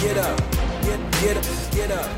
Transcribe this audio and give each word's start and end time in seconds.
get 0.00 0.16
up, 0.16 0.38
get, 0.82 1.12
get 1.20 1.36
up, 1.36 1.72
get 1.72 1.90
up. 1.90 2.10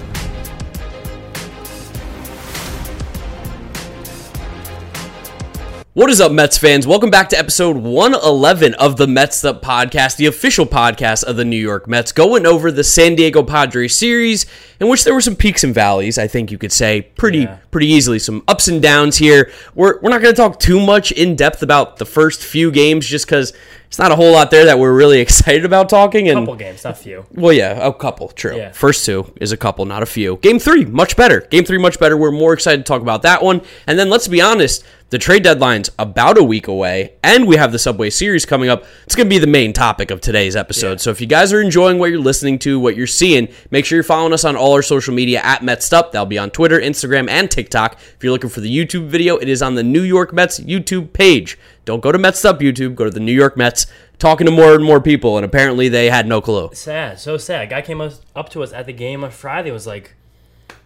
What 5.95 6.09
is 6.09 6.23
up, 6.23 6.33
Mets 6.33 6.57
fans? 6.57 6.87
Welcome 6.87 7.11
back 7.11 7.29
to 7.31 7.39
episode 7.39 7.77
111 7.77 8.73
of 8.75 8.97
the 8.97 9.07
Mets 9.07 9.45
Up 9.45 9.61
podcast, 9.61 10.17
the 10.17 10.25
official 10.25 10.65
podcast 10.65 11.23
of 11.25 11.37
the 11.37 11.45
New 11.45 11.59
York 11.61 11.87
Mets, 11.87 12.13
going 12.13 12.47
over 12.47 12.73
the 12.73 12.83
San 12.83 13.15
Diego 13.15 13.43
Padres 13.43 13.95
series, 13.95 14.47
in 14.81 14.89
which 14.89 15.05
there 15.05 15.13
were 15.13 15.21
some 15.21 15.37
peaks 15.37 15.63
and 15.65 15.75
valleys, 15.75 16.17
I 16.17 16.29
think 16.29 16.51
you 16.51 16.57
could 16.57 16.73
say, 16.73 17.03
pretty 17.03 17.41
Yeah. 17.41 17.59
pretty 17.71 17.89
easily, 17.89 18.19
some 18.19 18.43
ups 18.49 18.69
and 18.69 18.81
downs 18.81 19.19
here. 19.19 19.51
We're, 19.75 20.01
we're 20.01 20.09
not 20.09 20.23
going 20.23 20.35
to 20.35 20.41
talk 20.41 20.59
too 20.59 20.81
much 20.81 21.13
in 21.13 21.37
depth 21.37 21.63
about 21.63 21.99
the 21.99 22.07
first 22.07 22.43
few 22.43 22.71
games, 22.71 23.07
just 23.07 23.27
because 23.27 23.53
it's 23.93 23.99
not 23.99 24.11
a 24.11 24.17
whole 24.17 24.33
lot 24.33 24.51
there 24.51 24.65
that 24.65 24.79
we're 24.79 24.97
really 24.97 25.21
excited 25.27 25.67
about 25.67 25.91
talking. 25.91 26.31
And 26.31 26.39
couple 26.39 26.57
games, 26.57 26.83
not 26.83 26.97
few. 26.97 27.27
well, 27.31 27.53
yeah, 27.53 27.73
a 27.87 27.93
couple. 27.93 28.29
True. 28.29 28.57
Yeah. 28.57 28.73
First 28.73 29.05
two 29.05 29.31
is 29.39 29.53
a 29.53 29.57
couple, 29.59 29.85
not 29.85 30.03
a 30.03 30.07
few. 30.07 30.39
Game 30.39 30.59
three, 30.59 30.87
much 30.87 31.15
better. 31.15 31.43
Game 31.43 31.67
three, 31.67 31.77
much 31.77 32.01
better. 32.01 32.17
We're 32.17 32.31
more 32.31 32.55
excited 32.55 32.79
to 32.79 32.85
talk 32.85 33.03
about 33.03 33.21
that 33.21 33.43
one. 33.43 33.61
And 33.87 33.99
then 33.99 34.09
let's 34.09 34.29
be 34.29 34.41
honest, 34.41 34.83
the 35.11 35.19
trade 35.19 35.43
deadline's 35.43 35.91
about 35.99 36.39
a 36.39 36.43
week 36.43 36.69
away, 36.69 37.17
and 37.23 37.47
we 37.47 37.57
have 37.57 37.71
the 37.71 37.79
Subway 37.79 38.09
Series 38.09 38.47
coming 38.47 38.71
up. 38.71 38.87
It's 39.05 39.15
going 39.15 39.27
to 39.27 39.29
be 39.29 39.37
the 39.37 39.47
main 39.47 39.75
topic 39.75 40.11
of 40.11 40.23
today's 40.23 40.57
episode. 40.57 40.93
Yeah. 40.93 40.97
So 40.97 41.11
if 41.11 41.21
you 41.21 41.27
guys 41.27 41.53
are 41.53 41.61
enjoying 41.61 41.99
what 41.99 42.09
you're 42.09 42.19
listening 42.19 42.59
to, 42.61 42.81
what 42.81 42.97
you're 42.97 43.07
seeing, 43.07 43.49
make 43.71 43.85
sure 43.85 43.97
you're 43.97 44.05
following 44.05 44.33
us 44.33 44.47
on 44.47 44.57
all 44.57 44.73
our 44.73 44.81
social 44.81 45.13
media 45.13 45.43
at 45.45 45.61
MetsUp. 45.61 46.13
That'll 46.13 46.25
be 46.25 46.39
on 46.39 46.49
Twitter, 46.51 46.81
Instagram, 46.81 47.29
and 47.29 47.51
TikTok. 47.51 48.01
If 48.01 48.25
you're 48.25 48.33
looking 48.33 48.49
for 48.49 48.63
the 48.63 48.75
YouTube 48.75 49.09
video, 49.09 49.37
it 49.37 49.51
is 49.51 49.61
on 49.61 49.75
the 49.75 49.83
New 49.83 50.01
York 50.01 50.33
Mets 50.33 50.59
YouTube 50.61 51.13
page. 51.13 51.59
Don't 51.85 52.01
go 52.01 52.13
to 52.13 52.19
Mets 52.19 52.45
Up 52.45 52.61
YouTube, 52.61 52.95
go 52.95 53.05
to 53.05 53.11
the 53.11 53.21
New 53.21 53.33
York 53.33 53.57
Mets. 53.57 53.87
Talking 54.19 54.45
to 54.47 54.53
more 54.53 54.75
and 54.75 54.85
more 54.85 55.01
people, 55.01 55.37
and 55.37 55.45
apparently 55.45 55.89
they 55.89 56.09
had 56.09 56.29
no 56.29 56.41
clue. 56.41 56.71
Sad, 56.75 57.19
so 57.19 57.37
sad. 57.37 57.71
Guy 57.71 57.83
came 57.83 58.01
up 58.01 58.49
to 58.51 58.63
us 58.63 58.73
at 58.73 58.87
the 58.87 58.93
game 58.93 59.25
on 59.25 59.33
Friday. 59.33 59.73
Was 59.73 59.85
like, 59.85 60.15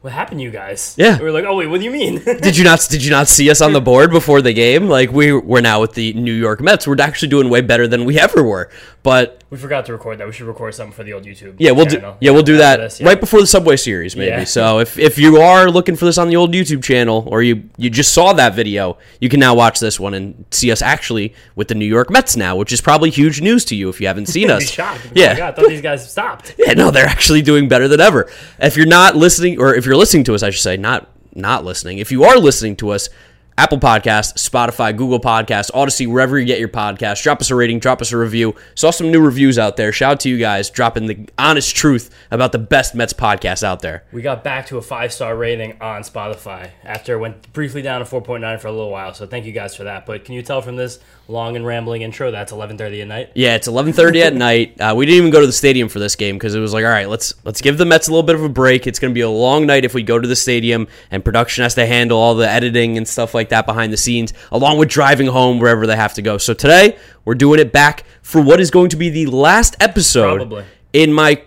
"What 0.00 0.14
happened 0.14 0.40
to 0.40 0.44
you 0.44 0.50
guys?" 0.50 0.94
Yeah. 0.96 1.18
we 1.18 1.24
were 1.24 1.32
like, 1.32 1.44
"Oh 1.44 1.54
wait, 1.56 1.66
what 1.66 1.80
do 1.80 1.84
you 1.84 1.90
mean?" 1.90 2.22
did 2.24 2.56
you 2.56 2.64
not 2.64 2.86
did 2.88 3.04
you 3.04 3.10
not 3.10 3.28
see 3.28 3.50
us 3.50 3.60
on 3.60 3.74
the 3.74 3.80
board 3.92 4.10
before 4.10 4.40
the 4.40 4.54
game? 4.54 4.88
Like 4.88 5.12
we 5.12 5.34
we're 5.34 5.60
now 5.60 5.82
with 5.82 5.92
the 5.92 6.14
New 6.14 6.32
York 6.32 6.62
Mets. 6.62 6.86
We're 6.86 6.98
actually 6.98 7.28
doing 7.28 7.50
way 7.50 7.60
better 7.60 7.86
than 7.86 8.06
we 8.06 8.18
ever 8.18 8.42
were. 8.42 8.70
But 9.02 9.42
we 9.48 9.56
forgot 9.58 9.86
to 9.86 9.92
record 9.92 10.18
that. 10.18 10.26
We 10.26 10.32
should 10.32 10.46
record 10.46 10.74
something 10.74 10.92
for 10.92 11.04
the 11.04 11.12
old 11.12 11.24
YouTube. 11.24 11.54
yeah, 11.58 11.70
we'll 11.70 11.84
do 11.86 11.96
channel. 11.96 12.16
yeah, 12.20 12.32
we'll 12.32 12.42
do 12.42 12.56
that 12.56 12.78
this, 12.78 13.00
yeah. 13.00 13.06
right 13.06 13.20
before 13.20 13.40
the 13.40 13.46
Subway 13.46 13.76
series 13.76 14.16
maybe. 14.16 14.30
Yeah. 14.30 14.44
So 14.44 14.80
if 14.80 14.98
if 14.98 15.18
you 15.18 15.36
are 15.40 15.70
looking 15.70 15.94
for 15.94 16.04
this 16.04 16.18
on 16.18 16.28
the 16.28 16.36
old 16.36 16.52
YouTube 16.52 16.82
channel 16.82 17.28
or 17.30 17.42
you 17.42 17.68
you 17.76 17.88
just 17.88 18.12
saw 18.12 18.32
that 18.32 18.54
video, 18.54 18.98
you 19.20 19.28
can 19.28 19.38
now 19.38 19.54
watch 19.54 19.78
this 19.78 20.00
one 20.00 20.14
and 20.14 20.44
see 20.50 20.72
us 20.72 20.82
actually 20.82 21.32
with 21.54 21.68
the 21.68 21.74
New 21.74 21.86
York 21.86 22.10
Mets 22.10 22.36
now, 22.36 22.56
which 22.56 22.72
is 22.72 22.80
probably 22.80 23.10
huge 23.10 23.40
news 23.40 23.64
to 23.66 23.76
you 23.76 23.88
if 23.88 24.00
you 24.00 24.06
haven't 24.08 24.26
seen 24.36 24.50
us. 24.50 24.76
Oh 24.78 24.98
Yeah. 25.14 25.36
God, 25.36 25.52
I 25.52 25.52
thought 25.52 25.68
these 25.68 25.82
guys 25.82 26.10
stopped. 26.10 26.54
Yeah, 26.58 26.72
no, 26.72 26.90
they're 26.90 27.06
actually 27.06 27.42
doing 27.42 27.68
better 27.68 27.86
than 27.86 28.00
ever. 28.00 28.28
If 28.58 28.76
you're 28.76 28.86
not 28.86 29.14
listening, 29.14 29.60
or 29.60 29.74
if 29.74 29.86
you're 29.86 29.96
listening 29.96 30.24
to 30.24 30.34
us, 30.34 30.42
I 30.42 30.50
should 30.50 30.62
say, 30.62 30.76
not 30.76 31.08
not 31.34 31.64
listening. 31.64 31.98
If 31.98 32.10
you 32.10 32.24
are 32.24 32.36
listening 32.38 32.74
to 32.76 32.90
us, 32.90 33.08
Apple 33.58 33.78
Podcast, 33.78 34.34
Spotify, 34.34 34.94
Google 34.94 35.18
Podcast, 35.18 35.70
Odyssey, 35.72 36.06
wherever 36.06 36.38
you 36.38 36.44
get 36.44 36.58
your 36.58 36.68
podcast, 36.68 37.22
drop 37.22 37.40
us 37.40 37.50
a 37.50 37.54
rating, 37.54 37.78
drop 37.78 38.02
us 38.02 38.12
a 38.12 38.16
review. 38.18 38.54
Saw 38.74 38.90
some 38.90 39.10
new 39.10 39.18
reviews 39.18 39.58
out 39.58 39.78
there. 39.78 39.92
Shout 39.92 40.12
out 40.12 40.20
to 40.20 40.28
you 40.28 40.36
guys 40.36 40.68
dropping 40.68 41.06
the 41.06 41.26
honest 41.38 41.74
truth 41.74 42.14
about 42.30 42.52
the 42.52 42.58
best 42.58 42.94
Mets 42.94 43.14
podcast 43.14 43.62
out 43.62 43.80
there. 43.80 44.04
We 44.12 44.20
got 44.20 44.44
back 44.44 44.66
to 44.66 44.76
a 44.76 44.82
five 44.82 45.10
star 45.10 45.34
rating 45.34 45.80
on 45.80 46.02
Spotify 46.02 46.72
after 46.84 47.14
it 47.14 47.18
went 47.18 47.50
briefly 47.54 47.80
down 47.80 48.00
to 48.00 48.04
four 48.04 48.20
point 48.20 48.42
nine 48.42 48.58
for 48.58 48.68
a 48.68 48.72
little 48.72 48.90
while. 48.90 49.14
So 49.14 49.26
thank 49.26 49.46
you 49.46 49.52
guys 49.52 49.74
for 49.74 49.84
that. 49.84 50.04
But 50.04 50.26
can 50.26 50.34
you 50.34 50.42
tell 50.42 50.60
from 50.60 50.76
this 50.76 50.98
long 51.28 51.56
and 51.56 51.66
rambling 51.66 52.02
intro 52.02 52.30
that's 52.30 52.52
eleven 52.52 52.78
thirty 52.78 53.02
at 53.02 53.08
night? 53.08 53.30
Yeah, 53.34 53.54
it's 53.54 53.68
11:30 53.68 54.22
at 54.22 54.34
night. 54.34 54.80
Uh, 54.80 54.94
we 54.96 55.06
didn't 55.06 55.18
even 55.18 55.30
go 55.30 55.40
to 55.40 55.46
the 55.46 55.52
stadium 55.52 55.88
for 55.88 55.98
this 55.98 56.16
game 56.16 56.36
because 56.36 56.54
it 56.54 56.60
was 56.60 56.72
like, 56.72 56.84
all 56.84 56.90
right, 56.90 57.08
let's 57.08 57.34
let's 57.44 57.60
give 57.60 57.78
the 57.78 57.84
Mets 57.84 58.08
a 58.08 58.10
little 58.10 58.22
bit 58.22 58.34
of 58.34 58.42
a 58.42 58.48
break. 58.48 58.86
It's 58.86 58.98
going 58.98 59.12
to 59.12 59.14
be 59.14 59.22
a 59.22 59.30
long 59.30 59.66
night 59.66 59.84
if 59.84 59.94
we 59.94 60.02
go 60.02 60.18
to 60.18 60.28
the 60.28 60.36
stadium, 60.36 60.86
and 61.10 61.24
production 61.24 61.62
has 61.62 61.74
to 61.74 61.86
handle 61.86 62.18
all 62.18 62.34
the 62.34 62.48
editing 62.48 62.96
and 62.96 63.06
stuff 63.06 63.34
like 63.34 63.48
that 63.50 63.66
behind 63.66 63.92
the 63.92 63.96
scenes, 63.96 64.32
along 64.52 64.78
with 64.78 64.88
driving 64.88 65.26
home 65.26 65.58
wherever 65.58 65.86
they 65.86 65.96
have 65.96 66.14
to 66.14 66.22
go. 66.22 66.38
So 66.38 66.54
today 66.54 66.96
we're 67.24 67.34
doing 67.34 67.60
it 67.60 67.72
back 67.72 68.04
for 68.22 68.40
what 68.40 68.60
is 68.60 68.70
going 68.70 68.90
to 68.90 68.96
be 68.96 69.08
the 69.10 69.26
last 69.26 69.76
episode 69.80 70.36
Probably. 70.36 70.64
in 70.92 71.12
my 71.12 71.42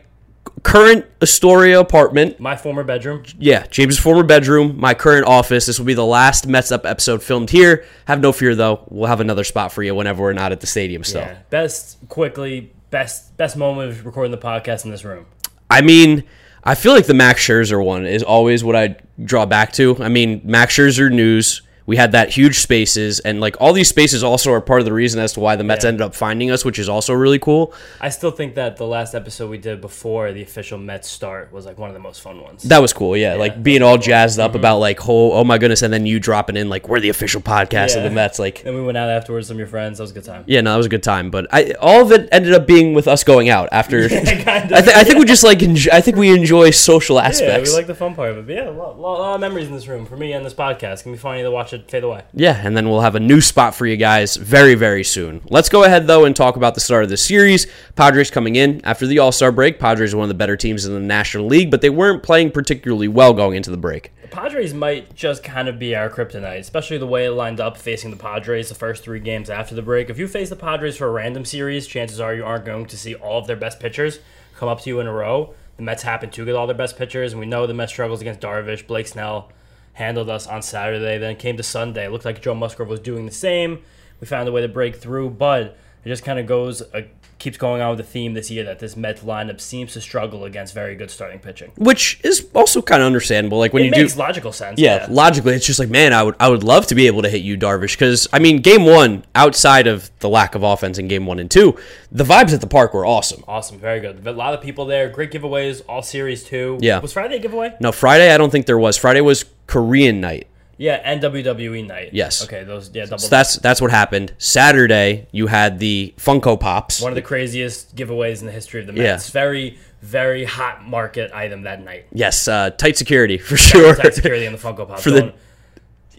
current 0.64 1.06
Astoria 1.22 1.80
apartment. 1.80 2.40
My 2.40 2.56
former 2.56 2.84
bedroom. 2.84 3.24
Yeah, 3.38 3.66
James's 3.68 4.00
former 4.00 4.24
bedroom, 4.24 4.80
my 4.80 4.94
current 4.94 5.25
office. 5.25 5.66
This 5.66 5.80
will 5.80 5.86
be 5.86 5.94
the 5.94 6.06
last 6.06 6.47
Mets 6.47 6.72
up 6.72 6.86
episode 6.86 7.22
filmed 7.24 7.50
here. 7.50 7.86
Have 8.06 8.22
no 8.22 8.31
fear 8.31 8.56
though, 8.56 8.86
we'll 8.90 9.08
have 9.08 9.22
another 9.22 9.44
spot 9.44 9.72
for 9.72 9.84
you 9.84 9.96
whenever 9.96 10.22
we're 10.22 10.34
not 10.34 10.52
at 10.52 10.62
the 10.62 10.68
stadium. 10.68 11.03
Still. 11.03 11.22
Yeah. 11.22 11.40
Best 11.50 11.97
quickly 12.09 12.72
best 12.90 13.38
best 13.38 13.56
moment 13.56 13.92
of 13.92 14.06
recording 14.06 14.31
the 14.31 14.38
podcast 14.38 14.86
in 14.86 14.92
this 14.92 15.03
room. 15.03 15.25
I 15.70 15.81
mean, 15.81 16.24
I 16.64 16.76
feel 16.76 16.94
like 16.94 17.06
the 17.06 17.14
Max 17.14 17.41
Scherzer 17.46 17.84
one 17.84 18.06
is 18.06 18.24
always 18.24 18.64
what 18.64 18.76
I 18.76 18.97
draw 19.24 19.46
back 19.46 19.72
to. 19.74 19.97
I 20.00 20.09
mean, 20.09 20.41
Max 20.44 20.76
Scherzer 20.76 21.12
news. 21.12 21.62
We 21.89 21.97
had 21.97 22.11
that 22.11 22.29
huge 22.29 22.59
spaces, 22.59 23.19
and 23.19 23.41
like 23.41 23.57
all 23.59 23.73
these 23.73 23.88
spaces 23.88 24.23
also 24.23 24.53
are 24.53 24.61
part 24.61 24.79
of 24.79 24.85
the 24.85 24.94
reason 24.94 25.19
as 25.19 25.33
to 25.33 25.39
why 25.39 25.55
the 25.55 25.63
Mets 25.63 25.83
Yeah. 25.83 25.88
ended 25.88 26.03
up 26.03 26.13
finding 26.13 26.51
us, 26.51 26.63
which 26.63 26.77
is 26.77 26.88
also 26.88 27.16
really 27.16 27.39
cool. 27.39 27.73
I 28.00 28.09
still 28.09 28.29
think 28.29 28.53
that 28.53 28.77
the 28.77 28.85
last 28.85 29.16
episode 29.16 29.50
we 29.50 29.57
did 29.57 29.81
before 29.81 30.31
the 30.31 30.44
official 30.44 30.78
Mets 30.78 31.09
start 31.09 31.51
was 31.51 31.66
like 31.66 31.79
one 31.79 31.89
of 31.89 31.95
the 31.95 31.99
most 31.99 32.22
fun 32.22 32.41
ones. 32.41 32.61
That 32.61 32.79
was 32.79 32.94
cool, 32.94 33.17
yeah. 33.17 33.33
like 33.33 33.63
being 33.63 33.81
all 33.81 33.95
cool. 33.95 34.03
jazzed 34.03 34.38
up 34.38 34.51
mm-hmm. 34.51 34.59
about 34.59 34.78
like, 34.78 35.09
oh, 35.09 35.31
oh 35.31 35.44
my 35.44 35.57
goodness, 35.57 35.81
and 35.81 35.91
then 35.91 36.05
you 36.05 36.19
dropping 36.19 36.57
in 36.57 36.69
like 36.69 36.88
we're 36.88 36.99
the 36.99 37.09
official 37.09 37.41
podcast 37.41 37.97
of 37.97 38.03
the 38.03 38.11
Mets, 38.11 38.38
like. 38.38 38.63
and 38.66 38.75
we 38.75 38.83
went 38.83 38.95
out 38.95 39.09
afterwards. 39.09 39.47
Some 39.47 39.55
of 39.55 39.59
your 39.59 39.67
friends. 39.67 39.97
That 39.97 40.03
was 40.03 40.11
a 40.11 40.13
good 40.13 40.25
time. 40.25 40.44
Yeah, 40.45 40.61
no, 40.61 40.73
that 40.73 40.78
was 40.78 40.85
a 40.85 40.89
good 40.89 41.01
time, 41.01 41.31
but 41.31 41.47
I 41.51 41.73
all 41.81 42.03
of 42.03 42.11
it 42.11 42.29
ended 42.31 42.53
up 42.53 42.67
being 42.67 42.94
with 42.94 43.07
us 43.07 43.23
going 43.23 43.49
out 43.49 43.67
after. 43.72 44.07
kind 44.09 44.72
of. 44.72 44.73
I, 44.78 44.81
th- 44.81 44.95
I 44.95 45.03
think 45.03 45.17
we 45.17 45.25
just 45.25 45.44
like 45.44 45.63
enjoy, 45.63 45.89
I 45.91 46.01
think 46.01 46.17
we 46.17 46.29
enjoy 46.29 46.69
social 46.69 47.19
aspects. 47.19 47.67
Yeah, 47.67 47.73
we 47.73 47.75
like 47.75 47.88
the 47.88 47.95
fun 47.95 48.13
part 48.13 48.29
of 48.29 48.38
it. 48.38 48.45
But 48.45 48.55
yeah, 48.55 48.69
a 48.69 48.72
lot, 48.72 48.99
lot, 48.99 49.19
lot 49.19 49.33
of 49.33 49.41
memories 49.41 49.69
in 49.69 49.73
this 49.73 49.88
room 49.88 50.05
for 50.05 50.17
me 50.17 50.33
and 50.33 50.45
this 50.45 50.53
podcast. 50.53 50.94
It's 50.94 51.01
gonna 51.01 51.16
be 51.16 51.19
funny 51.19 51.41
to 51.41 51.49
watch 51.49 51.73
it 51.73 51.78
fade 51.88 52.03
away. 52.03 52.23
Yeah, 52.34 52.59
and 52.66 52.75
then 52.75 52.90
we'll 52.90 53.01
have 53.01 53.16
a 53.16 53.19
new 53.19 53.41
spot 53.41 53.75
for 53.75 53.85
you 53.85 53.97
guys 53.97 54.35
very, 54.35 54.75
very 54.75 55.03
soon. 55.03 55.41
Let's 55.50 55.69
go 55.69 55.84
ahead, 55.84 56.07
though, 56.07 56.25
and 56.25 56.35
talk 56.35 56.56
about 56.56 56.75
the 56.75 56.81
start 56.81 57.03
of 57.03 57.09
the 57.09 57.17
series. 57.17 57.67
Padres 57.95 58.31
coming 58.31 58.56
in 58.56 58.84
after 58.84 59.07
the 59.07 59.19
All 59.19 59.31
Star 59.31 59.51
break. 59.51 59.79
Padres 59.79 60.13
are 60.13 60.17
one 60.17 60.25
of 60.25 60.29
the 60.29 60.34
better 60.34 60.57
teams 60.57 60.85
in 60.85 60.94
the 60.94 61.00
National 61.00 61.45
League, 61.45 61.72
but 61.72 61.81
they 61.81 61.90
weren't 61.90 62.23
playing 62.23 62.51
particularly 62.51 63.07
well 63.07 63.34
going 63.34 63.56
into 63.56 63.72
the 63.72 63.78
break. 63.78 64.12
The 64.22 64.28
Padres 64.28 64.73
might 64.73 65.16
just 65.16 65.44
kind 65.44 65.67
of 65.67 65.79
be 65.79 65.95
our 65.95 66.09
kryptonite, 66.09 66.59
especially 66.59 66.97
the 66.97 67.07
way 67.07 67.25
it 67.25 67.31
lined 67.31 67.59
up 67.59 67.78
facing 67.78 68.11
the 68.11 68.17
Padres 68.17 68.69
the 68.69 68.75
first 68.75 69.03
three 69.03 69.19
games 69.19 69.50
after 69.50 69.73
the 69.73 69.81
break. 69.81 70.09
If 70.09 70.19
you 70.19 70.28
face 70.28 70.50
the 70.50 70.56
Padres 70.56 70.97
for 70.97 71.07
a 71.07 71.11
random 71.11 71.46
series, 71.46 71.88
chances 71.88 72.19
are 72.19 72.35
you 72.35 72.46
aren't 72.46 72.66
going 72.66 72.85
to 72.85 72.97
see 72.97 73.16
all 73.16 73.40
of 73.40 73.47
their 73.47 73.56
best 73.56 73.79
pitchers 73.79 74.19
come 74.56 74.69
up 74.69 74.81
to 74.81 74.90
you 74.90 75.00
in 75.00 75.07
a 75.07 75.13
row. 75.13 75.53
The 75.78 75.84
Mets 75.84 76.03
happen 76.03 76.29
to 76.31 76.46
get 76.46 76.56
all 76.56 76.67
their 76.67 76.75
best 76.75 76.97
pitchers, 76.97 77.31
and 77.31 77.40
we 77.40 77.46
know 77.46 77.66
the 77.66 77.73
Mets 77.73 77.91
struggles 77.91 78.19
against 78.19 78.41
Darvish. 78.41 78.85
Blake 78.85 79.07
Snell 79.07 79.50
handled 79.99 80.29
us 80.29 80.47
on 80.47 80.61
Saturday. 80.61 81.17
Then 81.17 81.35
came 81.35 81.57
to 81.57 81.63
Sunday. 81.63 82.05
It 82.05 82.11
looked 82.11 82.25
like 82.25 82.41
Joe 82.41 82.55
Musgrove 82.55 82.87
was 82.87 83.01
doing 83.01 83.25
the 83.25 83.31
same. 83.31 83.83
We 84.19 84.27
found 84.27 84.49
a 84.49 84.51
way 84.51 84.61
to 84.61 84.67
break 84.67 84.95
through, 84.95 85.31
but 85.31 85.77
it 86.03 86.09
just 86.09 86.23
kind 86.23 86.39
of 86.39 86.47
goes, 86.47 86.81
uh, 86.81 87.01
keeps 87.39 87.57
going 87.57 87.81
on 87.81 87.89
with 87.89 87.97
the 88.00 88.03
theme 88.11 88.33
this 88.33 88.51
year 88.51 88.63
that 88.66 88.79
this 88.79 88.95
Mets 88.97 89.23
lineup 89.23 89.59
seems 89.61 89.94
to 89.94 90.01
struggle 90.01 90.44
against 90.45 90.73
very 90.73 90.95
good 90.95 91.09
starting 91.09 91.39
pitching. 91.39 91.72
Which 91.77 92.19
is 92.23 92.47
also 92.53 92.81
kind 92.81 93.01
of 93.01 93.05
understandable. 93.07 93.57
Like 93.57 93.73
when 93.73 93.83
It 93.83 93.85
you 93.85 93.91
makes 93.91 94.13
do. 94.13 94.19
logical 94.19 94.51
sense. 94.51 94.79
Yeah, 94.79 95.07
logically, 95.09 95.53
it's 95.55 95.66
just 95.66 95.79
like, 95.79 95.89
man, 95.89 96.11
I 96.13 96.22
would, 96.23 96.35
I 96.39 96.49
would 96.49 96.63
love 96.63 96.88
to 96.88 96.95
be 96.95 97.07
able 97.07 97.22
to 97.23 97.29
hit 97.29 97.41
you, 97.41 97.57
Darvish, 97.57 97.94
because 97.94 98.28
I 98.33 98.39
mean, 98.39 98.61
game 98.61 98.85
one, 98.85 99.25
outside 99.35 99.88
of 99.88 100.11
the 100.19 100.29
lack 100.29 100.53
of 100.53 100.63
offense 100.63 100.97
in 100.97 101.07
game 101.07 101.25
one 101.25 101.39
and 101.39 101.49
two, 101.49 101.78
the 102.11 102.23
vibes 102.25 102.53
at 102.53 102.61
the 102.61 102.67
park 102.67 102.94
were 102.94 103.05
awesome. 103.05 103.44
Awesome, 103.47 103.79
very 103.79 103.99
good. 104.01 104.28
A 104.28 104.31
lot 104.33 104.53
of 104.53 104.61
people 104.61 104.85
there. 104.85 105.09
Great 105.09 105.31
giveaways, 105.31 105.81
all 105.88 106.01
series 106.01 106.44
too. 106.44 106.78
Yeah. 106.81 106.99
Was 106.99 107.13
Friday 107.13 107.38
a 107.38 107.39
giveaway? 107.39 107.73
No, 107.79 107.91
Friday, 107.91 108.33
I 108.33 108.38
don't 108.38 108.49
think 108.51 108.66
there 108.66 108.78
was. 108.78 108.97
Friday 108.97 109.22
was 109.22 109.45
Korean 109.67 110.19
night. 110.19 110.47
Yeah, 110.79 111.01
and 111.03 111.22
WWE 111.22 111.85
night. 111.85 112.12
Yes. 112.13 112.41
Okay, 112.45 112.63
those 112.63 112.90
yeah 112.94 113.03
double. 113.06 113.17
So 113.19 113.28
that's 113.28 113.57
that's 113.57 113.81
what 113.81 113.91
happened. 113.91 114.34
Saturday, 114.38 115.28
you 115.31 115.47
had 115.47 115.78
the 115.78 116.13
Funko 116.17 116.57
Pops. 116.59 117.01
one 117.01 117.12
of 117.12 117.16
the 117.16 117.22
craziest 117.22 117.95
giveaways 117.95 118.40
in 118.40 118.45
the 118.45 118.51
history 118.53 118.79
of 118.81 118.88
the 118.88 118.94
Yeah. 118.94 119.03
Mets. 119.13 119.29
Very 119.29 119.78
very 120.01 120.45
hot 120.45 120.84
market 120.85 121.31
item 121.34 121.64
that 121.64 121.84
night. 121.84 122.05
Yes, 122.14 122.47
uh, 122.47 122.70
tight 122.72 122.96
security 122.97 123.37
for 123.49 123.58
sure. 123.58 123.93
Tight 123.96 124.14
security 124.16 124.46
in 124.46 124.53
the 124.53 124.58
Funko 124.58 124.87
Pops. 124.87 125.03
For 125.03 125.11
the- 125.11 125.34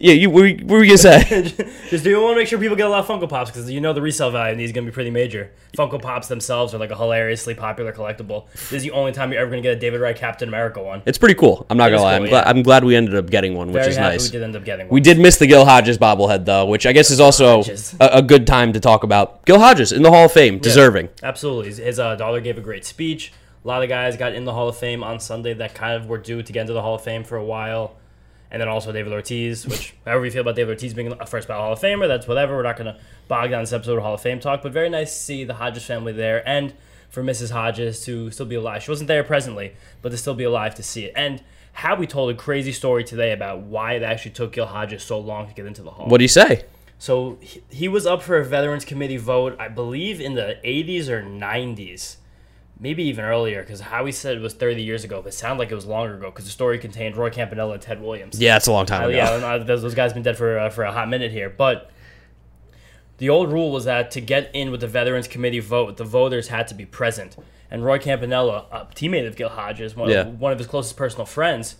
yeah, 0.01 0.13
you 0.13 0.29
what 0.29 0.41
were, 0.41 0.65
were 0.77 0.83
you 0.83 0.87
gonna 0.89 0.97
say? 0.97 1.23
Just 1.89 2.03
do 2.03 2.09
you 2.09 2.21
want 2.21 2.33
to 2.33 2.39
make 2.41 2.47
sure 2.47 2.57
people 2.59 2.75
get 2.75 2.87
a 2.87 2.89
lot 2.89 2.99
of 2.99 3.07
Funko 3.07 3.29
Pops 3.29 3.51
because 3.51 3.69
you 3.69 3.79
know 3.81 3.93
the 3.93 4.01
resale 4.01 4.31
value 4.31 4.53
of 4.53 4.57
these 4.57 4.69
is 4.69 4.73
going 4.73 4.85
to 4.85 4.91
be 4.91 4.93
pretty 4.93 5.11
major. 5.11 5.51
Funko 5.77 6.01
Pops 6.01 6.27
themselves 6.27 6.73
are 6.73 6.77
like 6.77 6.89
a 6.91 6.95
hilariously 6.97 7.53
popular 7.55 7.93
collectible. 7.93 8.47
This 8.53 8.71
is 8.73 8.83
the 8.83 8.91
only 8.91 9.11
time 9.11 9.31
you're 9.31 9.41
ever 9.41 9.51
going 9.51 9.61
to 9.61 9.69
get 9.69 9.77
a 9.77 9.79
David 9.79 10.01
Wright 10.01 10.15
Captain 10.15 10.47
America 10.47 10.81
one. 10.81 11.01
it's 11.05 11.17
pretty 11.17 11.35
cool. 11.35 11.65
I'm 11.69 11.77
not 11.77 11.89
It 11.91 11.95
gonna 11.95 12.01
is 12.01 12.03
lie. 12.03 12.17
cool, 12.17 12.23
I'm, 12.25 12.29
glad, 12.29 12.43
yeah. 12.45 12.49
I'm 12.49 12.63
glad 12.63 12.83
we 12.83 12.95
ended 12.95 13.15
up 13.15 13.29
getting 13.29 13.53
one, 13.55 13.67
which 13.67 13.75
Very 13.75 13.87
is 13.89 13.97
happy 13.97 14.13
nice. 14.15 14.23
we 14.25 14.31
did 14.31 14.43
end 14.43 14.55
up 14.55 14.63
getting 14.65 14.87
one. 14.87 14.93
We 14.93 15.01
did 15.01 15.19
miss 15.19 15.37
the 15.37 15.47
Gil 15.47 15.65
Hodges 15.65 15.97
bobblehead 15.97 16.45
though, 16.45 16.65
which 16.65 16.85
I 16.85 16.91
guess 16.93 17.11
is 17.11 17.19
also 17.19 17.57
Hodges. 17.57 17.95
a, 17.99 18.09
a 18.13 18.21
good 18.21 18.47
time 18.47 18.73
to 18.73 18.79
talk 18.79 19.03
about. 19.03 19.45
Gil 19.45 19.59
Hodges 19.59 19.91
in 19.91 20.01
the 20.01 20.09
Hall 20.11 20.25
of 20.25 20.31
Fame, 20.31 20.57
deserving. 20.59 21.09
Absolutely. 21.21 21.67
His, 21.67 21.77
his 21.77 21.99
uh, 21.99 22.15
daughter 22.15 22.39
gave 22.41 22.57
a 22.57 22.61
great 22.61 22.85
speech. 22.85 23.31
A 23.63 23.67
lot 23.67 23.83
of 23.83 23.89
guys 23.89 24.17
got 24.17 24.33
in 24.33 24.45
the 24.45 24.53
Hall 24.53 24.67
of 24.67 24.75
Fame 24.77 25.03
on 25.03 25.19
Sunday 25.19 25.53
that 25.53 25.75
kind 25.75 25.93
of 26.01 26.07
were 26.09 26.17
due 26.17 26.41
to 26.41 26.51
get 26.53 26.61
into 26.61 26.73
the 26.73 26.81
Hall 26.81 26.95
of 26.95 27.03
Fame 27.03 27.23
for 27.23 27.37
a 27.37 27.45
while. 27.45 27.95
And 28.51 28.59
then 28.61 28.67
also 28.67 28.91
David 28.91 29.13
Ortiz, 29.13 29.65
which, 29.67 29.93
however 30.05 30.25
you 30.25 30.31
feel 30.31 30.41
about 30.41 30.55
David 30.55 30.71
Ortiz 30.71 30.93
being 30.93 31.11
a 31.11 31.25
first 31.25 31.47
ballot 31.47 31.63
Hall 31.63 31.73
of 31.73 31.79
Famer, 31.79 32.07
that's 32.07 32.27
whatever. 32.27 32.55
We're 32.55 32.63
not 32.63 32.77
going 32.77 32.93
to 32.93 32.99
bog 33.27 33.49
down 33.49 33.63
this 33.63 33.73
episode 33.73 33.97
of 33.97 34.03
Hall 34.03 34.15
of 34.15 34.21
Fame 34.21 34.39
talk, 34.39 34.61
but 34.61 34.71
very 34.73 34.89
nice 34.89 35.11
to 35.13 35.23
see 35.23 35.43
the 35.43 35.53
Hodges 35.53 35.85
family 35.85 36.11
there. 36.11 36.47
And 36.47 36.73
for 37.11 37.21
Mrs. 37.21 37.51
Hodges 37.51 38.03
to 38.05 38.31
still 38.31 38.45
be 38.45 38.55
alive. 38.55 38.83
She 38.83 38.89
wasn't 38.89 39.09
there 39.09 39.23
presently, 39.23 39.73
but 40.01 40.09
to 40.09 40.17
still 40.17 40.33
be 40.33 40.45
alive 40.45 40.75
to 40.75 40.83
see 40.83 41.05
it. 41.05 41.13
And 41.15 41.43
Howie 41.73 42.07
told 42.07 42.31
a 42.31 42.33
crazy 42.33 42.71
story 42.71 43.03
today 43.03 43.33
about 43.33 43.59
why 43.59 43.93
it 43.93 44.03
actually 44.03 44.31
took 44.31 44.53
Gil 44.53 44.65
Hodges 44.65 45.03
so 45.03 45.19
long 45.19 45.47
to 45.47 45.53
get 45.53 45.65
into 45.65 45.83
the 45.83 45.91
hall. 45.91 46.07
What 46.07 46.17
do 46.17 46.23
you 46.23 46.29
say? 46.29 46.63
So 46.97 47.37
he, 47.41 47.61
he 47.69 47.87
was 47.87 48.05
up 48.05 48.21
for 48.21 48.37
a 48.37 48.45
Veterans 48.45 48.85
Committee 48.85 49.17
vote, 49.17 49.55
I 49.59 49.67
believe, 49.67 50.21
in 50.21 50.35
the 50.35 50.57
80s 50.63 51.09
or 51.09 51.21
90s. 51.21 52.15
Maybe 52.81 53.03
even 53.03 53.23
earlier, 53.23 53.61
because 53.61 53.79
Howie 53.79 54.11
said 54.11 54.35
it 54.37 54.41
was 54.41 54.55
30 54.55 54.81
years 54.81 55.03
ago, 55.03 55.21
but 55.21 55.29
it 55.29 55.37
sounded 55.37 55.59
like 55.59 55.71
it 55.71 55.75
was 55.75 55.85
longer 55.85 56.15
ago, 56.15 56.31
because 56.31 56.45
the 56.45 56.51
story 56.51 56.79
contained 56.79 57.15
Roy 57.15 57.29
Campanella 57.29 57.73
and 57.73 57.81
Ted 57.81 58.01
Williams. 58.01 58.39
Yeah, 58.39 58.57
it's 58.57 58.65
a 58.65 58.71
long 58.71 58.87
time 58.87 59.03
Uh, 59.03 59.07
ago. 59.09 59.17
yeah, 59.17 59.29
uh, 59.29 59.57
those, 59.59 59.83
those 59.83 59.93
guys 59.93 60.09
have 60.09 60.15
been 60.15 60.23
dead 60.23 60.35
for 60.35 60.57
uh, 60.57 60.69
for 60.71 60.83
a 60.83 60.91
hot 60.91 61.07
minute 61.07 61.31
here. 61.31 61.47
But 61.49 61.91
the 63.19 63.29
old 63.29 63.51
rule 63.53 63.71
was 63.71 63.85
that 63.85 64.09
to 64.11 64.21
get 64.21 64.49
in 64.53 64.71
with 64.71 64.81
the 64.81 64.87
Veterans 64.87 65.27
Committee 65.27 65.59
vote, 65.59 65.97
the 65.97 66.03
voters 66.03 66.47
had 66.47 66.67
to 66.69 66.73
be 66.73 66.85
present. 66.85 67.35
And 67.69 67.85
Roy 67.85 67.99
Campanella, 67.99 68.65
a 68.71 68.85
teammate 68.95 69.27
of 69.27 69.35
Gil 69.35 69.49
Hodges, 69.49 69.95
one, 69.95 70.09
Yeah. 70.09 70.21
of, 70.21 70.39
one 70.39 70.51
of 70.51 70.57
his 70.57 70.67
closest 70.67 70.97
personal 70.97 71.25
friends, 71.27 71.75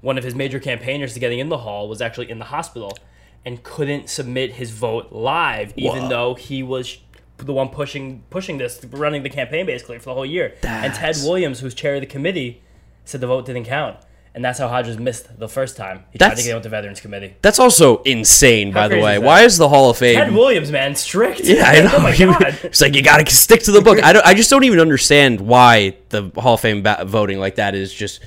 one 0.00 0.18
of 0.18 0.24
his 0.24 0.34
major 0.34 0.58
campaigners 0.58 1.14
to 1.14 1.20
getting 1.20 1.38
in 1.38 1.48
the 1.48 1.58
hall, 1.58 1.88
was 1.88 2.02
actually 2.02 2.28
in 2.28 2.40
the 2.40 2.46
hospital 2.46 2.98
and 3.44 3.62
couldn't 3.62 4.10
submit 4.10 4.54
his 4.54 4.70
vote 4.72 5.12
live, 5.12 5.72
even 5.76 6.02
Whoa. 6.02 6.08
though 6.08 6.34
he 6.34 6.62
was 6.62 6.98
the 7.44 7.52
one 7.52 7.68
pushing 7.68 8.22
pushing 8.30 8.58
this, 8.58 8.84
running 8.90 9.22
the 9.22 9.30
campaign 9.30 9.66
basically 9.66 9.98
for 9.98 10.06
the 10.06 10.14
whole 10.14 10.26
year. 10.26 10.54
And 10.62 10.92
Ted 10.94 11.16
Williams, 11.22 11.60
who's 11.60 11.74
chair 11.74 11.96
of 11.96 12.00
the 12.00 12.06
committee, 12.06 12.62
said 13.04 13.20
the 13.20 13.26
vote 13.26 13.46
didn't 13.46 13.64
count. 13.64 13.96
And 14.32 14.44
that's 14.44 14.60
how 14.60 14.68
Hodges 14.68 14.96
missed 14.96 15.40
the 15.40 15.48
first 15.48 15.76
time. 15.76 16.04
He 16.12 16.18
tried 16.18 16.36
to 16.36 16.42
get 16.44 16.54
with 16.54 16.62
the 16.62 16.68
Veterans 16.68 17.00
Committee. 17.00 17.34
That's 17.42 17.58
also 17.58 18.00
insane, 18.02 18.72
by 18.72 18.86
the 18.86 19.00
way. 19.00 19.16
is? 19.16 19.22
Why 19.22 19.42
is 19.42 19.58
the 19.58 19.68
Hall 19.68 19.90
of 19.90 19.96
Fame? 19.96 20.14
Ted 20.14 20.32
Williams, 20.32 20.70
man, 20.70 20.94
strict. 20.94 21.40
Yeah, 21.40 21.64
I 21.66 21.78
oh 21.80 21.84
know. 21.84 21.90
Oh 21.96 22.00
my 22.00 22.16
god. 22.38 22.58
it's 22.62 22.80
like 22.80 22.94
you 22.94 23.02
got 23.02 23.26
to 23.26 23.34
stick 23.34 23.64
to 23.64 23.72
the 23.72 23.80
book. 23.80 24.00
I 24.02 24.12
don't. 24.12 24.24
I 24.24 24.34
just 24.34 24.48
don't 24.48 24.62
even 24.62 24.78
understand 24.78 25.40
why 25.40 25.96
the 26.10 26.30
Hall 26.36 26.54
of 26.54 26.60
Fame 26.60 26.84
voting 27.06 27.40
like 27.40 27.56
that 27.56 27.74
is 27.74 27.92
just 27.92 28.20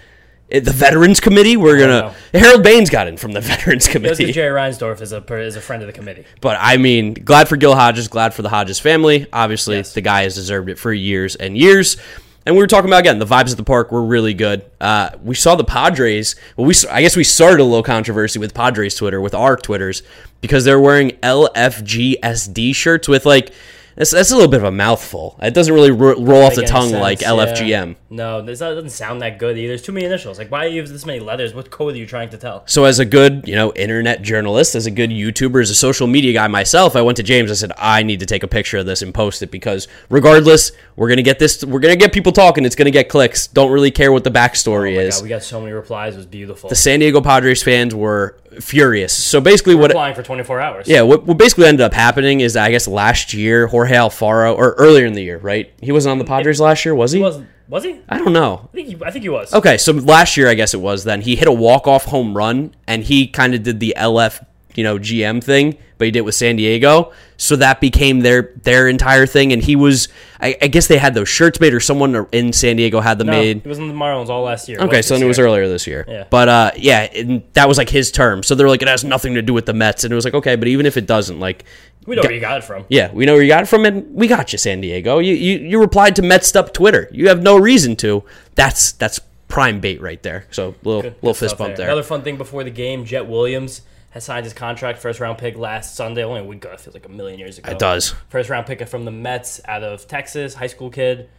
the 0.53 0.71
Veterans 0.71 1.19
Committee. 1.19 1.57
We're 1.57 1.79
gonna 1.79 2.13
Harold 2.33 2.63
Baines 2.63 2.89
got 2.89 3.07
in 3.07 3.17
from 3.17 3.31
the 3.31 3.41
Veterans 3.53 3.87
Committee, 3.87 4.31
Jerry 4.31 4.55
Reinsdorf 4.59 5.01
is 5.01 5.11
a 5.13 5.23
is 5.39 5.55
a 5.55 5.61
friend 5.61 5.81
of 5.83 5.87
the 5.87 5.93
committee. 5.93 6.25
but 6.41 6.57
I 6.59 6.77
mean, 6.77 7.13
glad 7.13 7.47
for 7.49 7.57
Gil 7.57 7.75
Hodges, 7.75 8.07
glad 8.07 8.33
for 8.33 8.41
the 8.43 8.49
Hodges 8.49 8.79
family. 8.79 9.25
Obviously, 9.33 9.77
Yes. 9.77 9.93
the 9.93 10.01
guy 10.01 10.23
has 10.23 10.35
deserved 10.35 10.69
it 10.69 10.77
for 10.77 10.93
years 10.93 11.35
and 11.35 11.57
years. 11.57 11.97
And 12.45 12.55
we 12.55 12.61
were 12.61 12.67
talking 12.67 12.89
about 12.89 12.99
again 12.99 13.19
the 13.19 13.25
vibes 13.25 13.51
at 13.51 13.57
the 13.57 13.63
park 13.63 13.89
were 13.91 14.03
really 14.03 14.33
good. 14.33 14.65
Uh, 14.81 15.11
we 15.23 15.33
saw 15.33 15.55
the 15.55 15.63
Padres. 15.63 16.35
Well, 16.57 16.67
we 16.67 16.73
s- 16.73 16.85
I 16.85 17.01
guess 17.01 17.15
we 17.15 17.23
started 17.23 17.61
a 17.61 17.63
little 17.63 17.83
controversy 17.83 18.37
with 18.37 18.53
Padres 18.53 18.95
Twitter 18.95 19.21
with 19.21 19.33
our 19.33 19.55
Twitters 19.55 20.03
because 20.41 20.65
they're 20.65 20.79
wearing 20.79 21.11
LFGSD 21.23 22.75
shirts 22.75 23.07
with 23.07 23.25
like 23.25 23.53
that's, 23.95 24.11
that's 24.11 24.31
a 24.31 24.35
little 24.35 24.49
bit 24.49 24.57
of 24.57 24.63
a 24.65 24.71
mouthful. 24.71 25.37
It 25.41 25.53
doesn't 25.53 25.73
really 25.73 25.91
ro- 25.91 26.19
roll 26.19 26.43
off 26.43 26.55
the 26.55 26.63
tongue 26.63 26.89
sense, 26.89 27.01
like 27.01 27.21
yeah. 27.21 27.29
LFGM. 27.29 27.95
No, 28.09 28.41
this 28.41 28.59
doesn't 28.59 28.89
sound 28.89 29.21
that 29.21 29.39
good 29.39 29.57
either. 29.57 29.69
There's 29.69 29.81
too 29.81 29.91
many 29.91 30.05
initials. 30.05 30.37
Like, 30.37 30.51
why 30.51 30.65
use 30.65 30.91
this 30.91 31.05
many 31.05 31.19
letters? 31.19 31.53
What 31.53 31.69
code 31.71 31.93
are 31.95 31.97
you 31.97 32.05
trying 32.05 32.29
to 32.29 32.37
tell? 32.37 32.63
So 32.67 32.85
as 32.85 32.99
a 32.99 33.05
good, 33.05 33.47
you 33.47 33.55
know, 33.55 33.73
internet 33.73 34.21
journalist, 34.21 34.75
as 34.75 34.85
a 34.85 34.91
good 34.91 35.09
YouTuber, 35.09 35.61
as 35.61 35.69
a 35.69 35.75
social 35.75 36.07
media 36.07 36.33
guy 36.33 36.47
myself, 36.47 36.95
I 36.95 37.01
went 37.01 37.17
to 37.17 37.23
James. 37.23 37.49
I 37.51 37.55
said, 37.55 37.71
I 37.77 38.03
need 38.03 38.19
to 38.19 38.25
take 38.25 38.43
a 38.43 38.47
picture 38.47 38.77
of 38.77 38.85
this 38.85 39.01
and 39.01 39.13
post 39.13 39.41
it 39.41 39.51
because 39.51 39.87
regardless, 40.09 40.71
we're 40.95 41.09
gonna 41.09 41.21
get 41.23 41.39
this. 41.39 41.63
We're 41.63 41.79
gonna 41.79 41.95
get 41.95 42.13
people 42.13 42.31
talking. 42.31 42.65
It's 42.65 42.75
gonna 42.75 42.91
get 42.91 43.09
clicks. 43.09 43.47
Don't 43.47 43.71
really 43.71 43.91
care 43.91 44.11
what 44.11 44.23
the 44.23 44.31
backstory 44.31 44.97
Oh 44.97 45.01
is. 45.01 45.15
God, 45.17 45.23
we 45.23 45.29
got 45.29 45.43
so 45.43 45.59
many 45.59 45.71
replies. 45.71 46.13
It 46.13 46.17
was 46.17 46.25
beautiful. 46.27 46.69
the 46.69 46.75
San 46.75 46.99
Diego 46.99 47.21
Padres 47.21 47.63
fans 47.63 47.95
were 47.95 48.37
furious. 48.61 49.13
So 49.13 49.41
basically, 49.41 49.75
what 49.75 49.91
flying 49.91 50.15
for 50.15 50.23
24 50.23 50.59
hours. 50.59 50.87
yeah, 50.87 51.01
what, 51.01 51.25
what 51.25 51.37
basically 51.37 51.65
ended 51.65 51.81
up 51.81 51.93
happening 51.93 52.41
is 52.41 52.55
I 52.55 52.71
guess 52.71 52.87
last 52.87 53.33
year 53.33 53.67
Jorge 53.67 53.95
Alfaro 53.95 54.55
or 54.55 54.73
earlier 54.73 55.05
in 55.05 55.13
the 55.13 55.23
year, 55.23 55.37
right? 55.37 55.71
He 55.81 55.91
wasn't 55.91 56.11
on 56.11 56.17
the 56.17 56.25
Padres 56.25 56.59
last 56.59 56.85
year, 56.85 56.95
was 56.95 57.11
he? 57.11 57.21
Was 57.21 57.41
was 57.67 57.83
he? 57.83 58.01
I 58.09 58.17
don't 58.17 58.33
know. 58.33 58.69
I 58.71 58.75
think 58.75 58.87
he, 58.89 58.97
I 59.03 59.11
think 59.11 59.23
he 59.23 59.29
was. 59.29 59.53
Okay, 59.53 59.77
so 59.77 59.93
last 59.93 60.37
year 60.37 60.49
I 60.49 60.53
guess 60.53 60.73
it 60.73 60.81
was 60.81 61.03
then 61.03 61.21
he 61.21 61.35
hit 61.35 61.47
a 61.47 61.51
walk 61.51 61.87
off 61.87 62.05
home 62.05 62.35
run 62.35 62.75
and 62.87 63.03
he 63.03 63.27
kind 63.27 63.55
of 63.55 63.63
did 63.63 63.79
the 63.79 63.95
LF 63.97 64.45
you 64.75 64.83
know 64.83 64.97
GM 64.97 65.43
thing, 65.43 65.77
but 65.97 66.05
he 66.05 66.11
did 66.11 66.19
it 66.19 66.25
with 66.25 66.35
San 66.35 66.55
Diego, 66.55 67.11
so 67.37 67.55
that 67.57 67.79
became 67.81 68.21
their 68.21 68.51
their 68.63 68.87
entire 68.87 69.25
thing. 69.25 69.53
And 69.53 69.61
he 69.63 69.75
was, 69.75 70.07
I, 70.39 70.57
I 70.61 70.67
guess 70.67 70.87
they 70.87 70.97
had 70.97 71.13
those 71.13 71.29
shirts 71.29 71.59
made 71.59 71.73
or 71.73 71.79
someone 71.79 72.27
in 72.31 72.53
San 72.53 72.75
Diego 72.75 72.99
had 72.99 73.17
them 73.17 73.27
No, 73.27 73.33
made. 73.33 73.57
It 73.57 73.65
was 73.65 73.79
in 73.79 73.87
the 73.87 73.93
Marlins 73.93 74.29
all 74.29 74.43
last 74.43 74.67
year. 74.69 74.79
Okay, 74.79 75.01
so 75.01 75.13
then 75.13 75.23
it 75.23 75.27
was 75.27 75.39
earlier 75.39 75.67
this 75.67 75.85
year. 75.87 76.05
Yeah. 76.07 76.25
But 76.29 76.49
uh, 76.49 76.71
yeah, 76.75 77.01
and 77.13 77.43
that 77.53 77.67
was 77.67 77.77
like 77.77 77.89
his 77.89 78.11
term. 78.11 78.43
So 78.43 78.55
they're 78.55 78.67
like, 78.69 78.81
it 78.81 78.87
has 78.87 79.03
nothing 79.03 79.35
to 79.35 79.41
do 79.41 79.53
with 79.53 79.65
the 79.65 79.73
Mets, 79.73 80.03
and 80.03 80.11
it 80.11 80.15
was 80.15 80.25
like, 80.25 80.33
okay, 80.33 80.55
but 80.55 80.67
even 80.67 80.85
if 80.85 80.97
it 80.97 81.05
doesn't, 81.07 81.39
like, 81.39 81.65
We 82.05 82.15
know 82.15 82.21
where 82.23 82.31
you 82.33 82.41
got 82.41 82.57
it 82.57 82.63
from. 82.63 82.85
yeah, 82.89 83.11
we 83.11 83.25
know 83.25 83.33
where 83.33 83.41
you 83.43 83.47
got 83.49 83.63
it 83.63 83.67
from, 83.67 83.85
and 83.85 84.13
we 84.13 84.27
got 84.27 84.51
you, 84.51 84.57
San 84.57 84.81
Diego. 84.81 85.19
You 85.19 85.33
you, 85.35 85.59
you 85.59 85.79
replied 85.79 86.15
to 86.17 86.21
Mets 86.21 86.55
up 86.55 86.73
Twitter. 86.73 87.09
You 87.11 87.29
have 87.29 87.41
no 87.41 87.57
reason 87.57 87.95
to. 87.97 88.23
That's 88.55 88.91
that's 88.93 89.19
prime 89.47 89.79
bait 89.79 90.01
right 90.01 90.21
there. 90.23 90.47
So 90.49 90.73
little 90.83 91.03
Good 91.03 91.15
little 91.21 91.33
fist 91.35 91.55
stuff 91.55 91.59
bump 91.59 91.75
there. 91.77 91.85
Another 91.85 92.01
fun 92.03 92.23
thing 92.23 92.37
before 92.37 92.63
the 92.63 92.71
game: 92.71 93.05
Jett 93.05 93.27
Williams 93.27 93.81
has 94.13 94.23
signed 94.23 94.45
his 94.45 94.53
contract, 94.53 94.99
first 94.99 95.19
round 95.19 95.39
pick 95.39 95.57
last 95.57 95.95
Sunday. 95.95 96.23
Only 96.23 96.41
a 96.41 96.43
week 96.43 96.63
ago. 96.63 96.71
It 96.73 96.79
feels 96.79 96.93
like 96.93 97.05
a 97.05 97.09
million 97.09 97.39
years 97.39 97.57
ago. 97.57 97.71
It 97.71 97.79
does. 97.79 98.13
First 98.29 98.49
round 98.49 98.67
pick 98.67 98.87
from 98.87 99.05
the 99.05 99.11
Mets 99.11 99.59
out 99.65 99.83
of 99.83 100.07
Texas, 100.07 100.53
high 100.53 100.67
school 100.67 100.91
kid. 100.91 101.29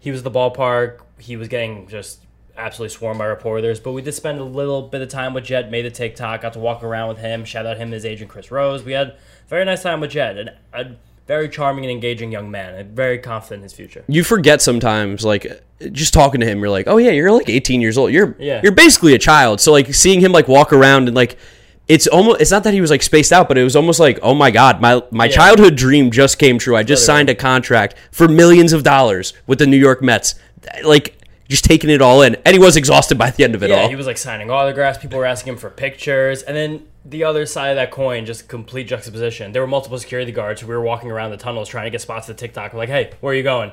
He 0.00 0.10
was 0.10 0.20
at 0.20 0.24
the 0.24 0.36
ballpark. 0.36 1.00
He 1.18 1.36
was 1.36 1.46
getting 1.48 1.86
just 1.86 2.20
absolutely 2.56 2.94
swarmed 2.96 3.18
by 3.18 3.26
reporters. 3.26 3.78
But 3.78 3.92
we 3.92 4.02
did 4.02 4.12
spend 4.12 4.40
a 4.40 4.44
little 4.44 4.82
bit 4.82 5.02
of 5.02 5.08
time 5.08 5.34
with 5.34 5.44
Jett, 5.44 5.70
made 5.70 5.86
a 5.86 5.90
TikTok, 5.90 6.42
got 6.42 6.52
to 6.54 6.58
walk 6.58 6.82
around 6.82 7.08
with 7.08 7.18
him, 7.18 7.44
shout 7.44 7.64
out 7.64 7.76
him 7.76 7.84
and 7.84 7.92
his 7.94 8.04
agent 8.04 8.28
Chris 8.30 8.50
Rose. 8.50 8.82
We 8.82 8.92
had 8.92 9.08
a 9.08 9.16
very 9.48 9.64
nice 9.64 9.82
time 9.82 10.00
with 10.00 10.10
Jett. 10.10 10.36
And 10.36 10.50
a 10.72 10.96
very 11.26 11.48
charming 11.48 11.84
and 11.84 11.92
engaging 11.92 12.32
young 12.32 12.50
man. 12.50 12.74
And 12.74 12.90
very 12.96 13.18
confident 13.18 13.60
in 13.60 13.62
his 13.64 13.72
future. 13.72 14.04
You 14.08 14.24
forget 14.24 14.60
sometimes, 14.62 15.24
like 15.24 15.62
just 15.92 16.12
talking 16.12 16.40
to 16.40 16.46
him, 16.46 16.58
you're 16.58 16.70
like, 16.70 16.86
oh 16.88 16.96
yeah, 16.96 17.10
you're 17.10 17.30
like 17.30 17.48
18 17.48 17.80
years 17.80 17.96
old. 17.98 18.12
You're 18.12 18.34
Yeah. 18.38 18.60
you're 18.62 18.72
basically 18.72 19.14
a 19.14 19.18
child. 19.18 19.60
So 19.60 19.70
like 19.70 19.94
seeing 19.94 20.20
him 20.20 20.32
like 20.32 20.48
walk 20.48 20.72
around 20.72 21.06
and 21.06 21.14
like. 21.16 21.38
It's 21.88 22.06
almost. 22.08 22.40
It's 22.40 22.50
not 22.50 22.64
that 22.64 22.74
he 22.74 22.80
was 22.80 22.90
like 22.90 23.02
spaced 23.02 23.32
out, 23.32 23.46
but 23.48 23.56
it 23.56 23.62
was 23.62 23.76
almost 23.76 24.00
like, 24.00 24.18
oh 24.22 24.34
my 24.34 24.50
god, 24.50 24.80
my 24.80 25.02
my 25.10 25.26
Yeah. 25.26 25.32
childhood 25.36 25.76
dream 25.76 26.10
just 26.10 26.38
came 26.38 26.58
true. 26.58 26.76
I 26.76 26.82
just 26.82 27.02
Literally. 27.02 27.18
signed 27.20 27.30
a 27.30 27.34
contract 27.36 27.94
for 28.10 28.26
millions 28.26 28.72
of 28.72 28.82
dollars 28.82 29.32
with 29.46 29.58
the 29.60 29.66
New 29.66 29.76
York 29.76 30.02
Mets. 30.02 30.34
Like 30.82 31.16
just 31.48 31.64
taking 31.64 31.88
it 31.90 32.02
all 32.02 32.22
in, 32.22 32.36
and 32.44 32.54
he 32.54 32.58
was 32.58 32.76
exhausted 32.76 33.16
by 33.18 33.30
the 33.30 33.44
end 33.44 33.54
of 33.54 33.62
it 33.62 33.70
Yeah, 33.70 33.82
all. 33.82 33.88
he 33.88 33.94
was 33.94 34.06
like 34.06 34.18
signing 34.18 34.50
autographs. 34.50 34.98
People 34.98 35.18
were 35.18 35.24
asking 35.26 35.52
him 35.52 35.58
for 35.60 35.70
pictures, 35.70 36.42
and 36.42 36.56
then 36.56 36.82
the 37.08 37.24
other 37.24 37.46
side 37.46 37.68
of 37.70 37.76
that 37.76 37.90
coin, 37.90 38.26
just 38.26 38.48
complete 38.48 38.88
juxtaposition. 38.88 39.52
There 39.52 39.62
were 39.62 39.68
multiple 39.68 39.98
security 39.98 40.32
guards 40.32 40.60
who 40.60 40.66
we 40.66 40.74
were 40.74 40.82
walking 40.82 41.10
around 41.10 41.30
the 41.30 41.36
tunnels 41.36 41.68
trying 41.68 41.84
to 41.84 41.90
get 41.90 42.00
spots 42.00 42.26
to 42.26 42.34
TikTok. 42.34 42.72
We're 42.72 42.80
like, 42.80 42.88
"Hey, 42.88 43.10
where 43.20 43.32
are 43.32 43.36
you 43.36 43.42
going?" 43.42 43.72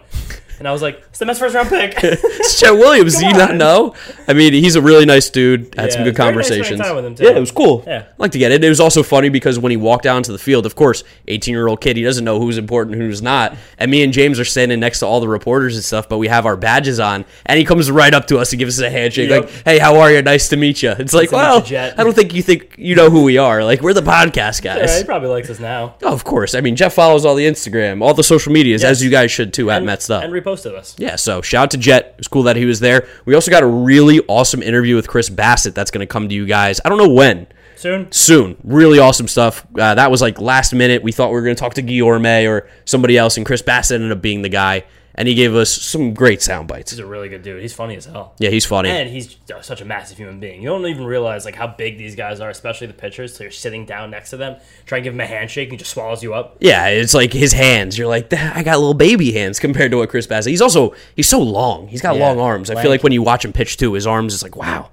And 0.59 0.67
I 0.67 0.71
was 0.71 0.83
like, 0.83 1.01
"It's 1.09 1.17
the 1.19 1.25
Mets 1.25 1.39
first 1.39 1.55
round 1.55 1.67
pick." 1.69 1.95
It's 2.43 2.59
Jett 2.59 2.73
Williams. 2.73 3.17
Do 3.17 3.25
you 3.25 3.33
not 3.33 3.55
know? 3.55 3.95
I 4.27 4.33
mean, 4.33 4.53
he's 4.53 4.75
a 4.75 4.81
really 4.81 5.05
nice 5.05 5.29
dude. 5.29 5.73
Had 5.75 5.85
Yeah, 5.87 5.93
some 5.93 6.03
good 6.03 6.15
nice 6.17 6.25
conversations. 6.27 6.79
with 6.79 7.05
him. 7.05 7.15
Yeah, 7.19 7.31
it 7.37 7.39
was 7.39 7.51
cool. 7.51 7.83
Yeah. 7.87 8.03
I 8.09 8.13
like 8.17 8.31
to 8.33 8.37
get 8.37 8.51
it. 8.51 8.63
It 8.63 8.69
was 8.69 8.79
also 8.79 9.01
funny 9.01 9.29
because 9.29 9.57
when 9.57 9.71
he 9.71 9.77
walked 9.77 10.03
down 10.03 10.21
to 10.23 10.31
the 10.31 10.37
field, 10.37 10.65
of 10.67 10.75
course, 10.75 11.03
18 11.27 11.53
year 11.53 11.67
old 11.67 11.81
kid, 11.81 11.97
he 11.97 12.03
doesn't 12.03 12.23
know 12.23 12.39
who's 12.39 12.57
important 12.59 12.95
and 12.95 13.01
who's 13.01 13.21
not. 13.21 13.55
And 13.79 13.89
me 13.89 14.03
and 14.03 14.13
James 14.13 14.39
are 14.39 14.45
standing 14.45 14.79
next 14.79 14.99
to 14.99 15.07
all 15.07 15.19
the 15.21 15.27
reporters 15.27 15.75
and 15.75 15.83
stuff, 15.83 16.07
but 16.07 16.17
we 16.19 16.27
have 16.27 16.45
our 16.45 16.55
badges 16.57 16.99
on, 16.99 17.25
and 17.47 17.57
he 17.57 17.65
comes 17.65 17.89
right 17.89 18.13
up 18.13 18.27
to 18.27 18.37
us 18.37 18.51
and 18.51 18.59
gives 18.59 18.79
us 18.79 18.85
a 18.85 18.89
handshake, 18.91 19.29
Yep. 19.29 19.41
like, 19.45 19.51
"Hey, 19.65 19.79
how 19.79 19.97
are 19.99 20.11
you? 20.11 20.21
Nice 20.21 20.49
to 20.49 20.57
meet 20.57 20.83
you." 20.83 20.91
It's 20.99 21.13
like, 21.13 21.31
well, 21.31 21.63
I 21.65 22.03
don't 22.03 22.13
think 22.13 22.33
you 22.33 22.43
think 22.43 22.75
you 22.77 22.95
know 22.95 23.09
who 23.09 23.22
we 23.23 23.37
are. 23.37 23.63
Like, 23.63 23.81
we're 23.81 23.93
the 23.93 24.01
podcast 24.01 24.63
yeah, 24.63 24.77
guys. 24.79 24.97
he 24.99 25.03
probably 25.03 25.29
likes 25.29 25.49
us 25.49 25.59
now. 25.59 25.95
Oh, 26.03 26.13
of 26.13 26.23
course. 26.23 26.53
I 26.55 26.61
mean, 26.61 26.75
Jeff 26.75 26.93
follows 26.93 27.25
all 27.25 27.35
the 27.35 27.45
Instagram, 27.45 28.01
all 28.03 28.13
the 28.13 28.23
social 28.23 28.51
medias, 28.53 28.81
Yes. 28.83 28.91
as 28.91 29.03
you 29.03 29.09
guys 29.09 29.31
should 29.31 29.53
too 29.53 29.71
at 29.71 29.77
And, 29.77 29.85
Mets 29.85 30.09
Up. 30.09 30.23
and 30.23 30.31
reposted 30.31 30.75
us. 30.75 30.95
Yeah, 30.99 31.15
so 31.15 31.41
shout 31.41 31.63
out 31.63 31.71
to 31.71 31.77
Jett. 31.77 32.05
It 32.07 32.15
was 32.19 32.27
cool 32.27 32.43
that 32.43 32.55
he 32.55 32.65
was 32.65 32.79
there. 32.79 33.07
We 33.25 33.33
also 33.35 33.49
got 33.51 33.63
a 33.63 33.67
really 33.67 34.19
awesome 34.27 34.61
interview 34.61 34.95
with 34.95 35.07
Chris 35.07 35.29
Bassitt 35.29 35.73
that's 35.73 35.91
going 35.91 36.05
to 36.05 36.11
come 36.11 36.29
to 36.29 36.35
you 36.35 36.45
guys. 36.45 36.79
I 36.85 36.89
don't 36.89 36.97
know 36.97 37.09
when. 37.09 37.47
Soon, 37.75 38.09
Soon. 38.13 38.55
Really 38.63 38.97
awesome 38.99 39.27
stuff. 39.27 39.65
Uh, 39.77 39.95
that 39.95 40.09
was 40.09 40.21
like 40.21 40.39
last 40.39 40.73
minute. 40.73 41.03
We 41.03 41.11
thought 41.11 41.29
we 41.29 41.33
were 41.33 41.41
going 41.41 41.55
to 41.55 41.59
talk 41.59 41.73
to 41.73 41.83
Guillorme 41.83 42.47
or 42.49 42.69
somebody 42.85 43.17
else, 43.17 43.35
and 43.35 43.45
Chris 43.45 43.61
Bassitt 43.61 43.95
ended 43.95 44.11
up 44.13 44.21
being 44.21 44.41
the 44.41 44.47
guy, 44.49 44.83
and 45.15 45.27
he 45.27 45.35
gave 45.35 45.53
us 45.55 45.71
some 45.71 46.13
great 46.13 46.41
sound 46.41 46.67
bites. 46.67 46.91
he's 46.91 46.99
a 46.99 47.05
really 47.05 47.29
good 47.29 47.43
dude. 47.43 47.61
He's 47.61 47.73
funny 47.73 47.95
as 47.95 48.05
hell. 48.05 48.33
Yeah, 48.39 48.49
he's 48.49 48.65
funny. 48.65 48.89
And 48.89 49.09
he's 49.09 49.35
such 49.61 49.81
a 49.81 49.85
massive 49.85 50.17
human 50.17 50.39
being. 50.39 50.61
You 50.61 50.69
don't 50.69 50.85
even 50.87 51.05
realize 51.05 51.45
like 51.45 51.55
how 51.55 51.67
big 51.67 51.97
these 51.97 52.15
guys 52.15 52.39
are, 52.39 52.49
especially 52.49 52.87
the 52.87 52.93
pitchers. 52.93 53.35
So 53.35 53.43
you're 53.43 53.51
sitting 53.51 53.85
down 53.85 54.11
next 54.11 54.31
to 54.31 54.37
them, 54.37 54.57
try 54.85 54.97
and 54.99 55.03
give 55.03 55.13
him 55.13 55.19
a 55.21 55.25
handshake, 55.25 55.67
and 55.69 55.73
he 55.73 55.77
just 55.77 55.91
swallows 55.91 56.23
you 56.23 56.33
up. 56.33 56.57
yeah, 56.59 56.87
it's 56.87 57.13
like 57.13 57.33
his 57.33 57.53
hands. 57.53 57.97
You're 57.97 58.07
like, 58.07 58.33
I 58.33 58.63
got 58.63 58.77
little 58.79 58.93
baby 58.93 59.31
hands 59.31 59.59
compared 59.59 59.91
to 59.91 59.97
what 59.97 60.09
Chris 60.09 60.27
Bassitt. 60.27 60.49
He's 60.49 60.61
also 60.61 60.95
he's 61.15 61.29
so 61.29 61.39
long. 61.39 61.87
He's 61.87 62.01
got 62.01 62.15
Yeah, 62.15 62.25
long 62.25 62.39
arms. 62.39 62.69
I 62.69 62.81
feel 62.81 62.89
like 62.91 63.03
when 63.03 63.11
you 63.13 63.21
watch 63.21 63.45
him 63.45 63.53
pitch 63.53 63.77
too, 63.77 63.93
his 63.93 64.07
arms 64.07 64.33
is 64.33 64.41
like, 64.43 64.55
wow. 64.55 64.89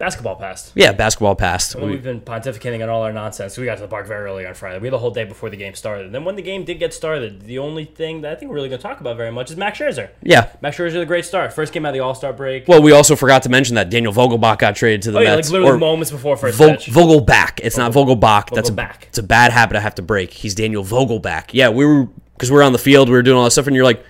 Basketball 0.00 0.36
passed. 0.36 0.72
Yeah, 0.74 0.92
basketball 0.92 1.36
passed. 1.36 1.76
Well, 1.76 1.84
We've 1.84 2.02
been 2.02 2.22
pontificating 2.22 2.82
on 2.82 2.88
all 2.88 3.02
our 3.02 3.12
nonsense. 3.12 3.58
We 3.58 3.66
got 3.66 3.74
to 3.74 3.82
the 3.82 3.86
park 3.88 4.06
very 4.06 4.24
early 4.24 4.46
on 4.46 4.54
Friday. 4.54 4.78
We 4.78 4.86
had 4.86 4.94
a 4.94 4.98
whole 4.98 5.10
day 5.10 5.24
before 5.24 5.50
the 5.50 5.58
game 5.58 5.74
started. 5.74 6.06
And 6.06 6.14
then 6.14 6.24
when 6.24 6.36
the 6.36 6.42
game 6.42 6.64
did 6.64 6.78
get 6.78 6.94
started, 6.94 7.42
the 7.42 7.58
only 7.58 7.84
thing 7.84 8.22
that 8.22 8.32
I 8.32 8.34
think 8.34 8.48
we're 8.48 8.54
really 8.54 8.70
going 8.70 8.78
to 8.80 8.82
talk 8.82 9.00
about 9.02 9.18
very 9.18 9.30
much 9.30 9.50
is 9.50 9.58
Max 9.58 9.78
Scherzer. 9.78 10.08
Yeah. 10.22 10.48
Max 10.62 10.78
Scherzer 10.78 11.02
a 11.02 11.04
great 11.04 11.26
start. 11.26 11.52
First 11.52 11.74
game 11.74 11.84
out 11.84 11.90
of 11.90 11.92
the 11.92 12.00
All 12.00 12.14
Star 12.14 12.32
break. 12.32 12.66
Well, 12.66 12.80
we 12.80 12.92
also 12.92 13.14
forgot 13.14 13.42
to 13.42 13.50
mention 13.50 13.74
that 13.74 13.90
Daniel 13.90 14.14
Vogelbach 14.14 14.58
got 14.58 14.74
traded 14.74 15.02
to 15.02 15.10
the 15.10 15.18
oh 15.18 15.20
yeah, 15.20 15.28
like 15.32 15.38
Mets. 15.40 15.50
literally 15.50 15.72
or- 15.74 15.78
moments 15.78 16.10
before 16.10 16.34
first 16.38 16.56
Vog- 16.56 16.78
pitch. 16.78 16.86
Vogelback. 16.86 17.60
It's 17.62 17.76
not 17.76 17.92
Vogelbach. 17.92 18.54
That's 18.54 18.70
a, 18.70 18.72
Vogelback. 18.72 19.02
it's 19.02 19.18
a 19.18 19.22
bad 19.22 19.52
habit 19.52 19.76
I 19.76 19.80
have 19.80 19.96
to 19.96 20.02
break. 20.02 20.32
He's 20.32 20.54
Daniel 20.54 20.82
Vogelback. 20.82 21.50
Yeah, 21.52 21.68
we 21.68 21.84
were 21.84 22.06
because 22.32 22.50
we 22.50 22.56
were 22.56 22.62
on 22.62 22.72
the 22.72 22.78
field, 22.78 23.10
we 23.10 23.14
were 23.16 23.22
doing 23.22 23.36
all 23.36 23.44
that 23.44 23.50
stuff, 23.50 23.66
and 23.66 23.76
you're 23.76 23.84
like, 23.84 24.02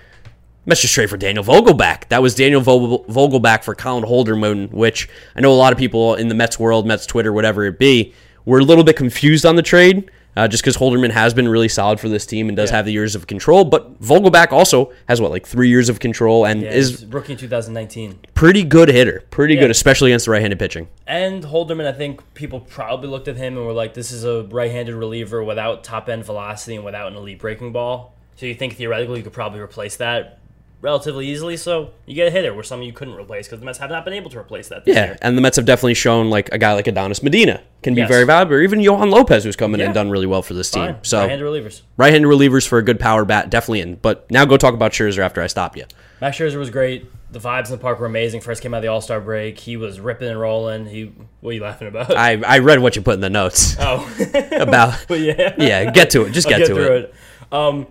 Mets 0.65 0.81
just 0.81 0.93
trade 0.93 1.09
for 1.09 1.17
Daniel 1.17 1.43
Vogelback. 1.43 2.07
That 2.09 2.21
was 2.21 2.35
Daniel 2.35 2.61
Vogel- 2.61 3.03
Vogelback 3.09 3.63
for 3.63 3.73
Colin 3.73 4.03
Holderman, 4.03 4.71
which 4.71 5.09
I 5.35 5.41
know 5.41 5.51
a 5.51 5.55
lot 5.55 5.73
of 5.73 5.79
people 5.79 6.15
in 6.15 6.27
the 6.27 6.35
Mets 6.35 6.59
world, 6.59 6.85
Mets 6.85 7.05
Twitter, 7.07 7.33
whatever 7.33 7.65
it 7.65 7.79
be, 7.79 8.13
were 8.45 8.59
a 8.59 8.63
little 8.63 8.83
bit 8.83 8.95
confused 8.95 9.45
on 9.45 9.55
the 9.55 9.63
trade. 9.63 10.09
Uh, 10.37 10.47
just 10.47 10.63
because 10.63 10.77
Holderman 10.77 11.09
has 11.11 11.33
been 11.33 11.49
really 11.49 11.67
solid 11.67 11.99
for 11.99 12.07
this 12.07 12.25
team 12.25 12.47
and 12.47 12.55
does 12.55 12.69
Yeah. 12.69 12.77
have 12.77 12.85
the 12.85 12.93
years 12.93 13.15
of 13.15 13.27
control, 13.27 13.65
but 13.65 14.01
Vogelback 14.01 14.53
also 14.53 14.93
has 15.09 15.19
what 15.19 15.29
like 15.29 15.45
three 15.45 15.67
years 15.67 15.89
of 15.89 15.99
control 15.99 16.45
and 16.45 16.61
Yeah, 16.61 16.69
is 16.71 17.05
rookie 17.07 17.33
in 17.33 17.37
2019. 17.37 18.15
pretty 18.33 18.63
good 18.63 18.87
hitter, 18.87 19.23
pretty 19.29 19.55
Yeah. 19.55 19.61
good, 19.61 19.71
especially 19.71 20.11
against 20.11 20.25
the 20.27 20.31
right-handed 20.31 20.57
pitching. 20.57 20.87
And 21.05 21.43
Holderman, 21.43 21.85
I 21.85 21.91
think 21.91 22.21
people 22.33 22.61
probably 22.61 23.09
looked 23.09 23.27
at 23.27 23.35
him 23.35 23.57
and 23.57 23.65
were 23.65 23.73
like, 23.73 23.93
this 23.93 24.09
is 24.09 24.23
a 24.23 24.43
right 24.43 24.71
handed 24.71 24.95
reliever 24.95 25.43
without 25.43 25.83
top 25.83 26.07
end 26.07 26.23
velocity 26.23 26.77
and 26.77 26.85
without 26.85 27.11
an 27.11 27.17
elite 27.17 27.39
breaking 27.39 27.73
ball. 27.73 28.13
So 28.37 28.45
you 28.45 28.53
think 28.53 28.77
theoretically 28.77 29.17
you 29.17 29.23
could 29.23 29.33
probably 29.33 29.59
replace 29.59 29.97
that 29.97 30.37
relatively 30.81 31.27
easily. 31.27 31.57
So 31.57 31.91
you 32.05 32.15
get 32.15 32.27
a 32.27 32.31
hitter 32.31 32.53
where 32.53 32.63
some 32.63 32.81
you 32.81 32.91
couldn't 32.93 33.13
replace 33.15 33.47
because 33.47 33.59
the 33.59 33.65
Mets 33.65 33.77
have 33.79 33.89
not 33.89 34.03
been 34.03 34.13
able 34.15 34.29
to 34.31 34.39
replace 34.39 34.67
that 34.69 34.83
this 34.85 34.95
Yeah, 34.95 35.05
year. 35.05 35.17
and 35.21 35.37
the 35.37 35.41
Mets 35.41 35.55
have 35.57 35.65
definitely 35.65 35.93
shown 35.93 36.29
like 36.29 36.49
a 36.51 36.57
guy 36.57 36.73
like 36.73 36.87
Adonis 36.87 37.21
Medina 37.21 37.61
can 37.83 37.93
be 37.95 38.01
Yes. 38.01 38.09
very 38.09 38.25
valuable, 38.25 38.55
or 38.55 38.61
even 38.61 38.79
Yoan 38.79 39.11
Lopez, 39.11 39.43
who's 39.43 39.55
coming 39.55 39.79
Yeah. 39.79 39.85
and 39.87 39.93
done 39.95 40.09
really 40.09 40.25
well 40.27 40.41
for 40.41 40.53
this 40.53 40.69
team. 40.71 40.95
So 41.03 41.19
right-handed 41.19 41.45
relievers. 41.45 41.81
right-handed 41.97 42.27
relievers 42.27 42.67
for 42.67 42.77
a 42.79 42.83
good 42.83 42.99
power 42.99 43.25
bat, 43.25 43.49
definitely 43.49 43.81
in. 43.81 43.95
But 43.95 44.29
now 44.31 44.45
go 44.45 44.57
talk 44.57 44.73
about 44.73 44.91
Scherzer 44.91 45.19
after 45.19 45.41
I 45.41 45.47
stop 45.47 45.77
you. 45.77 45.85
Max 46.19 46.37
Scherzer 46.37 46.57
was 46.57 46.69
great. 46.69 47.09
The 47.31 47.39
vibes 47.39 47.67
in 47.67 47.71
the 47.71 47.77
park 47.77 47.99
were 47.99 48.05
amazing. 48.05 48.41
First 48.41 48.61
came 48.61 48.73
out 48.73 48.77
of 48.77 48.83
the 48.83 48.89
All 48.89 49.01
Star 49.01 49.21
break. 49.21 49.57
He 49.57 49.77
was 49.77 49.99
ripping 49.99 50.27
and 50.27 50.39
rolling. 50.39 50.85
He, 50.85 51.11
what 51.39 51.51
are 51.51 51.53
you 51.53 51.61
laughing 51.61 51.87
about? 51.87 52.15
I, 52.15 52.41
I 52.45 52.59
read 52.59 52.79
what 52.79 52.95
you 52.95 53.01
put 53.01 53.13
in 53.15 53.21
the 53.21 53.29
notes 53.29 53.75
oh, 53.79 54.05
about. 54.51 55.05
but 55.07 55.19
yeah, 55.21 55.55
Yeah, 55.57 55.89
get 55.91 56.09
to 56.11 56.23
it. 56.23 56.31
Just 56.31 56.47
I'll 56.47 56.57
get, 56.59 56.67
to 56.67 56.73
through 56.75 56.95
it. 56.97 57.13
Um, 57.51 57.87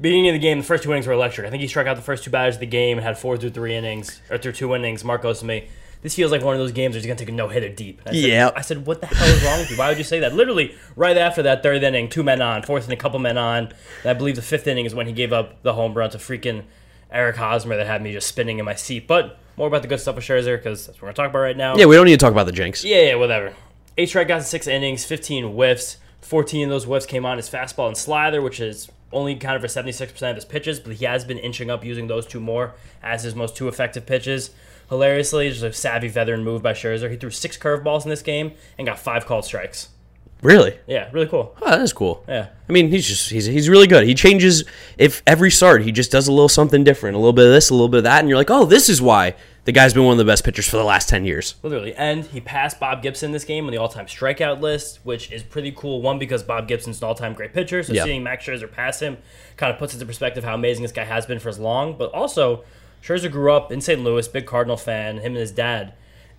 beginning 0.00 0.28
of 0.28 0.32
the 0.34 0.38
game, 0.38 0.58
the 0.58 0.64
first 0.64 0.82
two 0.82 0.90
innings 0.90 1.06
were 1.06 1.12
electric. 1.12 1.46
I 1.46 1.50
think 1.50 1.60
he 1.60 1.68
struck 1.68 1.86
out 1.86 1.96
the 1.96 2.02
first 2.02 2.24
two 2.24 2.30
batters 2.30 2.54
of 2.56 2.60
the 2.60 2.66
game 2.66 2.98
and 2.98 3.04
had 3.06 3.18
four 3.18 3.36
through 3.36 3.50
three 3.50 3.74
innings 3.74 4.20
or 4.30 4.38
through 4.38 4.52
two 4.52 4.74
innings. 4.74 5.04
Mark 5.04 5.22
goes 5.22 5.40
to 5.40 5.44
me. 5.44 5.68
This 6.02 6.16
feels 6.16 6.32
like 6.32 6.42
one 6.42 6.54
of 6.54 6.58
those 6.58 6.72
games 6.72 6.94
where 6.94 6.98
he's 7.00 7.06
gonna 7.06 7.18
take 7.18 7.28
a 7.28 7.32
no 7.32 7.46
hitter 7.46 7.68
deep. 7.68 8.00
I 8.04 8.10
said, 8.10 8.16
Yeah. 8.16 8.50
I 8.56 8.60
said, 8.62 8.86
what 8.86 9.00
the 9.00 9.06
hell 9.06 9.28
is 9.28 9.44
wrong 9.44 9.60
with 9.60 9.70
you? 9.70 9.76
Why 9.76 9.88
would 9.88 9.98
you 9.98 10.04
say 10.04 10.18
that? 10.20 10.34
Literally, 10.34 10.74
right 10.96 11.16
after 11.16 11.42
that 11.44 11.62
third 11.62 11.82
inning, 11.84 12.08
two 12.08 12.24
men 12.24 12.42
on, 12.42 12.62
fourth 12.64 12.84
and 12.84 12.92
a 12.92 12.96
couple 12.96 13.20
men 13.20 13.38
on. 13.38 13.72
And 14.02 14.10
I 14.10 14.12
believe 14.14 14.34
the 14.34 14.42
fifth 14.42 14.66
inning 14.66 14.84
is 14.84 14.94
when 14.96 15.06
he 15.06 15.12
gave 15.12 15.32
up 15.32 15.62
the 15.62 15.74
home 15.74 15.94
run 15.94 16.10
to 16.10 16.18
freaking 16.18 16.64
Eric 17.10 17.36
Hosmer 17.36 17.76
that 17.76 17.86
had 17.86 18.02
me 18.02 18.12
just 18.12 18.26
spinning 18.26 18.58
in 18.58 18.64
my 18.64 18.74
seat. 18.74 19.06
But 19.06 19.38
more 19.56 19.68
about 19.68 19.82
the 19.82 19.88
good 19.88 20.00
stuff 20.00 20.16
with 20.16 20.24
Scherzer 20.24 20.56
because 20.56 20.86
that's 20.86 20.98
what 20.98 21.02
we're 21.02 21.06
gonna 21.12 21.16
talk 21.16 21.30
about 21.30 21.38
right 21.40 21.56
now. 21.56 21.76
Yeah, 21.76 21.86
we 21.86 21.94
don't 21.94 22.06
need 22.06 22.12
to 22.12 22.24
talk 22.24 22.32
about 22.32 22.46
the 22.46 22.52
jinx. 22.52 22.84
Yeah, 22.84 23.02
yeah, 23.02 23.14
whatever. 23.14 23.54
Eight 23.96 24.08
strikeouts 24.08 24.38
in 24.38 24.42
six 24.44 24.66
innings, 24.66 25.04
15 25.04 25.52
whiffs. 25.52 25.98
14 26.22 26.64
of 26.64 26.70
those 26.70 26.84
whiffs 26.84 27.06
came 27.06 27.26
on 27.26 27.36
his 27.36 27.48
fastball 27.50 27.88
and 27.88 27.96
slider, 27.96 28.40
which 28.40 28.58
is 28.60 28.90
only 29.12 29.36
kind 29.36 29.56
of 29.56 29.62
for 29.62 29.68
76% 29.68 30.30
of 30.30 30.36
his 30.36 30.44
pitches, 30.44 30.80
but 30.80 30.94
he 30.94 31.04
has 31.04 31.24
been 31.24 31.38
inching 31.38 31.70
up 31.70 31.84
using 31.84 32.06
those 32.06 32.26
two 32.26 32.40
more 32.40 32.74
as 33.02 33.22
his 33.22 33.34
most 33.34 33.56
two 33.56 33.68
effective 33.68 34.06
pitches. 34.06 34.50
Hilariously, 34.88 35.48
just 35.48 35.62
a 35.62 35.72
savvy 35.72 36.08
veteran 36.08 36.44
move 36.44 36.62
by 36.62 36.72
Scherzer. 36.72 37.10
He 37.10 37.16
threw 37.16 37.30
six 37.30 37.56
curveballs 37.56 38.04
in 38.04 38.10
this 38.10 38.22
game 38.22 38.52
and 38.76 38.86
got 38.86 38.98
five 38.98 39.26
called 39.26 39.44
strikes. 39.44 39.88
Really? 40.42 40.76
Yeah, 40.88 41.08
really 41.12 41.28
cool. 41.28 41.56
Oh, 41.62 41.70
that 41.70 41.80
is 41.80 41.92
cool. 41.92 42.24
Yeah. 42.26 42.48
I 42.68 42.72
mean, 42.72 42.88
he's 42.88 43.06
just 43.06 43.30
he's 43.30 43.46
he's 43.46 43.68
really 43.68 43.86
good. 43.86 44.04
He 44.04 44.14
changes 44.14 44.64
if 44.98 45.22
every 45.24 45.52
start 45.52 45.82
he 45.82 45.92
just 45.92 46.10
does 46.10 46.26
a 46.26 46.32
little 46.32 46.48
something 46.48 46.82
different, 46.82 47.14
a 47.14 47.18
little 47.18 47.32
bit 47.32 47.46
of 47.46 47.52
this, 47.52 47.70
a 47.70 47.74
little 47.74 47.88
bit 47.88 47.98
of 47.98 48.04
that, 48.04 48.18
and 48.18 48.28
you're 48.28 48.36
like, 48.36 48.50
oh, 48.50 48.64
this 48.64 48.88
is 48.88 49.00
why 49.00 49.36
the 49.64 49.72
guy's 49.72 49.94
been 49.94 50.04
one 50.04 50.12
of 50.12 50.18
the 50.18 50.24
best 50.24 50.44
pitchers 50.44 50.68
for 50.68 50.76
the 50.76 50.84
last 50.84 51.08
ten 51.08 51.24
years. 51.24 51.54
Literally. 51.62 51.94
And 51.94 52.24
he 52.24 52.40
passed 52.40 52.80
Bob 52.80 53.02
Gibson 53.02 53.32
this 53.32 53.44
game 53.44 53.66
on 53.66 53.70
the 53.70 53.78
all 53.78 53.88
time 53.88 54.06
strikeout 54.06 54.60
list, 54.60 55.00
which 55.04 55.30
is 55.30 55.42
pretty 55.42 55.72
cool. 55.72 56.02
One, 56.02 56.18
because 56.18 56.42
Bob 56.42 56.66
Gibson's 56.68 57.00
an 57.00 57.06
all 57.08 57.14
time 57.14 57.32
great 57.34 57.52
pitcher. 57.52 57.82
So 57.82 57.92
Yeah. 57.92 58.04
seeing 58.04 58.22
Max 58.22 58.44
Scherzer 58.44 58.70
pass 58.70 59.00
him 59.00 59.18
kind 59.56 59.72
of 59.72 59.78
puts 59.78 59.92
into 59.94 60.06
perspective 60.06 60.42
how 60.44 60.54
amazing 60.54 60.82
this 60.82 60.92
guy 60.92 61.04
has 61.04 61.26
been 61.26 61.38
for 61.38 61.48
as 61.48 61.58
long. 61.58 61.96
But 61.96 62.10
also, 62.12 62.64
Scherzer 63.02 63.30
grew 63.30 63.52
up 63.52 63.70
in 63.70 63.80
St. 63.80 64.02
Louis, 64.02 64.26
big 64.28 64.46
Cardinal 64.46 64.76
fan, 64.76 65.16
him 65.18 65.32
and 65.32 65.36
his 65.36 65.52
dad. 65.52 65.92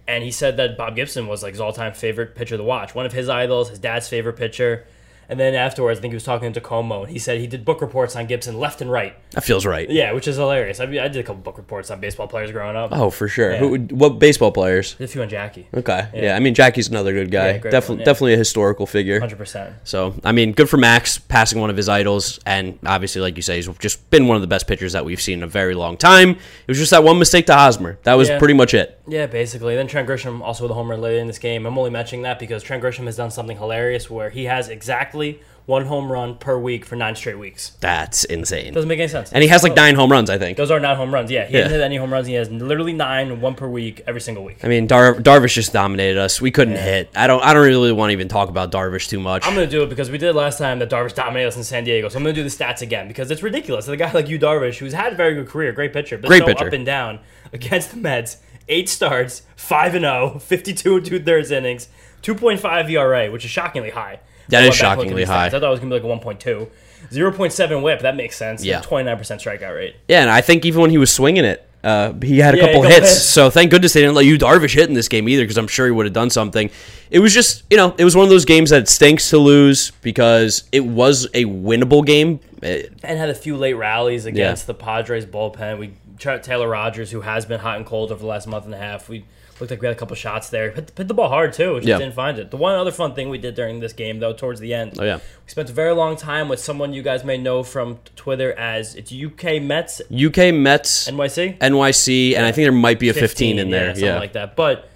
And 0.08 0.24
he 0.24 0.32
said 0.32 0.58
that 0.58 0.78
Bob 0.78 0.96
Gibson 0.98 1.28
was 1.28 1.44
like 1.44 1.54
his 1.54 1.62
all 1.62 1.72
time 1.72 1.94
favorite 1.94 2.36
pitcher 2.36 2.58
to 2.58 2.64
watch. 2.64 2.94
One 2.94 3.06
of 3.06 3.14
his 3.14 3.30
idols, 3.30 3.70
his 3.70 3.80
dad's 3.80 4.10
favorite 4.10 4.34
pitcher. 4.36 4.86
And 5.30 5.40
then 5.40 5.54
afterwards, 5.56 6.00
I 6.00 6.02
think 6.02 6.12
he 6.12 6.16
was 6.16 6.24
talking 6.24 6.54
to 6.54 6.62
Como, 6.62 7.04
and 7.04 7.12
he 7.12 7.20
said 7.20 7.40
he 7.40 7.48
did 7.48 7.66
book 7.66 7.82
reports 7.82 8.16
on 8.16 8.26
Gibson 8.28 8.60
left 8.60 8.82
and 8.82 8.92
right. 8.92 9.16
That 9.32 9.44
feels 9.44 9.66
right. 9.66 9.90
Yeah, 9.90 10.12
which 10.12 10.28
is 10.28 10.38
hilarious. 10.38 10.80
I, 10.80 10.86
mean, 10.86 11.00
I 11.00 11.08
did 11.08 11.20
a 11.20 11.24
couple 11.24 11.42
book 11.42 11.58
reports 11.58 11.90
on 11.92 12.00
baseball 12.00 12.28
players 12.28 12.52
growing 12.52 12.76
up. 12.76 12.92
Oh, 12.94 13.10
for 13.10 13.28
sure. 13.28 13.54
Yeah. 13.54 13.60
Who, 13.60 13.78
what 13.96 14.20
baseball 14.20 14.52
players? 14.52 14.96
A 15.00 15.08
few 15.08 15.22
on 15.22 15.30
Jackie. 15.30 15.68
Okay. 15.74 16.10
Yeah. 16.14 16.36
I 16.36 16.40
mean, 16.40 16.54
Jackie's 16.54 16.88
another 16.90 17.14
good 17.14 17.32
guy. 17.32 17.54
Yeah, 17.54 17.58
definitely, 17.60 18.00
yeah. 18.00 18.06
definitely 18.06 18.34
a 18.34 18.38
historical 18.38 18.86
figure. 18.86 19.20
100%. 19.20 19.74
So, 19.84 20.14
I 20.24 20.32
mean, 20.32 20.52
good 20.52 20.70
for 20.70 20.78
Max 20.78 21.18
passing 21.18 21.60
one 21.60 21.70
of 21.70 21.78
his 21.78 21.90
idols, 21.90 22.40
and 22.46 22.78
obviously, 22.86 23.22
like 23.22 23.36
you 23.36 23.42
say, 23.42 23.56
he's 23.56 23.68
just 23.80 24.10
been 24.10 24.28
one 24.28 24.36
of 24.36 24.42
the 24.42 24.48
best 24.48 24.68
pitchers 24.68 24.94
that 24.94 25.06
we've 25.06 25.22
seen 25.22 25.40
in 25.40 25.44
a 25.44 25.48
very 25.48 25.74
long 25.74 25.98
time. 25.98 26.32
It 26.32 26.38
was 26.68 26.78
just 26.78 26.92
that 26.92 27.04
one 27.04 27.20
mistake 27.20 27.46
to 27.48 27.54
Hosmer. 27.54 27.98
That 28.04 28.16
was 28.16 28.30
Yeah. 28.30 28.40
pretty 28.40 28.54
much 28.54 28.74
it. 28.74 29.00
Yeah, 29.08 29.26
basically. 29.26 29.76
Then 29.76 29.88
Trent 29.88 30.08
Grisham 30.08 30.42
also 30.42 30.64
with 30.64 30.72
a 30.72 30.74
home 30.76 30.90
run 30.90 31.02
later 31.02 31.20
in 31.20 31.28
this 31.28 31.40
game. 31.40 31.66
I'm 31.66 31.78
only 31.78 31.90
mentioning 31.90 32.24
that 32.24 32.40
because 32.40 32.64
Trent 32.64 32.84
Grisham 32.84 33.06
has 33.06 33.18
done 33.18 33.32
something 33.32 33.58
hilarious 33.58 34.10
where 34.10 34.30
he 34.30 34.46
has 34.46 34.70
exactly 35.14 35.42
one 35.66 35.86
home 35.86 36.12
run 36.12 36.36
per 36.36 36.58
week 36.60 36.84
for 36.84 36.98
nine 36.98 37.16
straight 37.16 37.40
weeks. 37.40 37.72
That's 37.80 38.26
insane. 38.26 38.74
Doesn't 38.74 38.90
make 38.90 39.00
any 39.00 39.08
sense. 39.08 39.32
And 39.32 39.42
he 39.42 39.48
has 39.48 39.64
like 39.64 39.78
nine 39.78 39.96
home 39.96 40.12
runs, 40.12 40.30
I 40.30 40.38
think. 40.38 40.58
Those 40.58 40.72
are 40.72 40.80
not 40.82 40.98
home 40.98 41.14
runs. 41.14 41.32
Yeah, 41.32 41.46
he 41.46 41.54
Yeah. 41.54 41.60
hasn't 41.64 41.76
hit 41.80 41.86
any 41.86 41.96
home 41.96 42.12
runs. 42.12 42.28
He 42.28 42.34
has 42.34 42.52
literally 42.52 42.92
nine, 42.92 43.40
one 43.40 43.56
per 43.56 43.70
week, 43.70 44.02
every 44.06 44.20
single 44.20 44.44
week. 44.44 44.58
I 44.62 44.68
mean, 44.68 44.88
Dar- 44.88 45.16
Darvish 45.16 45.54
just 45.54 45.72
dominated 45.72 46.20
us. 46.20 46.42
We 46.42 46.52
couldn't 46.52 46.76
hit. 46.76 47.10
I 47.16 47.28
don't. 47.28 47.42
I 47.42 47.54
don't 47.54 47.64
really 47.64 47.94
want 47.94 48.10
to 48.10 48.12
even 48.14 48.28
talk 48.28 48.50
about 48.50 48.74
Darvish 48.74 49.08
too 49.08 49.22
much. 49.22 49.48
I'm 49.48 49.54
gonna 49.54 49.66
do 49.66 49.84
it 49.84 49.90
because 49.90 50.12
we 50.12 50.18
did 50.18 50.36
last 50.36 50.58
time 50.58 50.80
that 50.80 50.90
Darvish 50.90 51.16
dominated 51.16 51.48
us 51.48 51.56
in 51.56 51.64
San 51.64 51.86
Diego. 51.86 52.10
So 52.10 52.18
I'm 52.18 52.24
gonna 52.24 52.34
do 52.34 52.44
the 52.44 52.50
stats 52.50 52.82
again 52.82 53.08
because 53.08 53.32
it's 53.32 53.42
ridiculous. 53.42 53.88
A 53.88 53.96
guy 53.96 54.12
like 54.12 54.28
you, 54.28 54.38
Darvish, 54.38 54.80
who's 54.80 54.92
had 54.92 55.14
a 55.14 55.16
very 55.16 55.34
good 55.36 55.48
career, 55.48 55.72
great 55.72 55.94
pitcher, 55.94 56.18
but 56.18 56.28
Great 56.28 56.40
so 56.40 56.48
pitcher. 56.48 56.68
up 56.68 56.74
and 56.74 56.86
down 56.86 57.20
against 57.54 57.92
the 57.92 57.98
Mets, 57.98 58.36
eight 58.68 58.90
starts, 58.90 59.44
five 59.56 59.96
and 59.96 60.04
0, 60.04 60.40
52 60.40 60.98
and 60.98 61.06
two 61.06 61.20
thirds 61.24 61.52
innings, 61.52 61.88
2.5 62.22 62.90
ERA, 62.90 63.32
which 63.32 63.46
is 63.46 63.52
shockingly 63.52 63.92
high. 63.92 64.20
That 64.50 64.64
is 64.64 64.70
went 64.70 64.82
back 64.82 64.92
and 64.92 65.00
looked 65.00 65.10
at 65.10 65.16
shockingly 65.16 65.24
high. 65.26 65.46
I 65.46 65.50
thought 65.50 65.64
it 65.64 65.68
was 65.70 65.80
gonna 65.80 65.90
be 66.00 66.08
like 66.08 66.22
a 66.22 66.26
1.2. 66.26 66.68
0.7 67.12 67.82
whip, 67.84 68.02
that 68.02 68.16
makes 68.16 68.36
sense. 68.36 68.64
Yeah. 68.64 68.82
29% 68.82 69.18
strikeout 69.42 69.76
rate. 69.76 69.96
yeah, 70.08 70.22
and 70.22 70.30
I 70.30 70.42
think 70.42 70.66
even 70.66 70.82
when 70.82 70.90
he 70.90 70.98
was 70.98 71.12
swinging 71.12 71.46
it, 71.46 71.68
uh, 71.84 72.14
he 72.22 72.40
had 72.40 72.54
a 72.54 72.58
Yeah, 72.58 72.64
couple 72.68 72.82
couple 72.84 72.90
hits. 72.96 73.10
hits. 73.12 73.24
So 73.24 73.50
thank 73.50 73.70
goodness 73.72 73.92
they 73.94 74.00
didn't 74.00 74.16
let 74.16 74.26
you 74.26 74.38
Darvish 74.38 74.74
hit 74.74 74.88
in 74.88 74.96
this 74.96 75.10
game 75.10 75.28
either, 75.28 75.44
because 75.44 75.58
I'm 75.58 75.68
sure 75.68 75.86
he 75.86 75.92
would 75.92 76.06
have 76.06 76.14
done 76.14 76.30
something. 76.30 76.70
It 77.12 77.20
was 77.20 77.34
just, 77.34 77.64
you 77.70 77.76
know, 77.76 77.94
it 77.98 78.06
was 78.06 78.16
one 78.16 78.24
of 78.24 78.30
those 78.30 78.46
games 78.46 78.70
that 78.70 78.88
stinks 78.88 79.30
to 79.32 79.38
lose 79.38 79.92
because 80.02 80.64
it 80.72 80.86
was 80.86 81.26
a 81.34 81.44
winnable 81.44 82.06
game. 82.06 82.40
It- 82.62 82.94
and 83.04 83.20
had 83.20 83.30
a 83.30 83.36
few 83.36 83.58
late 83.58 83.74
rallies 83.74 84.26
against 84.26 84.66
the 84.66 84.74
Padres 84.74 85.26
bullpen. 85.26 85.78
We 85.78 85.92
tried 86.18 86.42
Taylor 86.44 86.70
Rogers, 86.70 87.12
who 87.12 87.20
has 87.22 87.46
been 87.46 87.60
hot 87.60 87.76
and 87.76 87.86
cold 87.86 88.14
over 88.14 88.22
the 88.22 88.28
last 88.28 88.48
month 88.48 88.64
and 88.64 88.74
a 88.74 88.78
half. 88.78 89.10
We 89.10 89.26
looked 89.64 89.72
like 89.72 89.82
we 89.82 89.88
had 89.88 89.96
a 89.96 90.00
couple 90.00 90.16
shots 90.16 90.50
there. 90.50 90.72
Hit, 90.72 90.92
hit 90.96 91.08
the 91.08 91.14
ball 91.14 91.30
hard 91.30 91.54
too. 91.54 91.76
Just 91.78 91.88
Yeah. 91.88 91.98
didn't 91.98 92.14
find 92.14 92.38
it. 92.38 92.52
The 92.52 92.58
one 92.58 92.76
other 92.76 92.92
fun 92.92 93.16
thing 93.16 93.30
we 93.30 93.38
did 93.38 93.56
during 93.56 93.80
this 93.80 93.94
game, 93.94 94.20
though, 94.20 94.34
towards 94.34 94.60
the 94.60 94.74
end, 94.74 94.98
oh 95.00 95.04
yeah, 95.04 95.16
we 95.18 95.50
spent 95.50 95.70
a 95.70 95.74
very 95.74 95.94
long 95.94 96.16
time 96.16 96.50
with 96.50 96.60
someone 96.60 96.94
you 96.94 97.02
guys 97.04 97.24
may 97.24 97.38
know 97.38 97.64
from 97.64 97.98
Twitter 98.16 98.54
as 98.54 98.96
it's 98.96 99.12
UK 99.12 99.62
Mets 99.62 100.02
UK 100.12 100.54
Mets, 100.54 101.10
NYC. 101.10 101.58
NYC, 101.60 102.36
and 102.36 102.46
I 102.46 102.52
think 102.52 102.66
there 102.66 102.72
might 102.72 103.00
be 103.00 103.10
a 103.10 103.14
15, 103.14 103.60
in 103.60 103.70
there. 103.70 103.82
yeah, 103.88 103.94
something 103.94 104.04
Yeah, 104.06 104.20
like 104.20 104.34
that. 104.34 104.56
But 104.56 104.90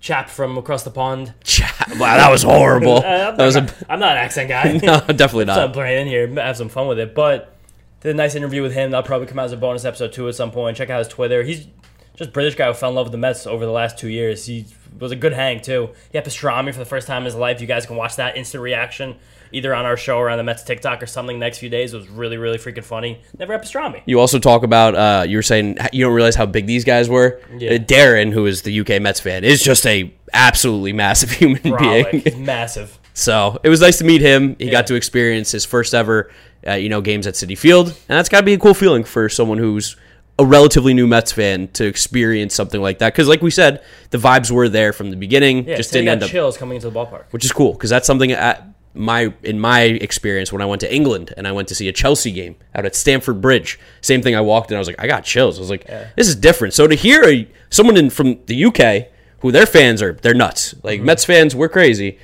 chap 0.00 0.28
from 0.28 0.58
across 0.58 0.82
the 0.82 0.90
pond. 0.90 1.32
Chap. 1.44 1.88
wow, 1.98 2.16
that 2.16 2.30
was 2.30 2.42
horrible. 2.42 2.96
I'm, 3.06 3.36
that 3.36 3.38
was 3.44 3.56
a 3.56 3.60
not, 3.62 3.74
I'm 3.88 4.00
not 4.00 4.12
an 4.12 4.18
accent 4.18 4.48
guy. 4.48 4.72
no, 4.82 4.98
definitely 5.00 5.46
So 5.46 5.52
I'm 5.52 5.58
not. 5.68 5.72
playing 5.72 6.02
in 6.02 6.08
here, 6.08 6.26
have 6.42 6.56
some 6.56 6.68
fun 6.68 6.88
with 6.88 6.98
it. 6.98 7.14
But 7.14 7.54
did 8.00 8.10
a 8.10 8.14
nice 8.14 8.34
interview 8.34 8.62
with 8.62 8.72
him. 8.72 8.90
That'll 8.90 9.06
probably 9.06 9.28
come 9.28 9.38
out 9.38 9.44
as 9.44 9.52
a 9.52 9.56
bonus 9.56 9.84
episode 9.84 10.12
too 10.12 10.26
at 10.28 10.34
some 10.34 10.50
point. 10.50 10.76
Check 10.76 10.90
out 10.90 10.98
his 10.98 11.06
Twitter. 11.08 11.44
He's 11.44 11.66
just 12.14 12.32
British 12.32 12.54
guy 12.54 12.66
who 12.66 12.74
fell 12.74 12.90
in 12.90 12.94
love 12.96 13.06
with 13.06 13.12
the 13.12 13.18
Mets 13.18 13.46
over 13.46 13.64
the 13.64 13.72
last 13.72 13.98
two 13.98 14.08
years. 14.08 14.46
He 14.46 14.66
was 14.98 15.12
a 15.12 15.16
good 15.16 15.32
hang 15.32 15.60
too. 15.60 15.90
He 16.10 16.18
had 16.18 16.24
pastrami 16.24 16.72
for 16.72 16.78
the 16.78 16.84
first 16.84 17.06
time 17.06 17.22
in 17.22 17.26
his 17.26 17.34
life. 17.34 17.60
You 17.60 17.66
guys 17.66 17.86
can 17.86 17.96
watch 17.96 18.16
that 18.16 18.36
instant 18.36 18.62
reaction 18.62 19.16
either 19.54 19.74
on 19.74 19.84
our 19.84 19.96
show 19.98 20.16
or 20.16 20.30
on 20.30 20.38
the 20.38 20.42
Mets 20.44 20.62
TikTok 20.62 21.02
or 21.02 21.06
something 21.06 21.38
next 21.38 21.58
few 21.58 21.68
days. 21.68 21.92
It 21.92 21.98
was 21.98 22.08
really, 22.08 22.38
really 22.38 22.56
freaking 22.58 22.84
funny. 22.84 23.20
Never 23.38 23.52
had 23.52 23.62
pastrami. 23.62 24.00
You 24.06 24.18
also 24.20 24.38
talk 24.38 24.62
about 24.62 24.94
uh, 24.94 25.24
you 25.26 25.36
were 25.36 25.42
saying 25.42 25.76
you 25.92 26.04
don't 26.04 26.14
realize 26.14 26.34
how 26.34 26.46
big 26.46 26.66
these 26.66 26.84
guys 26.84 27.08
were. 27.08 27.40
Yeah. 27.58 27.72
Uh, 27.72 27.78
Darren, 27.78 28.32
who 28.32 28.46
is 28.46 28.62
the 28.62 28.80
UK 28.80 29.00
Mets 29.02 29.20
fan, 29.20 29.44
is 29.44 29.62
just 29.62 29.86
a 29.86 30.12
absolutely 30.32 30.92
massive 30.92 31.30
human 31.32 31.60
Brolic. 31.62 32.10
being. 32.10 32.22
He's 32.24 32.36
massive. 32.36 32.98
So 33.14 33.60
it 33.62 33.68
was 33.68 33.80
nice 33.82 33.98
to 33.98 34.04
meet 34.04 34.22
him. 34.22 34.56
He 34.58 34.66
Yeah. 34.66 34.70
got 34.72 34.86
to 34.86 34.94
experience 34.94 35.50
his 35.52 35.66
first 35.66 35.92
ever, 35.92 36.30
uh, 36.66 36.72
you 36.74 36.88
know, 36.88 37.02
games 37.02 37.26
at 37.26 37.34
Citi 37.34 37.56
Field, 37.58 37.88
and 37.88 38.16
that's 38.18 38.30
got 38.30 38.40
to 38.40 38.46
be 38.46 38.54
a 38.54 38.58
cool 38.58 38.72
feeling 38.74 39.04
for 39.04 39.28
someone 39.28 39.58
who's 39.58 39.96
a 40.38 40.44
relatively 40.44 40.94
new 40.94 41.06
Mets 41.06 41.32
fan 41.32 41.68
to 41.68 41.84
experience 41.86 42.54
something 42.54 42.80
like 42.80 42.98
that. 42.98 43.12
Because, 43.12 43.28
like 43.28 43.42
we 43.42 43.50
said, 43.50 43.82
the 44.10 44.18
vibes 44.18 44.50
were 44.50 44.68
there 44.68 44.92
from 44.92 45.10
the 45.10 45.16
beginning. 45.16 45.68
Yeah, 45.68 45.76
just 45.76 45.92
didn't 45.92 46.08
end 46.08 46.22
up, 46.22 46.30
chills 46.30 46.56
coming 46.56 46.76
into 46.76 46.88
the 46.90 46.98
ballpark. 46.98 47.24
which 47.30 47.44
is 47.44 47.52
cool 47.52 47.72
because 47.72 47.90
that's 47.90 48.06
something 48.06 48.32
at 48.32 48.66
my 48.94 49.32
in 49.42 49.58
my 49.58 49.82
experience 49.82 50.52
when 50.52 50.60
I 50.60 50.66
went 50.66 50.80
to 50.80 50.94
England 50.94 51.32
and 51.36 51.48
I 51.48 51.52
went 51.52 51.68
to 51.68 51.74
see 51.74 51.88
a 51.88 51.92
Chelsea 51.92 52.30
game 52.32 52.56
out 52.74 52.84
at 52.84 52.94
Stamford 52.94 53.40
Bridge. 53.40 53.78
Same 54.00 54.20
thing. 54.22 54.34
I 54.34 54.40
walked 54.40 54.70
in, 54.70 54.76
I 54.76 54.78
was 54.78 54.88
like, 54.88 55.00
I 55.00 55.06
got 55.06 55.24
chills. 55.24 55.58
I 55.58 55.60
was 55.60 55.70
like, 55.70 55.86
this 56.16 56.28
is 56.28 56.36
different. 56.36 56.74
So 56.74 56.86
to 56.86 56.94
hear 56.94 57.24
a, 57.24 57.48
someone 57.70 57.96
in 57.96 58.10
from 58.10 58.38
the 58.46 58.64
UK 58.66 59.08
who 59.40 59.50
their 59.52 59.66
fans 59.66 60.02
are 60.02 60.12
they're 60.14 60.34
nuts, 60.34 60.74
like 60.82 60.98
Mm-hmm. 60.98 61.06
Mets 61.06 61.24
fans, 61.24 61.54
we're 61.54 61.68
crazy. 61.68 62.18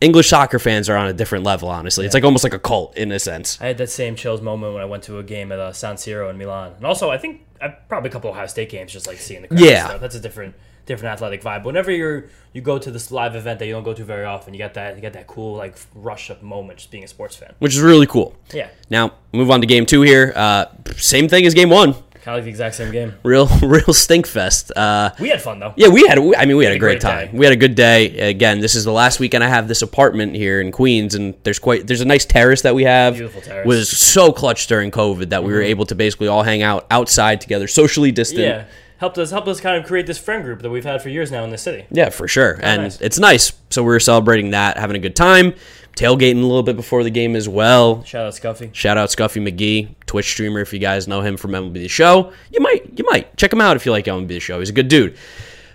English 0.00 0.28
soccer 0.28 0.60
fans 0.60 0.88
are 0.88 0.96
on 0.96 1.08
a 1.08 1.12
different 1.12 1.44
level. 1.44 1.68
Honestly, 1.68 2.04
it's 2.06 2.14
like 2.14 2.22
almost 2.24 2.44
like 2.44 2.54
a 2.54 2.58
cult 2.58 2.96
in 2.96 3.10
a 3.10 3.18
sense. 3.18 3.60
I 3.60 3.66
had 3.66 3.78
that 3.78 3.90
same 3.90 4.14
chills 4.14 4.40
moment 4.40 4.74
when 4.74 4.82
I 4.82 4.86
went 4.86 5.02
to 5.04 5.18
a 5.18 5.24
game 5.24 5.50
at 5.50 5.58
uh, 5.58 5.72
San 5.72 5.96
Siro 5.96 6.30
in 6.30 6.38
Milan, 6.38 6.74
and 6.76 6.84
also 6.84 7.10
I 7.10 7.18
think 7.18 7.40
probably 7.88 8.10
a 8.10 8.12
couple 8.12 8.30
of 8.30 8.36
Ohio 8.36 8.46
State 8.46 8.70
games, 8.70 8.92
just 8.92 9.06
like 9.06 9.18
seeing 9.18 9.42
the 9.42 9.48
crowd. 9.48 9.60
Yeah. 9.60 9.88
stuff. 9.88 10.00
that's 10.00 10.14
a 10.14 10.20
different 10.20 10.54
different 10.86 11.12
athletic 11.12 11.42
vibe. 11.42 11.64
Whenever 11.64 11.90
you're 11.90 12.24
you 12.54 12.62
go 12.62 12.78
to 12.78 12.90
this 12.90 13.10
live 13.12 13.36
event 13.36 13.58
that 13.58 13.66
you 13.66 13.72
don't 13.72 13.82
go 13.84 13.92
to 13.94 14.04
very 14.04 14.24
often, 14.24 14.54
you 14.54 14.58
get 14.58 14.74
that 14.74 14.94
you 14.96 15.00
get 15.02 15.12
that 15.12 15.26
cool 15.26 15.54
like 15.54 15.76
rush 15.94 16.30
of 16.30 16.42
moment 16.42 16.78
just 16.78 16.90
being 16.90 17.04
a 17.04 17.08
sports 17.08 17.36
fan. 17.36 17.54
which 17.58 17.74
is 17.74 17.80
really 17.80 18.06
cool. 18.06 18.34
Yeah, 18.52 18.68
Now 18.90 19.12
move 19.32 19.50
on 19.50 19.60
to 19.60 19.66
game 19.66 19.84
two 19.86 20.02
here. 20.02 20.32
Uh, 20.34 20.66
same 20.96 21.28
thing 21.28 21.44
as 21.46 21.54
game 21.54 21.70
one. 21.70 21.94
Kind 22.22 22.34
of 22.34 22.38
like 22.38 22.44
the 22.44 22.50
exact 22.50 22.74
same 22.74 22.90
game. 22.92 23.14
Real, 23.22 23.46
real 23.62 23.92
stink 23.92 24.26
fest. 24.26 24.70
Uh, 24.76 25.10
We 25.20 25.28
had 25.30 25.40
fun 25.42 25.58
though. 25.60 25.72
yeah, 25.76 25.88
we 25.88 26.06
had. 26.06 26.18
I 26.18 26.44
mean, 26.46 26.56
we 26.56 26.64
had 26.64 26.72
a 26.72 26.76
a 26.76 26.78
great, 26.78 27.00
great 27.00 27.00
time. 27.00 27.32
day. 27.32 27.38
We 27.38 27.44
had 27.46 27.52
a 27.52 27.56
good 27.56 27.74
day. 27.74 28.30
Again, 28.30 28.60
this 28.60 28.74
is 28.74 28.84
the 28.84 28.92
last 28.92 29.20
weekend 29.20 29.42
I 29.44 29.48
have 29.48 29.68
this 29.68 29.82
apartment 29.82 30.34
here 30.34 30.60
in 30.60 30.72
Queens, 30.72 31.14
and 31.14 31.34
there's 31.44 31.58
quite 31.58 31.86
there's 31.86 32.00
a 32.00 32.04
nice 32.06 32.24
terrace 32.24 32.62
that 32.62 32.74
we 32.74 32.84
have. 32.84 33.14
Beautiful 33.14 33.40
terrace. 33.42 33.66
Was 33.66 33.88
so 33.90 34.32
clutch 34.32 34.66
during 34.66 34.90
COVID 34.90 35.30
that 35.30 35.42
we 35.44 35.52
were 35.52 35.62
able 35.62 35.86
to 35.86 35.94
basically 35.94 36.28
all 36.28 36.42
hang 36.42 36.62
out 36.62 36.86
outside 36.90 37.40
together, 37.40 37.66
socially 37.68 38.12
distant. 38.12 38.40
Yeah, 38.40 38.64
helped 38.98 39.18
us 39.18 39.30
helped 39.30 39.48
us 39.48 39.60
kind 39.60 39.76
of 39.76 39.86
create 39.86 40.06
this 40.06 40.18
friend 40.18 40.42
group 40.44 40.62
that 40.62 40.70
we've 40.70 40.84
had 40.84 41.02
for 41.02 41.08
years 41.08 41.30
now 41.30 41.44
in 41.44 41.50
the 41.50 41.58
city. 41.58 41.86
Yeah, 41.90 42.10
for 42.10 42.28
sure. 42.28 42.58
and 42.62 42.82
nice. 42.82 43.00
it's 43.00 43.18
nice. 43.18 43.52
So 43.70 43.82
we 43.82 43.94
are 43.94 44.00
celebrating 44.00 44.50
that, 44.50 44.76
having 44.78 44.96
a 44.96 45.00
good 45.00 45.14
time, 45.16 45.54
tailgating 45.98 46.38
a 46.42 46.46
little 46.46 46.62
bit 46.62 46.76
before 46.76 47.02
the 47.02 47.10
game 47.10 47.34
as 47.36 47.48
well. 47.48 48.02
Shout 48.04 48.26
out 48.26 48.32
Scuffy. 48.34 48.72
Shout 48.74 48.96
out 48.96 49.08
Scuffy 49.10 49.40
McGee, 49.42 49.94
Twitch 50.06 50.30
streamer. 50.30 50.60
If 50.60 50.72
you 50.72 50.78
guys 50.78 51.08
know 51.08 51.20
him 51.20 51.36
from 51.36 51.52
MLB 51.52 51.74
The 51.74 51.88
Show, 51.88 52.32
you 52.52 52.60
might 52.60 52.98
you 52.98 53.04
might 53.08 53.36
check 53.36 53.52
him 53.52 53.60
out 53.60 53.76
if 53.76 53.84
you 53.84 53.92
like 53.92 54.04
MLB 54.04 54.28
The 54.28 54.40
Show. 54.40 54.58
He's 54.60 54.70
a 54.70 54.72
good 54.74 54.88
dude. 54.88 55.16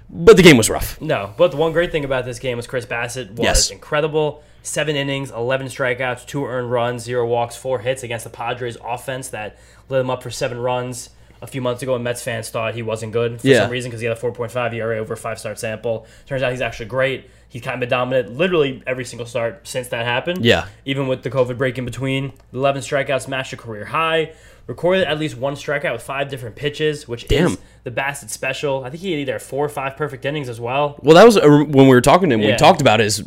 But 0.09 0.37
the 0.37 0.43
game 0.43 0.57
was 0.57 0.69
rough. 0.69 1.01
No, 1.01 1.33
but 1.37 1.51
the 1.51 1.57
one 1.57 1.71
great 1.71 1.91
thing 1.91 2.05
about 2.05 2.23
this 2.25 2.37
game 2.39 2.57
was 2.57 2.67
Chris 2.67 2.85
Bassitt 2.85 3.31
was 3.31 3.39
Yes. 3.39 3.69
incredible. 3.71 4.43
Seven 4.61 4.95
innings, 4.95 5.29
11 5.31 5.67
strikeouts, 5.67 6.25
two 6.25 6.45
earned 6.45 6.71
runs, 6.71 7.03
zero 7.03 7.27
walks, 7.27 7.55
four 7.57 7.79
hits 7.79 8.03
against 8.03 8.23
the 8.23 8.29
Padres 8.29 8.77
offense 8.85 9.27
that 9.29 9.57
lit 9.89 9.99
him 10.01 10.09
up 10.09 10.23
for 10.23 10.29
seven 10.29 10.57
runs. 10.59 11.09
A 11.43 11.47
few 11.47 11.61
months 11.61 11.83
ago, 11.83 11.93
and 11.93 12.03
Mets 12.05 12.23
fans 12.23 12.49
thought 12.49 12.73
he 12.73 12.81
wasn't 12.81 13.11
good 13.11 13.41
for 13.41 13.47
Yeah. 13.47 13.63
some 13.63 13.69
reason 13.69 13.91
because 13.91 13.99
he 13.99 14.07
had 14.07 14.15
a 14.15 14.19
4.5 14.19 14.73
ERA 14.73 14.97
over 14.97 15.13
a 15.13 15.17
five 15.17 15.37
start 15.37 15.59
sample. 15.59 16.07
Turns 16.25 16.41
out 16.41 16.51
he's 16.51 16.61
actually 16.61 16.85
great. 16.85 17.29
He's 17.49 17.61
kind 17.61 17.73
of 17.75 17.81
been 17.81 17.89
dominant 17.89 18.35
literally 18.37 18.81
every 18.87 19.03
single 19.05 19.27
start 19.27 19.67
since 19.67 19.89
that 19.89 20.05
happened. 20.05 20.45
Yeah. 20.45 20.65
Even 20.85 21.07
with 21.07 21.21
the 21.23 21.29
COVID 21.29 21.57
break 21.57 21.77
in 21.77 21.83
between, 21.85 22.31
11 22.53 22.81
strikeouts 22.81 23.27
matched 23.27 23.51
a 23.53 23.57
career 23.57 23.85
high. 23.85 24.31
Recorded 24.65 25.05
at 25.05 25.19
least 25.19 25.37
one 25.37 25.55
strikeout 25.55 25.91
with 25.91 26.03
five 26.03 26.29
different 26.29 26.55
pitches, 26.55 27.05
which 27.05 27.27
Damn. 27.27 27.51
is 27.51 27.57
the 27.83 27.91
Bassitt 27.91 28.29
special. 28.29 28.85
I 28.85 28.89
think 28.89 29.03
he 29.03 29.11
had 29.11 29.19
either 29.19 29.37
four 29.37 29.65
or 29.65 29.69
five 29.69 29.97
perfect 29.97 30.23
innings 30.23 30.47
as 30.47 30.61
well. 30.61 30.97
Well, 31.01 31.15
that 31.15 31.25
was 31.25 31.35
uh, 31.35 31.49
when 31.49 31.87
we 31.87 31.89
were 31.89 31.99
talking 31.99 32.29
to 32.29 32.35
him. 32.35 32.41
We 32.41 32.55
talked 32.55 32.79
about 32.79 33.01
is 33.01 33.23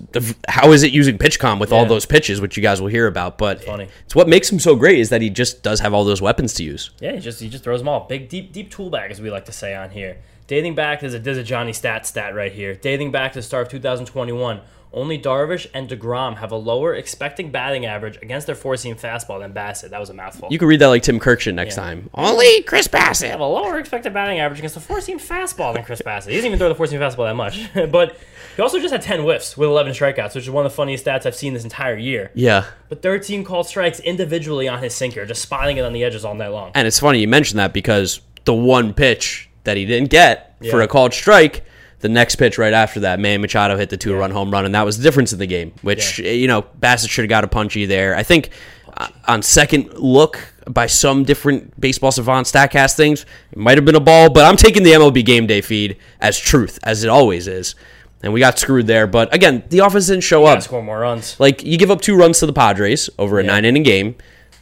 how 0.48 0.72
is 0.72 0.82
it 0.82 0.92
using 0.92 1.18
PitchCom 1.18 1.60
with 1.60 1.72
all 1.72 1.84
those 1.84 2.06
pitches, 2.06 2.40
which 2.40 2.56
you 2.56 2.62
guys 2.62 2.80
will 2.80 2.88
hear 2.88 3.06
about. 3.06 3.36
But 3.36 3.62
Funny. 3.64 3.88
it's 4.06 4.14
what 4.14 4.28
makes 4.28 4.50
him 4.50 4.58
so 4.58 4.76
great 4.76 4.98
is 4.98 5.10
that 5.10 5.20
he 5.20 5.28
just 5.28 5.62
does 5.62 5.80
have 5.80 5.92
all 5.92 6.04
those 6.04 6.22
weapons 6.22 6.54
to 6.54 6.64
use. 6.64 6.90
Yeah, 7.00 7.12
he 7.12 7.20
just 7.20 7.40
he 7.40 7.50
just 7.50 7.64
throws 7.64 7.80
them 7.80 7.88
all. 7.88 8.06
Big 8.08 8.30
deep 8.30 8.52
deep 8.52 8.70
tool 8.70 8.88
bag 8.88 9.10
as 9.10 9.20
we 9.20 9.30
like 9.30 9.44
to 9.44 9.52
say 9.52 9.74
on 9.74 9.90
here. 9.90 10.16
Dating 10.46 10.74
back, 10.74 11.00
there's 11.00 11.12
a 11.12 11.18
there's 11.18 11.38
a 11.38 11.42
Johnny 11.44 11.74
stat 11.74 12.06
stat 12.06 12.34
right 12.34 12.52
here. 12.52 12.74
Dating 12.74 13.10
back 13.10 13.32
to 13.32 13.40
the 13.40 13.42
start 13.42 13.66
of 13.66 13.72
2021, 13.72 14.60
only 14.92 15.18
Darvish 15.18 15.66
and 15.74 15.88
Degrom 15.88 16.36
have 16.38 16.52
a 16.52 16.56
lower 16.56 16.94
expecting 16.94 17.50
batting 17.50 17.84
average 17.84 18.16
against 18.22 18.46
their 18.46 18.56
four 18.56 18.76
seam 18.76 18.96
fastball 18.96 19.40
than 19.40 19.52
Bassitt. 19.52 19.90
That 19.90 20.00
was 20.00 20.08
a 20.10 20.14
mouthful. 20.14 20.48
You 20.50 20.58
can 20.58 20.68
read 20.68 20.80
that 20.80 20.86
like 20.86 21.02
Tim 21.02 21.20
Kurkjian 21.20 21.54
next 21.54 21.76
Yeah. 21.76 21.82
time. 21.84 22.10
Only 22.14 22.62
Chris 22.62 22.88
Bassitt. 22.88 23.28
have 23.30 23.40
a 23.40 23.46
lower 23.46 23.78
expected 23.78 24.14
batting 24.14 24.38
average 24.38 24.58
against 24.60 24.74
the 24.74 24.80
four 24.80 25.00
seam 25.00 25.18
fastball 25.18 25.74
than 25.74 25.84
Chris 25.84 26.00
Bassitt. 26.00 26.30
He 26.30 26.36
doesn't 26.36 26.46
even 26.46 26.58
throw 26.58 26.68
the 26.68 26.74
four 26.74 26.86
seam 26.86 27.00
fastball 27.00 27.26
that 27.28 27.34
much. 27.36 27.68
but 27.92 28.16
he 28.56 28.62
also 28.62 28.78
just 28.78 28.92
had 28.92 29.02
10 29.02 29.20
whiffs 29.20 29.56
with 29.56 29.68
11 29.68 29.92
strikeouts, 29.92 30.34
which 30.34 30.44
is 30.44 30.50
one 30.50 30.64
of 30.64 30.72
the 30.72 30.76
funniest 30.76 31.04
stats 31.04 31.26
I've 31.26 31.34
seen 31.36 31.52
this 31.52 31.64
entire 31.64 31.96
year. 31.98 32.30
Yeah. 32.34 32.64
But 32.88 33.02
13 33.02 33.44
called 33.44 33.66
strikes 33.66 34.00
individually 34.00 34.66
on 34.68 34.82
his 34.82 34.94
sinker, 34.94 35.26
just 35.26 35.42
spotting 35.42 35.76
it 35.76 35.84
on 35.84 35.92
the 35.92 36.04
edges 36.04 36.24
all 36.24 36.34
night 36.34 36.48
long. 36.48 36.70
And 36.74 36.86
it's 36.86 36.98
funny 37.00 37.18
you 37.20 37.28
mentioned 37.28 37.58
that 37.58 37.72
because 37.74 38.20
the 38.44 38.54
one 38.54 38.94
pitch 38.94 39.50
that 39.64 39.76
he 39.76 39.84
didn't 39.84 40.08
get 40.10 40.54
for 40.70 40.80
a 40.80 40.88
called 40.88 41.12
strike, 41.12 41.64
the 42.00 42.08
next 42.08 42.36
pitch 42.36 42.58
right 42.58 42.72
after 42.74 43.00
that, 43.00 43.18
Manny 43.20 43.38
Machado 43.38 43.76
hit 43.76 43.90
the 43.90 43.96
two 43.96 44.14
run 44.14 44.30
home 44.30 44.50
run, 44.50 44.64
and 44.64 44.74
that 44.74 44.84
was 44.84 44.98
the 44.98 45.02
difference 45.02 45.32
in 45.32 45.38
the 45.38 45.46
game. 45.46 45.72
Which 45.82 46.18
Yeah. 46.18 46.30
you 46.32 46.46
know 46.48 46.62
Bassitt 46.80 47.08
should 47.10 47.22
have 47.24 47.30
got 47.30 47.44
a 47.44 47.48
punchy 47.48 47.86
there. 47.86 48.14
I 48.16 48.22
think 48.22 48.50
uh, 48.96 49.08
on 49.28 49.42
second 49.42 49.92
look 49.94 50.52
by 50.68 50.86
some 50.86 51.24
different 51.24 51.78
baseball 51.80 52.10
savant 52.12 52.46
Statcast 52.46 52.96
things, 52.96 53.24
it 53.52 53.58
might 53.58 53.78
have 53.78 53.84
been 53.84 53.94
a 53.94 54.00
ball, 54.00 54.30
but 54.30 54.44
I'm 54.44 54.56
taking 54.56 54.82
the 54.82 54.92
MLB 54.92 55.24
game 55.24 55.46
day 55.46 55.60
feed 55.60 55.96
as 56.20 56.38
truth 56.38 56.78
as 56.82 57.04
it 57.04 57.08
always 57.08 57.46
is. 57.46 57.74
And 58.22 58.32
we 58.32 58.40
got 58.40 58.58
screwed 58.58 58.86
there, 58.86 59.06
but 59.06 59.32
again, 59.34 59.62
the 59.68 59.80
offense 59.80 60.06
didn't 60.06 60.22
show 60.24 60.46
up. 60.46 60.62
Score 60.62 60.82
more 60.82 61.00
runs. 61.00 61.38
Like 61.38 61.62
you 61.62 61.76
give 61.78 61.90
up 61.90 62.00
two 62.00 62.16
runs 62.16 62.38
to 62.40 62.46
the 62.46 62.52
Padres 62.52 63.08
over 63.18 63.38
a 63.38 63.42
Yeah. 63.44 63.50
nine 63.52 63.64
inning 63.66 63.82
game, 63.82 64.16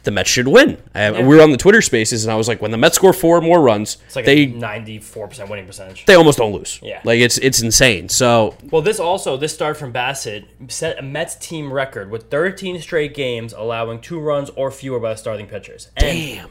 the 0.05 0.11
Mets 0.11 0.29
should 0.29 0.47
win. 0.47 0.77
I, 0.93 1.11
We 1.11 1.23
were 1.35 1.41
on 1.41 1.51
the 1.51 1.57
Twitter 1.57 1.81
Spaces, 1.81 2.23
and 2.25 2.31
I 2.31 2.35
was 2.35 2.47
like, 2.47 2.61
when 2.61 2.71
the 2.71 2.77
Mets 2.77 2.95
score 2.95 3.11
four 3.13 3.41
more 3.41 3.61
runs, 3.61 3.97
It's 4.05 4.15
like 4.15 4.25
they 4.25 4.43
a 4.43 4.47
94% 4.47 5.49
winning 5.49 5.65
percentage. 5.65 6.05
they 6.05 6.15
almost 6.15 6.37
don't 6.37 6.53
lose. 6.53 6.79
Yeah. 6.81 7.01
like 7.03 7.19
it's 7.19 7.37
it's 7.39 7.61
insane. 7.61 8.07
So 8.09 8.55
Well, 8.71 8.81
this 8.81 8.99
also, 8.99 9.35
this 9.37 9.53
start 9.53 9.75
from 9.77 9.91
Bassitt 9.91 10.45
set 10.69 10.97
a 10.97 11.01
Mets 11.01 11.35
team 11.35 11.73
record 11.73 12.09
with 12.09 12.29
13 12.31 12.79
straight 12.81 13.13
games 13.13 13.53
allowing 13.53 13.99
two 13.99 14.19
runs 14.19 14.49
or 14.51 14.71
fewer 14.71 14.99
by 14.99 15.11
the 15.11 15.17
starting 15.17 15.47
pitchers. 15.47 15.89
And 15.97 16.05
damn, 16.17 16.49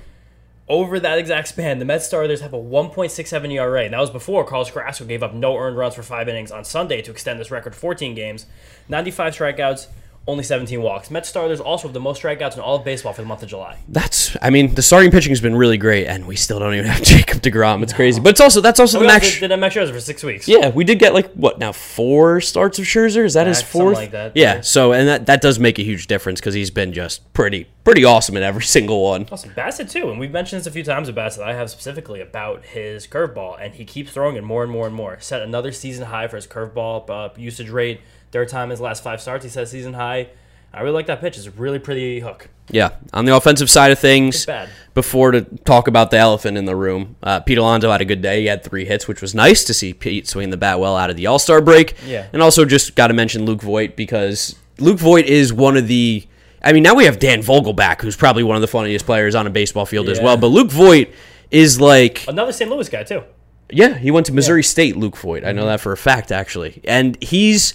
over 0.68 0.98
that 0.98 1.18
exact 1.18 1.48
span, 1.48 1.78
the 1.78 1.84
Mets 1.84 2.06
starters 2.06 2.40
have 2.40 2.52
a 2.54 2.58
1.67 2.58 3.52
ERA. 3.52 3.84
And 3.84 3.92
that 3.94 4.00
was 4.00 4.10
before 4.10 4.44
Carlos 4.44 4.70
Carrasco 4.70 5.04
gave 5.04 5.22
up 5.22 5.34
no 5.34 5.56
earned 5.56 5.76
runs 5.76 5.94
for 5.94 6.02
five 6.02 6.28
innings 6.28 6.50
on 6.50 6.64
Sunday 6.64 7.02
to 7.02 7.10
extend 7.10 7.38
this 7.38 7.50
record 7.50 7.74
14 7.74 8.14
games, 8.14 8.46
95 8.88 9.34
strikeouts, 9.36 9.88
only 10.26 10.42
17 10.42 10.80
walks. 10.80 11.10
Mets 11.10 11.28
starters 11.28 11.60
also 11.60 11.86
have 11.88 11.92
the 11.92 12.00
most 12.00 12.22
strikeouts 12.22 12.54
in 12.54 12.60
all 12.60 12.76
of 12.76 12.84
baseball 12.84 13.12
for 13.12 13.20
the 13.20 13.28
month 13.28 13.42
of 13.42 13.48
July. 13.50 13.76
that's 13.88 14.36
I 14.40 14.48
mean 14.50 14.74
the 14.74 14.80
starting 14.82 15.10
pitching 15.10 15.30
has 15.32 15.40
been 15.40 15.54
really 15.54 15.76
great, 15.76 16.06
and 16.06 16.26
we 16.26 16.34
still 16.36 16.58
don't 16.58 16.72
even 16.74 16.86
have 16.86 17.02
Jacob 17.14 17.42
Degrom. 17.42 17.82
It's 17.82 17.92
crazy, 17.92 18.20
but 18.20 18.30
it's 18.30 18.40
also 18.40 18.60
that's 18.62 18.80
also 18.80 18.98
the 18.98 19.04
We 19.04 19.10
also 19.10 19.14
max. 19.26 19.38
did, 19.40 19.48
did 19.48 19.56
Max 19.58 19.74
Scherzer 19.74 19.92
for 19.92 20.00
six 20.00 20.22
weeks. 20.22 20.48
Yeah, 20.48 20.70
we 20.70 20.84
did 20.84 20.98
get 20.98 21.12
like 21.12 21.30
what 21.34 21.58
now 21.58 21.72
four 21.72 22.40
starts 22.40 22.78
of 22.78 22.86
Scherzer. 22.86 23.24
Is 23.24 23.34
that 23.34 23.46
his 23.46 23.60
Yeah, 23.60 23.66
fourth? 23.66 23.96
like 23.96 24.10
that, 24.12 24.34
Yeah. 24.34 24.54
yeah. 24.56 24.60
So 24.62 24.92
and 24.92 25.06
that 25.08 25.26
that 25.26 25.40
does 25.42 25.58
make 25.58 25.78
a 25.78 25.82
huge 25.82 26.06
difference 26.06 26.40
because 26.40 26.54
he's 26.54 26.70
been 26.70 26.92
just 26.94 27.30
pretty 27.34 27.66
pretty 27.84 28.04
awesome 28.04 28.36
in 28.36 28.42
every 28.42 28.62
single 28.76 29.02
one. 29.04 29.26
Awesome. 29.30 29.50
Bassitt 29.50 29.90
too, 29.90 30.10
and 30.10 30.18
we've 30.18 30.32
mentioned 30.32 30.60
this 30.60 30.66
a 30.66 30.70
few 30.70 30.82
times 30.84 31.06
with 31.06 31.16
Bassitt. 31.16 31.42
I 31.42 31.52
have 31.52 31.68
specifically 31.70 32.20
about 32.22 32.64
his 32.64 33.06
curveball, 33.06 33.58
and 33.60 33.74
he 33.74 33.84
keeps 33.84 34.10
throwing 34.12 34.36
it 34.36 34.42
more 34.42 34.62
and 34.62 34.72
more 34.72 34.86
and 34.86 34.94
more. 34.94 35.18
Set 35.20 35.42
another 35.42 35.70
season 35.70 36.06
high 36.06 36.28
for 36.28 36.36
his 36.36 36.46
curveball 36.46 37.10
uh, 37.10 37.28
usage 37.36 37.68
rate. 37.68 38.00
Third 38.34 38.48
time 38.48 38.64
in 38.64 38.70
his 38.70 38.80
last 38.80 39.04
five 39.04 39.20
starts, 39.20 39.44
he 39.44 39.48
says 39.48 39.70
season 39.70 39.94
high. 39.94 40.26
I 40.72 40.80
really 40.80 40.94
like 40.94 41.06
that 41.06 41.20
pitch. 41.20 41.36
It's 41.38 41.46
a 41.46 41.52
really 41.52 41.78
pretty 41.78 42.18
hook. 42.18 42.48
Yeah, 42.68 42.96
on 43.12 43.26
the 43.26 43.36
offensive 43.36 43.70
side 43.70 43.92
of 43.92 44.00
things, 44.00 44.44
before 44.92 45.30
to 45.30 45.42
talk 45.42 45.86
about 45.86 46.10
the 46.10 46.16
elephant 46.16 46.58
in 46.58 46.64
the 46.64 46.74
room, 46.74 47.14
uh, 47.22 47.38
Pete 47.38 47.58
Alonso 47.58 47.92
had 47.92 48.00
a 48.00 48.04
good 48.04 48.22
day. 48.22 48.40
He 48.40 48.46
had 48.46 48.64
three 48.64 48.86
hits, 48.86 49.06
which 49.06 49.22
was 49.22 49.36
nice 49.36 49.62
to 49.66 49.72
see 49.72 49.94
Pete 49.94 50.26
swing 50.26 50.50
the 50.50 50.56
bat 50.56 50.80
well 50.80 50.96
out 50.96 51.10
of 51.10 51.16
the 51.16 51.28
All 51.28 51.38
Star 51.38 51.60
break. 51.60 51.94
Yeah. 52.04 52.26
and 52.32 52.42
also 52.42 52.64
just 52.64 52.96
got 52.96 53.06
to 53.06 53.14
mention 53.14 53.44
Luke 53.44 53.62
Voigt 53.62 53.94
because 53.94 54.56
Luke 54.80 54.98
Voigt 54.98 55.26
is 55.26 55.52
one 55.52 55.76
of 55.76 55.86
the. 55.86 56.26
I 56.60 56.72
mean, 56.72 56.82
now 56.82 56.96
we 56.96 57.04
have 57.04 57.20
Dan 57.20 57.40
Vogelback, 57.40 58.00
who's 58.00 58.16
probably 58.16 58.42
one 58.42 58.56
of 58.56 58.62
the 58.62 58.66
funniest 58.66 59.06
players 59.06 59.36
on 59.36 59.46
a 59.46 59.50
baseball 59.50 59.86
field 59.86 60.08
as 60.08 60.20
well. 60.20 60.36
But 60.36 60.48
Luke 60.48 60.72
Voigt 60.72 61.10
is 61.52 61.80
like, 61.80 62.26
Another 62.26 62.50
St. 62.50 62.68
Louis 62.68 62.88
guy 62.88 63.04
too. 63.04 63.22
yeah, 63.70 63.94
he 63.96 64.10
went 64.10 64.26
to 64.26 64.32
Missouri 64.32 64.64
State. 64.64 64.96
Luke 64.96 65.16
Voigt, 65.18 65.44
I 65.44 65.52
know 65.52 65.66
that 65.66 65.80
for 65.80 65.92
a 65.92 65.96
fact 65.96 66.32
actually, 66.32 66.80
and 66.82 67.16
he's. 67.22 67.74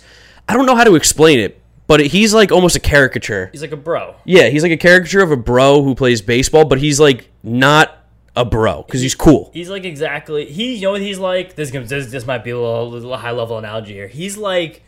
I 0.50 0.54
don't 0.54 0.66
know 0.66 0.76
how 0.76 0.84
to 0.84 0.96
explain 0.96 1.40
it, 1.40 1.62
but 1.86 2.00
he's 2.08 2.34
like 2.34 2.52
almost 2.52 2.76
a 2.76 2.80
caricature. 2.80 3.50
He's 3.52 3.62
like 3.62 3.72
a 3.72 3.78
bro. 3.78 4.16
Yeah, 4.26 4.48
he's 4.50 4.64
like 4.64 4.72
a 4.72 4.78
caricature 4.78 5.22
of 5.22 5.32
a 5.32 5.38
bro 5.38 5.84
who 5.84 5.94
plays 5.94 6.24
baseball, 6.24 6.66
but 6.66 6.80
he's 6.80 7.00
like 7.00 7.30
not 7.44 7.96
a 8.36 8.44
bro 8.44 8.82
because 8.82 9.00
he's 9.02 9.14
cool. 9.14 9.52
He's 9.54 9.70
like 9.70 9.86
exactly. 9.86 10.46
He, 10.52 10.74
you 10.74 10.82
know 10.82 10.94
what 10.94 11.02
he's 11.02 11.20
like. 11.20 11.56
This 11.56 11.70
this, 11.70 12.12
this 12.12 12.26
might 12.26 12.44
be 12.44 12.50
a 12.50 12.60
little, 12.60 12.90
little 12.90 13.16
high 13.16 13.30
level 13.30 13.60
analogy 13.60 13.94
here. 13.94 14.08
He's 14.08 14.38
like 14.38 14.82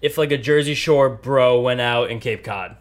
if 0.00 0.18
like 0.18 0.30
a 0.30 0.38
Jersey 0.38 0.74
Shore 0.74 1.08
bro 1.08 1.60
went 1.60 1.80
out 1.80 2.12
in 2.12 2.20
Cape 2.20 2.44
Cod. 2.44 2.76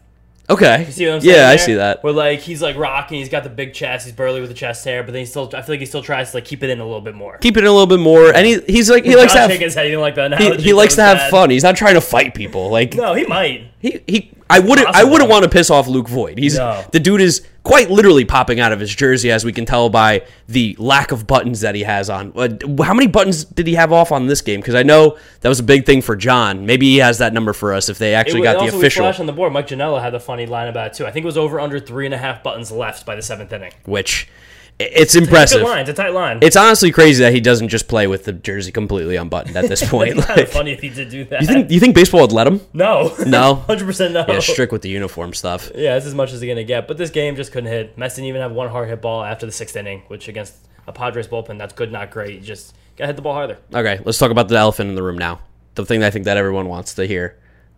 Okay. 0.49 0.86
See 0.91 1.05
what 1.05 1.15
I'm 1.15 1.21
saying? 1.21 1.36
yeah, 1.36 1.43
I 1.47 1.49
there? 1.49 1.57
see 1.57 1.73
that. 1.73 2.03
Where 2.03 2.13
like 2.13 2.39
he's 2.39 2.62
like 2.62 2.77
rocking, 2.77 3.19
he's 3.19 3.27
got 3.29 3.43
the 3.43 3.49
big 3.49 3.73
chest, 3.73 4.05
he's 4.05 4.15
burly 4.15 4.39
with 4.39 4.49
the 4.49 4.55
chest 4.55 4.86
hair, 4.86 5.03
but 5.03 5.12
then 5.12 5.19
he 5.19 5.25
still, 5.25 5.49
I 5.53 5.62
feel 5.62 5.73
like 5.73 5.81
he 5.81 5.86
still 5.86 6.01
tries 6.01 6.31
to 6.31 6.38
like 6.38 6.45
keep 6.45 6.63
it 6.63 6.69
in 6.69 6.79
a 6.79 6.86
little 6.86 7.01
bit 7.01 7.15
more. 7.15 7.38
Keep 7.39 7.57
it 7.57 7.62
in 7.62 7.65
a 7.67 7.71
little 7.71 7.88
bit 7.88 7.99
more, 7.99 8.33
and 8.33 8.45
he, 8.47 8.60
he's 8.62 8.89
like 8.89 9.03
he 9.03 9.15
likes 9.17 9.33
to 9.33 9.39
have 9.39 9.49
shaking 9.51 9.65
his 9.65 9.75
head, 9.75 9.88
he 9.88 9.97
like 9.97 10.15
that 10.15 10.38
he, 10.39 10.55
he 10.55 10.73
likes 10.73 10.95
to 10.95 11.01
have 11.03 11.29
fun. 11.29 11.49
He's 11.49 11.63
not 11.63 11.75
trying 11.75 11.95
to 11.95 12.01
fight 12.01 12.33
people. 12.33 12.69
Like 12.69 12.93
No, 12.95 13.13
he 13.13 13.25
might. 13.25 13.71
he 13.79 14.01
he. 14.07 14.31
I 14.49 14.60
wouldn't. 14.60 14.88
I 14.88 15.03
wouldn't 15.03 15.29
want 15.29 15.43
to 15.43 15.49
piss 15.49 15.69
off 15.69 15.89
Luke 15.89 16.07
Voigt. 16.07 16.38
He's 16.38 16.55
No. 16.57 16.81
the 16.93 17.01
dude 17.01 17.19
is 17.19 17.45
quite 17.67 17.89
literally 17.91 18.23
popping 18.23 18.62
out 18.62 18.71
of 18.71 18.80
his 18.80 18.95
jersey, 18.95 19.30
as 19.30 19.43
we 19.43 19.51
can 19.51 19.65
tell 19.65 19.89
by 19.89 20.23
the 20.47 20.73
lack 20.80 21.12
of 21.12 21.27
buttons 21.27 21.60
that 21.60 21.75
he 21.75 21.84
has 21.84 22.10
on. 22.10 22.32
Uh, 22.34 22.47
How 22.82 22.93
many 22.93 23.08
buttons 23.08 23.43
did 23.43 23.67
he 23.67 23.73
have 23.75 23.91
off 23.91 24.13
on 24.13 24.27
this 24.27 24.39
game? 24.41 24.62
Because 24.62 24.73
I 24.73 24.84
know 24.84 25.17
that 25.41 25.49
was 25.49 25.60
a 25.60 25.63
big 25.63 25.86
thing 25.86 26.01
for 26.01 26.15
John. 26.15 26.65
Maybe 26.65 26.86
he 26.86 26.97
has 26.99 27.17
that 27.17 27.34
number 27.34 27.51
for 27.51 27.73
us 27.73 27.89
if 27.89 27.97
they 27.97 28.15
actually 28.15 28.39
It- 28.39 28.43
got 28.45 28.60
the 28.60 28.67
official. 28.75 29.03
We 29.03 29.08
flashed 29.10 29.19
on 29.19 29.25
the 29.25 29.34
board. 29.34 29.51
Mike 29.51 29.67
Janela 29.67 30.01
had 30.01 30.15
a 30.15 30.19
funny 30.19 30.45
line 30.45 30.69
about 30.69 30.88
it 30.88 30.93
too. 30.93 31.06
I 31.06 31.12
think 31.12 31.25
it 31.25 31.27
was 31.27 31.38
over 31.38 31.60
under 31.60 31.77
three 31.77 32.06
and 32.06 32.13
a 32.15 32.17
half 32.17 32.41
buttons 32.41 32.71
left 32.71 33.06
by 33.06 33.15
the 33.17 33.21
seventh 33.21 33.51
inning. 33.51 33.73
which 33.86 34.30
It's 34.79 35.15
impressive. 35.15 35.63
line. 35.63 35.81
It's 35.81 35.89
a 35.89 35.93
tight 35.93 36.09
line. 36.13 36.37
It's 36.43 36.55
honestly 36.55 36.91
crazy 36.91 37.23
that 37.23 37.33
he 37.33 37.41
doesn't 37.41 37.69
just 37.69 37.87
play 37.87 38.05
with 38.05 38.25
the 38.25 38.33
jersey 38.33 38.71
completely 38.71 39.15
unbuttoned 39.15 39.55
at 39.57 39.67
this 39.67 39.81
point. 39.89 40.11
It'd 40.11 40.23
kind 40.23 40.39
of 40.39 40.45
Like, 40.47 40.53
funny 40.53 40.71
if 40.71 40.81
he 40.81 40.89
did 40.89 41.09
do 41.09 41.23
that. 41.25 41.41
you 41.41 41.47
think 41.47 41.71
you 41.71 41.79
think 41.79 41.95
baseball 41.95 42.21
would 42.21 42.31
let 42.31 42.45
him? 42.45 42.61
no. 42.73 43.15
No? 43.25 43.55
Hundred 43.67 43.85
percent 43.85 44.13
no. 44.13 44.23
Yeah, 44.27 44.39
strict 44.39 44.71
with 44.71 44.83
the 44.83 44.89
uniform 44.89 45.33
stuff. 45.33 45.71
Yeah, 45.73 45.93
that's 45.95 46.05
as 46.05 46.13
much 46.13 46.31
as 46.31 46.39
they're 46.39 46.49
gonna 46.49 46.63
get. 46.63 46.87
But 46.87 46.97
this 46.97 47.09
game 47.09 47.35
just 47.35 47.51
couldn't 47.51 47.71
hit. 47.71 47.97
Mets 47.97 48.15
didn't 48.15 48.27
even 48.27 48.41
have 48.41 48.51
one 48.51 48.69
hard 48.69 48.87
hit 48.87 49.01
ball 49.01 49.23
after 49.23 49.47
the 49.47 49.51
sixth 49.51 49.75
inning, 49.75 50.03
which 50.09 50.27
against 50.27 50.55
a 50.85 50.91
Padres 50.91 51.27
bullpen, 51.27 51.57
that's 51.57 51.73
good, 51.73 51.91
not 51.91 52.11
great. 52.11 52.35
You 52.35 52.41
just 52.41 52.75
gotta 52.97 53.07
hit 53.07 53.15
the 53.15 53.21
ball 53.23 53.33
harder. 53.33 53.57
Okay, 53.73 53.99
let's 54.05 54.19
talk 54.19 54.29
about 54.29 54.47
the 54.47 54.57
elephant 54.57 54.89
in 54.89 54.95
the 54.95 55.03
room 55.03 55.17
now. 55.17 55.39
The 55.73 55.85
thing 55.85 56.01
that 56.01 56.07
I 56.07 56.11
think 56.11 56.25
that 56.25 56.37
everyone 56.37 56.67
wants 56.67 56.93
to 56.95 57.05
hear. 57.07 57.37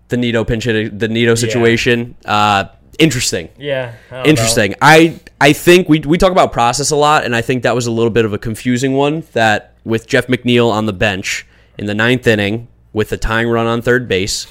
The 0.10 0.18
Nido 0.18 0.44
pinch 0.44 0.66
hit, 0.66 0.98
the 1.00 1.08
Nido 1.08 1.36
situation. 1.36 2.16
Uh, 2.26 2.66
interesting. 3.00 3.50
Yeah. 3.58 3.94
I 4.12 4.24
Interesting. 4.24 4.76
I 4.82 5.20
I 5.42 5.54
think 5.54 5.90
we 5.90 6.00
we 6.00 6.18
talk 6.18 6.32
about 6.32 6.52
process 6.52 6.92
a 6.92 6.96
lot, 6.96 7.24
and 7.26 7.36
I 7.36 7.42
think 7.42 7.64
that 7.64 7.74
was 7.74 7.88
a 7.88 7.92
little 7.92 8.10
bit 8.12 8.26
of 8.26 8.34
a 8.34 8.38
confusing 8.38 8.94
one. 8.94 9.24
That 9.34 9.74
with 9.84 10.06
Jeff 10.08 10.28
McNeil 10.28 10.70
on 10.72 10.86
the 10.86 10.94
bench 10.94 11.46
in 11.78 11.86
the 11.88 11.96
ninth 11.96 12.28
inning 12.28 12.68
with 12.94 13.10
the 13.10 13.18
tying 13.18 13.48
run 13.48 13.66
on 13.66 13.82
third 13.82 14.08
base, 14.08 14.46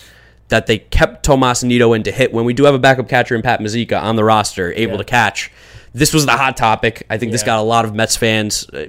that 0.49 0.67
they 0.67 0.79
kept 0.79 1.25
Tomas 1.25 1.63
Nido 1.63 1.93
in 1.93 2.03
to 2.05 2.11
hit 2.13 2.33
when 2.33 2.45
we 2.45 2.55
do 2.55 2.65
have 2.65 2.75
a 2.75 2.79
backup 2.79 3.09
catcher 3.09 3.35
in 3.37 3.43
Pat 3.43 3.61
Mazeika 3.61 4.01
on 4.01 4.17
the 4.17 4.25
roster, 4.25 4.73
able 4.73 4.93
Yeah. 4.93 4.99
to 4.99 5.05
catch. 5.05 5.51
This 5.95 6.13
was 6.15 6.27
the 6.27 6.33
hot 6.33 6.57
topic. 6.57 7.05
I 7.11 7.19
think 7.19 7.33
this 7.33 7.43
got 7.43 7.59
a 7.59 7.63
lot 7.63 7.85
of 7.85 7.95
Mets 7.95 8.15
fans, 8.17 8.69
uh, 8.73 8.87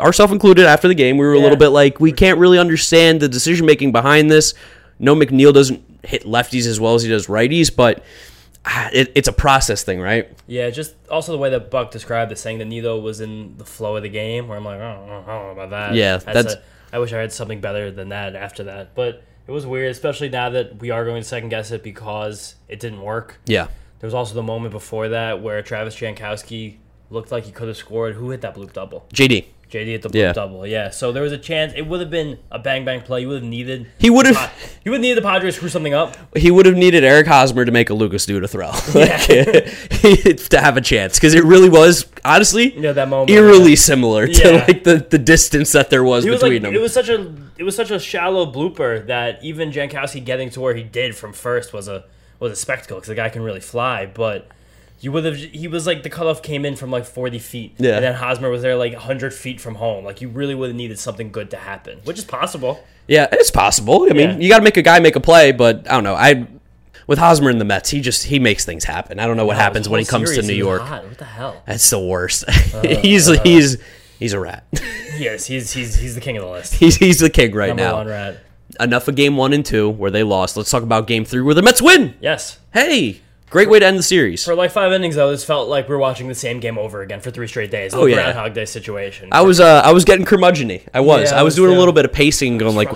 ourselves 0.00 0.32
included, 0.32 0.66
after 0.66 0.86
the 0.86 0.94
game. 0.94 1.16
We 1.16 1.24
were 1.26 1.32
a 1.32 1.38
little 1.40 1.56
bit 1.56 1.68
like, 1.70 1.98
we 1.98 2.12
can't 2.12 2.38
really 2.38 2.58
understand 2.58 3.20
the 3.20 3.28
decision 3.28 3.66
making 3.66 3.90
behind 3.90 4.30
this. 4.30 4.54
No, 4.98 5.16
McNeil 5.16 5.52
doesn't 5.52 5.82
hit 6.04 6.24
lefties 6.24 6.66
as 6.66 6.78
well 6.78 6.94
as 6.94 7.02
he 7.02 7.08
does 7.08 7.26
righties, 7.26 7.74
but 7.74 8.04
it, 8.92 9.12
it's 9.14 9.28
a 9.28 9.32
process 9.32 9.82
thing, 9.84 10.00
right? 10.00 10.30
Yeah, 10.46 10.70
just 10.70 10.94
also 11.10 11.32
the 11.32 11.38
way 11.38 11.50
that 11.50 11.70
Buck 11.70 11.90
described 11.90 12.32
it, 12.32 12.38
saying 12.38 12.58
that 12.58 12.66
Nido 12.66 12.98
was 12.98 13.20
in 13.20 13.56
the 13.58 13.64
flow 13.64 13.96
of 13.96 14.02
the 14.02 14.08
game, 14.08 14.48
where 14.48 14.58
I'm 14.58 14.64
like, 14.64 14.80
oh, 14.80 15.04
I 15.26 15.30
don't 15.32 15.46
know 15.46 15.50
about 15.50 15.70
that. 15.70 15.94
Yeah, 15.94 16.16
that's- 16.18 16.54
a- 16.54 16.62
I 16.94 16.98
wish 16.98 17.10
I 17.14 17.18
had 17.18 17.32
something 17.32 17.60
better 17.62 17.90
than 17.90 18.10
that 18.10 18.36
after 18.36 18.64
that. 18.64 18.94
But 18.94 19.22
it 19.46 19.50
was 19.50 19.64
weird, 19.64 19.90
especially 19.90 20.28
now 20.28 20.50
that 20.50 20.78
we 20.78 20.90
are 20.90 21.06
going 21.06 21.22
to 21.22 21.26
second 21.26 21.48
guess 21.48 21.70
it 21.70 21.82
because 21.82 22.56
it 22.68 22.80
didn't 22.80 23.00
work. 23.00 23.38
Yeah. 23.46 23.68
There 24.00 24.06
was 24.06 24.12
also 24.12 24.34
the 24.34 24.42
moment 24.42 24.72
before 24.72 25.08
that 25.08 25.40
where 25.40 25.62
Travis 25.62 25.96
Jankowski 25.96 26.76
looked 27.08 27.32
like 27.32 27.44
he 27.44 27.50
could 27.52 27.68
have 27.68 27.78
scored. 27.78 28.16
Who 28.16 28.28
hit 28.28 28.42
that 28.42 28.54
bloop 28.54 28.74
double? 28.74 29.06
JD. 29.14 29.46
JD 29.72 29.94
at 29.94 30.02
the 30.02 30.10
Yeah. 30.18 30.32
double. 30.32 30.66
Yeah. 30.66 30.90
So 30.90 31.10
there 31.12 31.22
was 31.22 31.32
a 31.32 31.38
chance. 31.38 31.72
It 31.74 31.82
would 31.86 32.00
have 32.00 32.10
been 32.10 32.38
a 32.50 32.58
bang 32.58 32.84
bang 32.84 33.00
play. 33.00 33.22
You 33.22 33.28
would 33.28 33.42
have 33.42 33.50
needed. 33.50 33.86
He 33.98 34.10
would 34.10 34.26
have- 34.26 34.52
You 34.84 34.90
would 34.90 34.98
have 34.98 35.02
needed 35.02 35.18
the 35.18 35.26
Padres 35.26 35.54
to 35.54 35.56
screw 35.58 35.68
something 35.70 35.94
up. 35.94 36.16
He 36.36 36.50
would 36.50 36.66
have 36.66 36.76
needed 36.76 37.04
Eric 37.04 37.26
Hosmer 37.26 37.64
to 37.64 37.72
make 37.72 37.88
a 37.90 37.94
Lucas 37.94 38.26
Duda 38.26 38.48
throw 38.48 38.66
Like, 38.94 39.26
to 40.50 40.60
have 40.60 40.76
a 40.76 40.80
chance 40.80 41.18
because 41.18 41.34
it 41.34 41.44
really 41.44 41.68
was 41.68 42.06
honestly 42.24 42.74
Yeah, 42.78 42.92
that 42.92 43.08
moment. 43.08 43.30
eerily 43.30 43.76
similar 43.76 44.26
to 44.26 44.32
Yeah. 44.52 44.64
like 44.66 44.84
the, 44.84 45.06
the 45.08 45.18
distance 45.18 45.72
that 45.72 45.90
there 45.90 46.04
was 46.04 46.24
was 46.24 46.40
between 46.40 46.54
like, 46.54 46.62
them. 46.62 46.74
it 46.74 46.80
was 46.80 46.92
such 46.92 47.08
a 47.08 47.32
it 47.58 47.64
was 47.64 47.74
such 47.76 47.90
a 47.90 47.98
shallow 47.98 48.50
blooper 48.50 49.06
that 49.06 49.38
even 49.42 49.70
Jankowski 49.70 50.24
getting 50.24 50.50
to 50.50 50.60
where 50.60 50.74
he 50.74 50.82
did 50.82 51.14
from 51.14 51.32
first 51.32 51.72
was 51.72 51.88
a 51.88 52.04
was 52.40 52.52
a 52.52 52.56
spectacle 52.56 52.96
because 52.96 53.08
the 53.08 53.14
guy 53.14 53.28
can 53.28 53.42
really 53.42 53.60
fly. 53.60 54.04
But 54.06 54.48
you 55.02 55.12
would 55.12 55.24
have 55.26 55.36
he 55.36 55.68
was 55.68 55.86
like 55.86 56.02
the 56.02 56.08
cutoff 56.10 56.42
came 56.42 56.64
in 56.64 56.76
from 56.76 56.90
like 56.90 57.04
forty 57.04 57.38
feet, 57.38 57.74
Yeah. 57.78 57.96
and 57.96 58.04
then 58.04 58.14
Hosmer 58.14 58.48
was 58.48 58.62
there 58.62 58.76
like 58.76 58.94
hundred 58.94 59.34
feet 59.34 59.60
from 59.60 59.74
home. 59.74 60.04
Like 60.04 60.20
you 60.22 60.28
really 60.28 60.54
would 60.54 60.68
have 60.70 60.76
needed 60.76 60.98
something 60.98 61.30
good 61.30 61.50
to 61.50 61.56
happen, 61.58 62.00
which 62.04 62.18
is 62.18 62.24
possible. 62.24 62.82
yeah, 63.06 63.26
it's 63.32 63.50
possible. 63.50 64.06
I 64.08 64.14
mean, 64.14 64.30
Yeah. 64.30 64.36
you 64.38 64.48
got 64.48 64.58
to 64.58 64.64
make 64.64 64.76
a 64.78 64.82
guy 64.82 64.98
make 65.00 65.16
a 65.16 65.20
play, 65.20 65.52
but 65.52 65.86
I 65.90 65.94
don't 65.94 66.04
know. 66.04 66.14
I 66.14 66.46
with 67.08 67.18
Hosmer 67.18 67.50
in 67.50 67.58
the 67.58 67.64
Mets, 67.64 67.90
he 67.90 68.00
just 68.00 68.24
he 68.24 68.38
makes 68.38 68.64
things 68.64 68.84
happen. 68.84 69.18
I 69.18 69.26
don't 69.26 69.36
know 69.36 69.44
what 69.44 69.56
happens 69.56 69.88
when 69.88 69.98
he 70.00 70.06
comes 70.06 70.34
to 70.36 70.42
New 70.42 70.52
York. 70.54 70.82
What 70.88 71.18
the 71.18 71.24
hell? 71.24 71.62
That's 71.66 71.90
the 71.90 71.98
worst. 72.00 72.44
Uh, 72.48 72.82
he's 73.02 73.26
he's 73.42 73.76
he's 74.18 74.32
a 74.32 74.40
rat. 74.40 74.64
Yes, 75.18 75.44
he's 75.46 75.70
he's 75.72 75.94
he's 75.96 76.14
the 76.14 76.22
king 76.22 76.38
of 76.38 76.42
the 76.44 76.48
list. 76.50 76.72
he's 76.74 76.96
he's 76.96 77.18
the 77.18 77.28
king 77.28 77.54
right 77.54 77.68
Number 77.68 77.82
now. 77.82 77.96
one 77.96 78.06
rat. 78.06 78.38
Enough 78.80 79.08
of 79.08 79.14
game 79.14 79.36
one 79.36 79.52
and 79.52 79.64
two 79.64 79.90
where 79.90 80.10
they 80.10 80.22
lost. 80.22 80.56
Let's 80.56 80.70
talk 80.70 80.82
about 80.82 81.06
game 81.06 81.26
three 81.26 81.42
where 81.42 81.54
the 81.54 81.60
Mets 81.60 81.82
win. 81.82 82.14
Yes. 82.20 82.58
Hey, 82.72 83.20
great 83.52 83.68
way 83.68 83.78
to 83.78 83.86
end 83.86 83.98
the 83.98 84.02
series. 84.02 84.44
For 84.44 84.54
like 84.54 84.70
five 84.70 84.92
innings, 84.92 85.14
though, 85.14 85.30
this 85.30 85.44
felt 85.44 85.68
like 85.68 85.88
we 85.88 85.94
are 85.94 85.98
watching 85.98 86.28
the 86.28 86.34
same 86.34 86.58
game 86.58 86.78
over 86.78 87.02
again 87.02 87.20
for 87.20 87.30
three 87.30 87.46
straight 87.46 87.70
days. 87.70 87.94
Oh, 87.94 88.06
yeah. 88.06 88.16
Groundhog 88.16 88.54
Day 88.54 88.64
situation. 88.64 89.28
I 89.30 89.42
was 89.42 89.60
uh 89.60 89.82
I 89.84 89.92
was 89.92 90.04
getting 90.04 90.24
curmudgeon 90.24 90.80
I 90.94 91.00
was. 91.00 91.30
Yeah, 91.30 91.40
I 91.40 91.42
was 91.42 91.54
doing 91.54 91.74
a 91.74 91.78
little 91.78 91.92
bit 91.92 92.04
of 92.04 92.12
pacing, 92.12 92.58
going 92.58 92.74
like, 92.76 92.88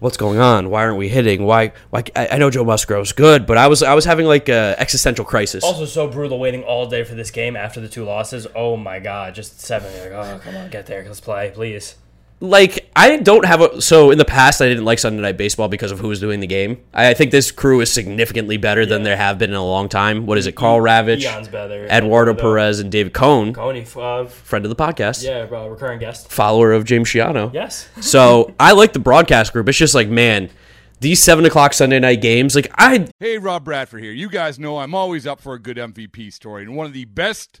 "What's 0.00 0.16
going 0.16 0.38
on? 0.38 0.70
Why 0.70 0.84
aren't 0.84 0.98
we 0.98 1.08
hitting? 1.08 1.44
Why? 1.44 1.72
Why? 1.90 2.04
I, 2.16 2.28
I 2.32 2.38
know 2.38 2.50
Joe 2.50 2.64
Musgrove's 2.64 3.12
good, 3.12 3.46
but 3.46 3.58
I 3.58 3.66
was 3.68 3.82
I 3.82 3.94
was 3.94 4.04
having 4.04 4.26
like 4.26 4.48
a 4.48 4.74
existential 4.78 5.24
crisis. 5.24 5.62
Also, 5.64 5.84
so 5.84 6.08
brutal 6.08 6.38
waiting 6.38 6.62
all 6.64 6.86
day 6.86 7.04
for 7.04 7.14
this 7.14 7.30
game 7.30 7.56
after 7.56 7.80
the 7.80 7.88
two 7.88 8.04
losses. 8.04 8.46
Oh 8.54 8.76
my 8.76 8.98
god, 8.98 9.34
just 9.34 9.60
seven. 9.60 9.92
You're 9.94 10.16
like, 10.18 10.26
oh, 10.26 10.40
come 10.42 10.56
on, 10.56 10.70
get 10.70 10.86
there. 10.86 11.04
Let's 11.04 11.20
play, 11.20 11.50
please. 11.54 11.96
Like 12.40 12.88
I 12.94 13.16
don't 13.16 13.44
have 13.44 13.60
a 13.60 13.82
so 13.82 14.10
in 14.12 14.18
the 14.18 14.24
past 14.24 14.62
I 14.62 14.68
didn't 14.68 14.84
like 14.84 15.00
Sunday 15.00 15.20
Night 15.20 15.36
Baseball 15.36 15.66
because 15.68 15.90
of 15.90 15.98
who 15.98 16.06
was 16.08 16.20
doing 16.20 16.38
the 16.38 16.46
game. 16.46 16.80
I, 16.94 17.08
I 17.10 17.14
think 17.14 17.32
this 17.32 17.50
crew 17.50 17.80
is 17.80 17.92
significantly 17.92 18.56
better 18.56 18.86
than 18.86 19.02
there 19.02 19.16
have 19.16 19.38
been 19.38 19.50
in 19.50 19.56
a 19.56 19.64
long 19.64 19.88
time. 19.88 20.24
What 20.24 20.38
is 20.38 20.46
it? 20.46 20.52
Karl 20.52 20.78
Ravech, 20.80 21.20
Eons 21.20 21.48
better. 21.48 21.86
Eduardo 21.86 22.34
Though. 22.34 22.40
Perez, 22.40 22.78
and 22.78 22.92
David 22.92 23.12
Cone, 23.12 23.54
Coney, 23.54 23.84
uh, 23.96 24.26
friend 24.26 24.64
of 24.64 24.68
the 24.68 24.76
podcast, 24.76 25.24
yeah, 25.24 25.48
uh, 25.50 25.66
recurring 25.66 25.98
guest. 25.98 26.30
follower 26.30 26.72
of 26.72 26.84
James 26.84 27.08
Shiano. 27.08 27.52
Yes. 27.52 27.88
So 28.00 28.54
I 28.60 28.72
like 28.72 28.92
the 28.92 29.00
broadcast 29.00 29.52
group. 29.52 29.68
It's 29.68 29.78
just 29.78 29.96
like 29.96 30.08
man, 30.08 30.48
these 31.00 31.20
seven 31.20 31.44
o'clock 31.44 31.72
Sunday 31.72 31.98
night 31.98 32.20
games. 32.20 32.54
Like 32.54 32.70
I 32.76 33.08
Hey, 33.18 33.38
Rob 33.38 33.64
Bradford 33.64 34.02
here. 34.02 34.12
You 34.12 34.28
guys 34.28 34.60
know 34.60 34.78
I'm 34.78 34.94
always 34.94 35.26
up 35.26 35.40
for 35.40 35.54
a 35.54 35.58
good 35.58 35.76
MVP 35.76 36.32
story, 36.32 36.62
and 36.62 36.76
one 36.76 36.86
of 36.86 36.92
the 36.92 37.04
best 37.04 37.60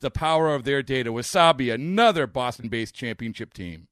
the 0.00 0.10
power 0.10 0.54
of 0.54 0.64
their 0.64 0.82
data. 0.82 1.12
Wasabi, 1.12 1.72
another 1.72 2.26
Boston 2.26 2.68
based 2.68 2.94
championship 2.94 3.52
team. 3.54 3.86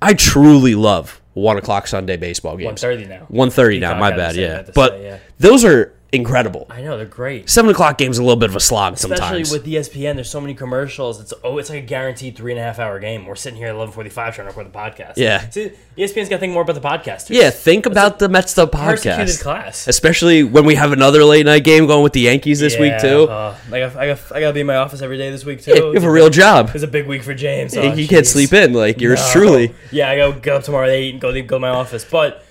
I 0.00 0.14
truly 0.14 0.74
love 0.74 1.20
one 1.34 1.56
o'clock 1.56 1.86
Sunday 1.86 2.16
baseball 2.16 2.56
games. 2.56 2.82
1:30 2.82 3.08
now. 3.08 3.26
One 3.28 3.50
thirty 3.50 3.78
now. 3.78 3.98
My 3.98 4.10
bad. 4.10 4.36
Yeah, 4.36 4.64
but 4.74 4.92
say, 4.92 5.04
yeah. 5.04 5.18
those 5.38 5.64
are 5.64 5.94
incredible. 6.12 6.66
I 6.68 6.82
know 6.82 6.96
they're 6.96 7.06
great. 7.06 7.48
Seven 7.48 7.70
o'clock 7.70 7.96
game's 7.98 8.18
a 8.18 8.22
little 8.22 8.36
bit 8.36 8.50
of 8.50 8.56
a 8.56 8.60
slog 8.60 8.98
sometimes. 8.98 9.20
Especially 9.20 9.44
sometimes. 9.44 9.66
with 9.66 10.02
ESPN, 10.02 10.14
there's 10.14 10.30
so 10.30 10.40
many 10.40 10.54
commercials. 10.54 11.20
It's 11.20 11.32
oh, 11.42 11.58
it's 11.58 11.70
like 11.70 11.82
a 11.82 11.86
guaranteed 11.86 12.36
three 12.36 12.52
and 12.52 12.60
a 12.60 12.62
half 12.62 12.78
hour 12.78 12.98
game. 13.00 13.26
We're 13.26 13.34
sitting 13.34 13.56
here 13.58 13.68
at 13.68 13.74
11:45 13.74 14.12
trying 14.14 14.34
to 14.34 14.44
record 14.44 14.66
the 14.66 14.78
podcast. 14.78 15.14
Yeah. 15.16 15.48
See, 15.48 15.72
ESPN's 15.96 16.28
got 16.28 16.36
to 16.36 16.38
think 16.38 16.52
more 16.52 16.62
about 16.62 16.74
the 16.74 16.80
podcast. 16.80 17.28
Too. 17.28 17.34
yeah, 17.34 17.50
think 17.50 17.86
about 17.86 18.18
the 18.18 18.28
Mets 18.28 18.54
the 18.54 18.66
persecuted 18.66 19.26
podcast, 19.28 19.42
class. 19.42 19.88
especially 19.88 20.44
when 20.44 20.64
we 20.64 20.74
have 20.74 20.92
another 20.92 21.24
late 21.24 21.46
night 21.46 21.64
game 21.64 21.86
going 21.86 22.02
with 22.02 22.12
the 22.12 22.20
Yankees 22.20 22.60
this 22.60 22.78
week 22.78 22.98
too. 23.00 23.24
Uh, 23.24 23.56
I 23.70 23.78
got, 23.80 23.96
I 23.96 24.06
got, 24.08 24.32
I 24.32 24.40
got 24.40 24.48
to 24.48 24.52
be 24.52 24.60
in 24.60 24.66
my 24.66 24.76
office 24.76 25.02
every 25.02 25.18
day 25.18 25.30
this 25.30 25.44
week 25.44 25.62
too. 25.62 25.72
Yeah, 25.72 25.76
you 25.78 25.92
have 25.94 26.04
a 26.04 26.10
real 26.10 26.30
job. 26.30 26.70
It's 26.74 26.84
a 26.84 26.88
big 26.88 27.06
week 27.06 27.22
for 27.22 27.34
James. 27.34 27.76
Oh, 27.76 27.82
you 27.82 28.06
can't 28.06 28.24
jeez. 28.24 28.32
sleep 28.32 28.52
in 28.52 28.72
like 28.72 29.00
yours 29.00 29.20
No. 29.20 29.30
truly. 29.32 29.74
Yeah, 29.90 30.10
I 30.10 30.16
go 30.16 30.32
get 30.32 30.54
up 30.56 30.62
tomorrow 30.64 30.84
at 30.86 30.90
eight 30.90 31.12
and 31.12 31.20
go 31.20 31.32
go 31.32 31.56
to 31.56 31.58
my 31.58 31.68
office. 31.68 32.04
But 32.04 32.44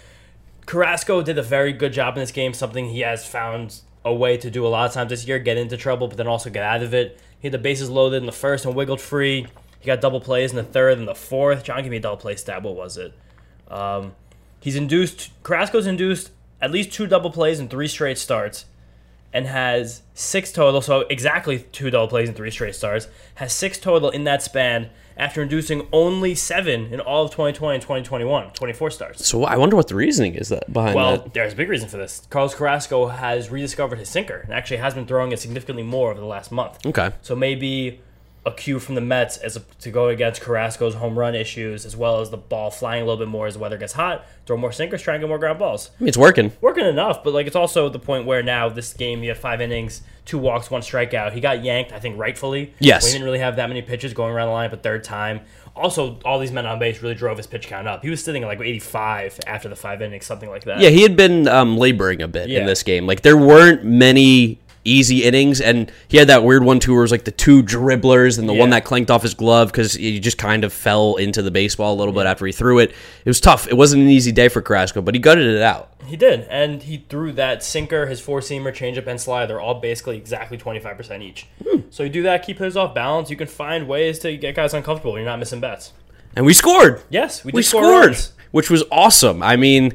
Carrasco 0.65 1.21
did 1.21 1.38
a 1.38 1.43
very 1.43 1.74
good 1.74 1.93
job 1.93 2.15
in 2.15 2.21
this 2.21 2.32
game. 2.32 2.54
Something 2.54 2.89
he 2.89 3.02
has 3.02 3.26
found 3.26 3.82
a 4.04 4.13
way 4.13 4.38
to 4.38 4.50
do 4.50 4.65
a 4.65 4.69
lot 4.69 4.88
of 4.88 4.93
times 4.93 5.10
this 5.10 5.28
year: 5.28 5.39
get 5.39 5.58
into 5.58 5.78
trouble, 5.78 6.08
but 6.08 6.17
then 6.17 6.28
also 6.28 6.50
get 6.50 6.63
out 6.63 6.84
of 6.84 6.93
it. 6.93 7.19
He 7.39 7.47
had 7.47 7.54
the 7.54 7.58
bases 7.58 7.89
loaded 7.89 8.17
in 8.17 8.26
the 8.26 8.32
first 8.32 8.65
and 8.65 8.76
wiggled 8.76 9.02
free. 9.02 9.47
He 9.80 9.88
got 9.88 10.00
double 10.00 10.21
plays 10.21 10.52
in 10.52 10.58
the 10.58 10.63
third 10.63 11.00
and 11.00 11.08
the 11.08 11.15
fourth. 11.15 11.63
John, 11.63 11.82
give 11.82 11.89
me 11.89 11.97
a 11.97 12.02
double 12.02 12.17
play 12.17 12.36
stab. 12.36 12.63
What 12.63 12.76
was 12.76 12.97
it? 12.97 13.13
Um, 13.67 14.13
he's 14.60 14.76
induced. 14.76 15.32
Carrasco's 15.43 15.88
induced 15.88 16.32
at 16.62 16.71
least 16.71 16.91
two 16.91 17.08
double 17.08 17.32
plays 17.32 17.60
in 17.60 17.67
three 17.67 17.88
straight 17.88 18.19
starts 18.19 18.65
and 19.34 19.47
has 19.47 20.04
six 20.13 20.52
total. 20.52 20.82
So 20.82 21.02
exactly 21.10 21.60
two 21.71 21.89
double 21.89 22.08
plays 22.08 22.30
in 22.30 22.36
three 22.36 22.52
straight 22.52 22.76
starts. 22.76 23.08
Has 23.36 23.54
six 23.54 23.80
total 23.80 24.10
in 24.10 24.24
that 24.26 24.43
span, 24.43 24.89
after 25.21 25.43
inducing 25.43 25.88
only 25.93 26.34
seven 26.34 26.91
in 26.91 26.99
all 26.99 27.25
of 27.25 27.31
2020 27.31 27.75
and 27.75 27.81
2021, 27.81 28.49
24 28.49 28.89
starts. 28.89 29.25
So 29.27 29.43
I 29.45 29.55
wonder 29.55 29.75
what 29.75 29.88
the 29.88 29.95
reasoning 29.95 30.34
is 30.34 30.49
that 30.49 30.73
behind 30.73 30.95
Well, 30.95 31.12
that. 31.12 31.19
Well, 31.21 31.31
there's 31.34 31.53
a 31.53 31.55
big 31.55 31.69
reason 31.69 31.88
for 31.88 31.97
this. 31.97 32.23
Carlos 32.31 32.55
Carrasco 32.55 33.07
has 33.07 33.49
rediscovered 33.51 33.99
his 33.99 34.10
sinker 34.10 34.38
and 34.38 34.51
actually 34.51 34.77
has 34.77 34.95
been 34.95 35.05
throwing 35.05 35.31
it 35.31 35.39
significantly 35.39 35.84
more 35.84 36.10
over 36.10 36.19
the 36.19 36.25
last 36.25 36.51
month. 36.51 36.84
Okay. 36.88 37.12
So 37.21 37.36
maybe 37.36 38.01
a 38.43 38.51
cue 38.51 38.80
from 38.80 38.95
the 38.95 39.01
Mets 39.01 39.38
as 39.38 39.56
a, 39.56 39.60
to 39.82 39.91
go 39.91 40.08
against 40.08 40.41
Carrasco's 40.41 40.95
home 40.95 41.17
run 41.17 41.36
issues, 41.36 41.86
as 41.86 41.95
well 41.95 42.21
as 42.21 42.32
the 42.32 42.38
ball 42.38 42.71
flying 42.71 43.04
a 43.04 43.06
little 43.06 43.19
bit 43.19 43.27
more 43.27 43.45
as 43.45 43.54
the 43.54 43.60
weather 43.60 43.77
gets 43.77 43.93
hot. 43.93 44.25
Throw 44.47 44.58
more 44.58 44.71
sinkers, 44.71 45.01
try 45.04 45.13
and 45.13 45.21
get 45.21 45.27
more 45.27 45.38
ground 45.38 45.60
balls. 45.60 45.91
I 45.99 46.04
mean, 46.04 46.08
it's 46.08 46.17
working. 46.17 46.51
Working 46.60 46.86
enough, 46.86 47.23
but 47.23 47.34
like 47.34 47.45
it's 47.45 47.56
also 47.56 47.88
the 47.89 47.99
point 47.99 48.25
where 48.25 48.41
now 48.41 48.67
this 48.69 48.93
game 48.93 49.21
you 49.21 49.30
have 49.30 49.38
five 49.38 49.62
innings, 49.62 50.01
two 50.25 50.39
walks, 50.39 50.71
one 50.71 50.82
strikeout. 50.82 51.34
He 51.34 51.39
got 51.39 51.63
yanked, 51.63 51.91
I 51.93 51.99
think 51.99 52.17
rightfully. 52.17 52.73
Yes. 52.80 53.06
We 53.06 53.12
didn't 53.12 53.25
really 53.25 53.39
have 53.39 53.58
that 53.58 53.67
many 53.69 53.84
pitches 53.84 54.13
going 54.13 54.34
around 54.34 54.47
the 54.47 54.54
line, 54.54 54.71
but 54.71 54.82
third 54.82 55.04
time. 55.04 55.41
Also, 55.75 56.19
all 56.25 56.39
these 56.39 56.51
men 56.51 56.65
on 56.65 56.80
base 56.80 57.01
really 57.01 57.15
drove 57.15 57.38
his 57.38 57.47
pitch 57.47 57.67
count 57.67 57.88
up. 57.88 58.01
He 58.04 58.10
was 58.10 58.21
sitting 58.23 58.43
at 58.43 58.47
like 58.47 58.60
85 58.60 59.39
after 59.47 59.69
the 59.69 59.75
five 59.75 60.01
innings, 60.01 60.25
something 60.25 60.49
like 60.49 60.63
that. 60.65 60.80
Yeah, 60.80 60.89
he 60.89 61.04
had 61.04 61.15
been 61.15 61.47
um, 61.47 61.77
laboring 61.77 62.21
a 62.23 62.27
bit 62.27 62.49
Yeah. 62.49 62.62
in 62.62 62.65
this 62.65 62.82
game. 62.84 63.06
Like 63.06 63.21
there 63.21 63.38
weren't 63.38 63.86
many 63.86 64.60
easy 64.83 65.23
innings, 65.23 65.61
and 65.61 65.91
he 66.07 66.17
had 66.17 66.27
that 66.27 66.43
weird 66.43 66.63
one 66.63 66.79
too, 66.79 66.91
where 66.93 67.01
it 67.01 67.03
was 67.03 67.11
like 67.11 67.25
the 67.25 67.31
two 67.31 67.61
dribblers 67.61 68.39
and 68.39 68.49
the 68.49 68.53
one 68.53 68.71
that 68.71 68.83
clanked 68.83 69.11
off 69.11 69.21
his 69.21 69.33
glove 69.33 69.69
because 69.71 69.93
he 69.93 70.19
just 70.19 70.37
kind 70.37 70.63
of 70.63 70.73
fell 70.73 71.15
into 71.15 71.41
the 71.41 71.51
baseball 71.51 71.93
a 71.93 71.97
little 71.97 72.13
bit 72.13 72.25
after 72.25 72.45
he 72.45 72.51
threw 72.51 72.79
it. 72.79 72.91
It 72.91 73.29
was 73.29 73.39
tough. 73.39 73.67
It 73.67 73.75
wasn't 73.75 74.03
an 74.03 74.09
easy 74.09 74.31
day 74.31 74.49
for 74.49 74.61
Carrasco, 74.61 75.01
but 75.01 75.13
he 75.15 75.19
gutted 75.19 75.47
it 75.47 75.61
out. 75.61 75.93
He 76.05 76.17
did, 76.17 76.47
and 76.49 76.81
he 76.81 77.05
threw 77.09 77.31
that 77.33 77.63
sinker, 77.63 78.07
his 78.07 78.19
four 78.19 78.39
seamer, 78.39 78.73
changeup, 78.73 79.07
and 79.07 79.21
slider. 79.21 79.47
They're 79.47 79.61
all 79.61 79.75
basically 79.75 80.17
exactly 80.17 80.57
twenty 80.57 80.79
five 80.79 80.97
percent 80.97 81.23
each. 81.23 81.47
Hmm. 81.63 81.81
So 81.89 82.03
you 82.03 82.09
do 82.09 82.23
that, 82.23 82.43
keep 82.45 82.57
hitters 82.57 82.75
off 82.75 82.95
balance. 82.95 83.29
You 83.29 83.37
can 83.37 83.47
find 83.47 83.87
ways 83.87 84.19
to 84.19 84.35
get 84.35 84.55
guys 84.55 84.73
uncomfortable. 84.73 85.17
You're 85.17 85.25
not 85.25 85.39
missing 85.39 85.59
bets. 85.59 85.93
And 86.35 86.45
we 86.45 86.53
scored. 86.53 87.01
Yes, 87.09 87.43
we, 87.43 87.51
did 87.51 87.57
we 87.57 87.61
score 87.61 87.83
scored, 87.83 88.05
runs. 88.07 88.33
which 88.51 88.69
was 88.69 88.83
awesome. 88.91 89.43
I 89.43 89.57
mean, 89.57 89.93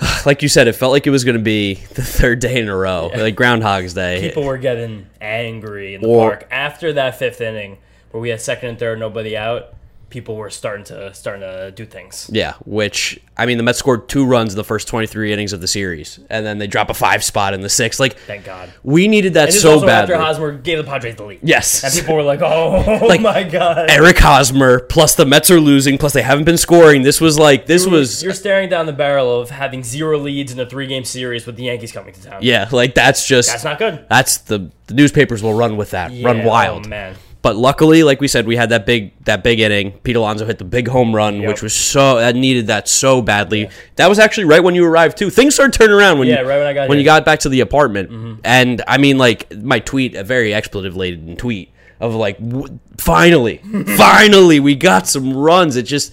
like 0.26 0.42
you 0.42 0.48
said, 0.48 0.68
it 0.68 0.74
felt 0.74 0.92
like 0.92 1.06
it 1.06 1.10
was 1.10 1.24
going 1.24 1.36
to 1.36 1.42
be 1.42 1.74
the 1.74 2.02
third 2.02 2.40
day 2.40 2.60
in 2.60 2.68
a 2.68 2.76
row, 2.76 3.10
like 3.14 3.36
Groundhog's 3.36 3.94
Day. 3.94 4.20
People 4.20 4.44
were 4.44 4.58
getting 4.58 5.06
angry 5.20 5.94
in 5.94 6.00
the 6.00 6.08
Or- 6.08 6.30
park 6.30 6.48
after 6.50 6.92
that 6.94 7.18
fifth 7.18 7.40
inning, 7.40 7.78
where 8.10 8.20
we 8.20 8.30
had 8.30 8.40
second 8.40 8.70
and 8.70 8.78
third, 8.78 8.98
nobody 8.98 9.36
out. 9.36 9.74
People 10.14 10.36
were 10.36 10.48
starting 10.48 10.84
to 10.84 11.12
starting 11.12 11.40
to 11.42 11.72
do 11.72 11.84
things. 11.84 12.30
Yeah, 12.32 12.54
which 12.64 13.18
I 13.36 13.46
mean, 13.46 13.56
the 13.56 13.64
Mets 13.64 13.80
scored 13.80 14.08
two 14.08 14.24
runs 14.24 14.52
in 14.52 14.56
the 14.56 14.62
first 14.62 14.86
23 14.86 15.32
innings 15.32 15.52
of 15.52 15.60
the 15.60 15.66
series, 15.66 16.20
and 16.30 16.46
then 16.46 16.58
they 16.58 16.68
drop 16.68 16.88
a 16.88 16.94
five 16.94 17.24
spot 17.24 17.52
in 17.52 17.62
the 17.62 17.68
sixth. 17.68 17.98
Like, 17.98 18.16
Thank 18.16 18.44
God. 18.44 18.72
we 18.84 19.08
needed 19.08 19.34
that 19.34 19.52
so 19.52 19.80
bad. 19.84 20.02
after 20.04 20.16
Hosmer 20.16 20.52
gave 20.56 20.78
the 20.78 20.84
Padres 20.84 21.16
the 21.16 21.24
lead. 21.24 21.40
Yes. 21.42 21.82
and 21.82 21.92
people 21.92 22.14
were 22.14 22.22
like, 22.22 22.40
"Oh 22.42 23.04
Like, 23.08 23.20
my 23.22 23.42
God." 23.42 23.90
Eric 23.90 24.18
Hosmer, 24.20 24.78
plus 24.80 25.16
the 25.16 25.26
Mets 25.26 25.50
are 25.50 25.58
losing, 25.60 25.98
plus 25.98 26.12
they 26.12 26.22
haven't 26.22 26.44
been 26.44 26.58
scoring. 26.58 27.02
This 27.02 27.20
was 27.20 27.36
like, 27.36 27.66
this 27.66 27.84
was, 27.84 28.22
You're 28.22 28.34
staring 28.34 28.68
down 28.68 28.86
the 28.86 28.92
barrel 28.92 29.40
of 29.40 29.50
having 29.50 29.82
zero 29.82 30.16
leads 30.16 30.52
in 30.52 30.60
a 30.60 30.66
three 30.66 30.86
game 30.86 31.04
series 31.04 31.44
with 31.44 31.56
the 31.56 31.64
Yankees 31.64 31.90
coming 31.90 32.14
to 32.14 32.22
town. 32.22 32.38
yeah, 32.40 32.68
like 32.70 32.94
that's 32.94 33.26
just, 33.26 33.48
That's 33.50 33.64
not 33.64 33.78
good. 33.80 34.06
that's 34.08 34.38
the, 34.38 34.70
the 34.86 34.94
newspapers 34.94 35.42
will 35.42 35.54
run 35.54 35.76
with 35.76 35.90
that, 35.90 36.12
run 36.22 36.44
wild. 36.44 36.86
Oh, 36.86 36.88
man. 36.88 37.16
But 37.44 37.56
luckily, 37.56 38.02
like 38.02 38.20
we 38.20 38.26
said, 38.26 38.46
we 38.46 38.56
had 38.56 38.70
that 38.70 38.86
big 38.86 39.12
that 39.26 39.44
big 39.44 39.60
inning. 39.60 39.92
Pete 40.02 40.16
Alonso 40.16 40.46
hit 40.46 40.58
the 40.58 40.64
big 40.64 40.88
home 40.88 41.14
run, 41.14 41.36
Yep. 41.42 41.48
which 41.48 41.62
was 41.62 41.74
so 41.74 42.16
that 42.16 42.34
needed 42.34 42.66
that 42.68 42.88
so 42.88 43.20
badly. 43.22 43.68
That 43.96 44.08
was 44.08 44.18
actually 44.18 44.46
right 44.46 44.64
when 44.64 44.74
you 44.74 44.84
arrived 44.86 45.18
too. 45.18 45.28
Things 45.30 45.54
started 45.54 45.74
turning 45.78 45.94
around 45.94 46.18
when 46.18 46.26
Yeah, 46.26 46.40
you 46.40 46.48
right 46.48 46.58
when 46.58 46.66
I 46.66 46.72
got 46.72 46.88
when 46.88 46.96
you 46.98 47.04
here. 47.04 47.10
Mm-hmm. 47.12 47.18
got 47.18 47.24
back 47.26 47.40
to 47.40 47.48
the 47.50 47.60
apartment. 47.60 48.40
And 48.44 48.82
I 48.88 48.96
mean, 48.98 49.18
like 49.18 49.54
my 49.56 49.78
tweet, 49.78 50.14
a 50.16 50.24
very 50.24 50.52
expletive 50.54 50.96
laden 50.96 51.36
tweet 51.36 51.70
of 52.00 52.14
like, 52.14 52.38
w- 52.38 52.80
finally, 52.96 53.58
finally, 53.96 54.58
we 54.58 54.74
got 54.74 55.06
some 55.06 55.36
runs. 55.36 55.76
It 55.76 55.82
just, 55.84 56.12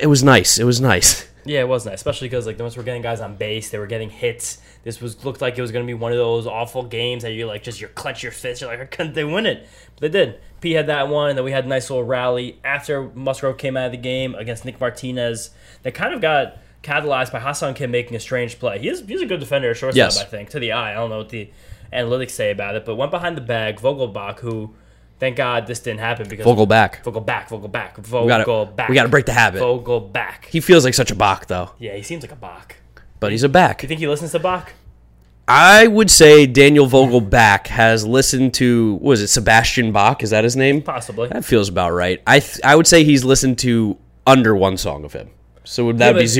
it 0.00 0.06
was 0.06 0.24
nice. 0.24 0.58
It 0.58 0.64
was 0.64 0.80
nice. 0.80 1.28
Yeah, 1.44 1.60
it 1.60 1.68
was 1.68 1.86
nice, 1.86 1.94
especially 1.94 2.28
because 2.28 2.46
like 2.46 2.56
the 2.56 2.62
Mets 2.64 2.76
were 2.76 2.82
getting 2.82 3.00
guys 3.02 3.20
on 3.20 3.36
base, 3.36 3.70
they 3.70 3.78
were 3.78 3.86
getting 3.86 4.10
hits. 4.10 4.58
This 4.88 5.02
was 5.02 5.22
looked 5.22 5.42
like 5.42 5.58
it 5.58 5.60
was 5.60 5.70
going 5.70 5.84
to 5.84 5.86
be 5.86 5.92
one 5.92 6.12
of 6.12 6.16
those 6.16 6.46
awful 6.46 6.82
games 6.82 7.22
that 7.24 7.32
you 7.32 7.44
like 7.46 7.62
just 7.62 7.78
you 7.78 7.88
clench 7.88 8.22
your 8.22 8.32
fist. 8.32 8.62
You're 8.62 8.74
like, 8.74 8.90
couldn't 8.96 9.12
they 9.12 9.22
win 9.24 9.44
it? 9.44 9.68
But 10.00 10.10
they 10.12 10.24
did. 10.24 10.40
P 10.62 10.72
had 10.72 10.86
that 10.86 11.08
one, 11.08 11.28
and 11.28 11.36
then 11.36 11.44
we 11.44 11.52
had 11.52 11.66
a 11.66 11.68
nice 11.68 11.90
little 11.90 12.04
rally 12.06 12.58
after 12.64 13.10
Musgrove 13.10 13.58
came 13.58 13.76
out 13.76 13.84
of 13.84 13.92
the 13.92 13.98
game 13.98 14.34
against 14.34 14.64
Nick 14.64 14.80
Martinez. 14.80 15.50
That 15.82 15.92
kind 15.92 16.14
of 16.14 16.22
got 16.22 16.56
catalyzed 16.82 17.32
by 17.32 17.40
Ha-Seong 17.40 17.76
Kim 17.76 17.90
making 17.90 18.16
a 18.16 18.20
strange 18.20 18.58
play. 18.58 18.78
He 18.78 18.88
is 18.88 19.02
he's 19.06 19.20
a 19.20 19.26
good 19.26 19.40
defender, 19.40 19.74
shortstop, 19.74 19.96
Yes. 19.96 20.18
I 20.18 20.24
think, 20.24 20.48
to 20.50 20.58
the 20.58 20.72
eye. 20.72 20.92
I 20.92 20.94
don't 20.94 21.10
know 21.10 21.18
what 21.18 21.28
the 21.28 21.50
analytics 21.92 22.30
say 22.30 22.50
about 22.50 22.74
it, 22.74 22.86
but 22.86 22.94
went 22.96 23.10
behind 23.10 23.36
the 23.36 23.40
bag. 23.42 23.76
Vogelbach, 23.80 24.38
who 24.40 24.74
thank 25.20 25.36
God 25.36 25.66
this 25.66 25.80
didn't 25.80 26.00
happen 26.00 26.28
because 26.28 26.44
Vogel 26.46 26.64
back. 26.66 27.04
Vogelback, 27.04 27.48
Vogelback, 27.48 27.96
We 28.22 28.28
gotta, 28.28 28.44
Vogelback. 28.44 28.88
we 28.88 28.94
gotta 28.94 29.08
break 29.10 29.26
the 29.26 29.32
habit. 29.34 29.60
Vogelback. 29.62 30.46
He 30.46 30.60
feels 30.60 30.84
like 30.84 30.94
such 30.94 31.10
a 31.10 31.14
Bach 31.14 31.46
though, 31.46 31.72
Yeah, 31.78 31.94
he 31.94 32.02
seems 32.02 32.22
like 32.22 32.32
a 32.32 32.36
Bach. 32.36 32.76
but 33.20 33.32
he's 33.32 33.42
a 33.42 33.48
back. 33.48 33.82
You 33.82 33.88
think 33.88 34.00
he 34.00 34.06
listens 34.08 34.32
to 34.32 34.38
Bach? 34.38 34.72
I 35.50 35.86
would 35.86 36.10
say 36.10 36.44
Daniel 36.46 36.86
Vogelback 36.86 37.68
has 37.68 38.06
listened 38.06 38.52
to 38.54 38.94
what 38.94 39.02
was 39.10 39.22
it 39.22 39.28
Sebastian 39.28 39.92
Bach? 39.92 40.22
Is 40.22 40.30
that 40.30 40.44
his 40.44 40.56
name? 40.56 40.82
Possibly. 40.82 41.28
That 41.28 41.44
feels 41.44 41.70
about 41.70 41.92
right. 41.92 42.20
I 42.26 42.40
th- 42.40 42.60
I 42.62 42.76
would 42.76 42.86
say 42.86 43.02
he's 43.02 43.24
listened 43.24 43.58
to 43.60 43.96
under 44.26 44.54
one 44.54 44.76
song 44.76 45.04
of 45.04 45.14
him. 45.14 45.30
So 45.64 45.86
would 45.86 45.98
that 45.98 46.08
Yeah, 46.08 46.12
be 46.12 46.18
but- 46.20 46.30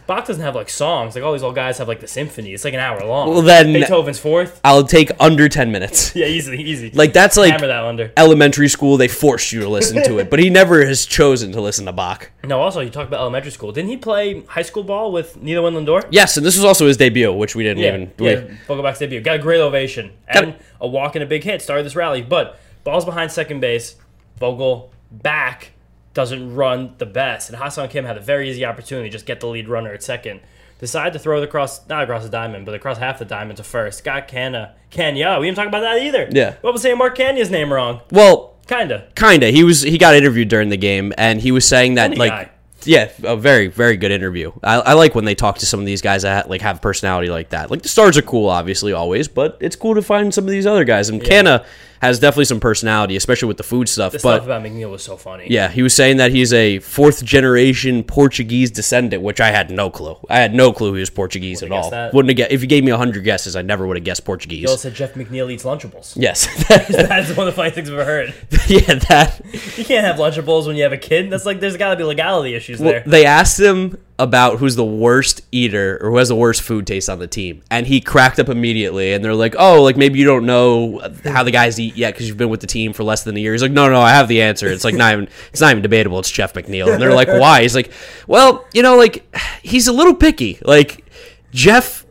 Bach 0.00 0.26
doesn't 0.26 0.42
have 0.42 0.54
like 0.54 0.70
songs. 0.70 1.14
Like 1.14 1.22
all 1.24 1.32
these 1.32 1.42
old 1.42 1.54
guys 1.54 1.78
have 1.78 1.88
like 1.88 2.00
the 2.00 2.06
symphony. 2.06 2.52
It's 2.54 2.64
like 2.64 2.74
an 2.74 2.80
hour 2.80 3.00
long. 3.04 3.28
Well, 3.30 3.42
then- 3.42 3.72
Beethoven's 3.72 4.18
fourth. 4.18 4.60
I'll 4.64 4.84
take 4.84 5.10
under 5.20 5.48
ten 5.48 5.70
minutes. 5.70 6.12
Yeah, 6.22 6.26
easy, 6.26 6.56
easy. 6.56 6.90
Like 6.90 7.12
that's 7.12 7.36
like 7.36 7.52
hammer 7.52 7.66
that 7.66 7.84
under. 7.84 8.12
elementary 8.16 8.68
school. 8.68 8.96
They 8.96 9.08
forced 9.08 9.52
you 9.52 9.60
to 9.60 9.68
listen 9.68 10.02
to 10.04 10.18
it, 10.18 10.30
but 10.30 10.38
he 10.38 10.50
never 10.50 10.84
has 10.86 11.04
chosen 11.06 11.52
to 11.52 11.60
listen 11.60 11.86
to 11.86 11.92
Bach. 11.92 12.30
No, 12.44 12.60
also 12.60 12.80
you 12.80 12.90
talked 12.90 13.08
about 13.08 13.20
elementary 13.20 13.50
school. 13.50 13.72
Didn't 13.72 13.90
he 13.90 13.96
play 13.96 14.42
high 14.42 14.62
school 14.62 14.84
ball 14.84 15.10
with 15.12 15.36
Nina 15.42 15.60
Lindor? 15.62 16.06
Yes, 16.10 16.36
and 16.36 16.44
this 16.46 16.56
was 16.56 16.64
also 16.64 16.86
his 16.86 16.96
debut, 16.96 17.32
which 17.32 17.54
we 17.54 17.62
didn't 17.64 17.82
even. 17.84 18.12
yeah. 18.18 18.44
we- 18.68 18.92
debut. 18.98 19.20
Got 19.20 19.36
a 19.36 19.38
great 19.38 19.60
ovation 19.60 20.12
Got 20.32 20.44
and 20.44 20.56
a 20.80 20.86
walk 20.88 21.16
and 21.16 21.22
a 21.22 21.26
big 21.26 21.42
hit. 21.44 21.62
Started 21.62 21.84
this 21.84 21.96
rally, 21.96 22.22
but 22.22 22.58
balls 22.84 23.04
behind 23.04 23.30
second 23.32 23.60
base. 23.60 23.96
Vogel 24.38 24.92
back 25.10 25.72
doesn't 26.14 26.54
run 26.54 26.94
the 26.98 27.06
best, 27.06 27.48
and 27.48 27.58
Ha-Seong 27.58 27.90
Kim 27.90 28.04
had 28.04 28.16
a 28.16 28.20
very 28.20 28.50
easy 28.50 28.64
opportunity 28.64 29.08
to 29.08 29.12
just 29.12 29.26
get 29.26 29.40
the 29.40 29.46
lead 29.46 29.68
runner 29.68 29.92
at 29.92 30.02
second. 30.02 30.40
Decided 30.78 31.12
to 31.12 31.18
throw 31.20 31.40
the 31.40 31.46
cross, 31.46 31.86
not 31.88 32.02
across 32.02 32.24
the 32.24 32.28
diamond, 32.28 32.66
but 32.66 32.74
across 32.74 32.98
half 32.98 33.18
the 33.20 33.24
diamond 33.24 33.56
to 33.58 33.62
first. 33.62 34.02
Got 34.02 34.26
Canna, 34.26 34.74
Canha. 34.90 35.38
We 35.38 35.46
didn't 35.46 35.56
talk 35.56 35.68
about 35.68 35.80
that 35.82 36.02
either. 36.02 36.28
Yeah. 36.32 36.56
What 36.60 36.72
was 36.72 36.82
saying 36.82 36.98
Mark 36.98 37.16
Canha's 37.16 37.50
name 37.50 37.72
wrong? 37.72 38.00
Well, 38.10 38.56
Kinda. 38.66 39.06
kinda. 39.14 39.50
He 39.50 39.62
was 39.64 39.82
he 39.82 39.96
got 39.98 40.14
interviewed 40.14 40.48
during 40.48 40.68
the 40.70 40.76
game, 40.76 41.12
and 41.18 41.40
he 41.40 41.52
was 41.52 41.64
saying 41.66 41.94
that 41.94 42.08
Funny 42.08 42.16
like. 42.18 42.30
guy. 42.30 42.50
Yeah, 42.84 43.10
a 43.22 43.36
very, 43.36 43.68
very 43.68 43.96
good 43.96 44.10
interview. 44.10 44.50
I, 44.60 44.74
I 44.80 44.92
like 44.94 45.14
when 45.14 45.24
they 45.24 45.36
talk 45.36 45.58
to 45.58 45.66
some 45.66 45.78
of 45.78 45.86
these 45.86 46.02
guys 46.02 46.22
that 46.22 46.50
like 46.50 46.62
have 46.62 46.82
personality 46.82 47.30
like 47.30 47.50
that. 47.50 47.70
Like 47.70 47.82
the 47.82 47.88
stars 47.88 48.18
are 48.18 48.22
cool, 48.22 48.48
obviously, 48.48 48.92
always, 48.92 49.28
but 49.28 49.56
it's 49.60 49.76
cool 49.76 49.94
to 49.94 50.02
find 50.02 50.34
some 50.34 50.42
of 50.44 50.50
these 50.50 50.66
other 50.66 50.82
guys. 50.82 51.08
And 51.08 51.22
Canna 51.22 51.64
has 52.02 52.18
definitely 52.18 52.44
some 52.46 52.58
personality, 52.60 53.14
especially 53.16 53.46
with 53.48 53.56
the 53.56 53.62
food 53.62 53.88
stuff. 53.88 54.10
The 54.12 54.18
but 54.18 54.34
stuff 54.42 54.44
about 54.44 54.62
McNeil 54.64 54.90
was 54.90 55.02
so 55.04 55.16
funny. 55.16 55.46
yeah, 55.48 55.68
he 55.68 55.82
was 55.82 55.94
saying 55.94 56.16
that 56.18 56.32
he's 56.32 56.52
a 56.52 56.80
fourth 56.80 57.24
generation 57.24 58.02
Portuguese 58.02 58.70
descendant, 58.72 59.22
which 59.22 59.40
I 59.40 59.52
had 59.52 59.70
no 59.70 59.88
clue. 59.88 60.16
I 60.28 60.38
had 60.40 60.52
no 60.52 60.72
clue 60.72 60.94
he 60.94 61.00
was 61.00 61.10
Portuguese 61.10 61.62
Wouldn't 61.62 61.78
at 61.78 61.84
all. 61.84 61.90
that. 61.90 62.12
Wouldn't 62.12 62.30
have 62.30 62.36
guessed 62.36 62.50
if 62.52 62.60
you 62.60 62.66
gave 62.66 62.82
me 62.84 62.90
hundred 62.90 63.22
guesses, 63.24 63.54
I 63.54 63.62
never 63.62 63.86
would 63.86 63.96
have 63.96 64.04
guessed 64.04 64.24
Portuguese. 64.24 64.60
He 64.60 64.66
also 64.66 64.88
said 64.88 64.94
Jeff 64.94 65.14
McNeil 65.14 65.50
eats 65.50 65.62
Lunchables. 65.64 66.14
yes, 66.20 66.46
That's 66.68 67.30
one 67.36 67.46
of 67.46 67.54
the 67.54 67.56
funny 67.56 67.70
things 67.70 67.88
I've 67.88 67.94
ever 67.98 68.04
heard. 68.04 68.34
yeah, 68.66 68.94
that. 69.08 69.40
You 69.78 69.84
can't 69.84 70.04
have 70.04 70.16
Lunchables 70.16 70.66
when 70.66 70.74
you 70.76 70.82
have 70.82 70.92
a 70.92 70.98
kid. 70.98 71.30
That's 71.30 71.46
like 71.46 71.60
there's 71.60 71.76
got 71.76 71.90
to 71.90 71.96
be 71.96 72.02
legality 72.04 72.54
issues 72.54 72.80
Well, 72.80 72.90
there. 72.94 73.04
they 73.06 73.24
asked 73.26 73.60
him 73.60 73.96
about 74.18 74.58
who's 74.58 74.76
the 74.76 74.84
worst 74.84 75.40
eater 75.50 75.98
or 76.00 76.10
who 76.10 76.16
has 76.18 76.28
the 76.28 76.36
worst 76.36 76.62
food 76.62 76.86
taste 76.86 77.08
on 77.08 77.18
the 77.18 77.26
team, 77.26 77.62
and 77.70 77.86
he 77.86 78.00
cracked 78.00 78.38
up 78.38 78.48
immediately. 78.48 79.14
And 79.14 79.24
they're 79.24 79.34
like, 79.34 79.54
"Oh, 79.58 79.82
like 79.82 79.96
maybe 79.96 80.18
you 80.18 80.24
don't 80.24 80.46
know 80.46 81.00
how 81.24 81.42
the 81.42 81.50
guys 81.50 81.80
eat 81.80 81.96
yet 81.96 82.14
because 82.14 82.28
you've 82.28 82.36
been 82.36 82.50
with 82.50 82.60
the 82.60 82.66
team 82.66 82.92
for 82.92 83.04
less 83.04 83.24
than 83.24 83.36
a 83.36 83.40
year." 83.40 83.52
He's 83.52 83.62
like, 83.62 83.72
"No, 83.72 83.88
no, 83.90 84.00
I 84.00 84.10
have 84.10 84.28
the 84.28 84.42
answer. 84.42 84.68
It's 84.68 84.84
like 84.84 84.94
not 84.94 85.12
even 85.12 85.28
it's 85.50 85.60
not 85.60 85.70
even 85.70 85.82
debatable. 85.82 86.18
It's 86.18 86.30
Jeff 86.30 86.52
McNeil." 86.54 86.92
And 86.92 87.00
they're 87.02 87.14
like, 87.14 87.28
"Why?" 87.28 87.62
He's 87.62 87.74
like, 87.74 87.90
"Well, 88.26 88.64
you 88.72 88.82
know, 88.82 88.96
like 88.96 89.24
he's 89.62 89.88
a 89.88 89.92
little 89.92 90.14
picky. 90.14 90.58
Like 90.64 91.04
Jeff." 91.50 92.06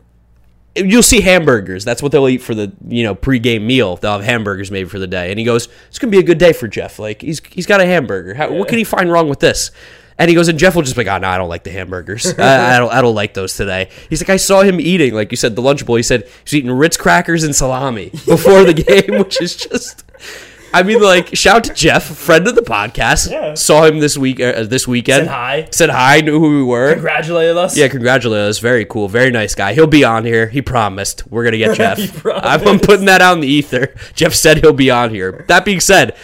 You'll 0.74 1.02
see 1.02 1.20
hamburgers. 1.20 1.84
That's 1.84 2.02
what 2.02 2.12
they'll 2.12 2.28
eat 2.28 2.40
for 2.40 2.54
the 2.54 2.72
you 2.88 3.02
know 3.04 3.14
pregame 3.14 3.62
meal. 3.62 3.96
They'll 3.96 4.12
have 4.12 4.24
hamburgers 4.24 4.70
maybe 4.70 4.88
for 4.88 4.98
the 4.98 5.06
day. 5.06 5.28
And 5.30 5.38
he 5.38 5.44
goes, 5.44 5.68
"It's 5.88 5.98
gonna 5.98 6.10
be 6.10 6.18
a 6.18 6.22
good 6.22 6.38
day 6.38 6.54
for 6.54 6.66
Jeff. 6.66 6.98
Like 6.98 7.20
he's 7.20 7.42
he's 7.50 7.66
got 7.66 7.82
a 7.82 7.86
hamburger. 7.86 8.32
How, 8.32 8.50
What 8.50 8.68
can 8.68 8.78
he 8.78 8.84
find 8.84 9.12
wrong 9.12 9.28
with 9.28 9.40
this?" 9.40 9.70
And 10.18 10.28
he 10.28 10.34
goes, 10.34 10.48
and 10.48 10.58
Jeff 10.58 10.74
will 10.74 10.82
just 10.82 10.94
be 10.96 11.04
like, 11.04 11.14
"Oh 11.14 11.18
no, 11.18 11.28
I 11.28 11.38
don't 11.38 11.48
like 11.48 11.64
the 11.64 11.70
hamburgers. 11.70 12.38
I, 12.38 12.76
I 12.76 12.78
don't 12.78 12.92
I 12.92 13.00
don't 13.02 13.14
like 13.14 13.34
those 13.34 13.56
today." 13.56 13.88
He's 14.08 14.22
like, 14.22 14.30
"I 14.30 14.36
saw 14.36 14.62
him 14.62 14.80
eating, 14.80 15.14
like 15.14 15.30
you 15.30 15.36
said, 15.36 15.56
the 15.56 15.62
lunch 15.62 15.84
Lunchable. 15.84 15.96
He 15.96 16.02
said 16.02 16.28
he's 16.44 16.54
eating 16.54 16.70
Ritz 16.70 16.96
crackers 16.96 17.44
and 17.44 17.54
salami 17.56 18.10
before 18.10 18.64
the 18.64 18.74
game, 18.74 19.18
which 19.18 19.40
is 19.40 19.56
just." 19.56 20.04
I 20.74 20.82
mean, 20.82 21.02
like, 21.02 21.36
shout 21.36 21.56
out 21.56 21.64
to 21.64 21.74
Jeff, 21.74 22.02
friend 22.04 22.48
of 22.48 22.54
the 22.54 22.62
podcast. 22.62 23.30
Yeah. 23.30 23.52
Saw 23.52 23.84
him 23.84 24.00
this 24.00 24.16
week, 24.16 24.40
uh, 24.40 24.62
this 24.62 24.88
weekend. 24.88 25.26
Said 25.26 25.30
hi. 25.30 25.68
Said 25.70 25.90
hi. 25.90 26.22
Knew 26.22 26.38
who 26.40 26.56
we 26.56 26.62
were. 26.62 26.94
Congratulated 26.94 27.58
us. 27.58 27.76
Yeah, 27.76 27.88
congratulate 27.88 28.40
us. 28.40 28.58
Very 28.58 28.86
cool. 28.86 29.06
Very 29.08 29.30
nice 29.30 29.54
guy. 29.54 29.74
He'll 29.74 29.86
be 29.86 30.02
on 30.02 30.24
here. 30.24 30.48
He 30.48 30.62
promised. 30.62 31.30
We're 31.30 31.44
gonna 31.44 31.58
get 31.58 31.76
Jeff. 31.76 32.24
I'm 32.26 32.66
I'm 32.66 32.78
putting 32.80 33.04
that 33.04 33.20
out 33.20 33.34
in 33.34 33.40
the 33.40 33.48
ether. 33.48 33.94
Jeff 34.14 34.32
said 34.32 34.58
he'll 34.58 34.72
be 34.72 34.90
on 34.90 35.10
here. 35.10 35.44
That 35.48 35.66
being 35.66 35.80
said, 35.80 36.16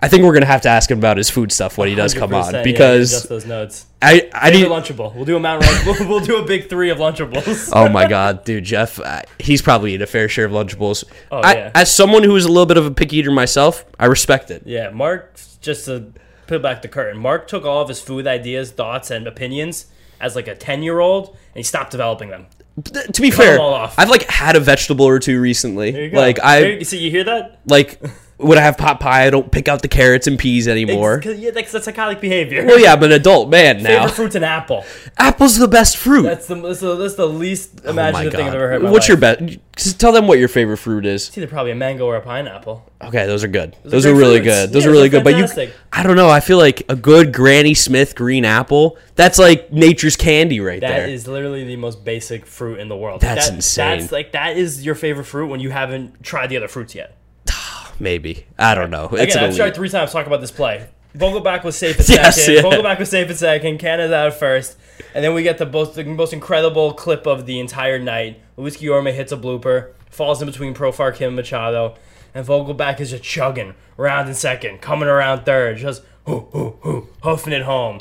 I 0.00 0.08
think 0.08 0.22
we're 0.24 0.32
gonna 0.32 0.46
have 0.46 0.62
to 0.62 0.68
ask 0.68 0.90
him 0.90 0.98
about 0.98 1.16
his 1.16 1.28
food 1.30 1.50
stuff 1.52 1.76
when 1.78 1.88
he 1.88 1.94
does 1.94 2.14
come 2.14 2.30
100%, 2.30 2.44
on 2.44 2.54
yeah, 2.54 2.62
because 2.62 3.24
those 3.24 3.46
notes. 3.46 3.86
I 4.00 4.30
I 4.32 4.50
need. 4.50 4.66
Lunchable. 4.66 5.14
We'll 5.14 5.24
do 5.24 5.36
a 5.36 5.40
Mount 5.40 5.62
Rush. 5.64 5.86
We'll, 5.86 6.08
we'll 6.08 6.20
do 6.24 6.36
a 6.36 6.44
big 6.44 6.68
three 6.68 6.90
of 6.90 6.98
Lunchables. 6.98 7.70
Oh 7.72 7.88
my 7.88 8.06
god, 8.16 8.44
dude, 8.44 8.64
Jeff, 8.64 9.00
uh, 9.00 9.22
he's 9.38 9.60
probably 9.62 9.92
eaten 9.94 10.02
a 10.02 10.06
fair 10.06 10.28
share 10.28 10.44
of 10.44 10.52
Lunchables. 10.52 11.04
Oh, 11.32 11.38
I, 11.38 11.54
yeah. 11.54 11.70
As 11.74 11.92
someone 11.94 12.22
who 12.22 12.36
is 12.36 12.44
a 12.44 12.48
little 12.48 12.66
bit 12.66 12.76
of 12.76 12.86
a 12.86 12.90
picky 12.92 13.16
eater 13.18 13.32
myself, 13.32 13.84
I 13.98 14.06
respect 14.06 14.50
it. 14.50 14.62
Yeah, 14.64 14.90
Mark, 14.90 15.38
just 15.60 15.86
to 15.86 16.12
peel 16.46 16.60
back 16.60 16.82
the 16.82 16.88
curtain, 16.88 17.20
Mark 17.20 17.48
took 17.48 17.64
all 17.64 17.82
of 17.82 17.88
his 17.88 18.00
food 18.00 18.26
ideas, 18.26 18.70
thoughts, 18.70 19.10
and 19.10 19.26
opinions 19.26 19.86
as 20.20 20.36
like 20.36 20.46
a 20.48 20.54
10 20.54 20.82
year 20.82 21.00
old, 21.00 21.28
and 21.30 21.56
he 21.56 21.62
stopped 21.62 21.90
developing 21.90 22.28
them. 22.30 22.46
Th- 22.84 23.06
To 23.08 23.20
be 23.20 23.32
fair, 23.32 23.58
all 23.60 23.74
off. 23.74 23.98
I've 23.98 24.10
like 24.10 24.22
had 24.30 24.54
a 24.54 24.60
vegetable 24.60 25.04
or 25.06 25.18
two 25.18 25.40
recently. 25.40 25.90
There 25.90 26.04
you 26.04 26.10
go. 26.10 26.18
Like 26.18 26.38
I 26.42 26.64
you- 26.64 26.84
see, 26.84 26.98
you 26.98 27.10
hear 27.10 27.24
that? 27.24 27.58
like 27.66 28.00
when 28.38 28.56
I 28.56 28.62
have 28.62 28.78
pot 28.78 29.00
pie, 29.00 29.26
I 29.26 29.30
don't 29.30 29.50
pick 29.50 29.68
out 29.68 29.82
the 29.82 29.88
carrots 29.88 30.26
and 30.26 30.38
peas 30.38 30.66
anymore. 30.68 31.20
Yeah, 31.24 31.50
that's, 31.50 31.72
that's 31.72 31.84
psychotic 31.84 32.20
behavior. 32.20 32.64
Well, 32.64 32.78
yeah, 32.80 32.92
I'm 32.92 33.02
an 33.02 33.12
adult 33.12 33.48
man 33.50 33.82
now. 33.82 34.00
Favorite 34.00 34.14
fruit's 34.14 34.34
an 34.36 34.44
apple. 34.44 34.84
Apple's 35.18 35.58
the 35.58 35.66
best 35.68 35.96
fruit. 35.96 36.22
That's 36.22 36.46
the 36.46 36.54
that's 36.54 36.80
the, 36.80 36.94
that's 36.94 37.14
the 37.16 37.26
least 37.28 37.80
Oh 37.84 37.90
imaginative 37.90 38.34
thing 38.34 38.46
I've 38.46 38.54
ever 38.54 38.68
heard. 38.68 38.82
What's 38.84 39.04
life. 39.04 39.08
your 39.08 39.16
best? 39.16 39.58
Just 39.76 40.00
tell 40.00 40.12
them 40.12 40.26
what 40.26 40.38
your 40.38 40.48
favorite 40.48 40.76
fruit 40.78 41.04
is. 41.06 41.28
It's 41.28 41.38
either 41.38 41.46
probably 41.46 41.72
a 41.72 41.76
mango 41.76 42.06
or 42.06 42.16
a 42.16 42.20
pineapple. 42.20 42.90
Okay, 43.02 43.26
those 43.26 43.44
are 43.44 43.48
good. 43.48 43.76
are 43.84 43.88
Those 43.90 44.06
are, 44.06 44.12
great 44.12 44.18
really 44.20 44.38
fruits. 44.40 44.46
good. 44.56 44.72
Those 44.72 44.84
Yeah, 44.84 44.90
are 44.90 44.92
really 44.92 45.08
good. 45.08 45.22
But 45.24 45.36
you, 45.36 45.70
I 45.92 46.02
don't 46.02 46.16
know. 46.16 46.28
I 46.28 46.40
feel 46.40 46.58
like 46.58 46.82
a 46.88 46.96
good 46.96 47.32
Granny 47.32 47.74
Smith 47.74 48.14
green 48.16 48.44
apple. 48.44 48.98
That's 49.16 49.38
like 49.38 49.72
nature's 49.72 50.16
candy 50.16 50.60
right 50.60 50.80
That 50.80 50.88
there. 50.88 51.00
That 51.06 51.10
is 51.12 51.26
literally 51.28 51.64
the 51.64 51.76
most 51.76 52.04
basic 52.04 52.46
fruit 52.46 52.78
in 52.80 52.88
the 52.88 52.96
world. 52.96 53.20
That's 53.20 53.48
That- 53.48 53.54
insane. 53.56 53.98
That's 54.00 54.12
like 54.12 54.32
that 54.32 54.56
is 54.56 54.84
your 54.84 54.94
favorite 54.96 55.24
fruit 55.24 55.46
when 55.48 55.60
you 55.60 55.70
haven't 55.70 56.22
tried 56.24 56.48
the 56.48 56.56
other 56.56 56.68
fruits 56.68 56.94
yet. 56.94 57.16
Maybe 58.00 58.46
I 58.58 58.74
don't 58.74 58.90
know. 58.90 59.08
It's 59.12 59.34
Again, 59.34 59.50
I've 59.50 59.56
tried 59.56 59.74
three 59.74 59.88
times 59.88 60.12
talking 60.12 60.28
about 60.28 60.40
this 60.40 60.50
play. 60.52 60.88
Vogelbach 61.16 61.64
was 61.64 61.76
safe 61.76 61.98
at 61.98 62.08
Yes, 62.08 62.36
second. 62.36 62.54
yeah. 62.54 62.62
Vogelbach 62.62 62.98
was 62.98 63.08
safe 63.10 63.28
at 63.30 63.36
second. 63.36 63.78
Canha 63.80 64.12
out 64.12 64.34
first. 64.34 64.76
And 65.14 65.24
then 65.24 65.34
we 65.34 65.42
get 65.42 65.58
the 65.58 65.66
most, 65.66 65.94
the 65.94 66.04
most 66.04 66.32
incredible 66.32 66.92
clip 66.94 67.26
of 67.26 67.46
the 67.46 67.58
entire 67.58 67.98
night. 67.98 68.40
Luis 68.56 68.76
Guillorme 68.76 69.12
hits 69.12 69.32
a 69.32 69.36
blooper, 69.36 69.92
falls 70.10 70.40
in 70.42 70.46
between 70.46 70.74
Profar, 70.74 71.14
Kim, 71.14 71.28
and 71.28 71.36
Machado. 71.36 71.94
And 72.34 72.46
Vogelbach 72.46 73.00
is 73.00 73.10
just 73.10 73.24
chugging 73.24 73.74
around 73.98 74.28
in 74.28 74.34
second, 74.34 74.80
coming 74.80 75.08
around 75.08 75.44
third, 75.44 75.78
just 75.78 76.02
hoo, 76.26 76.40
hoo, 76.52 76.76
hoo, 76.82 77.08
hoofing 77.22 77.52
it 77.54 77.62
home. 77.62 78.00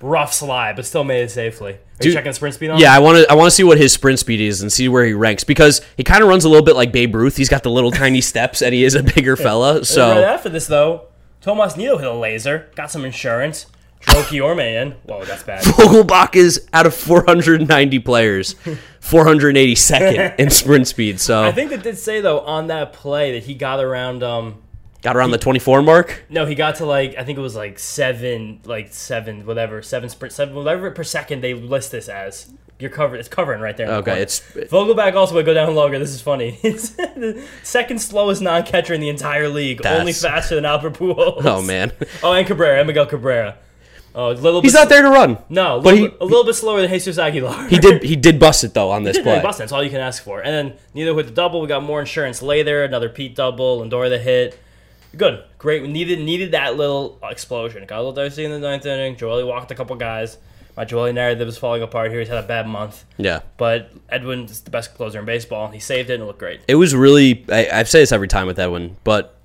Rough 0.00 0.32
slide, 0.32 0.76
but 0.76 0.86
still 0.86 1.04
made 1.04 1.22
it 1.22 1.30
safely. 1.30 1.72
Are 1.72 1.78
Dude, 1.98 2.06
you 2.06 2.12
checking 2.14 2.32
sprint 2.32 2.54
speed 2.54 2.70
on? 2.70 2.78
Yeah, 2.78 2.94
I 2.94 3.00
want 3.00 3.18
to. 3.18 3.30
I 3.30 3.34
want 3.34 3.48
to 3.48 3.50
see 3.50 3.64
what 3.64 3.76
his 3.76 3.92
sprint 3.92 4.18
speed 4.18 4.40
is 4.40 4.62
and 4.62 4.72
see 4.72 4.88
where 4.88 5.04
he 5.04 5.12
ranks 5.12 5.44
because 5.44 5.82
he 5.96 6.04
kind 6.04 6.22
of 6.22 6.28
runs 6.28 6.44
a 6.44 6.48
little 6.48 6.64
bit 6.64 6.74
like 6.74 6.90
Babe 6.92 7.14
Ruth. 7.14 7.36
He's 7.36 7.50
got 7.50 7.62
the 7.62 7.70
little 7.70 7.90
tiny 7.90 8.20
steps 8.22 8.62
and 8.62 8.72
he 8.72 8.84
is 8.84 8.94
a 8.94 9.02
bigger 9.02 9.36
fella. 9.36 9.74
right 9.76 9.86
So 9.86 10.22
after 10.24 10.48
this, 10.48 10.66
though, 10.66 11.08
Tomas 11.42 11.76
Nido 11.76 11.98
hit 11.98 12.06
a 12.08 12.14
laser, 12.14 12.70
got 12.76 12.90
some 12.90 13.04
insurance, 13.04 13.66
drove 14.00 14.26
Guillorme 14.28 14.60
in. 14.82 14.92
Whoa, 15.04 15.24
that's 15.26 15.42
bad. 15.42 15.64
Vogelbach 15.64 16.34
is 16.34 16.66
out 16.72 16.86
of 16.86 16.94
490 16.94 17.98
players, 17.98 18.54
482nd 19.02 20.38
in 20.38 20.50
sprint 20.50 20.88
speed. 20.88 21.20
So 21.20 21.42
I 21.42 21.52
think 21.52 21.70
they 21.70 21.76
did 21.76 21.98
say 21.98 22.20
though 22.20 22.40
on 22.40 22.68
that 22.68 22.92
play 22.92 23.32
that 23.32 23.44
he 23.44 23.54
got 23.54 23.80
around. 23.84 24.22
Um, 24.22 24.62
got 25.02 25.16
around 25.16 25.30
the 25.30 25.38
24 25.38 25.82
mark. 25.82 26.24
no, 26.28 26.46
he 26.46 26.54
got 26.54 26.76
to 26.76 26.86
like 26.86 27.16
I 27.16 27.24
think 27.24 27.38
it 27.38 27.42
was 27.42 27.56
like 27.56 27.78
seven, 27.78 28.60
like 28.64 28.92
seven, 28.92 29.46
whatever, 29.46 29.82
seven 29.82 30.08
sprint, 30.08 30.32
seven, 30.32 30.54
whatever 30.54 30.90
per 30.90 31.04
second 31.04 31.42
they 31.42 31.54
list 31.54 31.90
this 31.92 32.08
as. 32.08 32.52
You're 32.78 32.88
covered. 32.88 33.16
It's 33.20 33.28
covering 33.28 33.60
right 33.60 33.76
there. 33.76 33.86
the 33.88 33.94
Okay, 33.96 34.10
corner. 34.12 34.22
it's 34.22 34.40
Vogelbach 34.40 35.14
also 35.14 35.34
would 35.34 35.44
go 35.44 35.52
down 35.52 35.74
longer. 35.74 35.98
This 35.98 36.14
is 36.14 36.22
funny. 36.22 36.58
It's 36.62 36.88
the 36.96 37.44
second 37.62 37.98
slowest 38.00 38.40
non-catcher 38.40 38.94
in 38.94 39.02
the 39.02 39.10
entire 39.10 39.48
league. 39.50 39.84
Only 39.84 40.14
faster 40.14 40.54
than 40.54 40.64
Albert 40.64 40.94
Pujols. 40.94 41.44
oh 41.44 41.60
man, 41.60 41.92
Oh, 42.22 42.32
and 42.32 42.46
Cabrera, 42.46 42.78
and 42.78 42.86
Miguel 42.86 43.04
Cabrera. 43.04 43.58
Oh, 44.14 44.30
a 44.30 44.32
little. 44.32 44.62
he's 44.62 44.72
bit 44.72 44.78
not 44.78 44.88
there 44.88 45.02
to 45.02 45.10
run. 45.10 45.36
No, 45.50 45.76
a 45.76 45.82
but 45.82 45.92
little, 45.92 45.98
he 45.98 46.08
bit, 46.08 46.20
a 46.20 46.24
little 46.24 46.44
bit 46.44 46.54
slower 46.54 46.80
than 46.80 46.88
Jesus 46.90 47.18
Aguilar. 47.18 47.68
he 47.68 47.78
did 47.78 48.02
he 48.12 48.16
did 48.16 48.40
bust 48.40 48.64
it 48.64 48.72
though 48.74 48.90
on 48.90 49.04
this 49.04 49.16
did 49.18 49.24
play. 49.24 49.42
bust 49.42 49.60
it. 49.60 49.64
That's 49.64 49.72
all 49.72 49.84
you 49.84 49.90
can 49.90 50.00
ask 50.00 50.22
for. 50.22 50.40
And 50.40 50.52
then 50.70 50.78
Nido 50.94 51.12
with 51.14 51.26
the 51.26 51.32
double, 51.32 51.60
we 51.60 51.68
got 51.68 51.82
more 51.82 52.00
insurance 52.00 52.40
later. 52.40 52.82
Another 52.82 53.08
Pete 53.10 53.36
double, 53.36 53.80
Lindor 53.82 54.08
the 54.08 54.18
hit. 54.18 54.58
Good, 55.16 55.42
great. 55.58 55.82
We 55.82 55.88
needed 55.88 56.20
needed 56.20 56.52
that 56.52 56.76
little 56.76 57.18
explosion. 57.22 57.84
Got 57.86 57.96
a 57.96 58.02
little 58.02 58.12
dicey 58.12 58.44
in 58.44 58.50
the 58.52 58.58
ninth 58.58 58.86
inning. 58.86 59.16
Joely 59.16 59.46
walked 59.46 59.70
a 59.70 59.74
couple 59.74 59.96
guys. 59.96 60.38
My 60.76 60.84
Joely 60.84 61.12
narrative 61.12 61.48
is 61.48 61.58
falling 61.58 61.82
apart 61.82 62.10
here. 62.10 62.20
He's 62.20 62.28
had 62.28 62.42
a 62.42 62.46
bad 62.46 62.66
month, 62.68 63.04
Yeah. 63.18 63.40
but 63.56 63.90
Edwin 64.08 64.44
is 64.44 64.60
the 64.60 64.70
best 64.70 64.94
closer 64.94 65.18
in 65.18 65.24
baseball. 65.24 65.68
He 65.68 65.80
saved 65.80 66.10
it 66.10 66.14
and 66.14 66.22
it 66.22 66.26
looked 66.26 66.38
great. 66.38 66.60
It 66.68 66.76
was 66.76 66.94
really 66.94 67.44
I, 67.50 67.68
I 67.80 67.82
say 67.82 68.00
this 68.00 68.12
every 68.12 68.28
time 68.28 68.46
with 68.46 68.58
Edwin, 68.58 68.96
but 69.04 69.36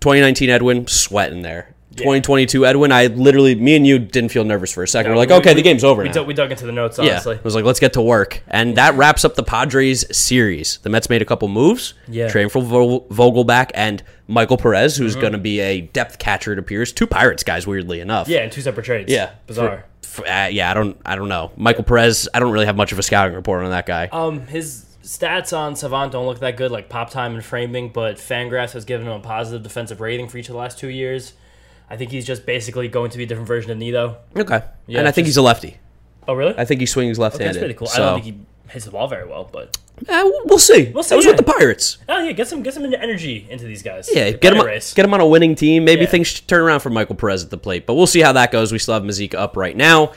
2019 0.00 0.48
Edwin 0.50 0.86
sweating 0.86 1.42
there. 1.42 1.74
2022 1.98 2.64
Edwin, 2.66 2.92
I 2.92 3.06
literally 3.06 3.54
me 3.54 3.76
and 3.76 3.86
you 3.86 3.98
didn't 3.98 4.30
feel 4.30 4.44
nervous 4.44 4.72
for 4.72 4.82
a 4.82 4.88
second. 4.88 5.12
We're 5.12 5.18
like, 5.18 5.28
We- 5.28 5.34
okay, 5.36 5.50
we- 5.50 5.54
the 5.54 5.62
game's 5.62 5.84
over 5.84 6.02
We, 6.02 6.08
dug- 6.08 6.26
we 6.26 6.34
dug 6.34 6.50
into 6.50 6.66
the 6.66 6.72
notes 6.72 6.98
yeah, 6.98 7.12
honestly. 7.12 7.36
I 7.36 7.40
was 7.42 7.54
like, 7.54 7.64
let's 7.64 7.80
get 7.80 7.92
to 7.94 8.02
work, 8.02 8.42
and 8.48 8.76
that 8.76 8.94
wraps 8.94 9.24
up 9.24 9.34
the 9.34 9.42
Padres 9.42 10.04
series. 10.16 10.78
The 10.82 10.88
Mets 10.90 11.08
made 11.10 11.22
a 11.22 11.24
couple 11.24 11.48
moves, 11.48 11.94
Yeah. 12.08 12.28
trading 12.28 12.48
for 12.50 12.62
Vogel, 12.62 13.06
Vogelbach 13.10 13.70
and 13.74 14.02
Michael 14.26 14.56
Perez, 14.56 14.96
who's 14.96 15.12
Mm-hmm. 15.12 15.20
going 15.20 15.32
to 15.32 15.38
be 15.38 15.60
a 15.60 15.80
depth 15.82 16.18
catcher. 16.18 16.52
It 16.52 16.58
appears 16.58 16.92
two 16.92 17.06
Pirates 17.06 17.42
guys, 17.42 17.66
weirdly 17.66 18.00
enough. 18.00 18.28
Yeah, 18.28 18.44
in 18.44 18.50
two 18.50 18.60
separate 18.62 18.84
trades. 18.84 19.12
yeah, 19.12 19.30
bizarre. 19.46 19.84
For- 20.02 20.22
for- 20.22 20.28
uh, 20.28 20.46
yeah, 20.48 20.70
I 20.70 20.74
don't, 20.74 20.96
I 21.04 21.16
don't 21.16 21.28
know. 21.28 21.50
Michael 21.56 21.84
Perez, 21.84 22.28
I 22.34 22.40
don't 22.40 22.52
really 22.52 22.66
have 22.66 22.76
much 22.76 22.92
of 22.92 22.98
a 22.98 23.02
scouting 23.02 23.34
report 23.34 23.62
on 23.62 23.70
that 23.70 23.86
guy. 23.86 24.08
Um, 24.12 24.46
his 24.46 24.84
stats 25.04 25.56
on 25.56 25.74
Savant 25.76 26.12
don't 26.12 26.26
look 26.26 26.40
that 26.40 26.56
good, 26.56 26.70
like 26.70 26.88
pop 26.88 27.10
time 27.10 27.34
and 27.34 27.44
framing, 27.44 27.88
but 27.90 28.16
Fangraphs 28.16 28.72
has 28.72 28.84
given 28.84 29.06
him 29.06 29.12
a 29.12 29.20
positive 29.20 29.62
defensive 29.62 30.00
rating 30.00 30.28
for 30.28 30.36
each 30.38 30.48
of 30.48 30.52
the 30.54 30.58
last 30.58 30.78
two 30.78 30.88
years. 30.88 31.32
I 31.90 31.96
think 31.96 32.10
he's 32.10 32.26
just 32.26 32.44
basically 32.46 32.88
going 32.88 33.10
to 33.10 33.18
be 33.18 33.24
a 33.24 33.26
different 33.26 33.48
version 33.48 33.70
of 33.70 33.78
Nido. 33.78 34.18
okay, 34.36 34.62
Yeah, 34.86 34.98
and 35.00 35.08
I 35.08 35.10
think 35.10 35.24
just- 35.26 35.30
he's 35.34 35.36
a 35.38 35.42
lefty. 35.42 35.78
Oh, 36.26 36.34
really? 36.34 36.54
I 36.58 36.64
think 36.66 36.80
he 36.80 36.86
swings 36.86 37.16
okay, 37.18 37.22
left-handed. 37.22 37.48
that's 37.54 37.58
pretty 37.58 37.74
cool. 37.74 37.86
So. 37.86 38.02
I 38.02 38.06
don't 38.10 38.22
think 38.22 38.36
he 38.36 38.40
hits 38.72 38.84
the 38.84 38.90
ball 38.90 39.08
very 39.08 39.26
well, 39.26 39.48
but 39.50 39.78
Eh, 40.06 40.22
we'll- 40.44 40.58
see. 40.58 40.90
We'll 40.94 41.02
see, 41.02 41.08
That 41.10 41.16
was 41.16 41.24
yeah. 41.24 41.30
with 41.32 41.38
the 41.38 41.42
Pirates. 41.52 41.96
oh 42.08 42.18
yeah, 42.22 42.32
get 42.32 42.46
some 42.48 42.62
get 42.62 42.74
some 42.74 42.84
energy 42.84 43.46
into 43.50 43.64
these 43.64 43.82
guys. 43.82 44.08
Yeah, 44.12 44.30
get 44.30 44.56
on, 44.56 44.64
race. 44.66 44.92
get 44.94 45.04
him 45.06 45.14
on 45.14 45.20
a 45.20 45.26
winning 45.26 45.54
team. 45.54 45.84
Maybe 45.84 46.02
Yeah. 46.02 46.08
things 46.08 46.26
should 46.28 46.46
turn 46.46 46.60
around 46.60 46.80
for 46.80 46.90
Michael 46.90 47.14
Perez 47.16 47.42
at 47.42 47.50
the 47.50 47.56
plate, 47.58 47.86
but 47.86 47.94
we'll 47.94 48.06
see 48.06 48.20
how 48.20 48.32
that 48.32 48.52
goes. 48.52 48.70
We 48.70 48.78
still 48.78 48.94
have 48.94 49.02
Mazeika 49.02 49.34
up 49.36 49.56
right 49.56 49.76
now, 49.76 50.12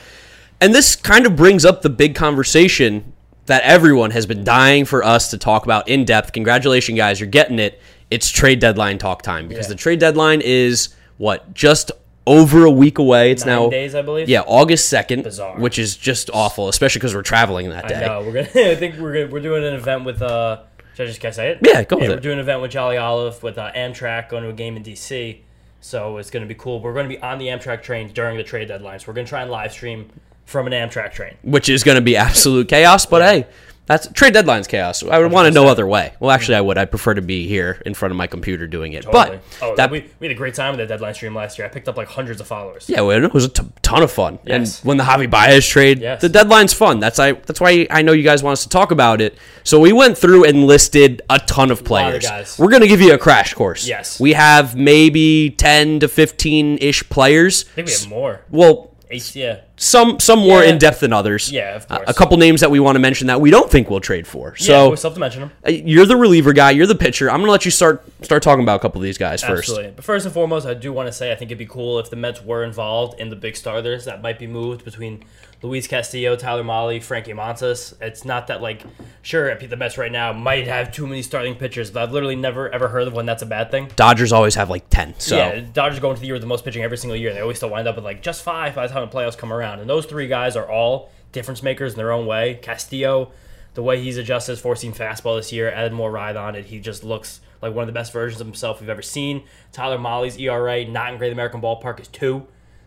and 0.60 0.74
this 0.74 0.94
kind 0.94 1.24
of 1.26 1.34
brings 1.34 1.64
up 1.64 1.80
the 1.82 1.88
big 1.90 2.14
conversation 2.14 3.12
that 3.46 3.62
everyone 3.64 4.12
has 4.12 4.24
been 4.26 4.44
dying 4.44 4.84
for 4.84 5.02
us 5.02 5.30
to 5.30 5.38
talk 5.38 5.64
about 5.64 5.88
in 5.88 6.04
depth. 6.04 6.32
Congratulations, 6.32 6.96
guys, 6.96 7.18
you're 7.18 7.28
getting 7.28 7.58
it. 7.58 7.80
It's 8.10 8.28
trade 8.28 8.60
deadline 8.60 8.98
talk 8.98 9.22
time 9.22 9.48
because 9.48 9.64
Yeah. 9.66 9.70
the 9.70 9.74
trade 9.76 9.98
deadline 9.98 10.42
is 10.42 10.90
what 11.22 11.54
just 11.54 11.92
over 12.26 12.64
a 12.64 12.70
week 12.70 12.98
away. 12.98 13.30
It's 13.30 13.44
Nine 13.46 13.54
now 13.64 13.70
days, 13.70 13.94
I 13.94 14.02
believe. 14.02 14.28
yeah, 14.28 14.40
August 14.40 14.88
second, 14.88 15.24
which 15.58 15.78
is 15.78 15.96
just 15.96 16.30
awful, 16.34 16.68
especially 16.68 16.98
because 16.98 17.14
we're 17.14 17.22
traveling 17.22 17.68
that 17.70 17.86
day. 17.88 18.04
I 18.04 18.06
know. 18.08 18.20
We're 18.26 18.32
gonna. 18.32 18.48
I 18.70 18.74
think 18.76 18.96
we're 18.98 19.12
gonna, 19.14 19.26
we're 19.32 19.40
doing 19.40 19.64
an 19.64 19.74
event 19.74 20.04
with. 20.04 20.20
uh 20.20 20.62
Should 20.94 21.04
I 21.04 21.06
just 21.06 21.20
can 21.20 21.28
I 21.28 21.30
say 21.32 21.48
it? 21.50 21.58
Yeah, 21.62 21.84
go 21.84 21.96
with 21.96 22.08
We're 22.10 22.16
it. 22.16 22.22
doing 22.22 22.34
an 22.38 22.40
event 22.40 22.60
with 22.60 22.70
Jolly 22.72 22.96
Olive 22.96 23.42
with 23.42 23.56
uh, 23.56 23.70
Amtrak 23.72 24.28
going 24.28 24.42
to 24.42 24.50
a 24.50 24.52
game 24.52 24.76
in 24.76 24.82
DC. 24.82 25.38
So 25.80 26.18
it's 26.18 26.30
going 26.30 26.42
to 26.42 26.48
be 26.48 26.54
cool. 26.54 26.80
We're 26.80 26.92
going 26.94 27.08
to 27.08 27.14
be 27.16 27.20
on 27.22 27.38
the 27.38 27.46
Amtrak 27.46 27.82
train 27.82 28.08
during 28.12 28.36
the 28.36 28.44
trade 28.44 28.68
deadline. 28.68 28.98
So 29.00 29.06
we're 29.08 29.14
going 29.14 29.26
to 29.26 29.30
try 29.30 29.42
and 29.42 29.50
live 29.50 29.72
stream 29.72 30.10
from 30.44 30.66
an 30.68 30.72
Amtrak 30.72 31.12
train. 31.12 31.34
which 31.42 31.68
is 31.68 31.82
going 31.82 31.96
to 31.96 32.02
be 32.02 32.16
absolute 32.16 32.68
chaos. 32.68 33.04
But 33.06 33.22
hey, 33.22 33.46
that's 33.86 34.06
trade 34.12 34.32
deadline's 34.32 34.66
chaos. 34.68 35.02
I 35.02 35.18
would 35.18 35.32
want 35.32 35.46
to 35.48 35.50
no 35.52 35.66
other 35.66 35.86
way. 35.86 36.12
Well, 36.20 36.30
actually, 36.30 36.54
I 36.54 36.60
would. 36.60 36.78
I 36.78 36.84
prefer 36.84 37.14
to 37.14 37.22
be 37.22 37.48
here 37.48 37.82
in 37.84 37.94
front 37.94 38.12
of 38.12 38.16
my 38.16 38.26
computer 38.28 38.66
doing 38.68 38.92
it. 38.92 39.02
Totally. 39.02 39.38
But 39.38 39.42
oh, 39.60 39.74
that, 39.76 39.90
we, 39.90 40.08
we 40.20 40.28
had 40.28 40.34
a 40.34 40.38
great 40.38 40.54
time 40.54 40.70
with 40.72 40.78
that 40.78 40.88
deadline 40.88 41.14
stream 41.14 41.34
last 41.34 41.58
year. 41.58 41.66
I 41.66 41.70
picked 41.70 41.88
up 41.88 41.96
like 41.96 42.06
hundreds 42.08 42.40
of 42.40 42.46
followers. 42.46 42.88
yeah, 42.88 43.00
well, 43.00 43.22
it 43.22 43.34
was 43.34 43.44
a 43.44 43.48
t- 43.48 43.64
ton 43.82 44.02
of 44.04 44.10
fun. 44.12 44.38
Yes. 44.46 44.78
And 44.80 44.86
when 44.88 44.96
the 44.98 45.04
Javi 45.04 45.28
Baez 45.28 45.66
trade, 45.66 45.98
Yes. 46.00 46.20
the 46.20 46.28
deadline's 46.28 46.72
fun. 46.72 47.00
That's 47.00 47.18
I. 47.18 47.32
That's 47.32 47.60
why 47.60 47.86
I 47.90 48.02
know 48.02 48.12
you 48.12 48.22
guys 48.22 48.42
want 48.42 48.52
us 48.52 48.62
to 48.62 48.68
talk 48.68 48.92
about 48.92 49.20
it. 49.20 49.36
So 49.64 49.80
we 49.80 49.92
went 49.92 50.16
through 50.16 50.44
and 50.44 50.66
listed 50.66 51.20
a 51.28 51.38
ton 51.40 51.70
of 51.70 51.78
lot 51.78 51.80
of 51.80 51.84
players. 51.86 52.22
guys. 52.24 52.58
We're 52.58 52.70
going 52.70 52.82
to 52.82 52.88
give 52.88 53.00
you 53.00 53.14
a 53.14 53.18
crash 53.18 53.52
course. 53.54 53.86
Yes. 53.86 54.20
We 54.20 54.34
have 54.34 54.76
maybe 54.76 55.50
ten 55.50 55.98
to 56.00 56.08
fifteen 56.08 56.78
ish 56.80 57.08
players. 57.08 57.64
I 57.72 57.74
think 57.74 57.88
we 57.88 57.94
have 57.94 58.08
more. 58.08 58.40
Well, 58.50 58.91
Yeah. 59.12 59.60
some 59.76 60.18
some 60.20 60.38
more 60.38 60.62
Yeah. 60.62 60.70
in 60.70 60.78
depth 60.78 61.00
than 61.00 61.12
others. 61.12 61.50
Yeah, 61.52 61.76
of 61.76 61.86
Uh, 61.90 61.96
course. 61.98 62.08
a 62.10 62.14
couple 62.14 62.36
names 62.38 62.60
that 62.60 62.70
we 62.70 62.80
want 62.80 62.96
to 62.96 63.00
mention 63.00 63.26
that 63.26 63.40
we 63.40 63.50
don't 63.50 63.70
think 63.70 63.90
we'll 63.90 64.00
trade 64.00 64.26
for. 64.26 64.54
yeah, 64.58 64.66
So 64.66 64.90
we 64.90 64.96
still 64.96 65.10
have 65.10 65.14
to 65.16 65.20
mention 65.20 65.40
them. 65.42 65.50
Uh, 65.66 65.70
You're 65.70 66.06
the 66.06 66.16
reliever 66.16 66.52
guy. 66.52 66.70
You're 66.70 66.86
the 66.86 66.94
pitcher. 66.94 67.30
I'm 67.30 67.40
gonna 67.40 67.52
let 67.52 67.64
you 67.64 67.70
start 67.70 68.02
start 68.22 68.42
talking 68.42 68.62
about 68.62 68.76
a 68.76 68.78
couple 68.80 69.00
of 69.00 69.04
these 69.04 69.18
guys 69.18 69.42
first. 69.42 69.68
Absolutely. 69.68 69.92
But 69.96 70.04
first 70.04 70.24
and 70.24 70.32
foremost, 70.34 70.66
I 70.66 70.74
do 70.74 70.92
want 70.92 71.08
to 71.08 71.12
say 71.12 71.30
I 71.32 71.34
think 71.34 71.50
it'd 71.50 71.58
be 71.58 71.66
cool 71.66 71.98
if 71.98 72.10
the 72.10 72.16
Mets 72.16 72.42
were 72.42 72.64
involved 72.64 73.20
in 73.20 73.28
the 73.30 73.36
big 73.36 73.56
starters 73.56 74.04
that 74.06 74.22
might 74.22 74.38
be 74.38 74.46
moved 74.46 74.84
between 74.84 75.24
Luis 75.62 75.86
Castillo, 75.86 76.34
Tyler 76.34 76.64
Mahle, 76.64 77.00
Frankie 77.00 77.32
Montas. 77.32 77.94
It's 78.00 78.24
not 78.24 78.48
that 78.48 78.60
like 78.60 78.82
sure 79.22 79.54
the 79.56 79.76
Mets 79.76 79.96
right 79.96 80.10
now 80.10 80.32
might 80.32 80.66
have 80.66 80.92
too 80.92 81.06
many 81.06 81.22
starting 81.22 81.54
pitchers, 81.54 81.90
but 81.90 82.02
I've 82.02 82.12
literally 82.12 82.36
never 82.36 82.68
ever 82.68 82.88
heard 82.88 83.06
of 83.06 83.12
one 83.12 83.26
that's 83.26 83.42
a 83.42 83.46
bad 83.46 83.70
thing. 83.70 83.90
Dodgers 83.94 84.32
always 84.32 84.56
have 84.56 84.68
like 84.70 84.88
ten. 84.90 85.14
So 85.18 85.36
Yeah, 85.36 85.60
Dodgers 85.72 86.00
go 86.00 86.10
into 86.10 86.20
the 86.20 86.26
year 86.26 86.34
with 86.34 86.42
the 86.42 86.48
most 86.48 86.64
pitching 86.64 86.82
every 86.82 86.98
single 86.98 87.16
year. 87.16 87.28
and 87.28 87.36
They 87.36 87.42
always 87.42 87.58
still 87.58 87.70
wind 87.70 87.86
up 87.86 87.94
with 87.96 88.04
like 88.04 88.22
just 88.22 88.42
five 88.42 88.74
by 88.74 88.86
the 88.86 88.92
time 88.92 89.08
the 89.08 89.14
playoffs 89.16 89.38
come 89.38 89.52
around. 89.52 89.78
And 89.80 89.88
those 89.88 90.06
three 90.06 90.26
guys 90.26 90.56
are 90.56 90.68
all 90.68 91.10
difference 91.30 91.62
makers 91.62 91.92
in 91.92 91.96
their 91.98 92.12
own 92.12 92.26
way. 92.26 92.58
Castillo, 92.60 93.32
the 93.74 93.82
way 93.82 94.02
he's 94.02 94.16
adjusted 94.18 94.52
his 94.52 94.60
four 94.60 94.76
seam 94.76 94.92
fastball 94.92 95.38
this 95.38 95.52
year, 95.52 95.70
added 95.70 95.92
more 95.92 96.10
ride 96.10 96.36
on 96.36 96.54
it. 96.56 96.66
He 96.66 96.80
just 96.80 97.04
looks 97.04 97.40
like 97.62 97.72
one 97.72 97.84
of 97.84 97.86
the 97.86 97.92
best 97.92 98.12
versions 98.12 98.40
of 98.40 98.46
himself 98.46 98.80
we've 98.80 98.90
ever 98.90 99.02
seen. 99.02 99.44
Tyler 99.70 99.96
Mahle's 99.98 100.36
ERA, 100.36 100.84
not 100.84 101.12
in 101.12 101.18
Great 101.18 101.32
American 101.32 101.60
Ballpark, 101.60 102.00
is 102.00 102.08
two. 102.08 102.46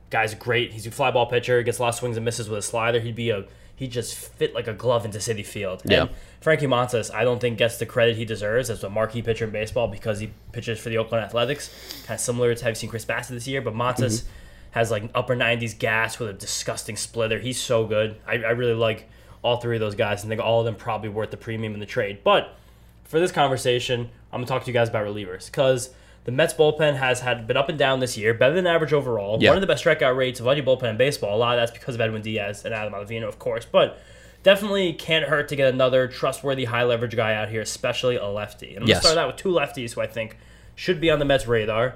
Guy's 0.10 0.34
great. 0.34 0.74
He's 0.74 0.86
a 0.86 0.92
fly 0.92 1.12
ball 1.12 1.26
pitcher. 1.26 1.58
He 1.58 1.64
gets 1.64 1.80
a 1.80 1.82
lot 1.82 1.90
of 1.90 1.96
swings 1.96 2.18
and 2.18 2.26
misses 2.26 2.50
with 2.50 2.60
a 2.60 2.62
slider. 2.62 3.00
He'd 3.00 3.16
be 3.16 3.30
a 3.30 3.46
he 3.76 3.88
just 3.88 4.16
fit 4.16 4.56
like 4.56 4.68
a 4.68 4.74
glove 4.74 5.04
into 5.04 5.18
Citi 5.18 5.46
Field. 5.46 5.82
Yeah. 5.84 6.04
And 6.04 6.10
Frankie 6.40 6.68
Montas, 6.68 7.14
I 7.14 7.24
don't 7.24 7.40
think 7.40 7.58
gets 7.58 7.78
the 7.78 7.86
credit 7.86 8.16
he 8.16 8.24
deserves 8.24 8.70
as 8.70 8.84
a 8.84 8.90
marquee 8.90 9.22
pitcher 9.22 9.46
in 9.46 9.52
baseball 9.52 9.88
because 9.88 10.20
he 10.20 10.32
pitches 10.54 10.80
for 10.80 10.90
the 10.90 10.98
Oakland 10.98 11.26
Athletics. 11.26 11.70
Kind 12.06 12.18
of 12.18 12.22
similar 12.22 12.56
to 12.56 12.64
how 12.64 12.70
you've 12.70 12.78
seen 12.78 12.90
Chris 12.90 13.04
Bassitt 13.04 13.30
this 13.30 13.48
year, 13.48 13.62
but 13.62 13.74
Montas 13.74 14.22
mm-hmm. 14.22 14.30
has 14.72 14.92
like 14.92 15.10
upper 15.14 15.36
90s 15.36 15.78
gas 15.78 16.20
with 16.20 16.30
a 16.30 16.34
disgusting 16.34 16.96
splitter. 16.96 17.40
He's 17.40 17.60
so 17.60 17.86
good. 17.86 18.16
I, 18.26 18.36
I 18.36 18.52
really 18.52 18.74
like 18.74 19.10
all 19.42 19.58
three 19.58 19.76
of 19.76 19.82
those 19.82 19.96
guys 19.96 20.24
and 20.24 20.30
think 20.30 20.42
all 20.42 20.62
of 20.62 20.66
them 20.66 20.76
probably 20.76 21.10
worth 21.10 21.32
the 21.32 21.38
premium 21.38 21.74
in 21.74 21.80
the 21.80 21.86
trade. 21.86 22.20
But 22.24 22.56
for 23.04 23.20
this 23.20 23.32
conversation, 23.32 24.10
I'm 24.32 24.40
gonna 24.40 24.48
talk 24.48 24.64
to 24.64 24.68
you 24.68 24.74
guys 24.74 24.90
about 24.90 25.06
relievers 25.06 25.48
because 25.48 25.90
the 26.26 26.32
Mets 26.32 26.54
bullpen 26.54 26.98
has 26.98 27.22
had 27.22 27.48
been 27.48 27.56
up 27.56 27.70
and 27.70 27.78
down 27.80 28.00
this 28.00 28.18
year, 28.18 28.34
better 28.34 28.54
than 28.56 28.68
average 28.68 28.94
overall. 28.94 29.38
Yeah. 29.42 29.50
One 29.52 29.58
of 29.58 29.62
the 29.62 29.68
best 29.68 29.84
strikeout 29.86 30.16
rates 30.18 30.40
of 30.40 30.48
any 30.48 30.62
bullpen 30.62 30.84
in 30.90 30.98
baseball. 30.98 31.36
A 31.36 31.38
lot 31.38 31.58
of 31.58 31.62
that's 31.62 31.72
because 31.78 31.96
of 31.96 32.02
Edwin 32.02 32.22
Diaz 32.22 32.66
and 32.66 32.74
Adam 32.74 32.94
Ottavino, 32.94 33.28
of 33.28 33.40
course, 33.40 33.66
but 33.66 34.00
definitely 34.44 34.94
can't 34.94 35.26
hurt 35.26 35.48
to 35.50 35.56
get 35.56 35.74
another 35.74 36.08
trustworthy 36.08 36.66
high 36.66 36.84
leverage 36.84 37.16
guy 37.16 37.34
out 37.34 37.50
here, 37.50 37.62
especially 37.62 38.16
a 38.16 38.26
lefty. 38.28 38.76
And 38.76 38.84
I'm 38.84 38.88
Yes. 38.88 38.98
gonna 39.04 39.14
start 39.14 39.18
out 39.24 39.28
with 39.28 39.36
two 39.38 39.50
lefties 39.50 39.94
who 39.94 40.02
I 40.02 40.08
think 40.08 40.38
should 40.76 41.00
be 41.00 41.10
on 41.10 41.20
the 41.20 41.26
Mets 41.26 41.48
radar 41.48 41.96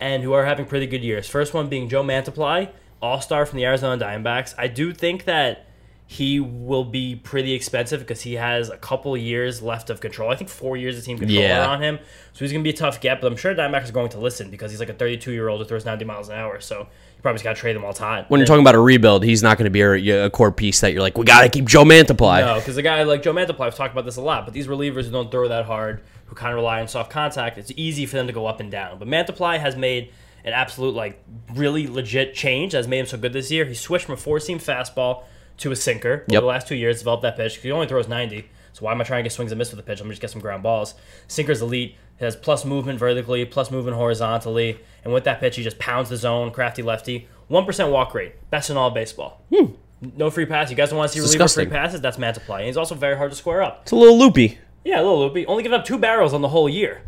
and 0.00 0.22
who 0.22 0.32
are 0.32 0.44
having 0.44 0.66
pretty 0.66 0.86
good 0.86 1.02
years. 1.04 1.28
First 1.28 1.52
one 1.54 1.68
being 1.68 1.88
Joe 1.88 2.02
Mantiply, 2.02 2.68
all 3.02 3.20
star 3.20 3.44
from 3.46 3.58
the 3.58 3.64
Arizona 3.64 4.02
Diamondbacks. 4.02 4.54
I 4.56 4.66
do 4.68 4.92
think 4.92 5.24
that 5.24 5.66
he 6.06 6.38
will 6.38 6.84
be 6.84 7.16
pretty 7.16 7.54
expensive 7.54 8.00
because 8.00 8.20
he 8.20 8.34
has 8.34 8.68
a 8.68 8.76
couple 8.76 9.16
years 9.16 9.62
left 9.62 9.88
of 9.88 10.00
control. 10.00 10.30
I 10.30 10.36
think 10.36 10.50
four 10.50 10.76
years 10.76 10.98
of 10.98 11.04
team 11.04 11.18
control 11.18 11.40
Yeah. 11.42 11.66
on 11.66 11.82
him. 11.82 11.98
So 12.34 12.40
he's 12.44 12.52
going 12.52 12.62
to 12.62 12.64
be 12.70 12.74
a 12.74 12.76
tough 12.76 13.00
get, 13.00 13.20
but 13.22 13.26
I'm 13.32 13.36
sure 13.38 13.54
Diamondbacks 13.54 13.84
is 13.84 13.90
going 13.90 14.10
to 14.10 14.18
listen 14.18 14.50
because 14.50 14.70
he's 14.70 14.80
like 14.80 14.90
a 14.90 14.94
32 14.94 15.32
year 15.32 15.48
old 15.48 15.60
who 15.60 15.66
throws 15.66 15.84
90 15.86 16.04
miles 16.04 16.28
an 16.28 16.36
hour. 16.36 16.60
So 16.60 16.80
you 16.80 17.22
probably 17.22 17.36
just 17.36 17.44
got 17.44 17.54
to 17.56 17.60
trade 17.60 17.74
him 17.74 17.84
all 17.86 17.94
time. 17.94 18.26
When 18.28 18.38
you're 18.38 18.46
talking 18.46 18.60
about 18.60 18.74
a 18.74 18.80
rebuild, 18.80 19.24
he's 19.24 19.42
not 19.42 19.56
going 19.56 19.64
to 19.64 19.70
be 19.70 19.80
a, 20.10 20.26
a 20.26 20.30
core 20.30 20.52
piece 20.52 20.80
that 20.80 20.92
you're 20.92 21.00
like, 21.00 21.16
we 21.16 21.24
got 21.24 21.40
to 21.42 21.48
keep 21.48 21.64
Joe 21.64 21.84
Mantiply. 21.84 22.40
No, 22.44 22.56
because 22.58 22.76
a 22.76 22.82
guy 22.82 23.02
like 23.04 23.22
Joe 23.22 23.32
Mantiply, 23.32 23.60
I've 23.60 23.74
talked 23.74 23.92
about 23.94 24.04
this 24.04 24.16
a 24.16 24.22
lot, 24.22 24.44
but 24.44 24.52
these 24.52 24.66
relievers 24.66 25.04
who 25.06 25.10
don't 25.10 25.30
throw 25.30 25.48
that 25.48 25.64
hard, 25.64 26.02
who 26.26 26.34
kind 26.34 26.52
of 26.52 26.56
rely 26.56 26.82
on 26.82 26.88
soft 26.88 27.10
contact, 27.10 27.56
it's 27.56 27.72
easy 27.76 28.04
for 28.04 28.16
them 28.16 28.26
to 28.26 28.32
go 28.34 28.44
up 28.46 28.60
and 28.60 28.70
down. 28.70 28.98
But 28.98 29.08
Mantiply 29.08 29.58
has 29.58 29.74
made 29.74 30.12
an 30.44 30.52
absolute, 30.52 30.94
like, 30.94 31.22
really 31.54 31.86
legit 31.86 32.34
change 32.34 32.72
that's 32.72 32.86
made 32.86 32.98
him 33.00 33.06
so 33.06 33.16
good 33.16 33.32
this 33.32 33.50
year. 33.50 33.64
He 33.64 33.72
switched 33.74 34.04
from 34.04 34.14
a 34.14 34.18
four 34.18 34.38
seam 34.38 34.58
fastball 34.58 35.22
to 35.58 35.70
a 35.72 35.76
sinker 35.76 36.24
Yep. 36.28 36.38
over 36.38 36.40
the 36.42 36.46
last 36.46 36.66
two 36.68 36.74
years, 36.74 36.98
developed 36.98 37.22
that 37.22 37.36
pitch. 37.36 37.56
He 37.58 37.70
only 37.70 37.86
throws 37.86 38.08
90, 38.08 38.48
so 38.72 38.84
why 38.84 38.92
am 38.92 39.00
I 39.00 39.04
trying 39.04 39.20
to 39.20 39.22
get 39.28 39.32
swings 39.32 39.52
and 39.52 39.58
miss 39.58 39.70
with 39.70 39.76
the 39.78 39.82
pitch? 39.84 40.00
I'm 40.00 40.08
just 40.08 40.20
get 40.20 40.30
some 40.30 40.40
ground 40.40 40.62
balls. 40.62 40.94
Sinker's 41.28 41.62
elite. 41.62 41.96
He 42.18 42.24
has 42.24 42.36
plus 42.36 42.64
movement 42.64 42.98
vertically, 42.98 43.44
plus 43.44 43.70
movement 43.70 43.96
horizontally, 43.96 44.78
and 45.04 45.12
with 45.12 45.24
that 45.24 45.40
pitch, 45.40 45.56
he 45.56 45.62
just 45.62 45.78
pounds 45.78 46.08
the 46.10 46.16
zone, 46.16 46.50
crafty 46.52 46.82
lefty. 46.82 47.28
1% 47.50 47.90
walk 47.90 48.14
rate, 48.14 48.34
best 48.50 48.70
in 48.70 48.76
all 48.76 48.88
of 48.88 48.94
baseball. 48.94 49.42
Hmm. 49.52 49.72
No 50.16 50.30
free 50.30 50.46
pass. 50.46 50.70
You 50.70 50.76
guys 50.76 50.90
don't 50.90 50.98
want 50.98 51.10
to 51.10 51.14
see 51.18 51.20
reliever 51.20 51.48
free 51.48 51.66
passes? 51.66 52.00
That's 52.00 52.16
Mantiply. 52.18 52.58
And 52.58 52.66
he's 52.66 52.76
also 52.76 52.94
very 52.94 53.16
hard 53.16 53.30
to 53.30 53.36
square 53.36 53.62
up. 53.62 53.80
It's 53.82 53.92
a 53.92 53.96
little 53.96 54.18
loopy. 54.18 54.58
Yeah, 54.84 54.96
a 55.00 55.02
little 55.02 55.18
loopy. 55.20 55.46
Only 55.46 55.62
giving 55.62 55.78
up 55.78 55.84
two 55.86 55.98
barrels 55.98 56.34
on 56.34 56.42
the 56.42 56.48
whole 56.48 56.68
year. 56.68 57.02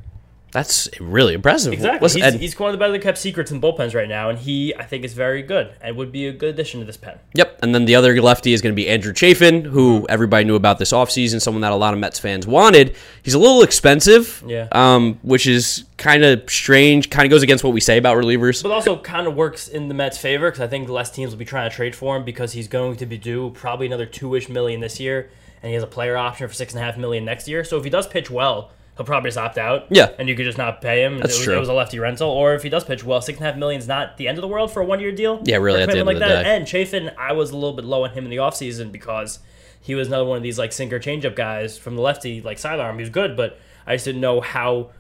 That's 0.57 0.89
really 1.01 1.35
impressive. 1.35 1.75
Exactly. 1.75 2.09
He's, 2.09 2.23
and- 2.23 2.41
he's 2.41 2.59
one 2.59 2.71
of 2.71 2.73
the 2.73 2.79
better 2.79 2.99
kept 2.99 3.19
secrets 3.19 3.51
in 3.51 3.61
bullpens 3.61 3.95
right 3.95 4.09
now, 4.09 4.31
and 4.31 4.39
he, 4.39 4.75
I 4.75 4.85
think, 4.85 5.05
is 5.05 5.13
very 5.13 5.43
good 5.43 5.75
and 5.83 5.99
would 5.99 6.11
be 6.11 6.29
a 6.29 6.33
good 6.33 6.49
addition 6.49 6.81
to 6.81 6.87
this 6.87 6.97
pen. 6.97 7.19
Yep. 7.35 7.59
And 7.63 7.75
then 7.75 7.85
the 7.85 7.95
other 7.95 8.19
lefty 8.23 8.55
is 8.55 8.63
going 8.63 8.73
to 8.73 8.77
be 8.77 8.89
Andrew 8.89 9.13
Chafin, 9.13 9.67
who 9.67 10.07
everybody 10.09 10.47
knew 10.47 10.55
about 10.55 10.79
this 10.79 10.93
offseason, 10.93 11.43
someone 11.43 11.61
that 11.61 11.73
a 11.73 11.77
lot 11.77 11.93
of 11.93 12.01
Mets 12.01 12.19
fans 12.19 12.47
wanted. 12.47 12.97
He's 13.23 13.35
a 13.35 13.39
little 13.39 13.61
expensive, 13.63 14.43
Yeah. 14.47 14.69
um, 14.73 15.19
which 15.21 15.47
is 15.47 15.85
kind 15.99 16.25
of 16.25 16.49
strange, 16.51 17.11
kind 17.11 17.27
of 17.27 17.31
goes 17.31 17.43
against 17.43 17.63
what 17.63 17.75
we 17.75 17.81
say 17.83 17.99
about 17.99 18.17
relievers. 18.17 18.63
But 18.63 18.73
also 18.73 18.97
kind 18.99 19.27
of 19.27 19.35
works 19.35 19.69
in 19.69 19.89
the 19.89 19.95
Mets' 19.95 20.17
favor 20.17 20.47
because 20.51 20.63
I 20.63 20.69
think 20.69 20.89
less 20.89 21.11
teams 21.11 21.33
will 21.33 21.39
be 21.39 21.45
trying 21.45 21.69
to 21.69 21.77
trade 21.77 21.95
for 21.95 22.17
him 22.17 22.25
because 22.25 22.53
he's 22.55 22.67
going 22.67 22.97
to 22.97 23.05
be 23.05 23.19
due 23.19 23.51
probably 23.51 23.85
another 23.89 24.07
two-ish 24.07 24.49
million 24.49 24.81
this 24.81 24.99
year, 25.01 25.29
and 25.63 25.69
he 25.69 25.75
has 25.75 25.83
a 25.83 25.87
player 25.87 26.17
option 26.17 26.49
for 26.49 26.55
six 26.55 26.73
and 26.73 26.83
a 26.83 26.85
half 26.87 26.97
million 26.97 27.27
next 27.27 27.47
year. 27.47 27.63
So 27.63 27.77
if 27.77 27.85
he 27.85 27.91
does 27.91 28.07
pitch 28.07 28.31
well, 28.31 28.71
he'll 28.97 29.07
probably 29.07 29.29
just 29.29 29.39
opt 29.39 29.59
out. 29.59 29.87
Yeah. 29.91 30.11
and 30.19 30.29
you 30.29 30.35
could 30.35 30.45
just 30.45 30.59
not 30.59 30.81
pay 30.81 31.05
him. 31.05 31.19
That's 31.19 31.35
it 31.35 31.39
was, 31.39 31.45
true. 31.45 31.57
It 31.57 31.61
was 31.61 31.69
a 31.69 31.75
lefty 31.75 31.99
rental, 31.99 32.29
or 32.31 32.55
if 32.55 32.63
he 32.63 32.69
does 32.69 32.85
pitch 32.85 33.05
well, 33.05 33.21
six 33.21 33.39
and 33.39 33.47
a 33.47 33.51
half 33.51 33.59
million 33.59 33.81
is 33.81 33.89
not 33.89 34.17
the 34.17 34.29
end 34.29 34.39
of 34.39 34.43
the 34.43 34.49
world 34.49 34.73
for 34.73 34.83
a 34.83 34.85
one-year 34.85 35.13
deal. 35.13 35.41
Yeah, 35.45 35.57
really, 35.57 35.83
at 35.83 35.87
the 35.91 35.99
end 35.99 36.09
of 36.09 36.15
the 36.15 36.21
that. 36.21 36.43
day. 36.43 36.57
And 36.57 36.67
Chafin, 36.67 37.11
I 37.19 37.33
was 37.33 37.51
a 37.51 37.55
little 37.55 37.75
bit 37.75 37.85
low 37.85 38.05
on 38.05 38.11
him 38.11 38.25
in 38.25 38.31
the 38.31 38.37
offseason 38.37 38.91
because 38.93 39.39
he 39.81 39.95
was 39.95 40.09
another 40.09 40.25
one 40.25 40.37
of 40.37 40.43
these 40.43 40.59
like 40.59 40.73
sinker 40.73 40.99
changeup 40.99 41.37
guys 41.37 41.79
from 41.79 41.97
the 41.97 42.03
lefty 42.03 42.41
like 42.41 42.59
sidearm. 42.59 42.97
He 42.97 43.03
was 43.03 43.11
good, 43.11 43.37
but 43.37 43.59
I 43.87 43.95
just 43.95 44.05
didn't 44.05 44.21
know 44.21 44.41
how. 44.41 44.91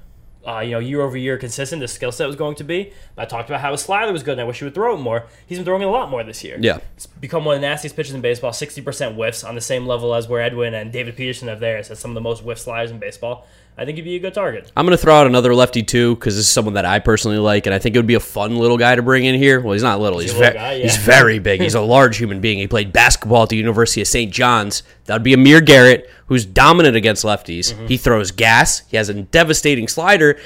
Uh, 0.46 0.60
you 0.60 0.70
know, 0.70 0.78
year 0.78 1.00
over 1.00 1.16
year 1.16 1.36
consistent 1.36 1.80
the 1.80 1.88
skill 1.88 2.12
set 2.12 2.24
was 2.24 2.36
going 2.36 2.54
to 2.54 2.62
be. 2.62 2.92
I 3.18 3.24
talked 3.24 3.50
about 3.50 3.60
how 3.62 3.72
his 3.72 3.80
slider 3.80 4.12
was 4.12 4.22
good, 4.22 4.34
and 4.34 4.42
I 4.42 4.44
wish 4.44 4.60
he 4.60 4.64
would 4.64 4.74
throw 4.76 4.94
it 4.94 4.98
more. 4.98 5.26
He's 5.44 5.58
been 5.58 5.64
throwing 5.64 5.82
it 5.82 5.86
a 5.86 5.90
lot 5.90 6.08
more 6.08 6.22
this 6.22 6.44
year. 6.44 6.56
Yeah. 6.60 6.78
It's 6.94 7.06
become 7.06 7.44
one 7.44 7.56
of 7.56 7.60
the 7.60 7.66
nastiest 7.66 7.96
pitchers 7.96 8.14
in 8.14 8.20
baseball, 8.20 8.52
60% 8.52 9.16
whiffs 9.16 9.42
on 9.42 9.56
the 9.56 9.60
same 9.60 9.88
level 9.88 10.14
as 10.14 10.28
where 10.28 10.40
Edwin 10.40 10.72
and 10.72 10.92
David 10.92 11.16
Peterson 11.16 11.48
have 11.48 11.58
theirs 11.58 11.90
as 11.90 11.98
some 11.98 12.12
of 12.12 12.14
the 12.14 12.20
most 12.20 12.44
whiff 12.44 12.60
sliders 12.60 12.92
in 12.92 13.00
baseball. 13.00 13.44
I 13.78 13.84
think 13.84 13.96
he'd 13.96 14.04
be 14.04 14.16
a 14.16 14.20
good 14.20 14.32
target. 14.32 14.72
I'm 14.74 14.86
going 14.86 14.96
to 14.96 15.02
throw 15.02 15.14
out 15.14 15.26
another 15.26 15.54
lefty 15.54 15.82
too 15.82 16.14
because 16.14 16.34
this 16.34 16.46
is 16.46 16.52
someone 16.52 16.74
that 16.74 16.86
I 16.86 16.98
personally 16.98 17.36
like, 17.36 17.66
and 17.66 17.74
I 17.74 17.78
think 17.78 17.94
it 17.94 17.98
would 17.98 18.06
be 18.06 18.14
a 18.14 18.20
fun 18.20 18.56
little 18.56 18.78
guy 18.78 18.94
to 18.94 19.02
bring 19.02 19.26
in 19.26 19.34
here. 19.34 19.60
Well, 19.60 19.74
he's 19.74 19.82
not 19.82 20.00
little; 20.00 20.18
he's 20.18 20.32
little 20.32 20.50
ve- 20.50 20.56
guy, 20.56 20.72
yeah. 20.74 20.82
he's 20.84 20.96
very 20.96 21.38
big. 21.40 21.60
He's 21.60 21.74
a 21.74 21.80
large 21.82 22.16
human 22.16 22.40
being. 22.40 22.58
He 22.58 22.66
played 22.66 22.92
basketball 22.92 23.42
at 23.42 23.50
the 23.50 23.56
University 23.56 24.00
of 24.00 24.08
St. 24.08 24.32
John's. 24.32 24.82
That 25.04 25.14
would 25.14 25.22
be 25.22 25.34
Amir 25.34 25.60
Garrett, 25.60 26.10
who's 26.26 26.46
dominant 26.46 26.96
against 26.96 27.22
lefties. 27.24 27.74
Mm-hmm. 27.74 27.86
He 27.86 27.96
throws 27.98 28.30
gas. 28.30 28.80
He 28.88 28.96
has 28.96 29.10
a 29.10 29.14
devastating 29.14 29.88
slider. 29.88 30.38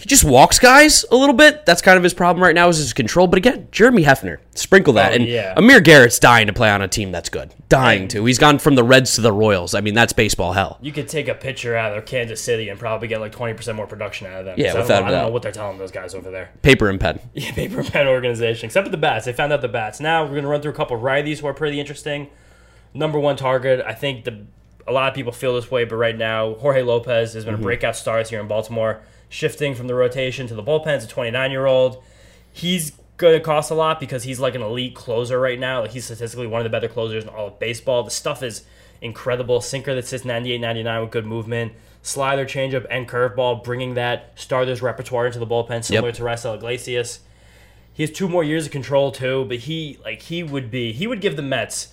He 0.00 0.08
just 0.08 0.24
walks 0.24 0.58
guys 0.58 1.04
a 1.10 1.16
little 1.16 1.34
bit. 1.34 1.66
That's 1.66 1.82
kind 1.82 1.98
of 1.98 2.02
his 2.02 2.14
problem 2.14 2.42
right 2.42 2.54
now 2.54 2.68
is 2.68 2.78
his 2.78 2.94
control. 2.94 3.26
But 3.26 3.36
again, 3.36 3.68
Jeremy 3.70 4.02
Hefner, 4.02 4.38
sprinkle 4.54 4.94
that. 4.94 5.12
Oh, 5.12 5.14
and 5.16 5.26
yeah. 5.26 5.52
Amir 5.58 5.80
Garrett's 5.80 6.18
dying 6.18 6.46
to 6.46 6.54
play 6.54 6.70
on 6.70 6.80
a 6.80 6.88
team 6.88 7.12
that's 7.12 7.28
good. 7.28 7.54
Dying 7.68 8.08
to. 8.08 8.24
He's 8.24 8.38
gone 8.38 8.58
from 8.58 8.76
the 8.76 8.82
Reds 8.82 9.14
to 9.16 9.20
the 9.20 9.32
Royals. 9.32 9.74
I 9.74 9.82
mean, 9.82 9.92
that's 9.92 10.14
baseball 10.14 10.54
hell. 10.54 10.78
You 10.80 10.90
could 10.90 11.06
take 11.06 11.28
a 11.28 11.34
pitcher 11.34 11.76
out 11.76 11.96
of 11.96 12.06
Kansas 12.06 12.42
City 12.42 12.70
and 12.70 12.78
probably 12.78 13.08
get 13.08 13.20
like 13.20 13.32
20% 13.32 13.74
more 13.74 13.86
production 13.86 14.26
out 14.26 14.40
of 14.40 14.44
them. 14.46 14.54
Yeah, 14.58 14.68
So 14.68 14.70
I 14.70 14.72
don't 14.72 14.82
without 14.82 15.04
know- 15.04 15.10
don't 15.10 15.22
know 15.26 15.28
what 15.32 15.42
they're 15.42 15.52
telling 15.52 15.76
those 15.76 15.90
guys 15.90 16.14
over 16.14 16.30
there. 16.30 16.50
Paper 16.62 16.88
and 16.88 16.98
pen. 16.98 17.20
Yeah, 17.34 17.52
paper 17.52 17.80
and 17.80 17.88
pen 17.88 18.06
organization, 18.06 18.66
except 18.66 18.86
for 18.86 18.90
the 18.90 18.96
bats. 18.96 19.26
They 19.26 19.32
found 19.34 19.52
out 19.52 19.60
the 19.60 19.68
bats. 19.68 20.00
Now 20.00 20.24
we're 20.24 20.36
gonna 20.36 20.48
run 20.48 20.62
through 20.62 20.72
a 20.72 20.74
couple 20.74 20.96
of 20.96 21.02
righties 21.02 21.40
who 21.40 21.46
are 21.46 21.54
pretty 21.54 21.78
interesting. 21.78 22.30
Number 22.94 23.18
one 23.18 23.36
target, 23.36 23.84
I 23.86 23.92
think 23.94 24.24
the 24.24 24.46
a 24.86 24.92
lot 24.92 25.08
of 25.08 25.14
people 25.14 25.32
feel 25.32 25.54
this 25.54 25.70
way, 25.70 25.84
but 25.84 25.96
right 25.96 26.16
now 26.16 26.54
Jorge 26.54 26.82
Lopez 26.82 27.34
has 27.34 27.44
been 27.44 27.54
a 27.54 27.56
mm-hmm. 27.56 27.64
breakout 27.64 27.96
star 27.96 28.22
here 28.22 28.40
in 28.40 28.48
Baltimore, 28.48 29.00
shifting 29.30 29.74
from 29.74 29.86
the 29.86 29.94
rotation 29.94 30.46
to 30.48 30.54
the 30.54 30.62
bullpen 30.62 30.88
as 30.88 31.04
a 31.04 31.08
29 31.08 31.50
year 31.50 31.64
old. 31.64 32.02
He's 32.52 32.92
going 33.16 33.32
to 33.34 33.40
cost 33.40 33.70
a 33.70 33.74
lot 33.74 33.98
because 34.00 34.24
he's 34.24 34.40
like 34.40 34.54
an 34.54 34.60
elite 34.62 34.94
closer 34.94 35.40
right 35.40 35.58
now. 35.58 35.80
Like 35.82 35.92
he's 35.92 36.04
statistically 36.04 36.46
one 36.46 36.60
of 36.60 36.64
the 36.64 36.70
better 36.70 36.88
closers 36.88 37.24
in 37.24 37.30
all 37.30 37.46
of 37.46 37.58
baseball. 37.58 38.02
The 38.02 38.10
stuff 38.10 38.42
is 38.42 38.64
incredible. 39.00 39.60
Sinker 39.62 39.94
that 39.94 40.06
sits 40.06 40.24
98, 40.24 40.58
99 40.60 41.00
with 41.00 41.10
good 41.10 41.26
movement. 41.26 41.72
Slider, 42.02 42.44
changeup, 42.44 42.86
and 42.90 43.08
curveball, 43.08 43.62
bringing 43.62 43.94
that 43.94 44.32
starters 44.34 44.80
repertoire 44.82 45.26
into 45.26 45.38
the 45.38 45.46
bullpen, 45.46 45.84
similar 45.84 46.08
Yep. 46.08 46.16
to 46.16 46.22
Raisel 46.22 46.54
Iglesias. 46.56 47.20
He 47.92 48.02
has 48.02 48.10
two 48.10 48.28
more 48.28 48.42
years 48.42 48.66
of 48.66 48.72
control 48.72 49.12
too, 49.12 49.44
but 49.46 49.58
he 49.58 49.98
like 50.04 50.22
he 50.22 50.42
would 50.42 50.70
be 50.70 50.92
he 50.92 51.06
would 51.06 51.20
give 51.20 51.36
the 51.36 51.42
Mets 51.42 51.88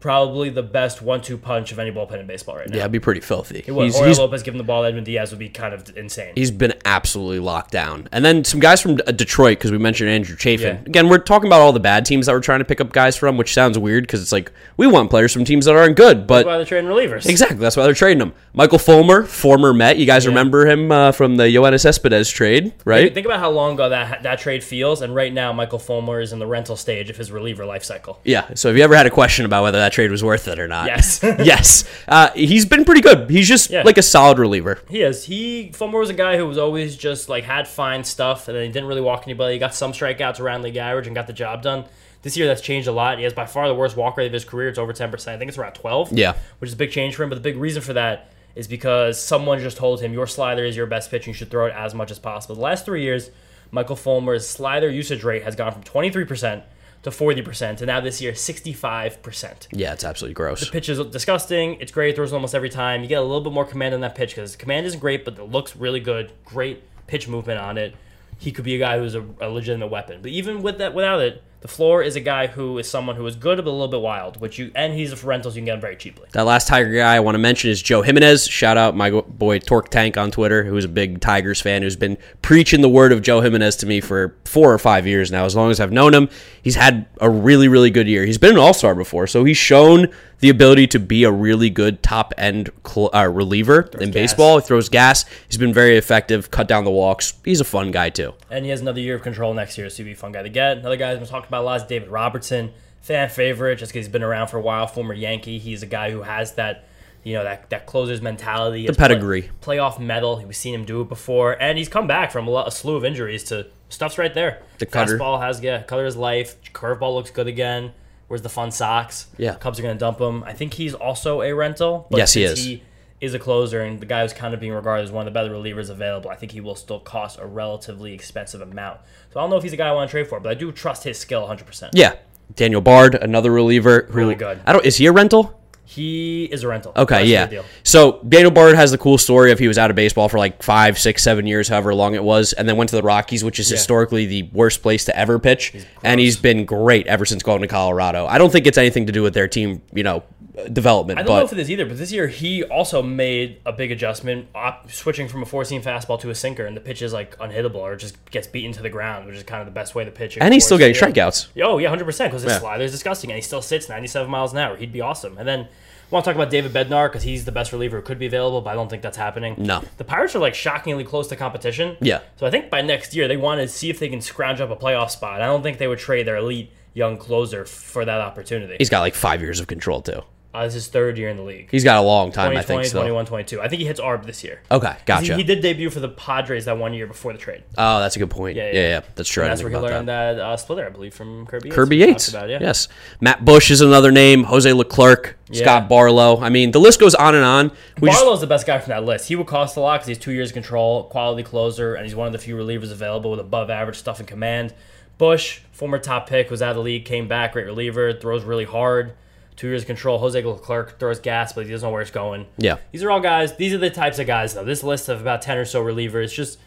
probably 0.00 0.48
the 0.48 0.62
best 0.62 1.02
one-two 1.02 1.36
punch 1.36 1.72
of 1.72 1.78
any 1.78 1.90
bullpen 1.90 2.20
in 2.20 2.26
baseball 2.26 2.56
right 2.56 2.68
now. 2.68 2.76
Yeah, 2.76 2.82
it'd 2.82 2.92
be 2.92 3.00
pretty 3.00 3.20
filthy. 3.20 3.64
Would. 3.68 3.82
He's- 3.84 3.94
Jorge 3.96 4.08
he's- 4.10 4.18
Lopez 4.18 4.42
giving 4.44 4.58
the 4.58 4.64
ball 4.64 4.82
to 4.82 4.88
Edwin 4.88 5.02
Diaz 5.04 5.30
would 5.30 5.38
be 5.40 5.48
kind 5.48 5.74
of 5.74 5.96
insane. 5.96 6.32
He's 6.36 6.50
been 6.52 6.74
absolutely 6.84 7.40
locked 7.40 7.72
down. 7.72 8.08
And 8.12 8.24
then 8.24 8.44
some 8.44 8.60
guys 8.60 8.80
from 8.80 8.92
uh, 9.06 9.12
Detroit, 9.12 9.58
because 9.58 9.72
we 9.72 9.78
mentioned 9.78 10.08
Andrew 10.10 10.36
Chafin. 10.36 10.60
Yeah. 10.76 10.80
Again, 10.86 11.08
we're 11.08 11.18
talking 11.18 11.48
about 11.48 11.60
all 11.60 11.72
the 11.72 11.80
bad 11.80 12.06
teams 12.06 12.26
that 12.26 12.32
we're 12.32 12.40
trying 12.40 12.60
to 12.60 12.64
pick 12.64 12.80
up 12.80 12.92
guys 12.92 13.16
from, 13.16 13.36
which 13.36 13.52
sounds 13.52 13.76
weird 13.78 14.04
because 14.04 14.22
it's 14.22 14.32
like 14.32 14.52
we 14.76 14.86
want 14.86 15.10
players 15.10 15.32
from 15.32 15.44
teams 15.44 15.64
that 15.64 15.74
aren't 15.74 15.96
good. 15.96 16.18
That's 16.18 16.26
But 16.28 16.46
why 16.46 16.56
they're 16.58 16.66
trading 16.66 16.88
relievers. 16.90 17.26
exactly, 17.28 17.58
that's 17.58 17.76
why 17.76 17.82
they're 17.84 17.94
trading 17.94 18.18
them. 18.18 18.34
Michael 18.54 18.78
Fulmer, 18.78 19.24
former 19.24 19.72
Met. 19.74 19.98
You 19.98 20.06
guys 20.06 20.26
remember 20.26 20.66
him 20.66 20.92
uh, 20.92 21.10
from 21.12 21.36
the 21.36 21.44
Yoenis 21.44 21.80
Cespedes 21.80 22.28
trade, 22.30 22.72
right? 22.84 23.12
Think 23.12 23.26
about 23.26 23.40
how 23.40 23.50
long 23.50 23.74
ago 23.74 23.88
that 23.88 24.22
that 24.22 24.38
trade 24.38 24.62
feels, 24.62 25.02
and 25.02 25.14
right 25.14 25.32
now 25.32 25.52
Michael 25.52 25.78
Fulmer 25.78 26.20
is 26.20 26.32
in 26.32 26.38
the 26.38 26.46
rental 26.46 26.76
stage 26.76 27.10
of 27.10 27.16
his 27.16 27.30
reliever 27.32 27.64
life 27.66 27.82
cycle. 27.84 28.20
yeah. 28.24 28.46
So 28.54 28.68
have 28.68 28.76
you 28.76 28.84
ever 28.84 28.94
had 28.96 29.06
a 29.06 29.10
question 29.10 29.44
about 29.44 29.62
whether 29.64 29.78
that 29.78 29.87
trade 29.92 30.10
was 30.10 30.22
worth 30.24 30.48
it 30.48 30.58
or 30.58 30.68
not? 30.68 30.86
Yes. 30.86 31.20
yes. 31.22 31.84
Uh, 32.06 32.30
he's 32.34 32.64
been 32.66 32.84
pretty 32.84 33.00
good. 33.00 33.28
He's 33.30 33.48
just 33.48 33.70
Yeah. 33.70 33.82
like 33.82 33.98
a 33.98 34.02
solid 34.02 34.38
reliever. 34.38 34.78
He 34.88 35.02
is. 35.02 35.24
He 35.24 35.70
Fulmer 35.72 35.98
was 35.98 36.10
a 36.10 36.14
guy 36.14 36.36
who 36.36 36.46
was 36.46 36.58
always 36.58 36.96
just 36.96 37.28
like 37.28 37.44
had 37.44 37.66
fine 37.68 38.04
stuff, 38.04 38.48
and 38.48 38.56
then 38.56 38.64
he 38.66 38.72
didn't 38.72 38.88
really 38.88 39.00
walk 39.00 39.22
anybody. 39.24 39.54
He 39.54 39.58
got 39.58 39.74
some 39.74 39.92
strikeouts 39.92 40.40
around 40.40 40.62
league 40.62 40.76
average 40.76 41.06
and 41.06 41.14
got 41.16 41.26
the 41.26 41.32
job 41.32 41.62
done. 41.62 41.84
This 42.22 42.36
year, 42.36 42.46
that's 42.48 42.60
changed 42.60 42.88
a 42.88 42.92
lot. 42.92 43.18
He 43.18 43.24
has 43.24 43.32
by 43.32 43.46
far 43.46 43.68
the 43.68 43.74
worst 43.74 43.96
walk 43.96 44.16
rate 44.16 44.26
of 44.26 44.32
his 44.32 44.44
career. 44.44 44.68
It's 44.68 44.78
over 44.78 44.92
ten 44.92 45.10
percent. 45.10 45.36
I 45.36 45.38
think 45.38 45.48
it's 45.50 45.58
around 45.58 45.74
twelve. 45.74 46.12
Yeah. 46.12 46.34
which 46.58 46.68
is 46.68 46.74
a 46.74 46.76
big 46.76 46.90
change 46.90 47.14
for 47.14 47.22
him. 47.22 47.28
But 47.28 47.36
the 47.36 47.42
big 47.42 47.56
reason 47.56 47.80
for 47.82 47.92
that 47.92 48.32
is 48.56 48.66
because 48.66 49.20
someone 49.22 49.60
just 49.60 49.76
told 49.76 50.00
him 50.00 50.12
your 50.12 50.26
slider 50.26 50.64
is 50.64 50.76
your 50.76 50.86
best 50.86 51.10
pitch. 51.12 51.22
and 51.26 51.28
You 51.28 51.34
should 51.34 51.50
throw 51.50 51.66
it 51.66 51.74
as 51.76 51.94
much 51.94 52.10
as 52.10 52.18
possible. 52.18 52.56
The 52.56 52.60
last 52.60 52.84
three 52.84 53.02
years, 53.04 53.30
Michael 53.70 53.94
Fulmer's 53.94 54.48
slider 54.48 54.90
usage 54.90 55.22
rate 55.22 55.44
has 55.44 55.54
gone 55.54 55.70
from 55.72 55.84
twenty 55.84 56.10
three 56.10 56.24
percent 56.24 56.64
to 57.02 57.10
40%, 57.10 57.62
and 57.62 57.86
now 57.86 58.00
this 58.00 58.20
year, 58.20 58.32
65%. 58.32 59.68
Yeah, 59.70 59.92
it's 59.92 60.04
absolutely 60.04 60.34
gross. 60.34 60.60
The 60.60 60.66
pitch 60.70 60.88
is 60.88 60.98
disgusting. 61.06 61.74
It's 61.80 61.92
great. 61.92 62.16
Throws 62.16 62.32
almost 62.32 62.54
every 62.54 62.70
time. 62.70 63.02
You 63.02 63.08
get 63.08 63.20
a 63.20 63.22
little 63.22 63.40
bit 63.40 63.52
more 63.52 63.64
command 63.64 63.94
on 63.94 64.00
that 64.00 64.14
pitch 64.14 64.30
because 64.30 64.56
command 64.56 64.86
isn't 64.86 65.00
great, 65.00 65.24
but 65.24 65.38
it 65.38 65.44
looks 65.44 65.76
really 65.76 66.00
good. 66.00 66.32
Great 66.44 66.82
pitch 67.06 67.28
movement 67.28 67.60
on 67.60 67.78
it. 67.78 67.94
He 68.38 68.52
could 68.52 68.64
be 68.64 68.74
a 68.74 68.78
guy 68.78 68.98
who's 68.98 69.14
a, 69.14 69.24
a 69.40 69.48
legitimate 69.48 69.88
weapon. 69.88 70.22
But 70.22 70.30
even 70.32 70.62
with 70.62 70.78
that, 70.78 70.94
without 70.94 71.20
it, 71.20 71.42
the 71.60 71.68
floor 71.68 72.02
is 72.02 72.14
a 72.16 72.20
guy 72.20 72.46
who 72.46 72.78
is 72.78 72.88
someone 72.88 73.16
who 73.16 73.26
is 73.26 73.34
good 73.34 73.58
but 73.58 73.66
a 73.66 73.70
little 73.70 73.88
bit 73.88 74.00
wild, 74.00 74.40
which 74.40 74.58
you 74.58 74.70
and 74.74 74.92
he's 74.92 75.12
a 75.12 75.26
rentals 75.26 75.56
you 75.56 75.60
can 75.60 75.66
get 75.66 75.74
him 75.74 75.80
very 75.80 75.96
cheaply. 75.96 76.28
That 76.32 76.46
last 76.46 76.68
Tiger 76.68 76.92
guy 76.94 77.16
I 77.16 77.20
want 77.20 77.34
to 77.34 77.38
mention 77.38 77.70
is 77.70 77.82
Joe 77.82 78.02
Jimenez. 78.02 78.46
Shout 78.46 78.76
out 78.76 78.94
my 78.94 79.10
boy 79.10 79.58
Torque 79.58 79.90
Tank 79.90 80.16
on 80.16 80.30
Twitter, 80.30 80.64
who's 80.64 80.84
a 80.84 80.88
big 80.88 81.20
Tigers 81.20 81.60
fan, 81.60 81.82
who's 81.82 81.96
been 81.96 82.16
preaching 82.42 82.80
the 82.80 82.88
word 82.88 83.12
of 83.12 83.22
Joe 83.22 83.40
Jimenez 83.40 83.76
to 83.76 83.86
me 83.86 84.00
for 84.00 84.36
four 84.44 84.72
or 84.72 84.78
five 84.78 85.06
years 85.06 85.30
now. 85.30 85.44
As 85.44 85.56
long 85.56 85.70
as 85.70 85.80
I've 85.80 85.92
known 85.92 86.14
him, 86.14 86.28
he's 86.62 86.76
had 86.76 87.06
a 87.20 87.28
really, 87.28 87.68
really 87.68 87.90
good 87.90 88.06
year. 88.06 88.24
He's 88.24 88.38
been 88.38 88.52
an 88.52 88.58
All 88.58 88.74
Star 88.74 88.94
before, 88.94 89.26
so 89.26 89.44
he's 89.44 89.56
shown 89.56 90.08
the 90.40 90.48
ability 90.48 90.86
to 90.86 91.00
be 91.00 91.24
a 91.24 91.32
really 91.32 91.68
good 91.68 92.02
top 92.02 92.32
end 92.38 92.70
cl- 92.86 93.10
uh, 93.12 93.26
reliever 93.26 93.90
in 94.00 94.10
gas. 94.10 94.14
baseball. 94.14 94.60
He 94.60 94.66
throws 94.66 94.88
gas. 94.88 95.24
He's 95.48 95.58
been 95.58 95.74
very 95.74 95.96
effective. 95.96 96.50
Cut 96.50 96.68
down 96.68 96.84
the 96.84 96.90
walks. 96.90 97.34
He's 97.44 97.60
a 97.60 97.64
fun 97.64 97.90
guy 97.90 98.10
too. 98.10 98.34
And 98.50 98.64
he 98.64 98.70
has 98.70 98.80
another 98.80 99.00
year 99.00 99.16
of 99.16 99.22
control 99.22 99.52
next 99.52 99.76
year, 99.76 99.90
so 99.90 99.96
he'd 99.98 100.04
be 100.04 100.12
a 100.12 100.16
fun 100.16 100.32
guy 100.32 100.42
to 100.42 100.48
get. 100.48 100.78
Another 100.78 100.96
guy 100.96 101.10
who's 101.10 101.18
been 101.18 101.28
talked 101.28 101.47
about 101.48 101.62
a 101.62 101.66
lot 101.66 101.80
is 101.80 101.86
David 101.86 102.08
Robertson, 102.08 102.72
fan 103.00 103.28
favorite, 103.28 103.76
just 103.76 103.92
because 103.92 104.06
he's 104.06 104.12
been 104.12 104.22
around 104.22 104.48
for 104.48 104.58
a 104.58 104.62
while, 104.62 104.86
former 104.86 105.14
Yankee. 105.14 105.58
He's 105.58 105.82
a 105.82 105.86
guy 105.86 106.10
who 106.10 106.22
has 106.22 106.52
that, 106.54 106.84
you 107.24 107.34
know, 107.34 107.44
that 107.44 107.70
that 107.70 107.86
closer's 107.86 108.22
mentality, 108.22 108.86
the 108.86 108.92
pedigree. 108.92 109.50
playoff 109.60 109.98
medal. 109.98 110.42
We've 110.44 110.54
seen 110.54 110.74
him 110.74 110.84
do 110.84 111.00
it 111.00 111.08
before, 111.08 111.60
and 111.60 111.78
he's 111.78 111.88
come 111.88 112.06
back 112.06 112.30
from 112.30 112.46
a, 112.46 112.50
lot, 112.50 112.68
a 112.68 112.70
slew 112.70 112.96
of 112.96 113.04
injuries. 113.04 113.44
To 113.44 113.66
stuff's 113.88 114.18
right 114.18 114.32
there. 114.32 114.62
The 114.78 114.86
cutter. 114.86 115.18
fastball 115.18 115.40
has 115.40 115.60
yeah, 115.60 115.82
cutter 115.82 116.06
is 116.06 116.16
life. 116.16 116.56
Curveball 116.72 117.14
looks 117.14 117.30
good 117.30 117.46
again. 117.46 117.92
Where's 118.28 118.42
the 118.42 118.50
fun 118.50 118.70
socks? 118.70 119.28
Yeah. 119.38 119.54
Cubs 119.54 119.78
are 119.78 119.82
going 119.82 119.96
to 119.96 119.98
dump 119.98 120.20
him. 120.20 120.44
I 120.44 120.52
think 120.52 120.74
he's 120.74 120.92
also 120.92 121.40
a 121.40 121.54
rental. 121.54 122.06
But 122.10 122.18
Yes, 122.18 122.34
he 122.34 122.42
is. 122.42 122.58
He 122.62 122.82
is 123.20 123.34
a 123.34 123.38
closer, 123.38 123.80
and 123.80 124.00
the 124.00 124.06
guy 124.06 124.22
who's 124.22 124.32
kind 124.32 124.54
of 124.54 124.60
being 124.60 124.72
regarded 124.72 125.04
as 125.04 125.10
one 125.10 125.26
of 125.26 125.32
the 125.32 125.38
better 125.38 125.52
relievers 125.52 125.90
available. 125.90 126.30
I 126.30 126.36
think 126.36 126.52
he 126.52 126.60
will 126.60 126.76
still 126.76 127.00
cost 127.00 127.38
a 127.38 127.46
relatively 127.46 128.12
expensive 128.12 128.60
amount. 128.60 129.00
So 129.32 129.40
I 129.40 129.42
don't 129.42 129.50
know 129.50 129.56
if 129.56 129.62
he's 129.62 129.72
a 129.72 129.76
guy 129.76 129.88
I 129.88 129.92
want 129.92 130.08
to 130.08 130.12
trade 130.12 130.28
for, 130.28 130.40
but 130.40 130.50
I 130.50 130.54
do 130.54 130.70
trust 130.72 131.04
his 131.04 131.18
skill 131.18 131.46
100%. 131.46 131.90
Yeah, 131.92 132.14
Daniel 132.54 132.80
Bard, 132.80 133.14
another 133.14 133.50
reliever. 133.50 134.06
Who, 134.10 134.18
Really 134.18 134.34
good. 134.34 134.60
I 134.66 134.72
don't. 134.72 134.84
Is 134.84 134.96
he 134.96 135.06
a 135.06 135.12
rental? 135.12 135.58
He 135.88 136.44
is 136.44 136.64
a 136.64 136.68
rental. 136.68 136.92
Okay, 136.94 137.32
That's 137.32 137.52
yeah. 137.52 137.62
So 137.82 138.22
Daniel 138.28 138.50
Bard 138.50 138.76
has 138.76 138.90
the 138.90 138.98
cool 138.98 139.16
story 139.16 139.52
of 139.52 139.58
he 139.58 139.66
was 139.66 139.78
out 139.78 139.88
of 139.88 139.96
baseball 139.96 140.28
for 140.28 140.36
like 140.36 140.62
five, 140.62 140.98
six, 140.98 141.22
seven 141.22 141.46
years, 141.46 141.66
however 141.66 141.94
long 141.94 142.14
it 142.14 142.22
was, 142.22 142.52
and 142.52 142.68
then 142.68 142.76
went 142.76 142.90
to 142.90 142.96
the 142.96 143.02
Rockies, 143.02 143.42
which 143.42 143.58
is 143.58 143.70
historically 143.70 144.26
the 144.26 144.42
worst 144.52 144.82
place 144.82 145.06
to 145.06 145.18
ever 145.18 145.38
pitch. 145.38 145.74
and 146.04 146.20
he's 146.20 146.36
been 146.36 146.66
great 146.66 147.06
ever 147.06 147.24
since 147.24 147.42
going 147.42 147.62
to 147.62 147.68
Colorado. 147.68 148.26
I 148.26 148.36
don't 148.36 148.52
think 148.52 148.66
it's 148.66 148.76
anything 148.76 149.06
to 149.06 149.12
do 149.12 149.22
with 149.22 149.32
their 149.32 149.48
team, 149.48 149.80
you 149.94 150.02
know, 150.02 150.24
development. 150.68 151.18
I 151.18 151.22
don't 151.22 151.28
know 151.36 151.42
but 151.42 151.52
if 151.52 151.52
it 151.52 151.58
is 151.60 151.70
either, 151.70 151.86
but 151.86 151.98
this 151.98 152.10
year 152.12 152.26
he 152.28 152.64
also 152.64 153.02
made 153.02 153.60
a 153.66 153.72
big 153.72 153.92
adjustment, 153.92 154.48
op- 154.54 154.90
switching 154.90 155.28
from 155.28 155.42
a 155.42 155.46
four-seam 155.46 155.82
fastball 155.82 156.18
to 156.20 156.30
a 156.30 156.34
sinker, 156.34 156.66
and 156.66 156.76
the 156.76 156.80
pitch 156.80 157.02
is 157.02 157.12
like 157.12 157.36
unhittable 157.38 157.76
or 157.76 157.96
just 157.96 158.16
gets 158.30 158.46
beaten 158.46 158.72
to 158.72 158.82
the 158.82 158.90
ground, 158.90 159.26
which 159.26 159.36
is 159.36 159.42
kind 159.44 159.60
of 159.60 159.66
the 159.66 159.72
best 159.72 159.94
way 159.94 160.04
to 160.04 160.10
pitch. 160.10 160.36
and 160.40 160.52
he's 160.54 160.64
still 160.64 160.78
getting 160.78 160.94
strikeouts. 160.94 161.48
Oh 161.62 161.78
yeah, 161.78 161.88
hundred 161.88 162.04
percent. 162.04 162.30
Because 162.32 162.42
his 162.42 162.52
Yeah. 162.52 162.58
slider 162.60 162.84
is 162.84 162.92
disgusting, 162.92 163.30
and 163.30 163.36
he 163.36 163.42
still 163.42 163.62
sits 163.62 163.88
ninety-seven 163.88 164.30
miles 164.30 164.52
an 164.52 164.58
hour. 164.58 164.76
He'd 164.76 164.92
be 164.92 165.00
awesome. 165.00 165.38
And 165.38 165.46
then 165.46 165.60
I 165.60 165.66
want 166.10 166.24
to 166.24 166.30
talk 166.30 166.36
about 166.36 166.50
David 166.50 166.72
Bednar 166.72 167.08
because 167.08 167.22
he's 167.22 167.44
the 167.44 167.52
best 167.52 167.70
reliever 167.72 167.98
who 167.98 168.02
could 168.02 168.18
be 168.18 168.24
available, 168.26 168.62
but 168.62 168.70
I 168.70 168.74
don't 168.74 168.88
think 168.88 169.02
that's 169.02 169.18
happening. 169.18 169.54
No. 169.58 169.82
the 169.98 170.04
Pirates 170.04 170.34
are 170.34 170.38
like 170.38 170.54
shockingly 170.54 171.04
close 171.04 171.28
to 171.28 171.36
competition. 171.36 171.96
Yeah. 172.00 172.20
So 172.36 172.46
I 172.46 172.50
think 172.50 172.70
by 172.70 172.80
next 172.80 173.14
year 173.14 173.28
they 173.28 173.36
want 173.36 173.60
to 173.60 173.68
see 173.68 173.90
if 173.90 173.98
they 173.98 174.08
can 174.08 174.22
scrounge 174.22 174.60
up 174.62 174.70
a 174.70 174.76
playoff 174.76 175.10
spot. 175.10 175.42
I 175.42 175.46
don't 175.46 175.62
think 175.62 175.76
they 175.78 175.86
would 175.86 175.98
trade 175.98 176.26
their 176.26 176.36
elite 176.36 176.72
young 176.94 177.18
closer 177.18 177.66
for 177.66 178.04
that 178.06 178.20
opportunity. 178.22 178.76
He's 178.78 178.88
got 178.88 179.00
like 179.00 179.14
five 179.14 179.42
years 179.42 179.60
of 179.60 179.66
control 179.66 180.00
too. 180.00 180.22
Uh, 180.54 180.64
this 180.64 180.74
is 180.74 180.84
his 180.84 180.88
third 180.88 181.18
year 181.18 181.28
in 181.28 181.36
the 181.36 181.42
league. 181.42 181.68
He's 181.70 181.84
got 181.84 181.98
a 181.98 182.00
long 182.02 182.32
time, 182.32 182.52
I 182.52 182.62
2020, 182.62 182.78
think. 182.82 182.88
Still. 182.88 183.00
21, 183.02 183.26
22. 183.26 183.60
I 183.60 183.68
think 183.68 183.80
he 183.80 183.86
hits 183.86 184.00
ARB 184.00 184.24
this 184.24 184.42
year. 184.42 184.60
Okay, 184.70 184.96
gotcha. 185.04 185.34
He, 185.34 185.42
he 185.42 185.44
did 185.44 185.60
debut 185.60 185.90
for 185.90 186.00
the 186.00 186.08
Padres 186.08 186.64
that 186.64 186.78
one 186.78 186.94
year 186.94 187.06
before 187.06 187.34
the 187.34 187.38
trade. 187.38 187.64
oh, 187.76 188.00
that's 188.00 188.16
a 188.16 188.18
good 188.18 188.30
point. 188.30 188.56
Yeah, 188.56 188.68
Yeah, 188.68 188.72
yeah, 188.72 188.88
yeah. 188.88 189.00
that's 189.14 189.28
true. 189.28 189.44
That's 189.44 189.62
where 189.62 189.68
he 189.68 189.76
about 189.76 189.88
that. 189.88 189.94
learned 189.94 190.08
that 190.08 190.38
uh, 190.40 190.56
splitter, 190.56 190.86
I 190.86 190.88
believe, 190.88 191.12
from 191.12 191.46
Kirby 191.46 191.68
Kirby 191.68 191.98
Yates. 191.98 192.28
About, 192.28 192.48
yeah. 192.48 192.58
Yes. 192.62 192.88
Matt 193.20 193.44
Bush 193.44 193.70
is 193.70 193.82
another 193.82 194.10
name. 194.10 194.44
Jose 194.44 194.72
Leclerc, 194.72 195.36
Yeah. 195.50 195.62
Scott 195.64 195.88
Barlow. 195.90 196.40
I 196.40 196.48
mean, 196.48 196.70
the 196.70 196.80
list 196.80 196.98
goes 196.98 197.14
on 197.14 197.34
and 197.34 197.44
on. 197.44 197.70
We 198.00 198.08
just- 198.08 198.18
Barlow's 198.22 198.40
the 198.40 198.46
best 198.46 198.66
guy 198.66 198.78
from 198.78 198.88
that 198.90 199.04
list. 199.04 199.28
He 199.28 199.36
would 199.36 199.46
cost 199.46 199.76
a 199.76 199.80
lot 199.80 199.98
because 200.00 200.08
he's 200.08 200.18
two 200.18 200.32
years 200.32 200.48
of 200.48 200.54
control, 200.54 201.04
quality 201.04 201.42
closer, 201.42 201.94
and 201.94 202.06
he's 202.06 202.14
one 202.16 202.26
of 202.26 202.32
the 202.32 202.38
few 202.38 202.56
relievers 202.56 202.90
available 202.90 203.30
with 203.30 203.40
above 203.40 203.68
average 203.68 203.98
stuff 203.98 204.18
in 204.18 204.24
command. 204.24 204.72
Bush, 205.18 205.60
former 205.72 205.98
top 205.98 206.26
pick, 206.28 206.50
was 206.50 206.62
out 206.62 206.70
of 206.70 206.76
the 206.76 206.82
league, 206.82 207.04
came 207.04 207.28
back, 207.28 207.52
great 207.52 207.66
reliever, 207.66 208.14
throws 208.14 208.44
really 208.44 208.64
hard. 208.64 209.12
Two 209.58 209.66
years 209.66 209.82
of 209.82 209.88
control. 209.88 210.18
Jose 210.18 210.40
Leclerc 210.40 211.00
throws 211.00 211.18
gas, 211.18 211.52
but 211.52 211.66
he 211.66 211.72
doesn't 211.72 211.84
know 211.84 211.92
where 211.92 212.00
it's 212.00 212.12
going. 212.12 212.46
Yeah. 212.58 212.78
These 212.92 213.02
are 213.02 213.10
all 213.10 213.18
guys. 213.18 213.56
These 213.56 213.74
are 213.74 213.78
the 213.78 213.90
types 213.90 214.20
of 214.20 214.28
guys, 214.28 214.54
though. 214.54 214.62
This 214.62 214.84
list 214.84 215.08
of 215.08 215.20
about 215.20 215.42
10 215.42 215.58
or 215.58 215.64
so 215.64 215.82
relievers, 215.82 216.32
just 216.32 216.60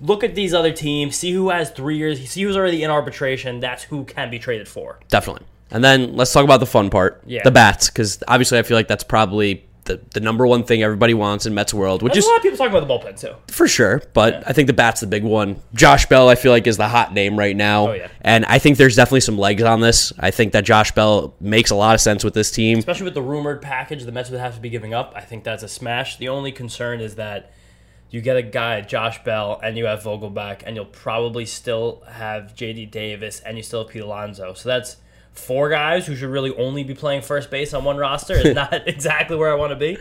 look 0.00 0.24
at 0.24 0.34
these 0.34 0.54
other 0.54 0.72
teams, 0.72 1.14
see 1.14 1.30
who 1.30 1.50
has 1.50 1.70
three 1.70 1.98
years, 1.98 2.26
see 2.26 2.42
who's 2.42 2.56
already 2.56 2.82
in 2.82 2.90
arbitration. 2.90 3.60
That's 3.60 3.84
who 3.84 4.04
can 4.04 4.30
be 4.30 4.38
traded 4.38 4.66
for. 4.66 4.98
Definitely. 5.08 5.46
And 5.70 5.84
then 5.84 6.16
let's 6.16 6.32
talk 6.32 6.42
about 6.42 6.60
the 6.60 6.66
fun 6.66 6.88
part. 6.88 7.22
Yeah. 7.26 7.42
The 7.44 7.50
bats, 7.50 7.90
because 7.90 8.22
obviously 8.26 8.58
I 8.58 8.62
feel 8.62 8.78
like 8.78 8.88
that's 8.88 9.04
probably 9.04 9.67
the, 9.88 10.00
the 10.14 10.20
number 10.20 10.46
one 10.46 10.62
thing 10.62 10.82
everybody 10.82 11.14
wants 11.14 11.44
in 11.46 11.54
Mets 11.54 11.74
world, 11.74 12.02
which 12.02 12.12
There's 12.12 12.24
is 12.24 12.28
a 12.28 12.30
lot 12.30 12.36
of 12.36 12.42
people 12.44 12.58
talking 12.58 12.76
about 12.76 12.86
the 12.86 13.10
bullpen, 13.10 13.20
too. 13.20 13.34
for 13.52 13.66
sure. 13.66 14.02
But 14.14 14.46
I 14.46 14.52
think 14.52 14.68
the 14.68 14.72
bat's 14.72 15.00
the 15.00 15.06
big 15.08 15.24
one. 15.24 15.60
Josh 15.74 16.06
Bell, 16.06 16.28
I 16.28 16.36
feel 16.36 16.52
like, 16.52 16.66
is 16.68 16.76
the 16.76 16.86
hot 16.88 17.12
name 17.12 17.36
right 17.36 17.56
now. 17.56 17.88
Oh, 17.88 17.92
yeah. 17.94 18.08
And 18.20 18.44
I 18.44 18.60
think 18.60 18.78
there's 18.78 18.94
definitely 18.94 19.20
some 19.20 19.36
legs 19.38 19.62
on 19.64 19.80
this. 19.80 20.12
I 20.20 20.30
think 20.30 20.52
that 20.52 20.64
Josh 20.64 20.92
Bell 20.92 21.34
makes 21.40 21.70
a 21.70 21.74
lot 21.74 21.94
of 21.96 22.00
sense 22.00 22.22
with 22.22 22.34
this 22.34 22.50
team. 22.52 22.78
especially 22.78 23.04
with 23.04 23.14
the 23.14 23.22
rumored 23.22 23.60
package 23.60 24.04
the 24.04 24.12
Mets 24.12 24.30
would 24.30 24.38
have 24.40 24.54
to 24.54 24.60
be 24.60 24.70
giving 24.70 24.94
up. 24.94 25.12
I 25.16 25.22
think 25.22 25.42
that's 25.42 25.62
a 25.64 25.68
smash. 25.68 26.16
The 26.18 26.28
only 26.28 26.52
concern 26.52 27.00
is 27.00 27.16
that 27.16 27.52
you 28.10 28.20
get 28.20 28.36
a 28.36 28.42
guy, 28.42 28.80
Josh 28.80 29.22
Bell, 29.24 29.60
and 29.62 29.76
you 29.76 29.86
have 29.86 30.02
Vogelbach, 30.02 30.62
and 30.64 30.76
you'll 30.76 30.84
probably 30.86 31.44
still 31.44 32.02
have 32.08 32.54
JD 32.54 32.90
Davis, 32.90 33.40
and 33.40 33.56
you 33.56 33.62
still 33.62 33.82
have 33.82 33.92
Pete 33.92 34.02
Alonso. 34.02 34.54
So 34.54 34.68
that's 34.68 34.96
four 35.38 35.70
guys 35.70 36.06
who 36.06 36.14
should 36.16 36.28
really 36.30 36.54
only 36.56 36.84
be 36.84 36.94
playing 36.94 37.22
first 37.22 37.50
base 37.50 37.72
on 37.74 37.84
one 37.84 37.96
roster. 37.96 38.34
Is 38.34 38.54
not 38.54 38.86
exactly 38.86 39.36
where 39.36 39.50
I 39.50 39.54
want 39.54 39.70
to 39.70 39.76
be. 39.76 39.96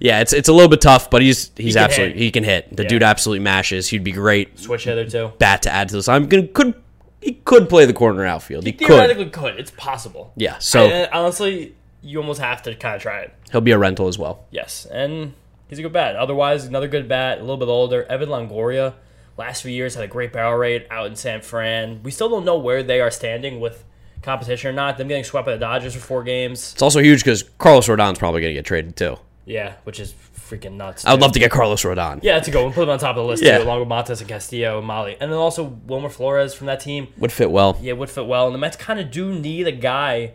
Yeah, 0.00 0.20
it's 0.20 0.32
it's 0.32 0.48
a 0.48 0.52
little 0.52 0.68
bit 0.68 0.80
tough, 0.80 1.10
but 1.10 1.22
he's 1.22 1.50
he's 1.56 1.74
can 1.74 1.84
absolutely 1.84 2.14
hit. 2.14 2.22
he 2.22 2.30
can 2.32 2.44
hit. 2.44 2.76
The 2.76 2.82
Yeah. 2.82 2.88
dude 2.88 3.02
absolutely 3.02 3.44
mashes. 3.44 3.88
He'd 3.88 4.02
be 4.04 4.12
great 4.12 4.58
Switch 4.58 4.84
hitter 4.84 5.08
too. 5.08 5.32
bat 5.38 5.62
to 5.62 5.70
add 5.70 5.88
to 5.90 5.94
this. 5.96 6.08
I'm 6.08 6.26
gonna 6.26 6.46
could 6.48 6.74
he 7.20 7.34
could 7.44 7.68
play 7.68 7.84
the 7.86 7.92
corner 7.92 8.26
outfield. 8.26 8.64
He 8.66 8.72
could. 8.72 8.88
Theoretically, 8.88 9.26
could. 9.30 9.60
It's 9.60 9.70
possible. 9.70 10.32
Yeah, 10.36 10.58
so 10.58 10.86
And 10.86 11.06
uh, 11.12 11.16
honestly, 11.16 11.76
you 12.02 12.18
almost 12.18 12.40
have 12.40 12.62
to 12.62 12.74
kind 12.74 12.96
of 12.96 13.02
try 13.02 13.20
it. 13.20 13.32
he'll 13.52 13.60
be 13.60 13.70
a 13.70 13.78
rental 13.78 14.08
as 14.08 14.18
well. 14.18 14.44
Yes, 14.50 14.86
and 14.90 15.34
he's 15.68 15.78
a 15.78 15.82
good 15.82 15.92
bat. 15.92 16.16
Otherwise, 16.16 16.64
another 16.64 16.88
good 16.88 17.08
bat, 17.08 17.38
a 17.38 17.42
little 17.42 17.56
bit 17.56 17.68
older. 17.68 18.02
Evan 18.10 18.28
Longoria, 18.28 18.94
last 19.38 19.62
few 19.62 19.70
years 19.70 19.94
had 19.94 20.02
a 20.02 20.08
great 20.08 20.32
barrel 20.32 20.58
rate 20.58 20.88
out 20.90 21.06
in 21.06 21.14
San 21.14 21.42
Fran. 21.42 22.02
We 22.02 22.10
still 22.10 22.28
don't 22.28 22.44
know 22.44 22.58
where 22.58 22.82
they 22.82 23.00
are 23.00 23.10
standing 23.12 23.60
with 23.60 23.84
competition 24.22 24.70
or 24.70 24.72
not. 24.72 24.98
Them 24.98 25.08
getting 25.08 25.24
swept 25.24 25.46
by 25.46 25.52
the 25.52 25.58
Dodgers 25.58 25.94
for 25.94 26.00
four 26.00 26.22
games. 26.22 26.72
It's 26.72 26.82
also 26.82 27.00
huge 27.00 27.20
because 27.20 27.42
Carlos 27.58 27.88
Rodon's 27.88 28.18
probably 28.18 28.40
gonna 28.40 28.52
get 28.54 28.64
traded 28.64 28.96
too. 28.96 29.16
Yeah, 29.44 29.74
which 29.84 29.98
is 30.00 30.14
freaking 30.48 30.72
nuts. 30.74 31.04
I 31.04 31.12
would 31.12 31.20
love 31.20 31.32
to 31.32 31.38
get 31.38 31.50
Carlos 31.50 31.82
Rodon. 31.82 32.20
Yeah, 32.22 32.38
to 32.40 32.50
go 32.50 32.64
and 32.66 32.74
put 32.74 32.82
him 32.84 32.90
on 32.90 32.98
top 32.98 33.16
of 33.16 33.22
the 33.22 33.28
list 33.28 33.42
Yeah. 33.42 33.58
too, 33.58 33.64
along 33.64 33.80
with 33.80 33.88
Montas 33.88 34.20
and 34.20 34.28
Castillo 34.28 34.78
and 34.78 34.86
Mahle, 34.86 35.16
and 35.20 35.32
then 35.32 35.38
also 35.38 35.64
Wilmer 35.86 36.08
Flores 36.10 36.54
from 36.54 36.66
that 36.68 36.80
team. 36.80 37.08
Would 37.18 37.32
fit 37.32 37.50
well. 37.50 37.76
Yeah, 37.80 37.94
would 37.94 38.10
fit 38.10 38.26
well. 38.26 38.46
And 38.46 38.54
the 38.54 38.58
Mets 38.58 38.76
kind 38.76 39.00
of 39.00 39.10
do 39.10 39.32
need 39.34 39.66
a 39.66 39.72
guy 39.72 40.32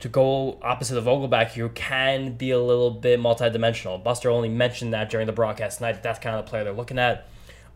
to 0.00 0.08
go 0.08 0.58
opposite 0.62 0.96
of 0.98 1.04
Vogelbach 1.04 1.52
who 1.52 1.68
can 1.70 2.32
be 2.32 2.50
a 2.50 2.60
little 2.60 2.90
bit 2.90 3.18
multidimensional. 3.18 4.02
Buster 4.02 4.30
Olney 4.30 4.48
mentioned 4.48 4.92
that 4.92 5.10
during 5.10 5.26
the 5.26 5.32
broadcast 5.32 5.78
tonight. 5.78 5.92
that 5.94 6.02
That's 6.02 6.18
kind 6.18 6.36
of 6.36 6.44
the 6.44 6.50
player 6.50 6.64
they're 6.64 6.72
looking 6.72 6.98
at. 6.98 7.26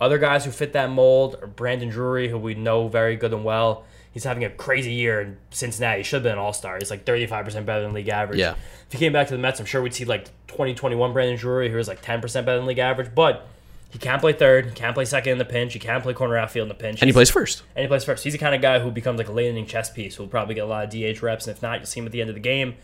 Other 0.01 0.19
guys 0.19 0.45
who 0.45 0.51
fit 0.51 0.73
that 0.75 0.91
mold 0.91 1.37
are 1.43 1.47
Brandon 1.47 1.89
Drury, 1.91 2.29
who 2.29 2.39
we 2.39 2.55
know 2.55 2.89
very 2.89 3.17
good 3.17 3.33
and 3.35 3.45
well. 3.45 3.85
He's 4.13 4.25
having 4.25 4.45
a 4.45 4.51
crazy 4.51 4.93
year 4.93 5.21
in 5.21 5.37
Cincinnati. 5.51 5.99
He 5.99 6.03
should 6.03 6.17
have 6.17 6.23
been 6.25 6.33
an 6.33 6.39
all 6.39 6.53
star. 6.53 6.77
He's 6.79 6.91
like 6.91 7.05
35% 7.05 7.65
better 7.65 7.83
than 7.83 7.93
league 7.93 8.09
average. 8.09 8.39
Yeah. 8.39 8.55
If 8.87 8.93
he 8.93 8.99
came 8.99 9.13
back 9.13 9.29
to 9.29 9.35
the 9.35 9.39
Mets, 9.39 9.61
I'm 9.61 9.67
sure 9.67 9.81
we'd 9.83 9.95
see 9.95 10.05
like 10.05 10.25
2021 10.49 11.13
Brandon 11.13 11.37
Drury, 11.37 11.71
who 11.71 11.77
was 11.77 11.87
like 11.87 12.03
10% 12.03 12.21
better 12.45 12.57
than 12.57 12.67
league 12.67 12.79
average. 12.79 13.15
But 13.15 13.47
he 13.91 13.99
can't 13.99 14.21
play 14.21 14.33
third. 14.33 14.67
He 14.67 14.73
can't 14.73 14.95
play 14.95 15.05
second 15.05 15.33
in 15.33 15.39
the 15.39 15.45
pinch. 15.45 15.73
He 15.73 15.79
can't 15.79 16.03
play 16.03 16.13
corner 16.13 16.37
outfield 16.37 16.65
in 16.65 16.69
the 16.69 16.75
pinch. 16.75 17.01
And 17.01 17.09
he 17.09 17.13
plays 17.13 17.31
first. 17.31 17.63
and 17.77 17.83
he 17.83 17.89
plays 17.89 18.03
first. 18.05 18.25
He's 18.25 18.33
the 18.33 18.39
kind 18.39 18.55
of 18.55 18.61
guy 18.61 18.81
who 18.81 18.91
becomes 18.91 19.19
like 19.19 19.29
a 19.29 19.33
late 19.33 19.47
inning 19.47 19.67
chess 19.67 19.91
piece 19.91 20.17
who'll 20.17 20.27
probably 20.27 20.55
get 20.57 20.63
a 20.63 20.67
lot 20.67 20.85
of 20.85 20.91
DH 20.91 21.23
reps, 21.23 21.47
and 21.47 21.57
if 21.57 21.63
not, 21.63 21.79
you'll 21.79 21.87
see 21.87 22.01
him 22.01 22.07
at 22.07 22.13
the 22.13 22.21
end 22.21 22.31
of 22.31 22.35
the 22.35 22.41
game. 22.41 22.75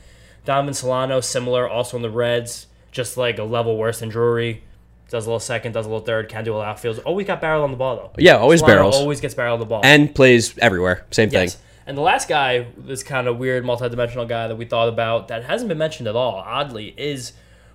Donovan 0.45 0.74
Solano, 0.74 1.20
similar, 1.20 1.68
also 1.68 1.97
in 1.97 2.03
the 2.03 2.11
Reds, 2.11 2.66
just 2.93 3.16
like 3.16 3.39
a 3.39 3.45
level 3.45 3.77
worse 3.77 3.99
than 3.99 4.09
Drury. 4.09 4.62
Does 5.09 5.24
a 5.26 5.28
little 5.28 5.38
second, 5.40 5.72
does 5.72 5.86
a 5.86 5.88
little 5.88 6.04
third, 6.04 6.28
can 6.28 6.42
do 6.42 6.52
a 6.52 6.54
lot 6.54 6.59
little 6.59 6.70
outfield. 6.72 6.98
Always 7.00 7.26
got 7.26 7.40
barrel 7.40 7.62
on 7.62 7.70
the 7.70 7.76
ball 7.76 7.96
though. 7.96 8.11
Yeah, 8.18 8.36
always 8.36 8.61
Solano 8.61 8.76
barrels. 8.76 8.96
Always 8.96 9.20
gets 9.20 9.34
barrel 9.34 9.54
on 9.54 9.61
the 9.61 9.66
ball. 9.66 9.80
And 9.84 10.12
plays 10.14 10.57
everywhere. 10.59 11.07
Same 11.12 11.28
Yes. 11.30 11.54
thing. 11.54 11.62
And 11.86 11.96
the 11.96 12.02
last 12.02 12.28
guy, 12.28 12.66
this 12.76 13.04
kind 13.04 13.28
of 13.28 13.38
weird 13.38 13.62
multidimensional 13.64 14.26
guy 14.28 14.48
that 14.48 14.57
we 14.57 14.64
thought 14.64 14.88
about 14.88 15.28
that 15.28 15.44
hasn't 15.44 15.68
been 15.68 15.78
mentioned 15.78 16.09
at 16.09 16.16
all, 16.16 16.42
oddly, 16.44 16.92
is 16.96 17.32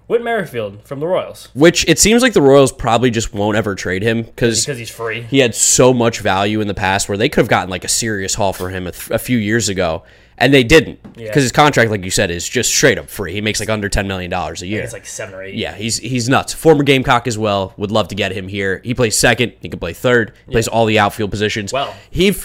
Whit 0.07 0.21
Merrifield 0.21 0.83
from 0.83 0.99
the 0.99 1.07
Royals 1.07 1.47
Which 1.53 1.87
it 1.87 1.97
seems 1.97 2.21
like 2.21 2.33
the 2.33 2.41
Royals 2.41 2.73
probably 2.73 3.09
just 3.09 3.33
won't 3.33 3.55
ever 3.55 3.75
trade 3.75 4.03
him 4.03 4.23
because 4.23 4.65
because 4.65 4.77
he's 4.77 4.89
free. 4.89 5.21
he 5.21 5.39
had 5.39 5.55
so 5.55 5.93
much 5.93 6.19
value 6.19 6.59
in 6.59 6.67
the 6.67 6.73
past 6.73 7.07
where 7.07 7.17
they 7.17 7.29
could 7.29 7.39
have 7.39 7.47
gotten 7.47 7.69
like 7.69 7.85
a 7.85 7.87
serious 7.87 8.35
haul 8.35 8.51
for 8.51 8.69
him 8.71 8.87
a, 8.87 8.91
th- 8.91 9.09
a 9.11 9.17
few 9.19 9.37
years 9.37 9.69
ago, 9.69 10.03
and 10.41 10.53
they 10.53 10.63
didn't 10.63 11.01
because 11.13 11.19
Yeah. 11.21 11.33
his 11.33 11.51
contract, 11.51 11.91
like 11.91 12.03
you 12.03 12.11
said, 12.11 12.31
is 12.31 12.47
just 12.47 12.69
straight 12.73 12.97
up 12.97 13.09
free. 13.09 13.31
He 13.33 13.41
makes 13.41 13.59
like 13.59 13.69
under 13.69 13.87
ten 13.89 14.07
million 14.07 14.29
dollars 14.29 14.61
a 14.61 14.67
year. 14.67 14.81
It's 14.83 14.93
like 14.93 15.05
seven 15.05 15.33
or 15.35 15.43
eight. 15.43 15.55
yeah, 15.55 15.73
he's 15.73 15.97
he's 15.99 16.27
nuts. 16.27 16.53
Former 16.53 16.83
Gamecock 16.83 17.27
as 17.27 17.37
well. 17.37 17.73
Would 17.77 17.91
love 17.91 18.07
to 18.09 18.15
get 18.15 18.31
him 18.31 18.47
here. 18.47 18.81
He 18.83 18.93
plays 18.93 19.17
second. 19.17 19.53
He 19.61 19.69
can 19.69 19.79
play 19.79 19.93
third. 19.93 20.33
He 20.45 20.51
plays 20.51 20.67
all 20.67 20.85
the 20.85 20.99
outfield 20.99 21.31
positions. 21.31 21.71
Well- 21.71 21.93
he 22.09 22.35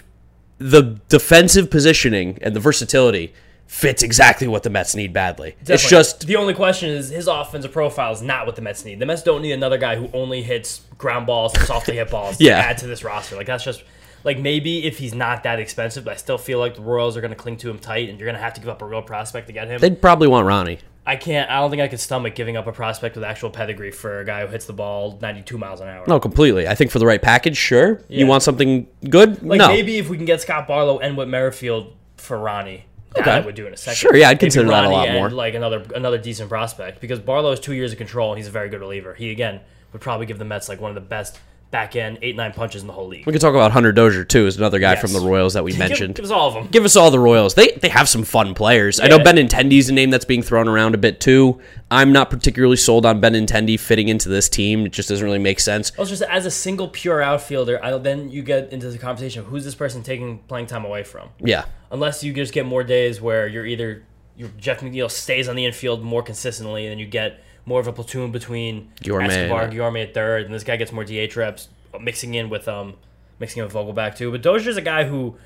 the 0.58 0.98
defensive 1.08 1.70
positioning 1.70 2.38
and 2.40 2.56
the 2.56 2.60
versatility 2.60 3.34
fits 3.66 4.02
exactly 4.02 4.46
what 4.46 4.62
the 4.62 4.70
Mets 4.70 4.94
need 4.94 5.12
badly. 5.12 5.56
It's 5.66 5.88
just 5.88 6.26
the 6.26 6.36
only 6.36 6.54
question 6.54 6.88
is 6.88 7.10
his 7.10 7.26
offensive 7.26 7.72
profile 7.72 8.12
is 8.12 8.22
not 8.22 8.46
what 8.46 8.54
the 8.56 8.62
Mets 8.62 8.84
need. 8.84 9.00
The 9.00 9.06
Mets 9.06 9.22
don't 9.22 9.42
need 9.42 9.52
another 9.52 9.76
guy 9.76 9.96
who 9.96 10.08
only 10.14 10.42
hits 10.42 10.82
ground 10.96 11.26
balls 11.26 11.52
and 11.54 11.64
softly 11.66 11.96
hit 11.96 12.10
balls 12.10 12.36
Yeah. 12.40 12.56
to 12.62 12.68
add 12.68 12.78
to 12.78 12.86
this 12.86 13.02
roster. 13.04 13.34
Like 13.36 13.46
that's 13.48 13.64
just 13.64 13.82
like 14.26 14.38
maybe 14.40 14.84
if 14.84 14.98
he's 14.98 15.14
not 15.14 15.44
that 15.44 15.60
expensive, 15.60 16.04
but 16.04 16.14
I 16.14 16.16
still 16.16 16.36
feel 16.36 16.58
like 16.58 16.74
the 16.74 16.82
Royals 16.82 17.16
are 17.16 17.20
going 17.20 17.30
to 17.30 17.36
cling 17.36 17.56
to 17.58 17.70
him 17.70 17.78
tight, 17.78 18.08
and 18.10 18.18
you're 18.18 18.26
going 18.26 18.36
to 18.36 18.42
have 18.42 18.54
to 18.54 18.60
give 18.60 18.68
up 18.68 18.82
a 18.82 18.84
real 18.84 19.00
prospect 19.00 19.46
to 19.46 19.52
get 19.52 19.68
him. 19.68 19.80
they'd 19.80 20.02
probably 20.02 20.26
want 20.26 20.46
Ronnie. 20.46 20.80
I 21.06 21.14
can't. 21.14 21.48
I 21.48 21.60
don't 21.60 21.70
think 21.70 21.80
I 21.80 21.86
could 21.86 22.00
stomach 22.00 22.34
giving 22.34 22.56
up 22.56 22.66
a 22.66 22.72
prospect 22.72 23.14
with 23.14 23.22
actual 23.22 23.50
pedigree 23.50 23.92
for 23.92 24.18
a 24.18 24.24
guy 24.24 24.44
who 24.44 24.48
hits 24.48 24.66
the 24.66 24.72
ball 24.72 25.16
92 25.22 25.56
miles 25.56 25.80
an 25.80 25.86
hour. 25.88 26.04
No, 26.08 26.18
completely. 26.18 26.66
I 26.66 26.74
think 26.74 26.90
for 26.90 26.98
the 26.98 27.06
right 27.06 27.22
package, 27.22 27.56
sure. 27.56 28.02
Yeah. 28.08 28.18
You 28.18 28.26
want 28.26 28.42
something 28.42 28.88
good? 29.08 29.40
Like 29.44 29.58
no. 29.58 29.68
maybe 29.68 29.98
if 29.98 30.08
we 30.08 30.16
can 30.16 30.26
get 30.26 30.40
Scott 30.40 30.66
Barlow 30.66 30.98
and 30.98 31.16
Whit 31.16 31.28
Merrifield 31.28 31.94
for 32.16 32.36
Ronnie, 32.36 32.86
that 33.14 33.20
Okay. 33.20 33.30
I 33.30 33.38
would 33.40 33.54
do 33.54 33.68
in 33.68 33.72
a 33.72 33.76
second. 33.76 33.96
Sure, 33.96 34.16
yeah, 34.16 34.28
I'd 34.30 34.40
consider 34.40 34.66
that 34.68 34.84
a 34.84 34.88
lot 34.88 35.08
more. 35.12 35.30
Like 35.30 35.54
another 35.54 35.84
another 35.94 36.18
decent 36.18 36.48
prospect 36.48 37.00
because 37.00 37.20
Barlow 37.20 37.52
is 37.52 37.60
two 37.60 37.74
years 37.74 37.92
of 37.92 37.98
control 37.98 38.32
and 38.32 38.38
he's 38.38 38.48
a 38.48 38.50
very 38.50 38.68
good 38.68 38.80
reliever. 38.80 39.14
He 39.14 39.30
again 39.30 39.60
would 39.92 40.02
probably 40.02 40.26
give 40.26 40.40
the 40.40 40.44
Mets 40.44 40.68
like 40.68 40.80
one 40.80 40.90
of 40.90 40.96
the 40.96 41.00
best 41.08 41.38
back 41.72 41.96
end 41.96 42.18
eight 42.22 42.36
nine 42.36 42.52
punches 42.52 42.80
in 42.82 42.86
the 42.86 42.92
whole 42.92 43.08
league. 43.08 43.26
we 43.26 43.32
could 43.32 43.40
talk 43.40 43.54
about 43.54 43.72
Hunter 43.72 43.90
Dozier 43.92 44.24
too, 44.24 44.46
is 44.46 44.56
another 44.56 44.78
guy 44.78 44.92
Yes. 44.92 45.00
from 45.00 45.12
the 45.12 45.20
Royals 45.20 45.54
that 45.54 45.64
we 45.64 45.72
Give, 45.72 45.78
mentioned. 45.80 46.14
give 46.14 46.24
us 46.24 46.30
all 46.30 46.48
of 46.48 46.54
them. 46.54 46.68
Give 46.68 46.84
us 46.84 46.94
all 46.96 47.10
the 47.10 47.18
Royals. 47.18 47.54
They 47.54 47.72
they 47.72 47.88
have 47.88 48.08
some 48.08 48.22
fun 48.22 48.54
players. 48.54 49.00
I 49.00 49.08
know 49.08 49.16
Yeah. 49.18 49.24
Benintendi's 49.24 49.88
a 49.88 49.92
name 49.92 50.10
that's 50.10 50.24
being 50.24 50.42
thrown 50.42 50.68
around 50.68 50.94
a 50.94 50.98
bit 50.98 51.20
too. 51.20 51.60
I'm 51.90 52.12
not 52.12 52.30
particularly 52.30 52.76
sold 52.76 53.04
on 53.04 53.20
Benintendi 53.20 53.78
fitting 53.80 54.08
into 54.08 54.28
this 54.28 54.48
team. 54.48 54.86
It 54.86 54.92
just 54.92 55.08
doesn't 55.08 55.24
really 55.24 55.38
make 55.40 55.58
sense. 55.60 55.92
Also, 55.98 56.10
just 56.10 56.22
as 56.22 56.46
a 56.46 56.50
single 56.50 56.88
pure 56.88 57.20
outfielder, 57.20 57.84
I 57.84 57.96
then 57.98 58.30
you 58.30 58.42
get 58.42 58.72
into 58.72 58.88
the 58.90 58.98
conversation 58.98 59.40
of 59.40 59.46
who's 59.46 59.64
this 59.64 59.74
person 59.74 60.02
taking 60.02 60.38
playing 60.48 60.66
time 60.66 60.84
away 60.84 61.02
from. 61.02 61.30
Yeah. 61.40 61.64
unless 61.90 62.22
you 62.24 62.32
just 62.32 62.52
get 62.52 62.66
more 62.66 62.82
days 62.84 63.20
where 63.20 63.46
you're 63.46 63.66
either 63.66 64.02
your 64.36 64.50
Jeff 64.58 64.80
McNeil 64.80 65.10
stays 65.10 65.48
on 65.48 65.56
the 65.56 65.64
infield 65.64 66.02
more 66.02 66.22
consistently, 66.22 66.84
and 66.86 66.92
then 66.92 66.98
you 66.98 67.06
get 67.06 67.40
more 67.66 67.80
of 67.80 67.86
a 67.88 67.92
platoon 67.92 68.30
between 68.32 68.90
Guillorme 69.02 69.26
Escobar, 69.28 69.64
and- 69.64 69.72
Guillorme 69.72 70.02
at 70.02 70.14
third, 70.14 70.46
and 70.46 70.54
this 70.54 70.64
guy 70.64 70.76
gets 70.76 70.92
more 70.92 71.04
DH 71.04 71.36
reps, 71.36 71.68
mixing 72.00 72.34
in 72.34 72.48
with 72.48 72.66
um 72.68 72.94
mixing 73.38 73.60
in 73.60 73.66
with 73.66 73.74
Vogelbach 73.74 74.16
too. 74.16 74.30
But 74.30 74.42
Dozier's 74.42 74.76
a 74.76 74.82
guy 74.82 75.04
who 75.04 75.36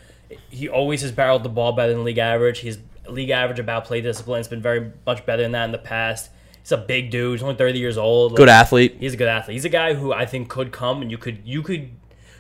he 0.49 0.69
always 0.69 1.03
has 1.03 1.11
barreled 1.11 1.43
the 1.43 1.49
ball 1.49 1.73
better 1.73 1.93
than 1.93 2.05
league 2.05 2.19
average. 2.19 2.61
He's 2.61 2.79
league 3.09 3.31
average 3.31 3.59
about 3.59 3.85
play 3.85 4.01
discipline. 4.01 4.39
It's 4.39 4.49
been 4.49 4.63
very 4.63 4.93
much 5.05 5.27
better 5.27 5.43
than 5.43 5.53
that 5.53 5.65
in 5.65 5.73
the 5.73 5.79
past. 5.79 6.31
He's 6.63 6.71
a 6.73 6.77
big 6.77 7.11
dude. 7.11 7.39
He's 7.39 7.43
only 7.43 7.57
30 7.57 7.79
years 7.79 7.97
old. 7.99 8.37
Good 8.37 8.49
athlete. 8.49 8.97
He's 9.01 9.15
a 9.15 9.17
good 9.17 9.27
athlete. 9.29 9.55
He's 9.55 9.65
a 9.65 9.71
guy 9.71 9.95
who 9.95 10.13
I 10.13 10.27
think 10.27 10.49
could 10.49 10.71
come 10.71 11.03
and 11.03 11.11
you 11.11 11.19
could 11.19 11.41
you 11.45 11.63
could 11.63 11.91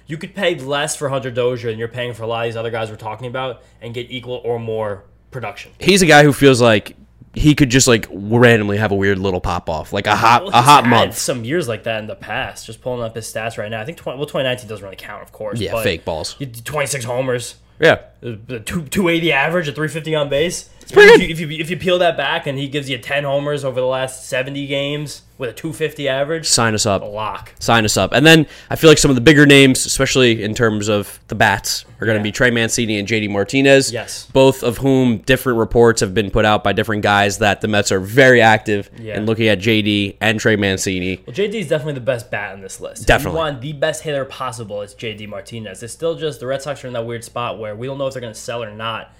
you 0.06 0.18
could 0.18 0.34
pay 0.34 0.54
less 0.56 0.94
for 0.94 1.08
Hunter 1.08 1.30
Dozier 1.30 1.70
than 1.70 1.78
you're 1.78 1.88
paying 1.88 2.12
for 2.14 2.24
a 2.24 2.26
lot 2.26 2.44
of 2.46 2.48
these 2.52 2.56
other 2.56 2.70
guys 2.70 2.90
we're 2.90 2.96
talking 2.96 3.26
about 3.26 3.62
and 3.80 3.94
get 3.94 4.10
equal 4.10 4.40
or 4.44 4.58
more 4.58 5.04
production. 5.30 5.72
He's 5.80 6.02
a 6.02 6.06
guy 6.06 6.22
who 6.22 6.32
feels 6.32 6.60
like 6.60 6.96
he 7.34 7.54
could 7.54 7.70
just 7.70 7.86
like 7.86 8.06
randomly 8.10 8.76
have 8.76 8.90
a 8.90 8.94
weird 8.94 9.18
little 9.18 9.40
pop 9.40 9.68
off, 9.70 9.92
like 9.92 10.06
a 10.06 10.16
hot 10.16 10.44
Well, 10.44 10.52
a 10.52 10.62
hot 10.62 10.86
month. 10.86 11.16
Some 11.16 11.44
years 11.44 11.68
like 11.68 11.84
that 11.84 12.00
in 12.00 12.06
the 12.06 12.16
past. 12.16 12.66
Just 12.66 12.80
pulling 12.80 13.02
up 13.02 13.14
his 13.14 13.32
stats 13.32 13.56
right 13.56 13.70
now. 13.70 13.80
I 13.80 13.84
think 13.84 13.98
20, 13.98 14.18
well 14.18 14.26
2019 14.26 14.68
doesn't 14.68 14.82
really 14.82 14.96
count, 14.96 15.22
of 15.22 15.30
course. 15.32 15.60
Yeah, 15.60 15.80
fake 15.82 16.04
balls. 16.04 16.36
26 16.64 17.04
homers. 17.04 17.56
Yeah. 17.78 18.00
Uh, 18.22 18.36
two, 18.64 18.82
280 18.84 19.32
average, 19.32 19.68
a 19.68 19.72
350 19.72 20.14
on 20.14 20.28
base. 20.28 20.68
Pretty 20.90 21.12
if. 21.24 21.38
You, 21.40 21.46
if, 21.46 21.52
you, 21.52 21.58
if 21.60 21.70
you 21.70 21.76
peel 21.76 21.98
that 21.98 22.16
back 22.16 22.46
and 22.46 22.58
he 22.58 22.68
gives 22.68 22.88
you 22.90 22.98
10 22.98 23.24
homers 23.24 23.64
over 23.64 23.80
the 23.80 23.86
last 23.86 24.28
70 24.28 24.66
games 24.66 25.22
with 25.38 25.48
a 25.50 25.52
250 25.54 26.06
average, 26.08 26.46
Sign 26.46 26.74
us 26.74 26.84
up. 26.84 27.00
a 27.00 27.06
lock. 27.06 27.54
sign 27.58 27.84
us 27.86 27.96
up. 27.96 28.12
And 28.12 28.26
then 28.26 28.46
I 28.68 28.76
feel 28.76 28.90
like 28.90 28.98
some 28.98 29.10
of 29.10 29.14
the 29.14 29.20
bigger 29.22 29.46
names, 29.46 29.86
especially 29.86 30.42
in 30.42 30.54
terms 30.54 30.88
of 30.88 31.18
the 31.28 31.34
bats, 31.34 31.86
are 32.00 32.04
going 32.06 32.16
to 32.16 32.20
Yeah. 32.20 32.24
be 32.24 32.32
Trey 32.32 32.50
Mancini 32.50 32.98
and 32.98 33.08
JD 33.08 33.28
Martinez. 33.30 33.90
Yes. 33.90 34.26
Both 34.32 34.62
of 34.62 34.78
whom 34.78 35.18
different 35.18 35.58
reports 35.58 36.00
have 36.02 36.12
been 36.12 36.30
put 36.30 36.44
out 36.44 36.62
by 36.62 36.74
different 36.74 37.02
guys 37.02 37.38
that 37.38 37.62
the 37.62 37.68
Mets 37.68 37.90
are 37.90 38.00
very 38.00 38.42
active 38.42 38.90
Yeah. 38.98 39.16
in 39.16 39.24
looking 39.24 39.48
at 39.48 39.58
JD 39.60 40.16
and 40.20 40.38
Trey 40.38 40.56
Mancini. 40.56 41.20
Well, 41.26 41.34
JD 41.34 41.54
is 41.60 41.68
definitely 41.68 41.94
the 41.94 42.00
best 42.00 42.30
bat 42.30 42.52
on 42.52 42.60
this 42.60 42.78
list. 42.80 43.06
Definitely. 43.06 43.30
If 43.30 43.32
you 43.32 43.38
want 43.52 43.60
the 43.62 43.72
best 43.72 44.02
hitter 44.02 44.26
possible, 44.26 44.82
it's 44.82 44.92
JD 44.94 45.26
Martinez. 45.26 45.82
It's 45.82 45.92
still 45.94 46.16
just 46.16 46.40
the 46.40 46.46
Red 46.46 46.60
Sox 46.60 46.84
are 46.84 46.88
in 46.88 46.92
that 46.92 47.06
weird 47.06 47.24
spot 47.24 47.58
where 47.58 47.74
we 47.74 47.86
don't 47.86 47.96
know 47.96 48.06
if 48.06 48.12
they're 48.12 48.20
going 48.20 48.34
to 48.34 48.38
sell 48.38 48.62
or 48.62 48.70
not. 48.70 49.10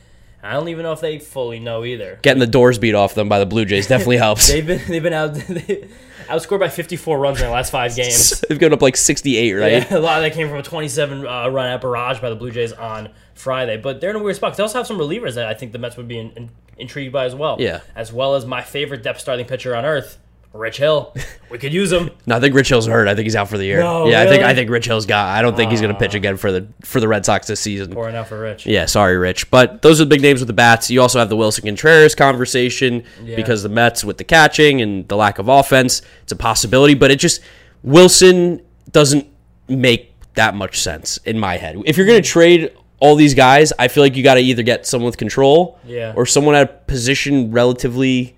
I 0.43 0.53
don't 0.53 0.69
even 0.69 0.85
know 0.85 0.93
if 0.93 1.01
they 1.01 1.19
fully 1.19 1.61
know 1.61 1.85
either. 1.85 2.19
Getting 2.23 2.41
the 2.41 2.47
doors 2.47 2.79
beat 2.79 2.95
off 2.95 3.15
them 3.15 3.29
by 3.29 3.39
the 3.39 3.47
Blue 3.47 3.65
Jays 3.65 3.87
definitely 3.87 4.17
helps. 4.19 4.49
They've 4.49 4.67
been 4.67 4.81
they've 4.89 5.03
been 5.03 5.13
out 5.13 5.35
they 5.49 5.89
outscored 6.31 6.61
by 6.61 6.69
54 6.69 7.19
runs 7.19 7.39
in 7.39 7.43
their 7.43 7.53
last 7.53 7.71
five 7.71 7.95
games. 7.97 8.41
They've 8.49 8.59
given 8.59 8.73
up 8.73 8.83
like 8.83 8.97
68, 8.97 9.53
right? 9.53 9.73
Yeah, 9.73 9.97
a 9.97 9.99
lot 9.99 10.19
of 10.19 10.23
that 10.23 10.33
came 10.33 10.49
from 10.49 10.59
a 10.59 10.63
27 10.63 11.27
uh, 11.27 11.49
run 11.49 11.67
at 11.67 11.81
barrage 11.81 12.21
by 12.21 12.31
the 12.31 12.37
Blue 12.37 12.51
Jays 12.51 12.73
on 12.73 13.11
Friday. 13.35 13.77
But 13.77 14.01
they're 14.01 14.11
in 14.11 14.17
a 14.17 14.23
weird 14.23 14.37
spot. 14.37 14.57
They 14.57 14.63
also 14.63 14.79
have 14.79 14.87
some 14.87 14.99
relievers 14.99 15.35
that 15.35 15.47
I 15.47 15.55
think 15.55 15.73
the 15.73 15.79
Mets 15.79 15.97
would 15.97 16.09
be 16.09 16.19
in, 16.19 16.31
in, 16.33 16.51
intrigued 16.79 17.13
by 17.13 17.25
as 17.25 17.35
well. 17.35 17.57
Yeah. 17.59 17.81
As 17.95 18.13
well 18.13 18.35
as 18.35 18.47
my 18.47 18.63
favorite 18.63 19.03
depth 19.03 19.21
starting 19.21 19.47
pitcher 19.47 19.75
on 19.75 19.85
earth, 19.85 20.19
Rich 20.53 20.79
Hill. 20.79 21.15
We 21.51 21.59
could 21.59 21.73
use 21.73 21.93
him. 21.93 22.11
No, 22.27 22.37
I 22.37 22.41
think 22.41 22.55
Rich 22.55 22.69
Hill's 22.69 22.87
hurt. 22.87 23.09
I 23.09 23.15
think 23.15 23.25
he's 23.25 23.37
out 23.37 23.49
for 23.49 23.57
the 23.59 23.65
year. 23.65 23.81
No, 23.81 24.09
yeah, 24.09 24.23
I 24.23 24.27
think? 24.27 24.43
I 24.45 24.55
think 24.55 24.71
Rich 24.71 24.87
Hill's 24.87 25.07
got. 25.07 25.29
I 25.29 25.43
don't 25.43 25.57
think 25.57 25.71
he's 25.71 25.81
going 25.81 25.93
to 25.93 25.99
pitch 25.99 26.15
ah. 26.15 26.19
again 26.19 26.37
for 26.37 26.53
the 26.53 26.67
for 26.83 27.01
the 27.01 27.09
Red 27.09 27.25
Sox 27.25 27.47
this 27.47 27.61
season. 27.61 27.93
Poor 27.93 28.09
enough 28.09 28.29
for 28.29 28.41
Rich. 28.41 28.67
Yeah, 28.67 28.87
sorry, 28.87 29.17
Rich. 29.17 29.51
But 29.51 29.83
those 29.83 30.01
are 30.01 30.05
the 30.05 30.11
big 30.11 30.23
names 30.23 30.41
with 30.41 30.47
the 30.49 30.53
bats. 30.53 30.91
You 30.91 31.01
also 31.03 31.19
have 31.19 31.29
the 31.29 31.37
Willson 31.37 31.65
Contreras 31.65 32.15
conversation 32.15 33.05
Yeah. 33.23 33.37
because 33.37 33.63
the 33.63 33.69
Mets 33.69 34.05
with 34.05 34.19
the 34.19 34.25
catching 34.25 34.81
and 34.81 35.09
the 35.09 35.17
lack 35.17 35.39
of 35.39 35.49
offense, 35.49 36.03
it's 36.23 36.33
a 36.33 36.37
possibility. 36.37 36.95
But 36.95 37.11
it 37.11 37.19
just 37.19 37.41
Willson 37.87 38.63
doesn't 38.91 39.27
make 39.69 40.15
that 40.35 40.55
much 40.55 40.81
sense 40.81 41.17
in 41.19 41.39
my 41.39 41.57
head. 41.57 41.77
If 41.85 41.97
you're 41.97 42.07
going 42.07 42.23
to 42.23 42.29
trade 42.29 42.73
all 42.99 43.17
these 43.17 43.35
guys, 43.35 43.73
I 43.79 43.89
feel 43.89 44.03
like 44.03 44.15
you 44.17 44.23
got 44.23 44.35
to 44.35 44.41
either 44.41 44.63
get 44.63 44.87
someone 44.87 45.07
with 45.07 45.17
control, 45.17 45.79
Yeah. 45.85 46.13
or 46.17 46.27
someone 46.27 46.55
at 46.55 46.63
a 46.63 46.73
position 46.87 47.51
relatively 47.51 48.37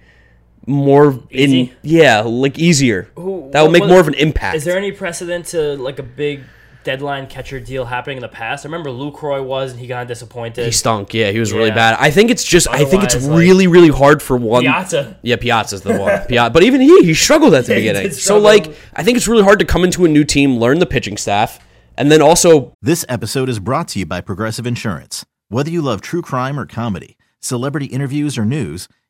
more 0.66 1.20
in 1.30 1.70
yeah, 1.82 2.20
like 2.20 2.58
easier. 2.58 3.08
Who- 3.16 3.48
that 3.52 3.60
will 3.60 3.68
what- 3.68 3.72
make 3.72 3.80
what- 3.82 3.90
more 3.90 4.00
of 4.00 4.08
an 4.08 4.14
impact. 4.14 4.56
Is 4.56 4.64
there 4.64 4.76
any 4.76 4.92
precedent 4.92 5.46
to 5.46 5.76
like 5.76 5.98
a 5.98 6.02
big 6.02 6.42
deadline 6.84 7.28
catcher 7.28 7.60
deal 7.60 7.84
happening 7.84 8.16
in 8.16 8.22
the 8.22 8.28
past? 8.28 8.64
I 8.64 8.68
remember 8.68 8.90
Lucroy 8.90 9.42
was 9.44 9.72
and 9.72 9.80
he 9.80 9.86
got 9.86 10.06
disappointed. 10.08 10.64
he 10.64 10.70
stunk. 10.72 11.14
Yeah, 11.14 11.30
he 11.30 11.38
was 11.38 11.52
really 11.52 11.68
Yeah. 11.68 11.74
bad. 11.74 11.96
I 12.00 12.10
think 12.10 12.30
it's 12.30 12.44
just. 12.44 12.68
I 12.68 12.84
think 12.84 13.04
it's 13.04 13.14
Otherwise, 13.14 13.30
like- 13.30 13.38
really, 13.40 13.66
really 13.66 13.88
hard 13.88 14.22
for 14.22 14.36
one. 14.36 14.62
Piazza. 14.62 15.16
Yeah, 15.22 15.36
Piazza's 15.36 15.82
the 15.82 15.96
one. 15.98 16.20
Piazza, 16.28 16.50
but 16.50 16.62
even 16.62 16.80
he, 16.80 17.04
he 17.04 17.14
struggled 17.14 17.54
at 17.54 17.66
the 17.66 17.74
he 17.76 17.80
beginning. 17.80 18.02
did 18.04 18.14
So 18.14 18.20
struggle. 18.20 18.42
like, 18.42 18.76
I 18.94 19.02
think 19.02 19.16
it's 19.16 19.28
really 19.28 19.44
hard 19.44 19.58
to 19.60 19.64
come 19.64 19.84
into 19.84 20.04
a 20.04 20.08
new 20.08 20.24
team, 20.24 20.58
learn 20.58 20.78
the 20.80 20.86
pitching 20.86 21.16
staff, 21.16 21.58
and 21.96 22.10
then 22.10 22.22
also 22.22 22.72
This 22.82 23.04
episode 23.08 23.48
is 23.48 23.58
brought 23.58 23.88
to 23.88 23.98
you 23.98 24.06
by 24.06 24.20
Progressive 24.20 24.66
Insurance. 24.66 25.24
Whether 25.48 25.70
you 25.70 25.82
love 25.82 26.00
true 26.00 26.22
crime 26.22 26.58
or 26.58 26.66
comedy, 26.66 27.16
celebrity 27.40 27.86
interviews 27.86 28.38
or 28.38 28.44
news, 28.44 28.88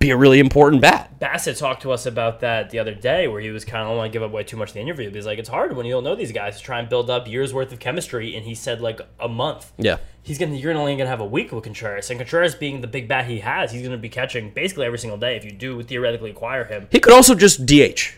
Be 0.00 0.08
a 0.08 0.16
really 0.16 0.38
important 0.40 0.80
bat. 0.80 1.20
Bassitt 1.20 1.58
talked 1.58 1.82
to 1.82 1.92
us 1.92 2.06
about 2.06 2.40
that 2.40 2.70
the 2.70 2.78
other 2.78 2.94
day, 2.94 3.28
where 3.28 3.38
he 3.38 3.50
was 3.50 3.66
kind 3.66 3.82
of 3.82 3.88
don't 3.88 3.98
want 3.98 4.10
to 4.10 4.12
give 4.18 4.22
away 4.22 4.42
too 4.44 4.56
much 4.56 4.70
in 4.70 4.76
the 4.76 4.80
interview. 4.80 5.10
He's 5.12 5.26
like 5.26 5.38
it's 5.38 5.50
hard 5.50 5.76
when 5.76 5.84
you 5.84 5.92
don't 5.92 6.04
know 6.04 6.14
these 6.14 6.32
guys 6.32 6.56
to 6.56 6.62
try 6.62 6.78
and 6.78 6.88
build 6.88 7.10
up 7.10 7.28
years 7.28 7.52
worth 7.52 7.70
of 7.70 7.80
chemistry, 7.80 8.34
and 8.34 8.46
he 8.46 8.54
said 8.54 8.80
like 8.80 9.02
a 9.20 9.28
month. 9.28 9.72
Yeah. 9.76 9.98
He's 10.22 10.38
gonna 10.38 10.54
you're 10.54 10.72
only 10.72 10.96
gonna 10.96 11.10
have 11.10 11.20
a 11.20 11.26
week 11.26 11.52
with 11.52 11.64
Contreras, 11.64 12.08
and 12.08 12.18
Contreras 12.18 12.54
being 12.54 12.80
the 12.80 12.86
big 12.86 13.08
bat 13.08 13.26
he 13.26 13.40
has, 13.40 13.72
he's 13.72 13.82
gonna 13.82 13.98
be 13.98 14.08
catching 14.08 14.52
basically 14.54 14.86
every 14.86 14.98
single 14.98 15.18
day 15.18 15.36
if 15.36 15.44
you 15.44 15.50
do 15.50 15.82
theoretically 15.82 16.30
acquire 16.30 16.64
him. 16.64 16.88
He 16.90 16.98
could 16.98 17.12
also 17.12 17.34
just 17.34 17.66
DH. 17.66 18.14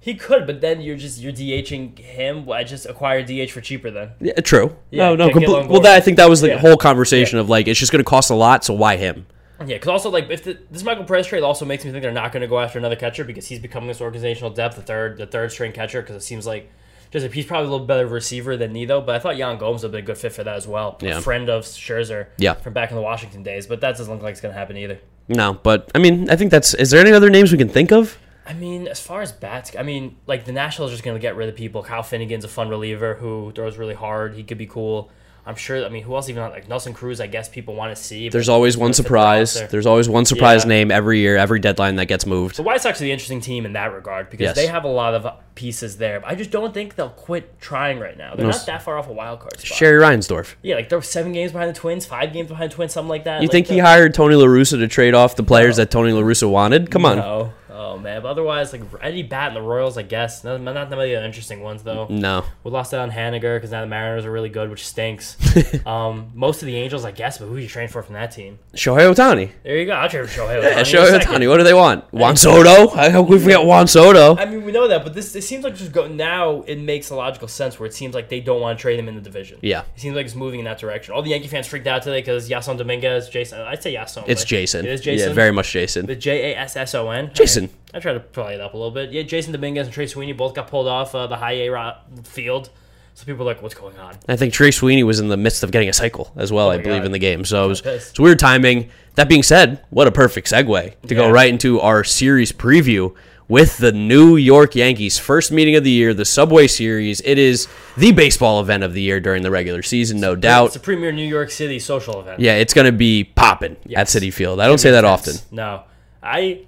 He 0.00 0.14
could, 0.14 0.46
but 0.46 0.62
then 0.62 0.80
you're 0.80 0.96
just 0.96 1.20
you're 1.20 1.34
DHing 1.34 1.98
him. 1.98 2.46
Why 2.46 2.64
just 2.64 2.86
acquire 2.86 3.22
DH 3.22 3.50
for 3.50 3.60
cheaper 3.60 3.90
then? 3.90 4.12
Yeah, 4.22 4.32
true. 4.40 4.74
Yeah, 4.90 5.10
no, 5.10 5.16
no. 5.16 5.26
get- 5.28 5.40
get 5.40 5.48
Compl- 5.50 5.68
well, 5.68 5.80
that 5.82 5.94
I 5.94 6.00
think 6.00 6.16
that 6.16 6.30
was 6.30 6.40
the 6.40 6.48
Yeah. 6.48 6.56
whole 6.60 6.78
conversation 6.78 7.38
of 7.38 7.50
like 7.50 7.68
it's 7.68 7.78
just 7.78 7.92
going 7.92 8.02
to 8.02 8.08
cost 8.08 8.30
a 8.30 8.34
lot, 8.34 8.64
so 8.64 8.72
why 8.72 8.96
him? 8.96 9.26
Yeah, 9.60 9.76
because 9.76 9.88
also 9.88 10.10
like 10.10 10.30
if 10.30 10.44
the, 10.44 10.58
this 10.70 10.82
Michael 10.82 11.04
Perez 11.04 11.26
trade 11.26 11.42
also 11.42 11.64
makes 11.66 11.84
me 11.84 11.90
think 11.90 12.02
they're 12.02 12.12
not 12.12 12.32
going 12.32 12.40
to 12.40 12.48
go 12.48 12.58
after 12.58 12.78
another 12.78 12.96
catcher 12.96 13.24
because 13.24 13.46
he's 13.46 13.58
becoming 13.58 13.88
this 13.88 14.00
organizational 14.00 14.50
depth, 14.50 14.76
the 14.76 14.82
third 14.82 15.18
the 15.18 15.26
third 15.26 15.52
string 15.52 15.72
catcher. 15.72 16.00
Because 16.00 16.16
it 16.16 16.22
seems 16.22 16.46
like 16.46 16.70
Just 17.10 17.26
he's 17.32 17.44
probably 17.44 17.66
a 17.66 17.70
little 17.70 17.86
better 17.86 18.06
receiver 18.06 18.56
than 18.56 18.72
Nido, 18.72 19.00
but 19.00 19.16
I 19.16 19.18
thought 19.18 19.36
Yan 19.36 19.58
Gomes 19.58 19.82
would 19.82 19.92
be 19.92 19.98
a 19.98 20.02
good 20.02 20.16
fit 20.16 20.32
for 20.32 20.44
that 20.44 20.56
as 20.56 20.66
well. 20.66 20.96
Yeah. 21.00 21.18
A 21.18 21.20
friend 21.20 21.48
of 21.48 21.64
Scherzer. 21.64 22.28
Yeah. 22.38 22.54
From 22.54 22.72
back 22.72 22.90
in 22.90 22.96
the 22.96 23.02
Washington 23.02 23.42
days, 23.42 23.66
but 23.66 23.80
that 23.80 23.96
doesn't 23.96 24.12
look 24.12 24.22
like 24.22 24.32
it's 24.32 24.40
gonna 24.40 24.54
happen 24.54 24.76
either. 24.76 25.00
No, 25.28 25.54
but 25.54 25.90
I 25.94 25.98
mean, 25.98 26.30
I 26.30 26.36
think 26.36 26.50
that's. 26.50 26.74
Is 26.74 26.90
there 26.90 27.00
any 27.00 27.12
other 27.12 27.30
names 27.30 27.52
we 27.52 27.58
can 27.58 27.68
think 27.68 27.92
of? 27.92 28.16
I 28.46 28.52
mean, 28.52 28.88
as 28.88 29.00
far 29.00 29.22
as 29.22 29.30
bats, 29.30 29.76
I 29.78 29.82
mean, 29.82 30.16
like 30.26 30.44
the 30.44 30.52
Nationals 30.52 30.90
are 30.90 30.94
just 30.94 31.04
gonna 31.04 31.18
get 31.18 31.36
rid 31.36 31.48
of 31.48 31.56
people. 31.56 31.82
Kyle 31.82 32.02
Finnegan's 32.02 32.44
a 32.44 32.48
fun 32.48 32.68
reliever 32.68 33.14
who 33.14 33.52
throws 33.54 33.76
really 33.76 33.94
hard. 33.94 34.34
He 34.34 34.42
could 34.44 34.58
be 34.58 34.66
cool. 34.66 35.10
I'm 35.46 35.54
sure. 35.54 35.84
I 35.84 35.88
mean, 35.88 36.02
who 36.02 36.14
else 36.14 36.28
even 36.28 36.42
like 36.42 36.68
Nelson 36.68 36.92
Cruz? 36.92 37.20
I 37.20 37.26
guess 37.26 37.48
people 37.48 37.74
want 37.74 37.96
to 37.96 38.00
see. 38.02 38.28
There's 38.28 38.48
always 38.48 38.76
one 38.76 38.88
gonna 38.88 38.92
fit 38.94 38.96
the 38.98 39.08
surprise. 39.08 39.54
roster. 39.56 39.66
There's 39.68 39.86
always 39.86 40.08
one 40.08 40.24
surprise 40.24 40.64
Yeah. 40.64 40.68
name 40.68 40.90
every 40.90 41.18
year, 41.20 41.36
every 41.36 41.58
deadline 41.60 41.96
that 41.96 42.06
gets 42.06 42.26
moved. 42.26 42.56
The 42.56 42.62
White 42.62 42.82
Sox 42.82 43.00
are 43.00 43.04
the 43.04 43.12
interesting 43.12 43.40
team 43.40 43.64
in 43.66 43.72
that 43.72 43.92
regard 43.92 44.28
because 44.30 44.44
Yes. 44.44 44.56
they 44.56 44.66
have 44.66 44.84
a 44.84 44.88
lot 44.88 45.14
of 45.14 45.26
pieces 45.54 45.96
there. 45.96 46.20
But 46.20 46.30
I 46.30 46.34
just 46.34 46.50
don't 46.50 46.72
think 46.74 46.94
they'll 46.96 47.08
quit 47.08 47.58
trying 47.60 47.98
right 47.98 48.16
now. 48.16 48.34
They're 48.34 48.44
No, 48.46 48.52
not 48.52 48.66
that 48.66 48.82
far 48.82 48.98
off 48.98 49.08
a 49.08 49.12
wild 49.12 49.40
card 49.40 49.58
spot. 49.58 49.78
Jerry 49.78 50.00
Reinsdorf. 50.02 50.54
Yeah, 50.62 50.76
like 50.76 50.88
they're 50.88 51.02
seven 51.02 51.32
games 51.32 51.52
behind 51.52 51.70
the 51.74 51.78
Twins, 51.78 52.04
five 52.06 52.32
games 52.32 52.48
behind 52.48 52.70
the 52.70 52.74
Twins, 52.74 52.92
something 52.92 53.08
like 53.08 53.24
that. 53.24 53.40
You 53.40 53.48
Like, 53.48 53.52
think 53.52 53.66
he 53.66 53.78
hired 53.78 54.14
Tony 54.14 54.34
La 54.34 54.46
Russa 54.46 54.78
to 54.78 54.88
trade 54.88 55.14
off 55.14 55.36
the 55.36 55.42
players 55.42 55.76
that 55.76 55.90
Tony 55.90 56.12
La 56.12 56.20
Russa 56.22 56.48
wanted? 56.48 56.90
Come 56.90 57.04
on. 57.06 57.16
No. 57.18 57.52
Oh 57.82 57.96
man, 57.96 58.20
but 58.20 58.28
otherwise, 58.28 58.74
like 58.74 58.82
Eddie 59.00 59.22
Bat 59.22 59.48
and 59.48 59.56
the 59.56 59.62
Royals, 59.62 59.96
I 59.96 60.02
guess. 60.02 60.44
Not, 60.44 60.60
not 60.60 60.74
that 60.74 60.96
many 60.96 61.14
interesting 61.14 61.62
ones 61.62 61.82
though. 61.82 62.08
No. 62.10 62.44
We 62.62 62.70
lost 62.70 62.92
out 62.92 63.00
on 63.00 63.10
Haniger 63.10 63.56
because 63.56 63.70
now 63.70 63.80
the 63.80 63.86
Mariners 63.86 64.26
are 64.26 64.30
really 64.30 64.50
good, 64.50 64.68
which 64.68 64.86
stinks. 64.86 65.38
um, 65.86 66.30
most 66.34 66.60
of 66.60 66.66
the 66.66 66.76
Angels, 66.76 67.06
I 67.06 67.10
guess, 67.10 67.38
but 67.38 67.46
who 67.46 67.56
you 67.56 67.68
train 67.68 67.88
for 67.88 68.02
from 68.02 68.16
that 68.16 68.32
team? 68.32 68.58
Shohei 68.74 69.10
Ohtani. 69.10 69.50
There 69.62 69.78
you 69.78 69.86
go. 69.86 69.92
I'll 69.92 70.10
trade 70.10 70.28
for 70.28 70.40
Shohei. 70.42 70.62
Yeah, 70.62 70.74
Ohtani 70.82 70.92
Shohei. 70.92 71.20
Ohtani. 71.20 71.48
What 71.48 71.56
do 71.56 71.64
they 71.64 71.72
want? 71.72 72.04
Juan 72.12 72.36
Soto? 72.36 72.88
How 72.94 73.08
can 73.08 73.26
we 73.26 73.38
forget 73.38 73.64
Juan 73.64 73.86
Soto? 73.86 74.36
I 74.36 74.44
mean, 74.44 74.62
we 74.62 74.72
know 74.72 74.86
that, 74.86 75.02
but 75.02 75.14
this 75.14 75.34
it 75.34 75.42
seems 75.42 75.64
like 75.64 75.74
just 75.74 75.92
go 75.92 76.06
now. 76.06 76.60
It 76.66 76.78
makes 76.78 77.08
a 77.08 77.16
logical 77.16 77.48
sense 77.48 77.80
where 77.80 77.86
it 77.86 77.94
seems 77.94 78.14
like 78.14 78.28
they 78.28 78.40
don't 78.40 78.60
want 78.60 78.78
to 78.78 78.82
trade 78.82 78.98
him 78.98 79.08
in 79.08 79.14
the 79.14 79.22
division. 79.22 79.58
Yeah. 79.62 79.84
it 79.96 80.00
seems 80.00 80.14
like 80.14 80.26
it's 80.26 80.34
moving 80.34 80.60
in 80.60 80.66
that 80.66 80.78
direction. 80.78 81.14
All 81.14 81.22
the 81.22 81.30
Yankee 81.30 81.48
fans 81.48 81.66
freaked 81.66 81.86
out 81.86 82.02
today 82.02 82.20
because 82.20 82.50
Yason 82.50 82.76
Dominguez, 82.76 83.30
Jason. 83.30 83.62
I'd 83.62 83.82
say 83.82 83.94
Yason. 83.94 84.24
It's 84.26 84.44
Jason. 84.44 84.84
It 84.84 84.92
is 84.92 85.00
Jason. 85.00 85.28
Yeah, 85.30 85.34
very 85.34 85.50
much 85.50 85.72
Jason. 85.72 86.04
The 86.04 86.14
J 86.14 86.52
A 86.52 86.58
S 86.58 86.76
S 86.76 86.94
O 86.94 87.08
N. 87.08 87.30
Jason. 87.32 87.69
I 87.92 87.98
tried 88.00 88.12
to 88.14 88.20
play 88.20 88.54
it 88.54 88.60
up 88.60 88.74
a 88.74 88.76
little 88.76 88.92
bit. 88.92 89.10
Yeah, 89.10 89.22
Jason 89.22 89.52
Dominguez 89.52 89.86
and 89.86 89.94
Trey 89.94 90.06
Sweeney 90.06 90.32
both 90.32 90.54
got 90.54 90.68
pulled 90.68 90.86
off 90.88 91.14
uh, 91.14 91.26
the 91.26 91.36
high 91.36 91.52
A 91.54 91.68
ro- 91.70 91.94
field. 92.24 92.70
So 93.14 93.24
people 93.26 93.42
are 93.42 93.52
like, 93.52 93.60
what's 93.62 93.74
going 93.74 93.98
on? 93.98 94.16
I 94.28 94.36
think 94.36 94.54
Trey 94.54 94.70
Sweeney 94.70 95.02
was 95.02 95.18
in 95.20 95.28
the 95.28 95.36
midst 95.36 95.62
of 95.62 95.72
getting 95.72 95.88
a 95.88 95.92
cycle 95.92 96.32
as 96.36 96.52
well, 96.52 96.70
I 96.70 96.74
Oh 96.74 96.76
my 96.78 96.82
believe, 96.84 97.00
God. 97.00 97.06
in 97.06 97.12
the 97.12 97.18
game. 97.18 97.44
So 97.44 97.64
it 97.64 97.68
was, 97.68 97.80
it's 97.84 98.18
weird 98.18 98.38
timing. 98.38 98.90
That 99.16 99.28
being 99.28 99.42
said, 99.42 99.84
what 99.90 100.06
a 100.06 100.12
perfect 100.12 100.48
segue 100.50 101.00
to 101.08 101.14
go 101.14 101.30
right 101.30 101.50
into 101.50 101.80
our 101.80 102.04
series 102.04 102.52
preview 102.52 103.14
with 103.48 103.76
the 103.78 103.90
New 103.90 104.36
York 104.36 104.76
Yankees. 104.76 105.18
First 105.18 105.50
meeting 105.50 105.74
of 105.74 105.82
the 105.82 105.90
year, 105.90 106.14
the 106.14 106.24
Subway 106.24 106.68
Series. 106.68 107.20
It 107.22 107.36
is 107.36 107.66
the 107.96 108.12
baseball 108.12 108.60
event 108.60 108.84
of 108.84 108.94
the 108.94 109.02
year 109.02 109.18
during 109.18 109.42
the 109.42 109.50
regular 109.50 109.82
season, 109.82 110.20
no 110.20 110.32
It's 110.34 110.40
doubt. 110.42 110.66
It's 110.66 110.76
a 110.76 110.80
premier 110.80 111.10
New 111.10 111.26
York 111.26 111.50
City 111.50 111.80
social 111.80 112.20
event. 112.20 112.38
Yeah, 112.40 112.54
it's 112.54 112.72
going 112.72 112.86
to 112.86 112.92
be 112.92 113.24
popping 113.24 113.72
at 113.72 113.86
Yes. 113.90 114.14
Citi 114.14 114.32
Field. 114.32 114.60
I 114.60 114.68
don't 114.68 114.78
say 114.78 114.92
that 114.92 115.04
often. 115.04 115.34
No, 115.50 115.82
I 116.22 116.60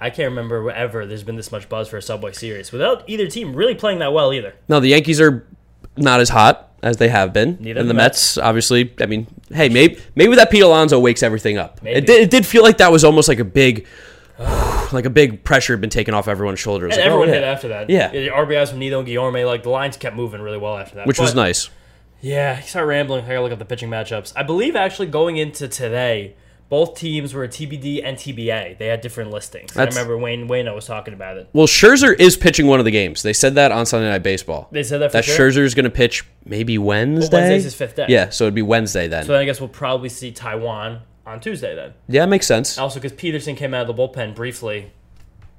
I 0.00 0.10
can't 0.10 0.30
remember 0.30 0.70
ever 0.70 1.06
there's 1.06 1.22
been 1.22 1.36
this 1.36 1.52
much 1.52 1.68
buzz 1.68 1.88
for 1.88 1.98
a 1.98 2.02
Subway 2.02 2.32
Series 2.32 2.72
without 2.72 3.08
either 3.08 3.26
team 3.28 3.54
really 3.54 3.74
playing 3.74 3.98
that 3.98 4.12
well 4.12 4.32
either. 4.32 4.54
No, 4.68 4.80
the 4.80 4.88
Yankees 4.88 5.20
are 5.20 5.46
not 5.96 6.20
as 6.20 6.30
hot 6.30 6.70
as 6.82 6.96
they 6.96 7.08
have 7.08 7.32
been. 7.32 7.58
Neither 7.60 7.80
and 7.80 7.88
the 7.88 7.92
the 7.92 7.98
Mets, 7.98 8.38
obviously, 8.38 8.92
I 9.00 9.06
mean, 9.06 9.26
hey, 9.52 9.68
maybe 9.68 10.00
maybe 10.14 10.34
that 10.36 10.50
Pete 10.50 10.62
Alonso 10.62 10.98
wakes 10.98 11.22
everything 11.22 11.58
up. 11.58 11.80
It 11.84 12.06
did, 12.06 12.22
it 12.22 12.30
did 12.30 12.46
feel 12.46 12.62
like 12.62 12.78
that 12.78 12.90
was 12.90 13.04
almost 13.04 13.28
like 13.28 13.38
a 13.38 13.44
big, 13.44 13.86
like 14.92 15.04
a 15.04 15.10
big 15.10 15.44
pressure 15.44 15.74
had 15.74 15.80
been 15.80 15.90
taken 15.90 16.14
off 16.14 16.28
everyone's 16.28 16.60
shoulders. 16.60 16.94
And 16.94 17.02
Like, 17.02 17.04
oh, 17.04 17.06
everyone 17.06 17.28
oh, 17.28 17.32
hit 17.32 17.44
after 17.44 17.68
that. 17.68 17.90
Yeah. 17.90 18.08
The 18.08 18.28
RBIs 18.28 18.70
from 18.70 18.78
Nido 18.78 19.00
and 19.00 19.08
Guillorme, 19.08 19.46
like 19.46 19.62
the 19.62 19.70
lines 19.70 19.96
kept 19.96 20.16
moving 20.16 20.40
really 20.40 20.58
well 20.58 20.78
after 20.78 20.96
that. 20.96 21.06
which 21.06 21.20
was 21.20 21.34
nice. 21.34 21.68
Yeah, 22.22 22.56
he 22.56 22.68
started 22.68 22.86
rambling. 22.86 23.24
I 23.24 23.28
gotta 23.28 23.42
look 23.42 23.52
up 23.52 23.58
the 23.58 23.64
pitching 23.64 23.88
matchups. 23.88 24.32
I 24.36 24.42
believe 24.42 24.76
actually 24.76 25.08
going 25.08 25.36
into 25.38 25.68
today, 25.68 26.34
both 26.70 26.94
teams 26.94 27.34
were 27.34 27.46
TBD 27.46 28.00
and 28.02 28.16
TBA. 28.16 28.78
They 28.78 28.86
had 28.86 29.00
different 29.02 29.30
listings. 29.32 29.76
I 29.76 29.84
remember 29.84 30.16
Wayne 30.16 30.48
Wayno 30.48 30.74
was 30.74 30.86
talking 30.86 31.12
about 31.12 31.36
it. 31.36 31.48
Well, 31.52 31.66
Scherzer 31.66 32.18
is 32.18 32.36
pitching 32.36 32.66
one 32.68 32.78
of 32.78 32.84
the 32.86 32.90
games. 32.92 33.22
They 33.22 33.32
said 33.34 33.56
that 33.56 33.72
on 33.72 33.84
Sunday 33.86 34.08
Night 34.08 34.22
Baseball. 34.22 34.68
They 34.70 34.82
said 34.84 34.98
that 35.02 35.10
for 35.10 35.18
that 35.18 35.24
sure. 35.24 35.50
Scherzer's 35.50 35.74
going 35.74 35.84
to 35.84 35.90
pitch 35.90 36.24
maybe 36.46 36.78
Wednesday. 36.78 37.36
Wednesday's 37.36 37.64
his 37.64 37.74
fifth 37.74 37.96
day. 37.96 38.06
Yeah, 38.08 38.30
so 38.30 38.44
it'd 38.44 38.54
be 38.54 38.62
Wednesday 38.62 39.08
then. 39.08 39.24
So 39.26 39.32
then 39.32 39.42
I 39.42 39.44
guess 39.44 39.60
we'll 39.60 39.68
probably 39.68 40.08
see 40.08 40.32
Taijuan 40.32 41.00
on 41.26 41.40
Tuesday 41.40 41.74
then. 41.74 41.92
yeah, 42.08 42.24
it 42.24 42.28
makes 42.28 42.46
sense. 42.46 42.78
Also, 42.78 42.98
because 43.00 43.12
Peterson 43.12 43.54
came 43.56 43.74
out 43.74 43.88
of 43.88 43.94
the 43.94 44.02
bullpen 44.02 44.34
briefly, 44.34 44.92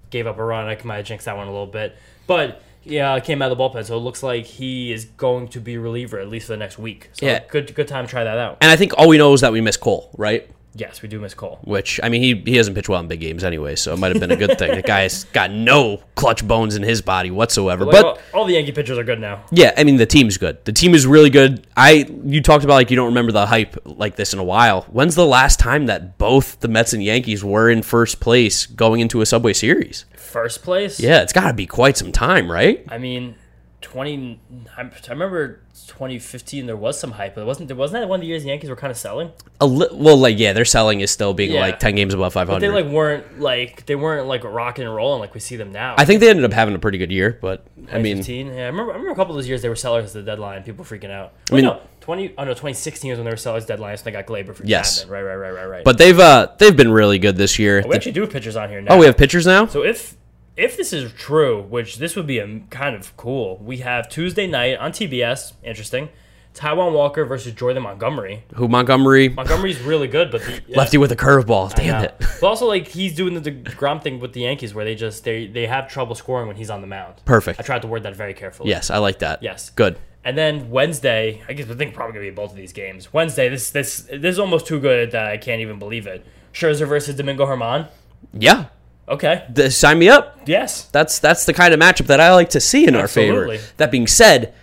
gave 0.09 0.27
up 0.27 0.37
a 0.39 0.43
run. 0.43 0.65
I 0.67 0.77
might 0.83 0.97
have 0.97 1.05
jinxed 1.05 1.25
that 1.25 1.35
one 1.37 1.47
a 1.47 1.51
little 1.51 1.67
bit, 1.67 1.95
but 2.25 2.61
yeah, 2.83 3.19
came 3.19 3.41
out 3.41 3.51
of 3.51 3.57
the 3.57 3.63
bullpen, 3.63 3.85
so 3.85 3.95
it 3.95 3.99
looks 3.99 4.23
like 4.23 4.45
he 4.45 4.91
is 4.91 5.05
going 5.05 5.49
to 5.49 5.59
be 5.59 5.77
reliever 5.77 6.19
at 6.19 6.29
least 6.29 6.47
for 6.47 6.53
the 6.53 6.57
next 6.57 6.79
week. 6.79 7.09
So 7.13 7.25
Yeah. 7.25 7.41
good, 7.49 7.75
good 7.75 7.87
time 7.87 8.05
to 8.05 8.09
try 8.09 8.23
that 8.23 8.37
out. 8.37 8.57
And 8.61 8.71
I 8.71 8.75
think 8.75 8.93
all 8.97 9.07
we 9.07 9.17
know 9.17 9.33
is 9.33 9.41
that 9.41 9.51
we 9.51 9.61
miss 9.61 9.77
Cole, 9.77 10.09
right? 10.17 10.49
Yes, 10.73 11.01
we 11.01 11.09
do 11.09 11.19
miss 11.19 11.33
Cole. 11.33 11.59
Which 11.63 11.99
I 12.01 12.09
mean, 12.09 12.21
he 12.21 12.35
he 12.35 12.55
doesn't 12.55 12.75
pitched 12.75 12.87
well 12.87 12.99
in 13.01 13.07
big 13.07 13.19
games 13.19 13.43
anyway, 13.43 13.75
so 13.75 13.93
it 13.93 13.99
might 13.99 14.11
have 14.11 14.21
been 14.21 14.31
a 14.31 14.37
good 14.37 14.57
thing. 14.57 14.73
The 14.73 14.81
guy's 14.81 15.23
got 15.33 15.51
no 15.51 16.01
clutch 16.15 16.47
bones 16.47 16.75
in 16.75 16.83
his 16.83 17.01
body 17.01 17.29
whatsoever. 17.29 17.85
Like, 17.85 17.93
But 17.93 18.05
all, 18.05 18.19
all 18.33 18.45
the 18.45 18.53
Yankee 18.53 18.71
pitchers 18.71 18.97
are 18.97 19.03
good 19.03 19.19
now. 19.19 19.43
Yeah, 19.51 19.73
I 19.77 19.83
mean 19.83 19.97
the 19.97 20.05
team's 20.05 20.37
good. 20.37 20.63
The 20.65 20.71
team 20.71 20.93
is 20.93 21.05
really 21.05 21.29
good. 21.29 21.67
I 21.75 22.05
you 22.23 22.41
talked 22.41 22.63
about 22.63 22.75
like 22.75 22.89
you 22.89 22.95
don't 22.95 23.07
remember 23.07 23.31
the 23.31 23.45
hype 23.45 23.77
like 23.85 24.15
this 24.15 24.33
in 24.33 24.39
a 24.39 24.43
while. 24.43 24.83
When's 24.83 25.15
the 25.15 25.25
last 25.25 25.59
time 25.59 25.87
that 25.87 26.17
both 26.17 26.59
the 26.61 26.67
Mets 26.67 26.93
and 26.93 27.03
Yankees 27.03 27.43
were 27.43 27.69
in 27.69 27.81
first 27.81 28.19
place 28.19 28.65
going 28.65 29.01
into 29.01 29.21
a 29.21 29.25
Subway 29.25 29.53
Series? 29.53 30.05
First 30.15 30.63
place. 30.63 30.99
Yeah, 30.99 31.21
it's 31.21 31.33
got 31.33 31.47
to 31.47 31.53
be 31.53 31.65
quite 31.65 31.97
some 31.97 32.13
time, 32.13 32.49
right? 32.49 32.85
I 32.87 32.97
mean, 32.97 33.35
twenty. 33.81 34.39
I, 34.77 34.89
remember 35.09 35.59
2015. 35.87 36.65
There 36.65 36.75
was 36.77 36.99
some 36.99 37.11
hype, 37.11 37.35
but 37.35 37.41
it 37.41 37.45
wasn't. 37.45 37.67
There 37.67 37.75
wasn't 37.77 38.01
that 38.01 38.07
one 38.07 38.17
of 38.17 38.21
the 38.21 38.27
years 38.27 38.43
the 38.43 38.49
Yankees 38.49 38.69
were 38.69 38.75
kind 38.75 38.91
of 38.91 38.97
selling. 38.97 39.31
A 39.59 39.65
li- 39.65 39.87
well, 39.91 40.17
like 40.17 40.37
yeah, 40.39 40.53
their 40.53 40.65
selling 40.65 41.01
is 41.01 41.11
still 41.11 41.33
being 41.33 41.51
Yeah. 41.51 41.61
like 41.61 41.79
ten 41.79 41.95
games 41.95 42.13
above 42.13 42.33
five 42.33 42.47
But 42.47 42.59
they 42.59 42.69
like 42.69 42.85
weren't 42.85 43.39
like 43.39 43.85
they 43.85 43.95
weren't 43.95 44.27
like 44.27 44.43
rocking 44.43 44.85
and 44.85 44.93
rolling 44.95 45.19
like 45.19 45.33
we 45.33 45.39
see 45.39 45.55
them 45.55 45.71
now. 45.71 45.95
I 45.97 46.05
think 46.05 46.19
they 46.19 46.29
ended 46.29 46.45
up 46.45 46.53
having 46.53 46.75
a 46.75 46.79
pretty 46.79 46.97
good 46.97 47.11
year, 47.11 47.37
but 47.41 47.65
I 47.91 47.99
mean, 47.99 48.17
yeah, 48.23 48.63
I 48.63 48.65
remember. 48.67 48.91
I 48.91 48.95
remember 48.95 49.11
a 49.11 49.15
couple 49.15 49.33
of 49.33 49.37
those 49.37 49.47
years 49.47 49.61
they 49.61 49.69
were 49.69 49.75
sellers 49.75 50.05
at 50.07 50.13
the 50.13 50.21
deadline. 50.23 50.63
People 50.63 50.85
freaking 50.85 51.11
out. 51.11 51.33
I 51.49 51.53
I 51.53 51.55
mean- 51.55 51.65
no, 51.65 51.81
20. 52.01 52.33
Oh 52.37 52.43
no, 52.43 52.51
2016 52.51 53.11
was 53.11 53.17
when 53.19 53.25
they 53.25 53.31
were 53.31 53.37
sellers 53.37 53.65
deadline. 53.65 53.97
So 53.97 54.03
they 54.05 54.11
got 54.11 54.25
Gleyber 54.25 54.55
for 54.55 54.65
Yes. 54.65 55.01
Chapman. 55.01 55.13
Right, 55.13 55.21
right, 55.23 55.35
right, 55.35 55.51
right, 55.53 55.65
right. 55.69 55.83
but 55.83 55.97
they've 55.97 56.19
uh 56.19 56.47
they've 56.57 56.75
been 56.75 56.91
really 56.91 57.19
good 57.19 57.35
this 57.37 57.59
year. 57.59 57.83
we 57.87 57.95
actually 57.95 58.13
do 58.13 58.21
have 58.21 58.31
pitchers 58.31 58.55
on 58.55 58.69
here 58.69 58.81
now. 58.81 58.93
oh, 58.95 58.97
we 58.97 59.05
have 59.05 59.17
pitchers 59.17 59.45
now. 59.45 59.65
So 59.67 59.83
if 59.83 60.15
if 60.57 60.77
this 60.77 60.93
is 60.93 61.11
true, 61.13 61.61
which 61.61 61.97
this 61.97 62.15
would 62.15 62.27
be 62.27 62.39
a 62.39 62.61
kind 62.69 62.95
of 62.95 63.15
cool, 63.17 63.57
we 63.57 63.77
have 63.77 64.09
Tuesday 64.09 64.47
night 64.47 64.77
on 64.77 64.91
TBS. 64.91 65.53
Interesting. 65.63 66.09
Taijuan 66.53 66.91
Walker 66.91 67.23
versus 67.23 67.53
Jordan 67.53 67.83
Montgomery. 67.83 68.43
Who 68.55 68.67
Montgomery 68.67 69.29
Montgomery's 69.29 69.79
really 69.81 70.07
good, 70.07 70.31
but 70.31 70.41
the, 70.41 70.61
lefty 70.75 70.97
with 70.97 71.11
a 71.11 71.15
curveball. 71.15 71.73
Damn 71.73 72.03
it. 72.03 72.15
But 72.19 72.43
also, 72.43 72.67
like 72.67 72.87
he's 72.89 73.15
doing 73.15 73.41
the 73.41 73.51
Degrom 73.51 74.01
thing 74.01 74.19
with 74.19 74.33
the 74.33 74.41
Yankees, 74.41 74.73
where 74.73 74.83
they 74.83 74.95
just 74.95 75.23
they 75.23 75.47
they 75.47 75.65
have 75.65 75.87
trouble 75.87 76.13
scoring 76.13 76.47
when 76.47 76.57
he's 76.57 76.69
on 76.69 76.81
the 76.81 76.87
mound. 76.87 77.21
Perfect. 77.23 77.59
I 77.59 77.63
tried 77.63 77.83
to 77.83 77.87
word 77.87 78.03
that 78.03 78.15
very 78.15 78.33
carefully. 78.33 78.69
Yes, 78.69 78.89
I 78.89 78.97
like 78.97 79.19
that. 79.19 79.41
Yes. 79.41 79.69
Good. 79.69 79.97
And 80.23 80.37
then 80.37 80.69
Wednesday, 80.69 81.41
I 81.47 81.53
guess 81.53 81.69
I 81.69 81.73
think 81.73 81.95
probably 81.95 82.13
gonna 82.13 82.25
be 82.25 82.35
both 82.35 82.51
of 82.51 82.57
these 82.57 82.73
games. 82.73 83.13
Wednesday, 83.13 83.47
this 83.47 83.69
this 83.69 84.01
this 84.11 84.33
is 84.33 84.39
almost 84.39 84.67
too 84.67 84.79
good 84.81 85.11
that 85.11 85.27
I 85.27 85.37
can't 85.37 85.61
even 85.61 85.79
believe 85.79 86.05
it. 86.05 86.25
Scherzer 86.53 86.85
versus 86.85 87.15
Domingo 87.15 87.45
Germán. 87.45 87.87
Yeah. 88.33 88.65
Okay. 89.11 89.43
Th- 89.53 89.71
sign 89.71 89.99
me 89.99 90.09
up. 90.09 90.39
Yes. 90.45 90.85
That's 90.85 91.19
that's 91.19 91.45
the 91.45 91.53
kind 91.53 91.73
of 91.73 91.79
matchup 91.79 92.07
that 92.07 92.19
I 92.19 92.33
like 92.33 92.49
to 92.51 92.59
see 92.59 92.87
in 92.87 92.95
our 92.95 93.03
Absolutely. 93.03 93.57
favor. 93.57 93.73
That 93.77 93.91
being 93.91 94.07
said, 94.07 94.53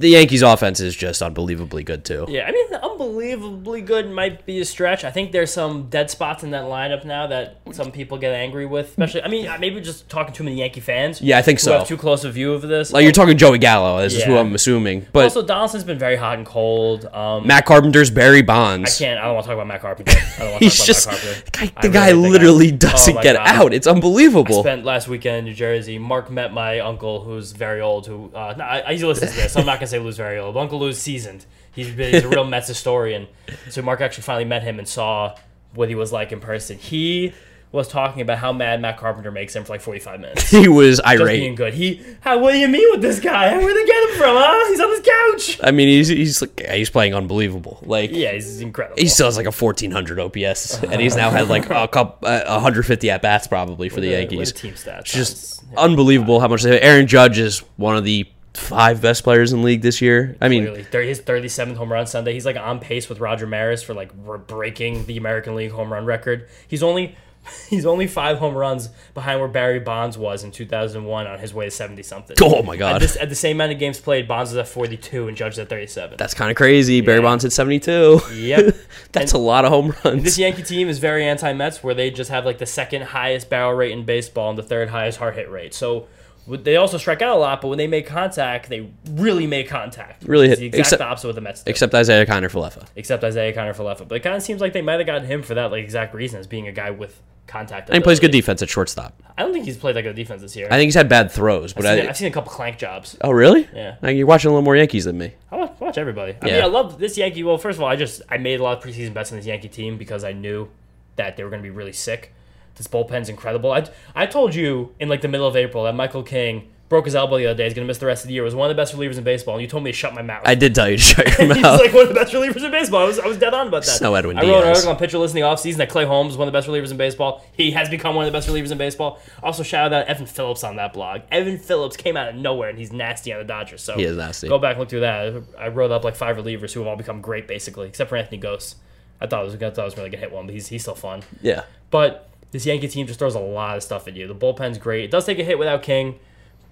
the 0.00 0.08
Yankees 0.08 0.42
offense 0.42 0.80
is 0.80 0.96
just 0.96 1.22
unbelievably 1.22 1.84
good 1.84 2.04
too. 2.04 2.26
Yeah, 2.28 2.46
I 2.48 2.52
mean, 2.52 2.74
unbelievably 2.74 3.82
good 3.82 4.10
might 4.10 4.46
be 4.46 4.60
a 4.60 4.64
stretch. 4.64 5.04
I 5.04 5.10
think 5.10 5.32
there's 5.32 5.52
some 5.52 5.88
dead 5.90 6.10
spots 6.10 6.42
in 6.42 6.50
that 6.50 6.64
lineup 6.64 7.04
now 7.04 7.26
that 7.26 7.58
some 7.72 7.92
people 7.92 8.18
get 8.18 8.32
angry 8.34 8.66
with. 8.66 8.88
Especially, 8.88 9.22
I 9.22 9.28
mean, 9.28 9.48
maybe 9.60 9.80
just 9.80 10.08
talking 10.08 10.32
too 10.32 10.44
many 10.44 10.56
Yankee 10.56 10.80
fans. 10.80 11.20
Yeah, 11.20 11.38
I 11.38 11.42
think 11.42 11.58
who 11.60 11.64
so. 11.64 11.78
Have 11.78 11.86
too 11.88 11.96
close 11.96 12.24
a 12.24 12.30
view 12.30 12.52
of 12.52 12.62
this. 12.62 12.92
Like 12.92 13.02
you're 13.04 13.12
talking 13.12 13.36
Joey 13.36 13.58
Gallo, 13.58 14.00
this 14.00 14.14
is 14.14 14.22
who 14.24 14.36
I'm 14.36 14.54
assuming. 14.54 15.06
But 15.12 15.24
also, 15.24 15.42
Donaldson's 15.42 15.84
been 15.84 15.98
very 15.98 16.16
hot 16.16 16.38
and 16.38 16.46
cold. 16.46 17.04
Um, 17.06 17.46
Matt 17.46 17.66
Carpenter's 17.66 18.10
Barry 18.10 18.42
Bonds. 18.42 18.96
I 19.00 19.04
can't. 19.04 19.20
I 19.20 19.24
don't 19.24 19.34
want 19.34 19.44
to 19.44 19.48
talk 19.48 19.54
about 19.54 19.66
Matt 19.66 19.80
Carpenter. 19.82 20.12
I 20.12 20.38
don't 20.38 20.50
want 20.52 20.58
to 20.60 20.64
He's 20.64 20.78
talk 20.78 20.86
just 20.86 21.06
about 21.06 21.24
Matt 21.24 21.44
the 21.44 21.50
Carpenter. 21.50 21.72
guy, 21.72 21.72
I 21.76 21.82
the 21.82 21.88
guy 21.92 22.10
really 22.10 22.22
think 22.22 22.32
literally 22.32 22.68
I- 22.68 22.76
doesn't 22.76 23.16
oh 23.18 23.22
get 23.22 23.36
God. 23.36 23.46
out. 23.48 23.74
It's 23.74 23.86
unbelievable. 23.86 24.62
spent 24.62 24.84
last 24.84 25.08
weekend 25.08 25.36
in 25.38 25.44
New 25.44 25.54
Jersey. 25.54 25.98
Mark 25.98 26.30
met 26.30 26.52
my 26.52 26.80
uncle, 26.80 27.22
who's 27.22 27.52
very 27.52 27.80
old. 27.80 28.06
Who 28.06 28.30
uh, 28.34 28.54
no, 28.56 28.64
I, 28.64 28.94
he 28.94 29.04
listens 29.04 29.32
to 29.32 29.36
this. 29.36 29.56
I'm 29.56 29.66
not 29.66 29.78
gonna 29.78 29.86
say 29.90 29.98
Lou's 29.98 30.16
very 30.16 30.38
old. 30.38 30.56
Uncle 30.56 30.78
Lou's 30.80 30.98
seasoned. 30.98 31.46
He's, 31.72 31.88
he's 31.88 32.24
a 32.24 32.28
real 32.28 32.44
Mets 32.48 32.68
historian. 32.68 33.28
So 33.68 33.82
Mark 33.82 34.00
actually 34.00 34.22
finally 34.24 34.44
met 34.44 34.62
him 34.62 34.78
and 34.78 34.88
saw 34.88 35.36
what 35.74 35.88
he 35.88 35.94
was 35.94 36.12
like 36.12 36.32
in 36.32 36.40
person. 36.40 36.78
He 36.78 37.32
was 37.72 37.86
talking 37.86 38.20
about 38.20 38.38
how 38.38 38.52
mad 38.52 38.80
Matt 38.82 38.96
Carpenter 38.98 39.30
makes 39.30 39.54
him 39.54 39.62
for 39.62 39.74
like 39.74 39.80
45 39.80 40.18
minutes. 40.18 40.50
he 40.50 40.66
was 40.66 40.98
irate. 41.00 41.18
Just 41.18 41.28
being 41.28 41.54
good. 41.54 41.72
He, 41.74 42.02
how, 42.20 42.36
what 42.38 42.50
do 42.50 42.58
you 42.58 42.66
mean 42.66 42.90
with 42.90 43.00
this 43.00 43.20
guy? 43.20 43.56
Where'd 43.56 43.76
they 43.76 43.86
get 43.86 44.10
him 44.10 44.16
from? 44.16 44.34
Huh? 44.36 44.68
He's 44.70 44.80
on 44.80 44.90
his 44.90 45.00
couch. 45.00 45.60
I 45.62 45.70
mean, 45.70 45.86
he's 45.86 46.08
he's 46.08 46.42
like 46.42 46.60
he's 46.68 46.90
playing 46.90 47.14
unbelievable. 47.14 47.78
Like 47.82 48.10
Yeah, 48.10 48.32
he's 48.32 48.60
incredible. 48.60 49.00
he 49.00 49.06
still 49.06 49.26
has 49.28 49.36
like 49.36 49.46
a 49.46 49.52
1400 49.52 50.18
OPS, 50.18 50.82
and 50.82 51.00
he's 51.00 51.14
now 51.14 51.30
had 51.30 51.48
like 51.48 51.70
a 51.70 51.86
couple, 51.86 52.26
uh, 52.28 52.42
150 52.46 53.08
at 53.10 53.22
bats 53.22 53.46
probably 53.46 53.88
for 53.88 54.00
the 54.00 54.12
a- 54.14 54.18
Yankees. 54.18 54.52
team 54.52 54.74
stats. 54.74 55.04
Just 55.04 55.62
unbelievable 55.76 56.40
how 56.40 56.48
much 56.48 56.62
they. 56.64 56.80
Aaron 56.80 57.06
Judge 57.06 57.38
is 57.38 57.60
one 57.76 57.96
of 57.96 58.02
the 58.02 58.26
five 58.54 59.00
best 59.00 59.24
players 59.24 59.52
in 59.52 59.60
the 59.60 59.64
league 59.64 59.82
this 59.82 60.00
year. 60.00 60.36
I 60.40 60.48
mean, 60.48 60.64
Clearly, 60.90 61.08
his 61.08 61.20
37th 61.20 61.76
home 61.76 61.92
run 61.92 62.06
Sunday. 62.06 62.32
He's 62.32 62.46
like 62.46 62.56
on 62.56 62.80
pace 62.80 63.08
with 63.08 63.20
Roger 63.20 63.46
Maris 63.46 63.82
for 63.82 63.94
like 63.94 64.12
breaking 64.46 65.06
the 65.06 65.16
American 65.16 65.54
League 65.54 65.72
home 65.72 65.92
run 65.92 66.04
record. 66.04 66.48
He's 66.66 66.82
only 66.82 67.16
he's 67.68 67.86
only 67.86 68.06
five 68.06 68.38
home 68.38 68.54
runs 68.54 68.88
behind 69.14 69.40
where 69.40 69.48
Barry 69.48 69.80
Bonds 69.80 70.18
was 70.18 70.44
in 70.44 70.50
2001 70.50 71.26
on 71.26 71.38
his 71.38 71.54
way 71.54 71.64
to 71.64 71.70
70 71.70 72.02
something. 72.02 72.36
Oh 72.40 72.62
my 72.62 72.76
God. 72.76 72.96
At, 72.96 73.00
this, 73.00 73.16
at 73.16 73.28
the 73.28 73.34
same 73.34 73.56
amount 73.56 73.72
of 73.72 73.78
games 73.78 74.00
played, 74.00 74.28
Bonds 74.28 74.50
was 74.50 74.58
at 74.58 74.68
42 74.68 75.28
and 75.28 75.36
Judge 75.36 75.58
at 75.58 75.68
37. 75.68 76.16
that's 76.18 76.34
kind 76.34 76.50
of 76.50 76.56
crazy. 76.56 77.00
Barry 77.00 77.22
Bonds 77.22 77.44
at 77.44 77.52
72. 77.52 78.20
Yep. 78.34 78.76
That's 79.12 79.32
a 79.32 79.38
lot 79.38 79.64
of 79.64 79.72
home 79.72 79.94
runs. 80.04 80.22
This 80.22 80.38
Yankee 80.38 80.62
team 80.62 80.88
is 80.88 80.98
very 80.98 81.24
anti-Mets, 81.24 81.82
where 81.82 81.94
they 81.94 82.10
just 82.10 82.30
have 82.30 82.44
like 82.44 82.58
the 82.58 82.66
second 82.66 83.02
highest 83.02 83.50
barrel 83.50 83.72
rate 83.72 83.90
in 83.90 84.04
baseball 84.04 84.50
and 84.50 84.58
the 84.58 84.62
third 84.62 84.88
highest 84.90 85.18
hard 85.18 85.34
hit 85.34 85.50
rate. 85.50 85.74
So 85.74 86.06
they 86.48 86.76
also 86.76 86.98
strike 86.98 87.22
out 87.22 87.36
a 87.36 87.40
lot, 87.40 87.60
but 87.60 87.68
when 87.68 87.78
they 87.78 87.86
make 87.86 88.06
contact, 88.06 88.68
they 88.68 88.90
really 89.10 89.46
make 89.46 89.68
contact. 89.68 90.24
Really 90.24 90.48
hit- 90.48 90.58
the 90.58 90.66
exact 90.66 90.80
except- 90.86 91.02
opposite 91.02 91.28
of 91.28 91.34
the 91.34 91.40
Mets 91.40 91.62
do. 91.62 91.70
Except 91.70 91.94
Isiah 91.94 92.26
Kiner-Falefa. 92.26 92.86
except 92.96 93.22
Isiah 93.24 93.52
Kiner-Falefa. 93.52 94.08
But 94.08 94.16
it 94.16 94.20
kind 94.20 94.34
of 94.36 94.42
seems 94.42 94.60
like 94.60 94.72
they 94.72 94.82
might 94.82 94.94
have 94.98 95.06
gotten 95.06 95.26
him 95.26 95.42
for 95.42 95.54
that 95.54 95.70
like 95.70 95.82
exact 95.84 96.14
reason 96.14 96.40
as 96.40 96.46
being 96.46 96.66
a 96.68 96.72
guy 96.72 96.90
with 96.90 97.20
contact. 97.46 97.88
And 97.88 97.96
he 97.96 98.02
plays 98.02 98.20
good 98.20 98.30
defense 98.30 98.62
at 98.62 98.68
shortstop. 98.68 99.20
I 99.36 99.42
don't 99.42 99.52
think 99.52 99.64
he's 99.64 99.76
played 99.76 99.96
that 99.96 100.02
good 100.02 100.14
defense 100.14 100.40
this 100.42 100.54
year. 100.54 100.66
I 100.70 100.76
think 100.76 100.86
he's 100.86 100.94
had 100.94 101.08
bad 101.08 101.30
throws, 101.32 101.72
but 101.72 101.84
I've, 101.84 101.98
seen, 101.98 102.06
I. 102.06 102.10
I've 102.10 102.16
seen 102.16 102.28
a 102.28 102.30
couple 102.30 102.52
clank 102.52 102.78
jobs. 102.78 103.16
Oh, 103.22 103.30
really? 103.32 103.68
Yeah. 103.74 103.96
Like, 104.02 104.16
you're 104.16 104.26
watching 104.26 104.50
a 104.50 104.52
little 104.52 104.64
more 104.64 104.76
Yankees 104.76 105.04
than 105.04 105.18
me. 105.18 105.32
I 105.50 105.56
watch, 105.56 105.72
watch 105.80 105.98
everybody. 105.98 106.36
I 106.40 106.46
Yeah. 106.46 106.52
mean, 106.54 106.62
I 106.62 106.66
love 106.66 106.98
this 106.98 107.18
Yankee. 107.18 107.42
Well, 107.42 107.58
first 107.58 107.76
of 107.78 107.82
all, 107.82 107.88
I 107.88 107.96
just 107.96 108.22
I 108.28 108.38
made 108.38 108.60
a 108.60 108.62
lot 108.62 108.78
of 108.78 108.84
preseason 108.84 109.12
bets 109.14 109.32
on 109.32 109.38
this 109.38 109.46
Yankee 109.46 109.68
team 109.68 109.98
because 109.98 110.22
I 110.22 110.32
knew 110.32 110.68
that 111.16 111.36
they 111.36 111.42
were 111.42 111.50
going 111.50 111.60
to 111.62 111.66
be 111.68 111.74
really 111.74 111.92
sick. 111.92 112.32
This 112.76 112.86
bullpen's 112.86 113.28
incredible. 113.28 113.72
I, 113.72 113.84
I 114.14 114.26
told 114.26 114.54
you 114.54 114.94
in 114.98 115.08
like 115.08 115.20
the 115.20 115.28
middle 115.28 115.46
of 115.46 115.56
April 115.56 115.84
that 115.84 115.94
Michael 115.94 116.22
King 116.22 116.68
broke 116.88 117.04
his 117.04 117.14
elbow 117.14 117.38
the 117.38 117.46
other 117.46 117.56
day. 117.56 117.64
He's 117.64 117.74
going 117.74 117.84
to 117.84 117.88
miss 117.88 117.98
the 117.98 118.06
rest 118.06 118.24
of 118.24 118.28
the 118.28 118.34
year. 118.34 118.42
Was 118.42 118.54
one 118.54 118.68
of 118.68 118.74
the 118.76 118.80
best 118.80 118.96
relievers 118.96 119.16
in 119.16 119.22
baseball, 119.22 119.54
and 119.54 119.62
you 119.62 119.68
told 119.68 119.84
me 119.84 119.92
to 119.92 119.96
shut 119.96 120.12
my 120.12 120.22
mouth. 120.22 120.42
I 120.44 120.56
did 120.56 120.74
tell 120.74 120.88
you 120.90 120.96
to 120.96 121.02
shut 121.02 121.26
your 121.38 121.46
mouth. 121.48 121.56
He's 121.56 121.64
like 121.64 121.92
one 121.92 122.02
of 122.02 122.08
the 122.08 122.14
best 122.14 122.32
relievers 122.32 122.64
in 122.64 122.70
baseball. 122.72 123.02
I 123.02 123.04
was, 123.04 123.18
I 123.20 123.26
was 123.28 123.38
dead 123.38 123.54
on 123.54 123.68
about 123.68 123.84
that. 123.84 123.90
Snow 123.90 124.14
Edwin 124.16 124.38
I 124.38 124.42
wrote 124.42 124.62
an 124.62 124.68
article 124.70 124.90
on 124.90 124.96
Pitcher 124.96 125.18
List 125.18 125.34
in 125.36 125.40
the 125.40 125.46
offseason 125.46 125.76
that 125.76 125.88
Clay 125.88 126.04
Holmes 126.04 126.32
is 126.32 126.38
one 126.38 126.48
of 126.48 126.52
the 126.52 126.58
best 126.58 126.66
relievers 126.66 126.90
in 126.90 126.96
baseball. 126.96 127.44
He 127.52 127.70
has 127.72 127.88
become 127.88 128.16
one 128.16 128.24
of 128.26 128.32
the 128.32 128.36
best 128.36 128.48
relievers 128.48 128.72
in 128.72 128.78
baseball. 128.78 129.20
Also, 129.40 129.62
shout 129.62 129.92
out 129.92 130.00
to 130.02 130.08
Evan 130.10 130.26
Phillips 130.26 130.64
on 130.64 130.76
that 130.76 130.92
blog. 130.92 131.20
Evan 131.30 131.58
Phillips 131.58 131.96
came 131.96 132.16
out 132.16 132.28
of 132.30 132.34
nowhere 132.34 132.70
and 132.70 132.78
he's 132.78 132.92
nasty 132.92 133.32
on 133.32 133.38
the 133.38 133.44
Dodgers. 133.44 133.82
So 133.82 133.94
He 133.96 134.02
is 134.04 134.16
nasty. 134.16 134.48
Go 134.48 134.58
back 134.58 134.72
and 134.72 134.80
look 134.80 134.88
through 134.88 135.00
that. 135.00 135.44
I 135.58 135.68
wrote 135.68 135.92
up 135.92 136.02
like 136.02 136.16
five 136.16 136.36
relievers 136.38 136.72
who 136.72 136.80
have 136.80 136.86
all 136.88 136.96
become 136.96 137.20
great, 137.20 137.46
basically, 137.46 137.86
except 137.86 138.10
for 138.10 138.16
Anthony 138.16 138.40
Gose. 138.40 138.74
I 139.20 139.26
thought 139.28 139.42
it 139.42 139.44
was, 139.44 139.54
I 139.54 139.58
thought 139.58 139.78
it 139.78 139.84
was 139.84 139.96
really 139.96 140.08
gonna 140.10 140.22
hit 140.22 140.32
one, 140.32 140.46
but 140.46 140.54
he's 140.54 140.66
he's 140.66 140.82
still 140.82 140.94
fun. 140.96 141.22
yeah. 141.42 141.64
But 141.90 142.29
this 142.52 142.66
Yankee 142.66 142.88
team 142.88 143.06
just 143.06 143.18
throws 143.18 143.34
a 143.34 143.40
lot 143.40 143.76
of 143.76 143.82
stuff 143.82 144.08
at 144.08 144.16
you. 144.16 144.26
The 144.26 144.34
bullpen's 144.34 144.78
great. 144.78 145.04
It 145.04 145.10
does 145.10 145.24
take 145.26 145.38
a 145.38 145.44
hit 145.44 145.58
without 145.58 145.82
King, 145.82 146.18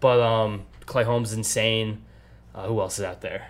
but 0.00 0.20
um, 0.20 0.64
Clay 0.86 1.04
Holmes 1.04 1.32
is 1.32 1.38
insane. 1.38 2.02
Uh, 2.54 2.66
who 2.66 2.80
else 2.80 2.98
is 2.98 3.04
out 3.04 3.20
there? 3.20 3.48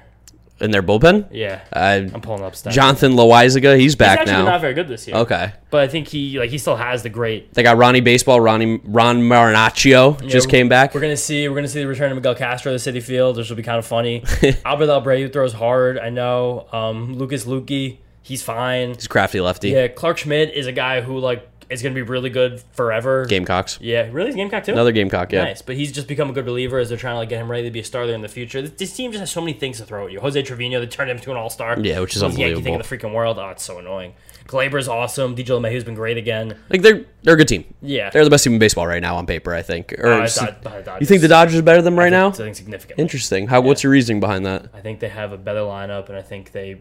In 0.60 0.72
their 0.72 0.82
bullpen? 0.82 1.28
Yeah, 1.30 1.60
Uh, 1.72 2.08
I'm 2.12 2.20
pulling 2.20 2.42
up 2.42 2.54
stats. 2.54 2.72
Jonathan 2.72 3.12
Loáisiga, 3.12 3.74
he's 3.74 3.82
He's 3.84 3.96
back 3.96 4.18
actually 4.18 4.32
now. 4.38 4.44
not 4.44 4.60
very 4.60 4.74
good 4.74 4.88
this 4.88 5.06
year. 5.06 5.16
okay. 5.18 5.52
but 5.70 5.82
I 5.82 5.86
think 5.88 6.08
he 6.08 6.36
like 6.36 6.50
he 6.50 6.58
still 6.58 6.74
has 6.74 7.04
the 7.04 7.08
great. 7.08 7.54
They 7.54 7.62
got 7.62 7.76
Ronnie 7.76 8.00
Baseball, 8.00 8.40
Ronnie 8.40 8.80
Ron 8.82 9.20
Marinaccio 9.20 10.20
just 10.26 10.48
Yeah, 10.48 10.50
came 10.50 10.68
back. 10.68 10.94
We're 10.96 11.00
gonna 11.00 11.16
see 11.16 11.48
we're 11.48 11.54
gonna 11.54 11.68
see 11.68 11.78
the 11.80 11.86
return 11.86 12.10
of 12.10 12.16
Miguel 12.16 12.34
Castro 12.34 12.76
to 12.76 12.82
the 12.82 12.92
Citi 12.92 13.00
Field, 13.00 13.36
which 13.36 13.48
will 13.48 13.56
be 13.56 13.62
kind 13.62 13.78
of 13.78 13.86
funny. 13.86 14.24
Albert 14.64 14.88
Abreu 14.88 15.32
throws 15.32 15.52
hard. 15.52 15.96
I 15.96 16.10
know. 16.10 16.66
Um, 16.72 17.14
Lucas 17.16 17.44
Luetge, 17.44 17.98
he's 18.22 18.42
fine. 18.42 18.94
He's 18.94 19.06
crafty 19.06 19.40
lefty. 19.40 19.70
Yeah, 19.70 19.86
Clarke 19.86 20.18
Schmidt 20.18 20.52
is 20.54 20.66
a 20.66 20.72
guy 20.72 21.02
who 21.02 21.18
like 21.20 21.48
is 21.70 21.82
gonna 21.82 21.94
be 21.94 22.02
really 22.02 22.30
good 22.30 22.62
forever. 22.72 23.26
Gamecocks. 23.26 23.78
Yeah, 23.80 24.08
really, 24.10 24.28
he's 24.28 24.36
Gamecock 24.36 24.64
too. 24.64 24.72
Another 24.72 24.92
Gamecock, 24.92 25.32
yeah. 25.32 25.44
Nice, 25.44 25.60
but 25.62 25.76
he's 25.76 25.92
just 25.92 26.08
become 26.08 26.30
a 26.30 26.32
good 26.32 26.46
reliever 26.46 26.78
as 26.78 26.88
they're 26.88 26.96
trying 26.98 27.14
to 27.14 27.18
like 27.18 27.28
get 27.28 27.40
him 27.40 27.50
ready 27.50 27.64
to 27.64 27.70
be 27.70 27.80
a 27.80 27.84
star 27.84 28.06
there 28.06 28.14
in 28.14 28.22
the 28.22 28.28
future. 28.28 28.62
This, 28.62 28.70
this 28.72 28.96
team 28.96 29.12
just 29.12 29.20
has 29.20 29.30
so 29.30 29.40
many 29.40 29.52
things 29.52 29.76
to 29.78 29.84
throw 29.84 30.06
at 30.06 30.12
you. 30.12 30.20
Jose 30.20 30.40
Trevino, 30.42 30.80
they 30.80 30.86
turned 30.86 31.10
him 31.10 31.18
into 31.18 31.30
an 31.30 31.36
all 31.36 31.50
star. 31.50 31.78
Yeah, 31.78 32.00
which 32.00 32.16
is 32.16 32.22
Yankee 32.22 32.36
thing 32.36 32.42
in 32.50 32.56
unbelievable. 32.56 32.78
the 32.88 32.96
freaking 32.96 33.14
world. 33.14 33.38
Oh, 33.38 33.48
it's 33.50 33.62
so 33.62 33.78
annoying. 33.78 34.14
Gleyber's 34.46 34.88
awesome. 34.88 35.36
DJ 35.36 35.48
LeMahieu's 35.60 35.84
been 35.84 35.94
great 35.94 36.16
again. 36.16 36.56
Like 36.70 36.80
they're 36.80 37.04
they're 37.22 37.34
a 37.34 37.36
good 37.36 37.48
team. 37.48 37.64
Yeah. 37.82 38.08
They're 38.08 38.24
the 38.24 38.30
best 38.30 38.44
team 38.44 38.54
in 38.54 38.58
baseball 38.58 38.86
right 38.86 39.02
now 39.02 39.16
on 39.16 39.26
paper, 39.26 39.52
I 39.54 39.60
think. 39.60 39.92
Or 39.98 40.06
Uh, 40.10 40.20
I 40.20 40.22
s- 40.24 40.38
thought- 40.38 40.66
I 40.88 40.98
you 41.00 41.06
think 41.06 41.20
the 41.20 41.28
Dodgers 41.28 41.58
are 41.58 41.62
better 41.62 41.82
than 41.82 41.92
them 41.94 41.98
right 41.98 42.08
now? 42.10 42.28
I 42.28 42.32
think 42.32 42.56
significantly. 42.56 43.02
Interesting. 43.02 43.48
How? 43.48 43.60
What's 43.60 43.82
your 43.82 43.92
reasoning 43.92 44.20
behind 44.20 44.46
that? 44.46 44.68
I 44.72 44.80
think 44.80 45.00
they 45.00 45.10
have 45.10 45.32
a 45.32 45.36
better 45.36 45.60
lineup, 45.60 46.08
and 46.08 46.16
I 46.16 46.22
think 46.22 46.52
they, 46.52 46.80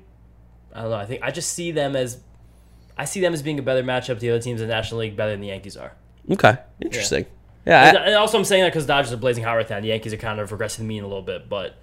I 0.73 0.81
don't 0.83 0.91
know. 0.91 0.95
I 0.95 1.05
think 1.05 1.21
I 1.23 1.31
just 1.31 1.51
see 1.51 1.71
them 1.71 1.97
as, 1.97 2.19
I 2.98 3.06
see 3.06 3.20
them 3.22 3.34
as 3.34 3.41
being 3.41 3.60
a 3.60 3.62
better 3.62 3.84
matchup 3.84 4.06
to 4.06 4.16
the 4.16 4.30
other 4.32 4.41
teams 4.41 4.62
in 4.62 4.68
the 4.68 4.74
National 4.74 5.02
League 5.02 5.16
better 5.16 5.32
than 5.32 5.41
the 5.41 5.48
Yankees 5.48 5.78
are. 5.78 5.93
Okay, 6.32 6.58
interesting. 6.82 7.26
Yeah, 7.66 7.89
And, 7.89 7.98
I- 7.98 8.06
and 8.08 8.16
also, 8.16 8.38
I'm 8.38 8.45
saying 8.45 8.64
that 8.64 8.70
because 8.72 8.86
Dodgers 8.86 9.12
are 9.14 9.18
blazing 9.18 9.43
hot 9.43 9.54
right 9.54 9.70
now. 9.70 9.80
The 9.80 9.88
Yankees 9.88 10.14
are 10.14 10.18
kind 10.18 10.39
of 10.39 10.50
regressing 10.50 10.78
the 10.80 10.84
mean 10.86 11.04
a 11.04 11.08
little 11.08 11.22
bit, 11.22 11.48
but 11.50 11.76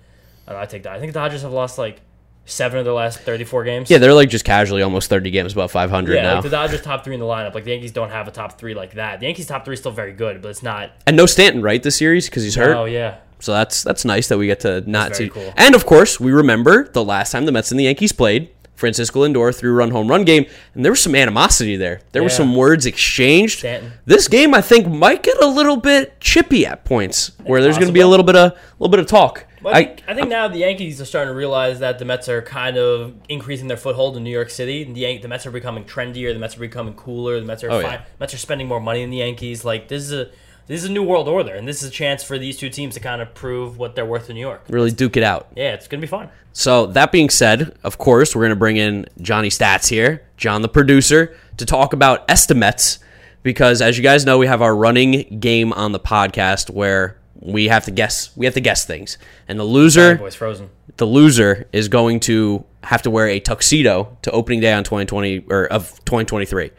I, 0.47 0.51
don't 0.53 0.59
know, 0.59 0.63
I 0.63 0.67
take 0.67 0.83
that. 0.85 0.93
I 0.93 0.99
think 1.01 1.13
the 1.13 1.19
Dodgers 1.19 1.43
have 1.43 1.53
lost 1.53 1.79
like 1.79 2.01
seven 2.47 2.79
of 2.79 2.85
their 2.85 2.93
last 2.95 3.21
34 3.21 3.65
games. 3.65 3.91
yeah, 3.91 3.99
they're 3.99 4.13
like 4.15 4.29
just 4.29 4.45
casually 4.45 4.83
almost 4.83 5.09
thirty 5.09 5.31
games 5.31 5.53
above 5.55 5.71
five 5.73 5.89
hundred 5.91 6.17
Yeah, 6.17 6.23
now, 6.23 6.35
like 6.35 6.43
the 6.45 6.51
Dodgers 6.51 6.83
top 6.83 7.05
three 7.05 7.15
in 7.15 7.21
the 7.21 7.27
lineup. 7.27 7.55
Like 7.55 7.65
the 7.65 7.71
Yankees 7.71 7.93
don't 7.93 8.11
have 8.11 8.29
a 8.29 8.31
top 8.31 8.59
three 8.59 8.75
like 8.75 8.95
that. 8.95 9.21
The 9.21 9.27
Yankees 9.27 9.47
top 9.47 9.65
three 9.65 9.75
is 9.75 9.81
still 9.81 9.93
very 9.93 10.13
good, 10.13 10.43
but 10.43 10.49
it's 10.51 10.63
not. 10.63 10.91
and 11.07 11.17
no 11.17 11.25
Stanton, 11.27 11.63
right? 11.63 11.83
This 11.83 11.97
series 11.97 12.29
because 12.29 12.43
he's 12.43 12.55
hurt. 12.55 12.77
Oh 12.77 12.85
yeah, 12.85 13.17
So 13.41 13.53
that's 13.53 13.83
that's 13.83 14.05
nice 14.05 14.29
that 14.29 14.37
we 14.37 14.47
get 14.47 14.61
to 14.61 14.83
not 14.91 15.17
see. 15.17 15.31
cool. 15.31 15.53
And 15.57 15.75
of 15.75 15.87
course, 15.87 16.21
we 16.21 16.33
remember 16.33 16.89
the 16.89 17.03
last 17.05 17.31
time 17.33 17.47
the 17.47 17.53
Mets 17.53 17.71
and 17.71 17.81
the 17.81 17.85
Yankees 17.85 18.13
played. 18.13 18.51
Francisco 18.75 19.25
Lindor 19.27 19.55
three 19.55 19.71
run 19.71 19.91
home 19.91 20.09
run 20.09 20.25
game, 20.25 20.47
and 20.75 20.85
there 20.85 20.93
was 20.93 21.01
some 21.01 21.15
animosity 21.15 21.77
there. 21.77 22.01
There 22.13 22.23
were 22.23 22.29
some 22.29 22.55
words 22.57 22.87
exchanged. 22.87 23.59
Stanton. 23.61 23.93
This 24.05 24.27
game, 24.29 24.53
I 24.55 24.61
think, 24.61 24.87
might 24.87 25.23
get 25.23 25.41
a 25.43 25.47
little 25.47 25.77
bit 25.77 26.21
chippy 26.21 26.67
at 26.67 26.85
points, 26.85 27.33
where 27.45 27.63
there's 27.63 27.77
going 27.77 27.89
to 27.89 27.93
be 27.95 28.01
a 28.01 28.09
little 28.09 28.27
bit 28.27 28.37
of 28.37 28.53
a 28.53 28.57
little 28.79 28.91
bit 28.91 29.01
of 29.01 29.07
talk. 29.07 29.47
Well, 29.63 29.75
I, 29.75 29.85
think, 29.85 30.03
I 30.07 30.15
think 30.15 30.29
now 30.29 30.47
the 30.49 30.59
Yankees 30.59 31.01
are 31.01 31.07
starting 31.07 31.33
to 31.33 31.37
realize 31.37 31.79
that 31.79 31.99
the 31.99 32.05
Mets 32.05 32.29
are 32.29 32.43
kind 32.43 32.77
of 32.77 33.15
increasing 33.31 33.67
their 33.67 33.79
foothold 33.79 34.15
in 34.15 34.23
New 34.23 34.31
York 34.31 34.51
City. 34.51 34.85
The, 34.85 35.01
Yan- 35.01 35.23
the 35.23 35.29
Mets 35.29 35.47
are 35.47 35.51
becoming 35.51 35.85
trendier. 35.85 36.35
The 36.35 36.39
Mets 36.39 36.57
are 36.57 36.61
becoming 36.61 36.93
cooler. 36.93 37.41
The 37.41 37.47
Mets 37.47 37.65
are 37.65 37.71
Oh, 37.71 37.81
fi- 37.81 37.93
yeah. 37.95 38.05
Mets 38.21 38.35
are 38.35 38.39
spending 38.39 38.69
more 38.69 38.79
money 38.81 39.01
than 39.03 39.09
the 39.09 39.17
Yankees. 39.19 39.65
Like 39.65 39.89
this 39.89 40.03
is 40.03 40.13
a 40.13 40.29
this 40.67 40.83
is 40.83 40.89
a 40.89 40.93
new 40.93 41.03
world 41.03 41.29
order, 41.29 41.55
and 41.55 41.67
this 41.69 41.83
is 41.83 41.89
a 41.89 41.93
chance 41.93 42.23
for 42.23 42.39
these 42.39 42.57
two 42.57 42.71
teams 42.71 42.95
to 42.95 43.01
kind 43.01 43.21
of 43.21 43.35
prove 43.35 43.79
what 43.79 43.95
they're 43.95 44.07
worth 44.07 44.31
in 44.31 44.35
New 44.37 44.41
York. 44.41 44.65
really 44.69 44.91
duke 44.91 45.17
it 45.17 45.23
out. 45.23 45.49
Yeah, 45.57 45.75
it's 45.75 45.89
gonna 45.89 46.01
be 46.01 46.07
fun. 46.07 46.31
So 46.53 46.87
that 46.87 47.11
being 47.11 47.31
said, 47.31 47.77
of 47.83 47.99
course, 47.99 48.35
we're 48.35 48.43
going 48.43 48.51
to 48.51 48.57
bring 48.57 48.77
in 48.77 49.07
Johnny 49.21 49.49
Stats 49.49 49.89
here, 49.89 50.23
John 50.37 50.63
the 50.63 50.69
producer, 50.69 51.37
to 51.57 51.67
talk 51.67 51.93
about 51.93 52.25
estimates 52.31 53.01
because 53.43 53.83
as 53.83 53.99
you 53.99 54.05
guys 54.05 54.25
know, 54.25 54.39
we 54.39 54.47
have 54.47 54.63
our 54.63 54.75
running 54.75 55.41
game 55.41 55.73
on 55.73 55.91
the 55.91 55.99
podcast 55.99 56.71
where 56.71 57.19
we 57.41 57.67
have 57.67 57.85
to 57.87 57.91
guess 57.91 58.35
we 58.37 58.47
have 58.47 58.55
to 58.55 58.61
guess 58.61 58.85
things. 58.87 59.19
And 59.49 59.59
the 59.59 59.65
loser, 59.65 60.15
Boys 60.15 60.37
frozen. 60.37 60.71
the 60.97 61.07
loser 61.07 61.69
is 61.73 61.89
going 61.89 62.21
to 62.21 62.65
have 62.85 63.03
to 63.03 63.11
wear 63.11 63.27
a 63.27 63.41
tuxedo 63.41 64.17
to 64.23 64.31
opening 64.31 64.61
day 64.61 64.73
on 64.73 64.85
2020 64.85 65.47
or 65.51 65.67
of 65.67 65.91
2023. 66.05 66.71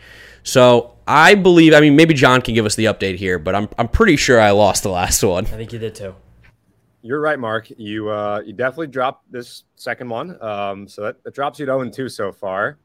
So, 0.44 0.95
I 1.08 1.36
believe 1.36 1.74
I 1.74 1.82
mean 1.82 1.96
maybe 1.96 2.14
John 2.14 2.42
can 2.42 2.54
give 2.56 2.66
us 2.66 2.76
the 2.76 2.86
update 2.86 3.16
here, 3.16 3.38
but 3.40 3.56
I'm 3.56 3.70
I'm 3.78 3.88
pretty 3.88 4.16
sure 4.16 4.40
I 4.40 4.52
lost 4.52 4.84
the 4.84 4.90
last 4.90 5.24
one. 5.24 5.46
I 5.46 5.50
think 5.50 5.74
you 5.74 5.80
did 5.80 5.96
too. 5.96 6.16
You're 7.02 7.22
right, 7.22 7.38
Mark. 7.38 7.70
You 7.78 8.10
uh, 8.10 8.42
you 8.44 8.54
definitely 8.54 8.88
dropped 8.88 9.32
this 9.32 9.64
second 9.76 10.10
one. 10.10 10.42
Um, 10.42 10.88
so 10.88 11.04
that, 11.04 11.24
that 11.24 11.36
drops 11.36 11.60
you 11.60 11.68
to 11.68 11.72
0 11.72 11.90
2 11.90 12.10
so 12.10 12.32
far. 12.32 12.80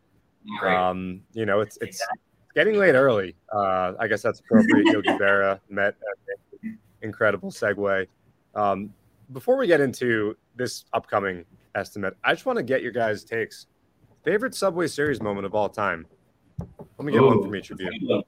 Um, 0.62 1.22
you 1.32 1.46
know, 1.46 1.60
it's 1.60 1.78
it's 1.80 2.06
getting 2.54 2.78
late 2.78 2.94
early. 2.94 3.34
Uh, 3.50 3.94
I 3.98 4.06
guess 4.06 4.22
that's 4.22 4.40
appropriate. 4.40 4.86
Yogi 4.86 5.10
Berra 5.10 5.60
met 5.70 5.94
incredible 7.02 7.50
segue. 7.50 8.06
Um, 8.54 8.92
before 9.32 9.56
we 9.56 9.66
get 9.66 9.80
into 9.80 10.36
this 10.56 10.84
upcoming 10.92 11.44
estimate, 11.74 12.16
I 12.24 12.32
just 12.32 12.46
want 12.46 12.58
to 12.58 12.62
get 12.62 12.82
your 12.82 12.92
guys' 12.92 13.24
takes. 13.24 13.66
Favorite 14.24 14.54
Subway 14.54 14.86
Series 14.86 15.22
moment 15.22 15.46
of 15.46 15.54
all 15.54 15.68
time. 15.68 16.06
Let 17.00 17.06
me 17.06 17.12
get 17.12 17.22
one 17.22 17.42
from 17.42 17.56
each 17.56 17.70
of 17.70 17.80
you. 17.80 18.22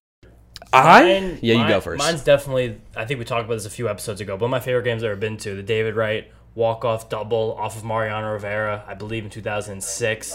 I 0.73 1.03
Mine- 1.03 1.39
Yeah, 1.43 1.53
you 1.53 1.59
mine- 1.59 1.69
go 1.69 1.81
first. 1.83 1.99
Mine's 1.99 2.25
definitely. 2.25 2.81
I 2.97 3.05
think 3.05 3.19
we 3.19 3.27
talked 3.27 3.45
about 3.45 3.57
this 3.57 3.67
a 3.67 3.71
few 3.71 3.87
episodes 3.87 4.23
ago. 4.23 4.35
But 4.39 4.45
one 4.45 4.49
of 4.49 4.51
my 4.63 4.65
favorite 4.65 4.85
games 4.85 5.03
I've 5.05 5.11
ever 5.11 5.21
been 5.21 5.37
to, 5.39 5.55
the 5.55 5.63
David 5.63 5.95
Wright 5.95 6.33
walk 6.55 6.83
off 6.83 7.11
double 7.11 7.55
off 7.61 7.77
of 7.77 7.85
Mariano 7.85 8.33
Rivera, 8.33 8.83
I 8.87 8.95
believe 8.95 9.25
in 9.25 9.31
2006. 9.31 10.35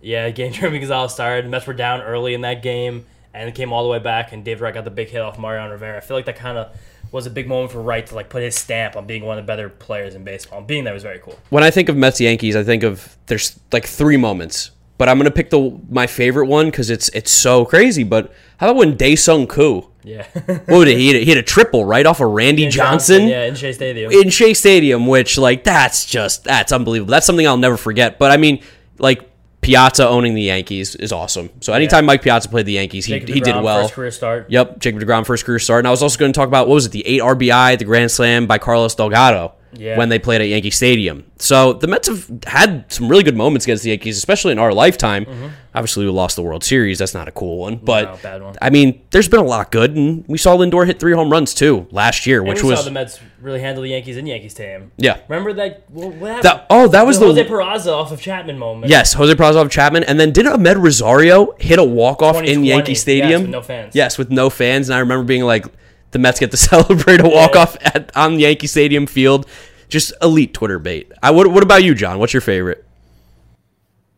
Yeah, 0.00 0.30
game 0.30 0.52
Jeremy 0.52 0.78
Gonzalez 0.78 1.12
started. 1.14 1.46
The 1.46 1.48
Mets 1.48 1.66
were 1.66 1.72
down 1.74 2.02
early 2.02 2.34
in 2.34 2.42
that 2.42 2.62
game, 2.62 3.04
and 3.34 3.48
it 3.48 3.56
came 3.56 3.72
all 3.72 3.82
the 3.82 3.88
way 3.90 3.98
back. 3.98 4.30
And 4.32 4.44
David 4.44 4.60
Wright 4.60 4.74
got 4.74 4.84
the 4.84 4.90
big 4.92 5.08
hit 5.08 5.20
off 5.20 5.36
Mariano 5.36 5.72
Rivera. 5.72 5.96
I 5.96 6.00
feel 6.00 6.16
like 6.16 6.26
that 6.26 6.36
kind 6.36 6.58
of 6.58 6.68
was 7.10 7.26
a 7.26 7.30
big 7.30 7.48
moment 7.48 7.72
for 7.72 7.82
Wright 7.82 8.06
to 8.06 8.14
like 8.14 8.28
put 8.28 8.44
his 8.44 8.54
stamp 8.54 8.94
on 8.94 9.06
being 9.08 9.24
one 9.24 9.36
of 9.38 9.44
the 9.44 9.46
better 9.48 9.68
players 9.68 10.14
in 10.14 10.22
baseball. 10.22 10.58
And 10.58 10.68
being 10.68 10.84
there 10.84 10.94
was 10.94 11.02
very 11.02 11.18
cool. 11.18 11.36
when 11.50 11.64
I 11.64 11.72
think 11.72 11.88
of 11.88 11.96
Mets 11.96 12.20
Yankees, 12.20 12.54
I 12.54 12.62
think 12.62 12.84
of 12.84 13.16
there's 13.26 13.58
like 13.72 13.86
three 13.86 14.16
moments, 14.16 14.70
but 14.98 15.08
I'm 15.08 15.18
gonna 15.18 15.30
pick 15.30 15.50
the 15.50 15.78
my 15.90 16.06
favorite 16.06 16.46
one 16.46 16.66
because 16.66 16.90
it's 16.90 17.08
it's 17.10 17.30
so 17.30 17.64
crazy. 17.64 18.04
But 18.04 18.32
how 18.58 18.68
about 18.68 18.76
when 18.76 18.96
Daesung 18.96 19.48
Koo? 19.48 19.90
Yeah, 20.02 20.24
What 20.46 20.68
would? 20.68 20.88
He 20.88 21.08
hit, 21.08 21.16
a, 21.16 21.18
he 21.18 21.24
hit 21.24 21.36
a 21.36 21.42
triple 21.42 21.84
right 21.84 22.06
off 22.06 22.20
of 22.20 22.30
Randy 22.30 22.68
Johnson, 22.68 23.26
Yeah, 23.26 23.46
in 23.46 23.56
Shea 23.56 23.72
Stadium. 23.72 24.12
in 24.12 24.30
Shea 24.30 24.54
Stadium, 24.54 25.06
which 25.08 25.36
like 25.36 25.64
that's 25.64 26.06
just 26.06 26.44
that's 26.44 26.70
unbelievable. 26.70 27.10
That's 27.10 27.26
something 27.26 27.46
I'll 27.46 27.56
never 27.56 27.76
forget. 27.76 28.18
But 28.18 28.30
I 28.30 28.36
mean, 28.36 28.62
like 28.98 29.28
Piazza 29.62 30.08
owning 30.08 30.34
the 30.34 30.42
Yankees 30.42 30.94
is 30.94 31.10
awesome. 31.10 31.50
So 31.60 31.72
anytime 31.72 32.06
Mike 32.06 32.22
Piazza 32.22 32.48
played 32.48 32.66
the 32.66 32.74
Yankees, 32.74 33.04
he, 33.06 33.14
Jacob 33.14 33.28
he 33.34 33.40
did 33.40 33.56
well. 33.60 33.82
First 33.82 33.94
career 33.94 34.10
start. 34.12 34.46
Yep, 34.48 34.78
Jacob 34.78 35.00
Degrom 35.02 35.26
first 35.26 35.44
career 35.44 35.58
start, 35.58 35.80
and 35.80 35.88
I 35.88 35.90
was 35.90 36.04
also 36.04 36.16
going 36.20 36.32
to 36.32 36.38
talk 36.38 36.46
about 36.46 36.68
what 36.68 36.74
was 36.74 36.86
it, 36.86 36.92
the 36.92 37.04
eight 37.04 37.20
RBI, 37.20 37.76
the 37.76 37.84
grand 37.84 38.12
slam 38.12 38.46
by 38.46 38.58
Carlos 38.58 38.94
Delgado 38.94 39.54
Yeah. 39.72 39.98
when 39.98 40.08
they 40.08 40.18
played 40.18 40.40
at 40.40 40.48
Yankee 40.48 40.70
Stadium. 40.70 41.24
So 41.38 41.74
the 41.74 41.86
Mets 41.86 42.08
have 42.08 42.30
had 42.46 42.90
some 42.90 43.08
really 43.08 43.22
good 43.22 43.36
moments 43.36 43.66
against 43.66 43.82
the 43.84 43.90
Yankees, 43.90 44.16
especially 44.16 44.52
in 44.52 44.58
our 44.58 44.72
lifetime. 44.72 45.26
Obviously, 45.74 46.06
we 46.06 46.10
lost 46.10 46.36
the 46.36 46.42
World 46.42 46.64
Series. 46.64 46.98
That's 46.98 47.12
not 47.12 47.28
a 47.28 47.30
cool 47.32 47.58
one, 47.58 47.76
but 47.76 48.06
Mm-hmm. 48.08 48.22
bad 48.22 48.42
one. 48.42 48.54
I 48.62 48.70
mean, 48.70 49.02
there's 49.10 49.28
been 49.28 49.40
a 49.40 49.44
lot 49.44 49.70
good, 49.70 49.94
and 49.94 50.24
we 50.26 50.38
saw 50.38 50.56
Lindor 50.56 50.86
hit 50.86 50.98
three 50.98 51.12
home 51.12 51.30
runs 51.30 51.52
too 51.52 51.86
last 51.90 52.26
year, 52.26 52.38
And 52.40 52.48
which 52.48 52.62
we 52.62 52.70
was 52.70 52.78
saw 52.78 52.84
the 52.86 52.90
Mets 52.92 53.20
really 53.42 53.60
handle 53.60 53.82
the 53.82 53.90
Yankees 53.90 54.16
in 54.16 54.26
Yankee 54.26 54.48
Stadium. 54.48 54.92
yeah. 54.96 55.18
Remember 55.28 55.52
that? 55.52 55.84
What 55.90 56.14
what 56.14 56.28
happened? 56.28 56.44
That, 56.44 56.66
oh, 56.70 56.88
that 56.88 57.04
was 57.06 57.18
the 57.18 57.26
the, 57.32 57.42
Jose 57.44 57.50
Peraza 57.50 57.92
off 57.92 58.10
of 58.12 58.20
Chapman 58.22 58.58
moment. 58.58 58.88
yes, 58.90 59.12
Jose 59.12 59.34
Peraza 59.34 59.56
off 59.56 59.70
Chapman, 59.70 60.04
and 60.04 60.18
then 60.18 60.32
did 60.32 60.46
Amed 60.46 60.82
Rosario 60.82 61.54
hit 61.58 61.78
a 61.78 61.84
walk 61.84 62.22
off 62.22 62.36
in 62.36 62.44
2020, 62.62 62.68
Yankee 62.68 62.92
yes, 62.92 63.00
Stadium? 63.02 63.42
with 63.42 63.50
no 63.50 63.60
fans. 63.62 63.94
Yes, 63.94 64.16
with 64.16 64.30
no 64.30 64.48
fans, 64.48 64.88
and 64.88 64.96
I 64.96 65.00
remember 65.00 65.24
being 65.24 65.42
like, 65.42 65.66
the 66.10 66.18
Mets 66.18 66.40
get 66.40 66.50
to 66.50 66.56
celebrate 66.56 67.20
a 67.20 67.28
walk 67.28 67.56
off 67.56 67.76
at 67.82 68.14
on 68.16 68.38
Yankee 68.38 68.66
Stadium 68.66 69.06
field. 69.06 69.46
Just 69.88 70.12
elite 70.20 70.52
Twitter 70.52 70.78
bait. 70.78 71.12
I 71.22 71.30
what, 71.30 71.46
what 71.48 71.62
about 71.62 71.84
you, 71.84 71.94
John? 71.94 72.18
What's 72.18 72.32
your 72.32 72.40
favorite? 72.40 72.84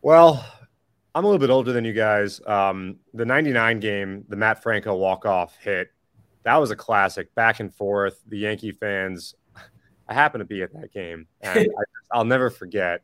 Well, 0.01 0.45
I'm 1.13 1.23
a 1.23 1.27
little 1.27 1.39
bit 1.39 1.49
older 1.49 1.73
than 1.73 1.85
you 1.85 1.93
guys. 1.93 2.41
Um, 2.47 2.97
the 3.13 3.25
99 3.25 3.79
game, 3.79 4.25
the 4.29 4.35
Matt 4.35 4.63
Franco 4.63 4.95
walk-off 4.95 5.57
hit, 5.57 5.91
that 6.43 6.55
was 6.57 6.71
a 6.71 6.75
classic, 6.75 7.33
back 7.35 7.59
and 7.59 7.73
forth. 7.73 8.21
The 8.27 8.37
Yankee 8.37 8.71
fans, 8.71 9.35
I 10.07 10.13
happened 10.13 10.41
to 10.41 10.45
be 10.45 10.63
at 10.63 10.73
that 10.73 10.93
game, 10.93 11.27
and 11.41 11.59
I, 12.13 12.17
I'll 12.17 12.25
never 12.25 12.49
forget 12.49 13.01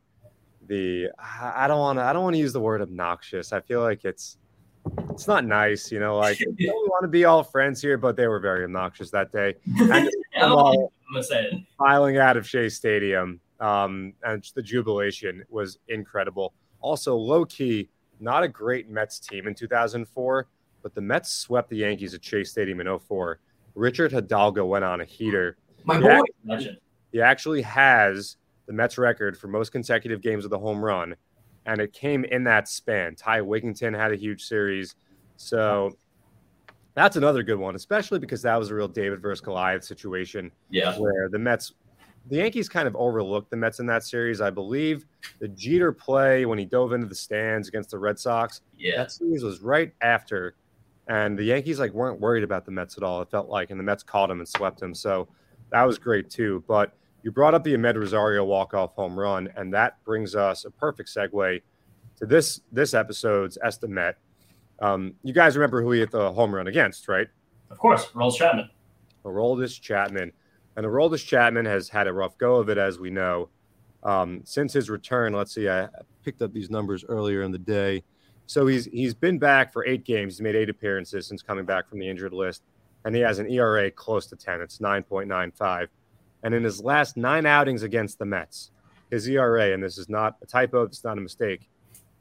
the. 0.65 1.09
I 1.19 1.65
I 1.65 1.67
don't 1.67 1.79
want 1.79 1.99
to. 1.99 2.03
I 2.03 2.13
don't 2.13 2.23
want 2.23 2.35
to 2.35 2.39
use 2.39 2.53
the 2.53 2.61
word 2.61 2.81
obnoxious. 2.81 3.53
I 3.53 3.59
feel 3.59 3.81
like 3.81 4.05
it's 4.05 4.37
it's 5.09 5.27
not 5.27 5.45
nice, 5.45 5.91
you 5.91 5.99
know. 5.99 6.17
Like 6.17 6.39
we 6.59 6.67
want 6.67 7.03
to 7.03 7.07
be 7.07 7.25
all 7.25 7.43
friends 7.43 7.81
here, 7.81 7.97
but 7.97 8.15
they 8.15 8.27
were 8.27 8.39
very 8.39 8.63
obnoxious 8.63 9.09
that 9.11 9.31
day. 9.31 9.55
And 9.91 10.09
I'm 10.43 10.51
while 10.51 10.91
gonna 11.11 11.23
say 11.23 11.43
it. 11.45 11.53
filing 11.77 12.17
out 12.17 12.35
of 12.35 12.47
Shea 12.47 12.67
Stadium, 12.67 13.39
um, 13.61 14.13
and 14.23 14.43
the 14.55 14.61
jubilation 14.61 15.43
was 15.49 15.77
incredible. 15.87 16.53
Also, 16.81 17.15
low 17.15 17.45
key, 17.45 17.89
not 18.19 18.43
a 18.43 18.47
great 18.47 18.89
Mets 18.89 19.19
team 19.19 19.47
in 19.47 19.55
2004, 19.55 20.47
but 20.83 20.93
the 20.93 20.99
Mets 21.01 21.31
swept 21.31 21.69
the 21.69 21.77
Yankees 21.77 22.13
at 22.13 22.23
Shea 22.23 22.43
Stadium 22.43 22.81
in 22.81 22.87
04. 22.99 23.39
Richard 23.75 24.11
Hidalgo 24.11 24.65
went 24.65 24.83
on 24.83 24.99
a 25.01 25.05
heater. 25.05 25.57
My 25.85 25.99
Yeah. 25.99 26.19
boy, 26.19 26.25
legend. 26.43 26.77
He 27.13 27.21
actually 27.21 27.61
has 27.61 28.35
the 28.65 28.73
Mets 28.73 28.97
record 28.97 29.37
for 29.37 29.47
most 29.47 29.71
consecutive 29.71 30.21
games 30.21 30.43
with 30.43 30.51
a 30.51 30.57
home 30.57 30.83
run, 30.83 31.15
and 31.65 31.79
it 31.81 31.93
came 31.93 32.23
in 32.25 32.43
that 32.45 32.67
span. 32.67 33.15
Ty 33.15 33.41
Wigginton 33.41 33.95
had 33.97 34.11
a 34.11 34.15
huge 34.15 34.43
series, 34.43 34.95
so 35.37 35.97
that's 36.93 37.15
another 37.17 37.43
good 37.43 37.57
one, 37.59 37.75
especially 37.75 38.19
because 38.19 38.41
that 38.43 38.55
was 38.57 38.69
a 38.71 38.75
real 38.75 38.87
David 38.87 39.21
versus 39.21 39.41
Goliath 39.41 39.83
situation 39.83 40.51
Yeah. 40.69 40.97
where 40.97 41.27
the 41.29 41.39
Mets, 41.39 41.73
the 42.29 42.37
Yankees 42.37 42.69
kind 42.69 42.87
of 42.87 42.95
overlooked 42.95 43.49
the 43.51 43.57
Mets 43.57 43.79
in 43.79 43.85
that 43.87 44.03
series. 44.03 44.39
I 44.41 44.49
believe 44.49 45.05
the 45.39 45.49
Jeter 45.49 45.91
play 45.91 46.45
when 46.45 46.57
he 46.57 46.65
dove 46.65 46.93
into 46.93 47.07
the 47.07 47.15
stands 47.15 47.67
against 47.67 47.91
the 47.91 47.99
Red 47.99 48.17
Sox, 48.17 48.61
Yeah. 48.77 48.97
that 48.97 49.11
series 49.11 49.43
was 49.43 49.61
right 49.61 49.93
after, 50.01 50.55
and 51.07 51.37
the 51.37 51.43
Yankees 51.43 51.79
like 51.79 51.91
weren't 51.91 52.19
worried 52.21 52.43
about 52.43 52.65
the 52.65 52.71
Mets 52.71 52.97
at 52.97 53.03
all. 53.03 53.21
It 53.21 53.29
felt 53.29 53.49
like, 53.49 53.71
and 53.71 53.79
the 53.79 53.83
Mets 53.83 54.01
caught 54.03 54.31
him 54.31 54.39
and 54.39 54.47
swept 54.47 54.81
him. 54.81 54.93
So 54.93 55.27
that 55.71 55.83
was 55.83 55.97
great 55.99 56.29
too. 56.29 56.63
But 56.67 56.93
you 57.25 57.31
brought 57.31 57.55
up 57.55 57.63
the 57.63 57.73
Amed 57.73 57.95
Rosario 57.95 58.45
walk-off 58.45 58.93
home 58.93 59.17
run, 59.17 59.49
and 59.55 59.73
that 59.73 60.01
brings 60.03 60.35
us 60.35 60.63
a 60.63 60.69
perfect 60.69 61.09
segue 61.09 61.59
to 62.17 62.25
this 62.27 62.61
this 62.71 62.93
episode's 62.93 63.57
estimate. 63.63 64.15
Um, 64.79 65.15
you 65.23 65.33
guys 65.33 65.57
remember 65.57 65.81
who 65.81 65.91
he 65.91 66.01
hit 66.01 66.11
the 66.11 66.31
home 66.31 66.53
run 66.53 66.67
against, 66.67 67.07
right? 67.07 67.27
Of 67.71 67.79
course, 67.79 68.09
Rolls 68.13 68.37
Chapman. 68.37 68.69
Aroldis 69.25 69.81
Chapman. 69.81 70.33
And 70.77 70.85
Aroldis 70.85 71.25
Chapman 71.25 71.65
has 71.65 71.89
had 71.89 72.05
a 72.05 72.13
rough 72.13 72.37
go 72.37 72.57
of 72.57 72.69
it, 72.69 72.77
as 72.77 72.99
we 72.99 73.09
know. 73.09 73.49
Um, 74.03 74.41
since 74.43 74.71
his 74.71 74.91
return, 74.91 75.33
let's 75.33 75.55
see, 75.55 75.67
I 75.67 75.87
picked 76.23 76.43
up 76.43 76.53
these 76.53 76.69
numbers 76.69 77.03
earlier 77.09 77.41
in 77.41 77.51
the 77.51 77.57
day. 77.57 78.03
So 78.45 78.67
he's 78.67 78.85
he's 78.85 79.15
been 79.15 79.39
back 79.39 79.73
for 79.73 79.83
eight 79.87 80.03
games. 80.03 80.35
He's 80.35 80.41
made 80.43 80.55
eight 80.55 80.69
appearances 80.69 81.25
since 81.25 81.41
coming 81.41 81.65
back 81.65 81.89
from 81.89 81.97
the 81.97 82.07
injured 82.07 82.33
list, 82.33 82.61
and 83.03 83.15
he 83.15 83.21
has 83.21 83.39
an 83.39 83.49
ERA 83.49 83.89
close 83.89 84.27
to 84.27 84.35
ten. 84.35 84.61
It's 84.61 84.79
nine 84.79 85.01
point 85.01 85.27
nine 85.27 85.49
five. 85.49 85.89
And 86.45 86.53
in 86.53 86.63
his 86.63 86.79
last 86.81 87.17
nine 87.17 87.47
outings 87.47 87.81
against 87.81 88.19
the 88.19 88.25
Mets, 88.25 88.69
his 89.09 89.27
ERA, 89.27 89.73
and 89.73 89.83
this 89.83 89.97
is 89.97 90.07
not 90.09 90.35
a 90.43 90.45
typo, 90.45 90.83
it's 90.83 91.03
not 91.03 91.17
a 91.17 91.21
mistake, 91.21 91.67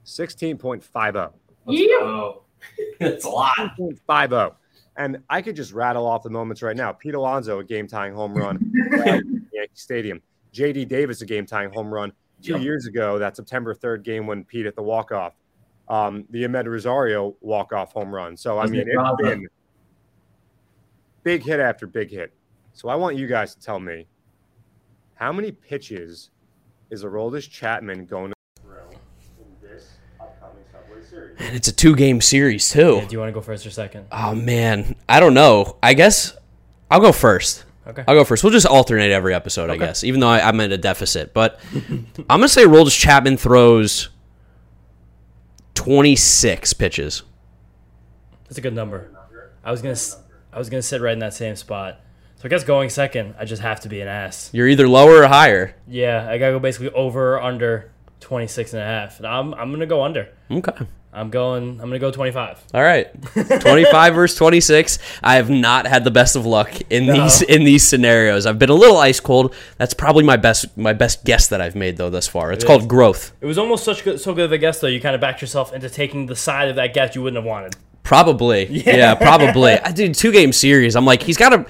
sixteen 0.03 0.57
point 0.57 0.83
five 0.83 1.13
zero. 1.15 1.35
Yeah. 1.67 2.33
That's 2.99 3.27
a 3.27 3.29
lot. 3.29 3.53
50. 3.77 4.01
oh. 4.09 4.55
And 4.97 5.19
I 5.29 5.43
could 5.43 5.55
just 5.57 5.73
rattle 5.75 6.07
off 6.07 6.23
the 6.23 6.31
moments 6.31 6.63
right 6.63 6.75
now. 6.77 6.91
Pete 6.93 7.15
Alonso, 7.15 7.59
a 7.59 7.65
game 7.65 7.87
tying 7.87 8.15
home 8.15 8.33
run 8.35 8.73
at 9.05 9.23
Yankee 9.53 9.71
Stadium. 9.75 10.23
JD 10.55 10.89
Davis, 10.89 11.21
a 11.21 11.27
game 11.27 11.45
tying 11.45 11.71
home 11.71 11.93
run 11.93 12.11
two 12.43 12.53
Yep. 12.55 12.63
years 12.63 12.87
ago. 12.87 13.19
That 13.19 13.37
September 13.37 13.75
3rd 13.75 14.05
game 14.05 14.27
when 14.27 14.45
Pete 14.45 14.65
hit 14.65 14.75
the 14.77 14.83
walk 14.83 15.13
off. 15.13 15.35
Um, 15.89 16.25
the 16.31 16.45
Amed 16.45 16.67
Rosario 16.67 17.37
walk 17.43 17.75
off 17.75 17.93
home 17.93 18.15
run. 18.15 18.37
So, 18.39 18.59
I 18.59 18.65
mean, 18.67 18.81
it 18.81 18.87
it's 18.89 18.95
Bravo? 18.97 19.17
been 19.23 19.47
big 21.25 21.43
hit 21.43 21.61
after 21.61 21.87
big 21.87 22.11
hit. 22.11 22.33
So, 22.73 22.89
I 22.89 22.95
want 22.95 23.17
you 23.17 23.27
guys 23.27 23.55
to 23.55 23.61
tell 23.61 23.79
me 23.81 24.07
how 25.15 25.33
many 25.33 25.53
pitches 25.53 26.31
is 26.91 27.05
Aroldis 27.05 27.49
Chapman 27.51 28.07
going 28.07 28.31
to 28.33 28.63
throw 28.63 28.89
in 29.39 29.47
this 29.63 29.89
upcoming 30.21 30.65
Subway 30.73 31.03
Series? 31.09 31.37
And 31.39 31.57
it's 31.57 31.69
a 31.69 31.73
two 31.73 31.95
game 31.97 32.21
series 32.21 32.69
too. 32.71 33.01
Do 33.01 33.13
you 33.13 33.19
want 33.19 33.29
to 33.29 33.33
go 33.33 33.41
first 33.41 33.67
or 33.67 33.71
second? 33.71 34.07
Oh 34.13 34.35
man, 34.35 34.97
I 35.09 35.21
don't 35.21 35.35
know. 35.35 35.77
I 35.83 35.95
guess 35.95 36.37
I'll 36.91 37.01
go 37.01 37.13
first. 37.13 37.65
Okay. 37.87 38.03
I'll 38.09 38.15
go 38.15 38.25
first. 38.25 38.43
We'll 38.43 38.53
just 38.53 38.67
alternate 38.67 39.11
every 39.11 39.35
episode, 39.35 39.69
I 39.69 39.77
guess, 39.77 40.05
even 40.05 40.21
though 40.21 40.29
I, 40.29 40.47
I'm 40.49 40.59
at 40.61 40.73
a 40.73 40.79
deficit. 40.79 41.35
But 41.35 41.61
I'm 41.75 42.07
gonna 42.29 42.49
say 42.49 42.65
Roldis 42.65 42.99
Chapman 42.99 43.37
throws 43.37 44.09
26 45.75 46.73
pitches. 46.75 47.23
That's 48.45 48.59
a 48.59 48.61
good 48.63 48.75
number. 48.75 49.11
I 49.63 49.71
was 49.71 49.83
gonna, 49.83 49.93
s- 49.93 50.19
I 50.53 50.59
was 50.59 50.71
gonna 50.71 50.83
sit 50.83 51.01
right 51.01 51.13
in 51.13 51.19
that 51.21 51.35
same 51.35 51.57
spot. 51.57 52.01
So 52.45 52.49
I 52.49 52.51
guess 52.51 52.63
going 52.63 52.91
second, 52.91 53.37
I 53.39 53.47
just 53.47 53.63
have 53.63 53.81
to 53.81 53.89
be 53.89 54.03
an 54.03 54.09
ass. 54.09 54.51
You're 54.53 54.69
either 54.69 54.87
lower 54.87 55.23
or 55.23 55.27
higher. 55.29 55.75
Yeah, 55.89 56.29
I 56.29 56.37
gotta 56.37 56.53
go 56.53 56.59
basically 56.59 56.91
over 56.91 57.37
or 57.37 57.43
under 57.43 57.91
26 58.21 58.75
and 58.75 58.83
a 58.83 58.85
half. 58.85 59.17
And 59.17 59.27
I'm, 59.27 59.55
I'm 59.55 59.71
gonna 59.71 59.87
go 59.87 60.03
under. 60.03 60.29
Okay. 60.51 60.87
I'm 61.11 61.31
going, 61.31 61.81
I'm 61.81 61.89
gonna 61.89 61.99
go 61.99 62.11
25. 62.11 62.63
All 62.75 62.83
right. 62.83 63.09
25 63.61 64.15
versus 64.15 64.37
26. 64.37 64.99
I 65.23 65.37
have 65.37 65.49
not 65.49 65.87
had 65.87 66.05
the 66.05 66.11
best 66.11 66.37
of 66.37 66.45
luck 66.45 66.71
in 66.91 67.07
these 67.07 67.41
in 67.41 67.65
these 67.65 67.89
scenarios. 67.89 68.45
I've 68.45 68.59
been 68.59 68.69
a 68.69 68.75
little 68.75 68.99
ice 68.99 69.21
cold. 69.21 69.55
That's 69.79 69.95
probably 69.95 70.25
my 70.25 70.37
best 70.37 70.77
my 70.77 70.93
best 70.93 71.25
guess 71.25 71.49
that 71.49 71.63
I've 71.63 71.75
made 71.75 71.97
though 71.97 72.11
thus 72.11 72.29
far. 72.29 72.53
It's 72.53 72.63
called 72.63 72.87
growth. 72.89 73.33
It 73.41 73.47
was 73.47 73.57
almost 73.57 73.85
such 73.85 74.05
good, 74.05 74.21
so 74.21 74.35
good 74.35 74.45
of 74.45 74.53
a 74.53 74.59
guess 74.59 74.81
though. 74.81 74.89
You 74.89 75.01
kind 75.01 75.15
of 75.15 75.21
backed 75.23 75.41
yourself 75.41 75.73
into 75.73 75.89
taking 75.89 76.27
the 76.27 76.37
side 76.37 76.69
of 76.69 76.77
that 76.77 76.93
guess 76.93 77.15
you 77.15 77.23
wouldn't 77.23 77.43
have 77.43 77.47
wanted. 77.49 77.75
Probably. 78.03 78.67
Yeah, 78.85 79.15
probably. 79.15 79.79
I 79.79 79.93
did 79.93 80.15
two 80.15 80.31
game 80.31 80.53
series. 80.53 80.95
I'm 80.95 81.07
like, 81.07 81.23
he's 81.23 81.39
got 81.39 81.49
to. 81.49 81.65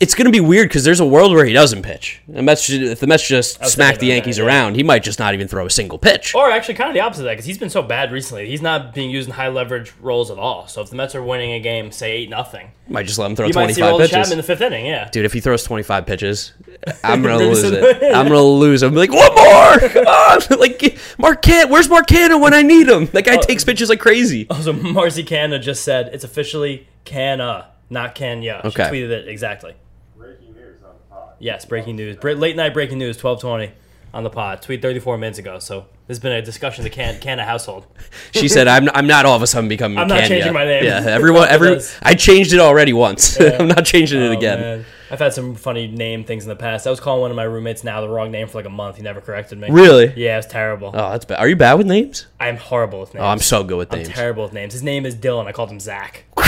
It's 0.00 0.14
going 0.14 0.24
to 0.26 0.30
be 0.32 0.40
weird 0.40 0.68
because 0.68 0.82
there's 0.84 1.00
a 1.00 1.06
world 1.06 1.32
where 1.32 1.44
he 1.44 1.52
doesn't 1.52 1.82
pitch. 1.82 2.20
The 2.26 2.42
Mets, 2.42 2.66
ju- 2.66 2.90
if 2.90 3.00
the 3.00 3.06
Mets 3.06 3.26
just 3.26 3.64
smack 3.66 3.98
the 3.98 4.06
Yankees 4.06 4.36
that, 4.36 4.42
yeah. 4.42 4.48
around, 4.48 4.74
he 4.74 4.82
might 4.82 5.02
just 5.02 5.18
not 5.18 5.34
even 5.34 5.46
throw 5.46 5.66
a 5.66 5.70
single 5.70 5.98
pitch. 5.98 6.34
Or 6.34 6.50
actually, 6.50 6.74
kind 6.74 6.90
of 6.90 6.94
the 6.94 7.00
opposite 7.00 7.20
of 7.22 7.24
that 7.26 7.32
because 7.32 7.44
he's 7.44 7.58
been 7.58 7.70
so 7.70 7.82
bad 7.82 8.10
recently. 8.10 8.48
He's 8.48 8.62
not 8.62 8.92
being 8.94 9.10
used 9.10 9.28
in 9.28 9.34
high 9.34 9.48
leverage 9.48 9.92
roles 10.00 10.30
at 10.30 10.38
all. 10.38 10.66
So 10.66 10.82
if 10.82 10.90
the 10.90 10.96
Mets 10.96 11.14
are 11.14 11.22
winning 11.22 11.52
a 11.52 11.60
game, 11.60 11.92
say 11.92 12.12
eight 12.12 12.30
nothing, 12.30 12.70
might 12.88 13.06
just 13.06 13.18
let 13.18 13.30
him 13.30 13.36
throw 13.36 13.46
see 13.46 13.52
25 13.52 13.96
pitches. 13.98 14.10
Chapman 14.10 14.32
in 14.32 14.36
the 14.38 14.42
fifth 14.42 14.60
inning. 14.60 14.86
Yeah. 14.86 15.08
Dude, 15.10 15.24
if 15.24 15.32
he 15.32 15.40
throws 15.40 15.62
25 15.62 16.06
pitches, 16.06 16.52
I'm 17.04 17.22
going 17.22 17.38
to 17.38 17.44
lose 17.46 17.62
it. 17.62 18.02
I'm 18.14 18.26
going 18.28 18.38
to 18.38 18.42
lose. 18.42 18.82
I'm 18.82 18.94
like, 18.94 19.10
one 19.10 19.34
more! 19.34 19.88
Come 19.88 20.06
on! 20.06 20.06
Ah, 20.08 20.38
like, 20.58 20.98
Marquette, 21.18 21.68
where's 21.70 21.88
Marcano 21.88 22.40
when 22.40 22.52
I 22.52 22.62
need 22.62 22.88
him? 22.88 23.06
That 23.06 23.26
Oh. 23.28 23.36
guy 23.36 23.36
takes 23.40 23.64
pitches 23.64 23.88
like 23.88 24.00
crazy. 24.00 24.46
Oh, 24.50 24.56
also, 24.56 24.72
Mark 24.72 25.08
Canha 25.10 25.60
just 25.60 25.82
said 25.84 26.10
it's 26.12 26.24
officially 26.24 26.86
Canna, 27.04 27.68
not 27.90 28.14
Kenya. 28.14 28.60
She 28.62 28.68
Okay. 28.68 28.84
tweeted 28.90 29.10
it 29.10 29.28
exactly. 29.28 29.74
Breaking 30.16 30.52
news 30.54 30.82
on 30.84 30.90
the 30.92 31.14
pod. 31.14 31.33
Yes, 31.44 31.66
breaking 31.66 31.96
news. 31.96 32.16
Late 32.24 32.56
night 32.56 32.72
breaking 32.72 32.96
news, 32.96 33.22
1220 33.22 33.70
on 34.14 34.22
the 34.24 34.30
pod. 34.30 34.62
Tweet 34.62 34.80
34 34.80 35.18
minutes 35.18 35.38
ago. 35.38 35.58
So 35.58 35.84
there's 36.06 36.18
been 36.18 36.32
a 36.32 36.40
discussion 36.40 36.80
in 36.82 36.90
the 36.90 36.94
Can- 36.96 37.20
Canna 37.20 37.44
household. 37.44 37.86
She 38.32 38.48
said, 38.48 38.66
"I'm 38.66 38.88
I'm 38.94 39.06
not 39.06 39.26
all 39.26 39.36
of 39.36 39.42
a 39.42 39.46
sudden 39.46 39.68
becoming 39.68 39.98
I'm 39.98 40.08
not 40.08 40.20
Kenya." 40.20 40.28
changing 40.36 40.54
my 40.54 40.64
name. 40.64 40.84
Yeah, 40.84 41.04
everyone, 41.06 41.48
every 41.48 41.80
I 42.02 42.14
changed 42.14 42.52
it 42.54 42.60
already 42.60 42.92
once. 42.94 43.38
I'm 43.60 43.68
not 43.68 43.84
changing 43.84 44.22
it 44.22 44.28
Oh, 44.28 44.32
again. 44.38 44.60
man. 44.60 44.84
I've 45.10 45.18
had 45.20 45.34
some 45.34 45.54
funny 45.54 45.86
name 45.86 46.24
things 46.24 46.44
in 46.44 46.48
the 46.48 46.56
past. 46.56 46.86
I 46.86 46.90
was 46.90 46.98
calling 46.98 47.20
one 47.20 47.30
of 47.30 47.36
my 47.36 47.42
roommates 47.44 47.84
now 47.84 48.00
the 48.00 48.08
wrong 48.08 48.30
name 48.32 48.48
for 48.48 48.58
like 48.58 48.64
a 48.66 48.70
month. 48.70 48.96
He 48.96 49.02
never 49.02 49.20
corrected 49.20 49.58
me. 49.58 49.68
Really? 49.70 50.12
Yeah, 50.16 50.38
it's 50.38 50.46
terrible. 50.46 50.88
Oh, 50.94 51.10
that's 51.10 51.26
bad. 51.26 51.38
Are 51.40 51.46
you 51.48 51.56
bad 51.56 51.74
with 51.74 51.86
names? 51.86 52.26
I'm 52.40 52.56
horrible 52.56 53.00
with 53.00 53.12
names. 53.14 53.22
Oh, 53.22 53.26
I'm 53.26 53.38
so 53.38 53.62
good 53.62 53.76
with 53.76 53.92
names. 53.92 54.08
I'm 54.08 54.14
terrible 54.14 54.44
with 54.44 54.54
names. 54.54 54.72
His 54.72 54.82
name 54.82 55.04
is 55.06 55.14
Dylan. 55.14 55.46
I 55.46 55.52
called 55.52 55.70
him 55.70 55.78
Zach. 55.78 56.24
a 56.38 56.42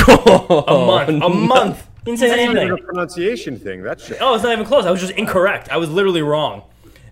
A 0.67 0.87
month. 0.87 1.09
A 1.23 1.29
month. 1.29 1.87
He 2.07 2.13
didn't 2.13 2.21
say 2.21 2.27
It's 2.31 2.51
anything. 2.51 2.71
a 2.71 2.77
pronunciation 2.79 3.59
thing. 3.59 3.83
That's 3.83 4.07
shit. 4.07 4.19
Oh, 4.23 4.35
it's 4.35 4.43
not 4.45 4.53
even 4.55 4.65
close. 4.65 4.87
I 4.87 4.91
was 4.91 5.01
just 5.01 5.13
incorrect. 5.13 5.69
I 5.71 5.77
was 5.77 5.91
literally 5.91 6.23
wrong. 6.23 6.63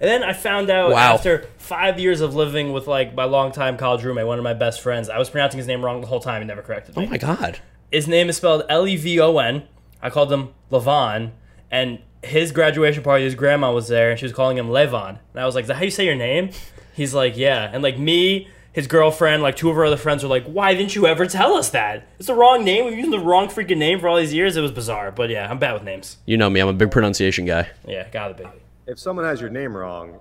And 0.01 0.09
then 0.11 0.22
I 0.22 0.32
found 0.32 0.70
out 0.70 0.90
Wow. 0.92 1.14
after 1.14 1.47
five 1.59 1.99
years 2.01 2.20
of 2.20 2.34
living 2.34 2.72
with 2.72 2.86
like 2.86 3.14
my 3.14 3.24
longtime 3.24 3.76
college 3.76 4.03
roommate, 4.05 4.26
one 4.26 4.38
of 4.38 4.45
my 4.45 4.55
best 4.55 4.80
friends, 4.80 5.11
I 5.11 5.18
was 5.18 5.28
pronouncing 5.30 5.59
his 5.59 5.66
name 5.66 5.84
wrong 5.84 6.01
the 6.01 6.07
whole 6.07 6.20
time. 6.20 6.40
He 6.42 6.47
never 6.49 6.62
corrected 6.62 6.97
me. 6.97 7.05
Oh 7.05 7.09
my 7.11 7.18
god. 7.18 7.59
His 7.92 8.09
name 8.09 8.28
is 8.30 8.36
spelled 8.38 8.62
L 8.70 8.86
E 8.88 8.97
V 8.97 9.20
O 9.20 9.36
N. 9.38 9.64
I 10.03 10.11
called 10.11 10.32
him 10.32 10.51
Levon, 10.70 11.30
and 11.70 11.99
his 12.22 12.53
graduation 12.53 13.03
party, 13.03 13.24
his 13.24 13.34
grandma 13.34 13.72
was 13.72 13.88
there, 13.88 14.11
and 14.11 14.18
she 14.18 14.24
was 14.26 14.32
calling 14.32 14.57
him 14.59 14.68
Levon. 14.68 15.18
And 15.32 15.40
I 15.42 15.47
was 15.47 15.55
like, 15.55 15.62
"Is 15.64 15.68
that 15.68 15.76
how 15.76 15.84
you 15.84 15.90
say 15.90 16.05
your 16.07 16.14
name?" 16.14 16.51
He's 16.95 17.14
like, 17.14 17.36
"Yeah." 17.36 17.68
And 17.72 17.82
like 17.82 17.99
me, 17.99 18.49
his 18.75 18.87
girlfriend, 18.87 19.43
like 19.43 19.57
two 19.57 19.70
of 19.70 19.77
her 19.77 19.85
other 19.87 19.97
friends 19.97 20.22
were 20.22 20.29
like, 20.29 20.45
"Why 20.45 20.75
didn't 20.75 20.95
you 20.95 21.07
ever 21.07 21.25
tell 21.27 21.55
us 21.55 21.70
that? 21.70 22.07
It's 22.18 22.27
the 22.27 22.35
wrong 22.35 22.62
name. 22.64 22.85
We've 22.85 22.99
used 22.99 23.12
the 23.12 23.18
wrong 23.20 23.49
freaking 23.49 23.79
name 23.79 24.01
for 24.01 24.09
all 24.09 24.16
these 24.18 24.35
years. 24.35 24.57
It 24.57 24.61
was 24.61 24.72
bizarre." 24.72 25.11
But 25.12 25.31
yeah, 25.31 25.49
I'm 25.51 25.59
bad 25.59 25.72
with 25.75 25.85
names. 25.85 26.18
You 26.27 26.37
know 26.37 26.51
me, 26.51 26.61
I'm 26.61 26.68
a 26.68 26.72
big 26.75 26.91
pronunciation 26.91 27.47
guy. 27.47 27.70
Yeah, 27.87 28.07
gotta 28.11 28.35
be. 28.35 28.45
If 28.87 28.99
someone 28.99 29.25
has 29.25 29.41
your 29.41 29.49
name 29.49 29.75
wrong, 29.77 30.18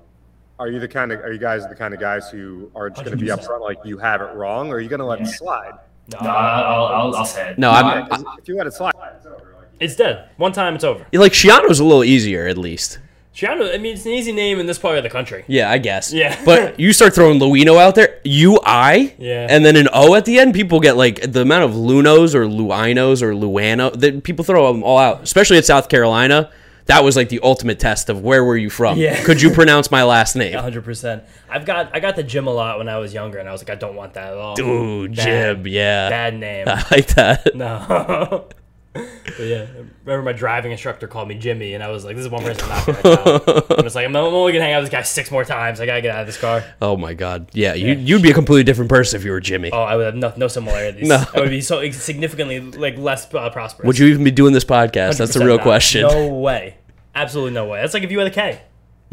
are 0.60 0.68
you 0.70 0.80
the 0.80 0.88
kind 0.88 1.12
of 1.12 1.20
are 1.22 1.34
you 1.34 1.40
guys 1.40 1.68
the 1.68 1.76
kind 1.76 1.94
of 1.94 2.00
guys 2.00 2.30
who 2.30 2.72
are 2.76 2.90
just 2.90 3.04
going 3.04 3.18
to 3.18 3.22
be 3.22 3.30
upfront 3.32 3.62
like 3.62 3.80
you 3.84 3.98
have 3.98 4.22
it 4.22 4.34
wrong, 4.36 4.70
or 4.72 4.76
are 4.76 4.80
you 4.80 4.88
going 4.88 5.00
to 5.02 5.06
let 5.06 5.20
it 5.20 5.28
slide? 5.28 5.74
No, 6.14 6.20
No, 6.22 6.30
I'll, 6.30 6.86
I'll, 6.86 7.16
I'll 7.16 7.26
say 7.26 7.50
it. 7.52 7.58
No, 7.58 7.72
I'm, 7.72 8.08
'Cause 8.08 8.24
if 8.38 8.48
you 8.48 8.56
let 8.56 8.68
it 8.68 8.74
slide, 8.74 8.94
it's 9.18 9.26
over. 9.26 9.56
Like, 9.58 9.68
it's 9.80 9.96
dead. 9.96 10.30
One 10.38 10.52
time, 10.52 10.76
it's 10.76 10.84
over. 10.84 11.06
I, 11.14 11.18
like 11.18 11.32
Shiano's 11.34 11.80
a 11.80 11.84
little 11.84 12.04
easier 12.04 12.48
at 12.48 12.58
least. 12.58 13.00
Shiano, 13.36 13.74
I 13.74 13.80
mean, 13.80 13.96
it's 13.96 14.06
an 14.06 14.12
easy 14.12 14.32
name 14.32 14.60
in 14.60 14.68
this 14.68 14.78
part 14.78 14.96
of 14.98 15.04
the 15.04 15.10
country. 15.10 15.44
Yeah, 15.48 15.72
I 15.72 15.80
guess. 15.80 16.14
Yeah. 16.14 16.40
but 16.46 16.80
you 16.80 16.94
start 16.94 17.16
throwing 17.16 17.40
Luino 17.40 17.82
out 17.82 17.96
there, 17.96 18.20
U 18.24 18.60
I, 18.64 19.16
Yeah. 19.18 19.48
and 19.50 19.66
then 19.66 19.76
an 19.76 19.88
O 19.92 20.14
at 20.14 20.26
the 20.26 20.38
end. 20.40 20.54
People 20.54 20.80
get 20.80 20.98
like 20.98 21.32
the 21.32 21.42
amount 21.42 21.64
of 21.64 21.72
Lunos 21.72 22.36
or 22.36 22.46
Luinos 22.46 23.24
or 23.24 23.34
Luano 23.36 23.90
that 23.90 24.24
people 24.24 24.46
throw 24.46 24.72
them 24.72 24.84
all 24.84 25.00
out, 25.00 25.24
especially 25.24 25.58
at 25.58 25.66
South 25.66 25.90
Carolina. 25.90 26.52
That 26.86 27.04
was 27.04 27.16
like 27.16 27.30
the 27.30 27.40
ultimate 27.42 27.80
test 27.80 28.10
of 28.10 28.22
where 28.22 28.44
were 28.44 28.58
you 28.58 28.70
from? 28.70 28.98
Yeah. 29.00 29.24
Could 29.24 29.42
you 29.42 29.50
pronounce 29.52 29.90
my 29.90 30.04
last 30.04 30.36
name? 30.36 30.54
100%. 30.58 31.24
I've 31.50 31.66
got 31.66 31.96
I 31.96 32.00
got 32.02 32.16
the 32.18 32.24
gym 32.24 32.46
a 32.46 32.52
lot 32.54 32.78
when 32.78 32.90
I 32.90 32.98
was 33.00 33.14
younger, 33.14 33.40
and 33.40 33.48
I 33.50 33.52
was 33.52 33.62
like, 33.62 33.70
I 33.70 33.76
don't 33.76 33.96
want 33.96 34.14
that 34.16 34.34
at 34.34 34.38
all. 34.38 34.56
Bad- 34.58 35.14
Jib, 35.14 35.66
yeah. 35.68 36.10
Bad 36.10 36.36
name. 36.38 36.66
I 36.68 36.86
like 36.92 37.08
that. 37.16 37.56
No. 37.56 38.48
But 38.94 39.40
yeah, 39.40 39.66
I 39.76 39.86
remember 40.06 40.22
my 40.22 40.34
driving 40.34 40.72
instructor 40.72 41.08
called 41.08 41.28
me 41.28 41.36
Jimmy, 41.36 41.74
and 41.74 41.84
I 41.84 41.90
was 41.90 42.06
like, 42.06 42.16
"This 42.16 42.26
is 42.26 42.32
one 42.32 42.44
person 42.44 42.64
I'm 42.64 42.70
not 42.70 42.86
gonna 42.86 43.02
tell." 43.02 43.78
and 43.78 43.86
it's 43.86 43.96
like, 43.96 44.06
I'm 44.06 44.16
only 44.16 44.54
gonna 44.54 44.64
hang 44.64 44.74
out 44.74 44.84
with 44.84 44.92
this 44.92 44.98
guy 44.98 45.02
six 45.02 45.32
more 45.32 45.44
times. 45.44 45.80
I 45.80 45.86
gotta 45.86 46.02
get 46.02 46.14
out 46.14 46.22
of 46.22 46.28
this 46.28 46.38
car. 46.38 46.64
Oh 46.82 46.96
my 46.96 47.14
god. 47.14 47.50
Yeah, 47.54 47.74
you 47.74 47.94
you'd 47.94 48.22
be 48.22 48.30
a 48.30 48.34
completely 48.34 48.64
different 48.64 48.90
person 48.90 49.20
if 49.20 49.26
you 49.26 49.32
were 49.32 49.40
Jimmy. 49.40 49.72
Oh, 49.72 49.82
I 49.82 49.96
would 49.96 50.06
have 50.06 50.16
no, 50.16 50.34
no 50.38 50.48
similarities. 50.48 51.08
No. 51.08 51.24
I 51.34 51.40
would 51.40 51.50
be 51.50 51.62
so 51.62 51.90
significantly 51.92 52.60
like 52.60 52.98
less 52.98 53.34
uh, 53.34 53.50
prosperous. 53.50 53.88
Would 53.88 53.98
you 53.98 54.08
even 54.08 54.24
be 54.24 54.32
doing 54.32 54.54
this 54.54 54.66
podcast? 54.66 55.18
That's 55.18 55.34
the 55.34 55.46
real 55.46 55.58
not. 55.58 55.64
question. 55.64 56.04
No 56.04 56.28
way. 56.28 56.78
Absolutely 57.16 57.54
no 57.54 57.66
way. 57.66 57.82
That's 57.82 57.94
like 57.94 58.04
if 58.04 58.12
you 58.12 58.20
had 58.20 58.28
a 58.28 58.32
K. 58.32 58.62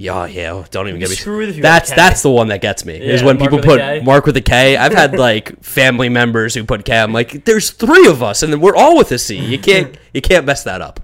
Yeah, 0.00 0.24
yeah. 0.24 0.64
Don't 0.70 0.88
even 0.88 0.98
get 0.98 1.10
me. 1.10 1.14
Screw 1.14 1.42
it 1.42 1.50
if 1.50 1.56
you 1.56 1.62
That's 1.62 1.90
got 1.90 1.92
a 1.92 2.00
K. 2.00 2.08
that's 2.08 2.22
the 2.22 2.30
one 2.30 2.48
that 2.48 2.62
gets 2.62 2.86
me. 2.86 2.94
is 2.94 3.20
Yeah, 3.20 3.26
when 3.26 3.36
Mark 3.36 3.50
people 3.50 3.58
with 3.58 3.66
a 3.66 3.68
put 3.68 3.80
K. 3.80 4.00
Mark 4.00 4.24
with 4.24 4.36
a 4.38 4.40
K. 4.40 4.74
I've 4.78 4.94
had 4.94 5.18
like 5.18 5.62
family 5.62 6.08
members 6.08 6.54
who 6.54 6.64
put 6.64 6.86
K. 6.86 6.98
I'm 6.98 7.12
like, 7.12 7.44
there's 7.44 7.70
three 7.70 8.06
of 8.06 8.22
us, 8.22 8.42
and 8.42 8.50
then 8.50 8.62
we're 8.62 8.74
all 8.74 8.96
with 8.96 9.12
a 9.12 9.18
C. 9.18 9.36
You 9.36 9.58
can't 9.58 9.98
you 10.14 10.22
can't 10.22 10.46
mess 10.46 10.64
that 10.64 10.80
up. 10.80 11.00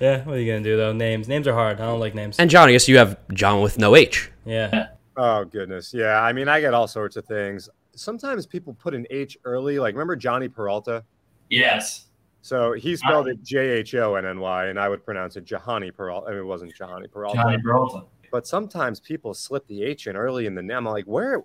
Yeah. 0.00 0.24
What 0.24 0.36
are 0.36 0.40
you 0.40 0.50
gonna 0.50 0.64
do 0.64 0.78
though? 0.78 0.94
Names. 0.94 1.28
Names 1.28 1.46
are 1.46 1.52
hard. 1.52 1.78
I 1.78 1.84
don't 1.84 2.00
like 2.00 2.14
names. 2.14 2.38
And 2.38 2.48
John, 2.48 2.70
I 2.70 2.72
guess 2.72 2.88
you 2.88 2.96
have 2.96 3.18
John 3.34 3.60
with 3.60 3.78
no 3.78 3.94
H. 3.94 4.30
yeah. 4.46 4.88
oh 5.18 5.44
goodness, 5.44 5.92
yeah. 5.92 6.18
I 6.22 6.32
mean, 6.32 6.48
I 6.48 6.62
get 6.62 6.72
all 6.72 6.88
sorts 6.88 7.16
of 7.16 7.26
things. 7.26 7.68
Sometimes 7.96 8.46
people 8.46 8.72
put 8.72 8.94
an 8.94 9.06
H 9.10 9.36
early. 9.44 9.78
Like, 9.78 9.94
remember 9.94 10.16
Jhonny 10.16 10.50
Peralta? 10.50 11.04
Yes. 11.50 12.06
So 12.40 12.72
he 12.72 12.96
spelled 12.96 13.28
it 13.28 13.42
J 13.42 13.58
H 13.58 13.94
O 13.94 14.14
N 14.14 14.24
N 14.24 14.40
Y, 14.40 14.66
and 14.68 14.80
I 14.80 14.88
would 14.88 15.04
pronounce 15.04 15.36
it 15.36 15.44
Jahani 15.44 15.94
Peralta. 15.94 16.28
I 16.28 16.30
mean, 16.30 16.40
it 16.40 16.46
wasn't 16.46 16.74
Jahani 16.74 17.12
Peralta. 17.12 17.36
Jhonny 17.36 17.62
Peralta. 17.62 18.04
But 18.30 18.46
sometimes 18.46 19.00
people 19.00 19.34
slip 19.34 19.66
the 19.66 19.82
H 19.82 20.06
in 20.06 20.16
early 20.16 20.46
in 20.46 20.54
the 20.54 20.62
name. 20.62 20.78
I'm 20.78 20.84
like, 20.84 21.04
where? 21.04 21.42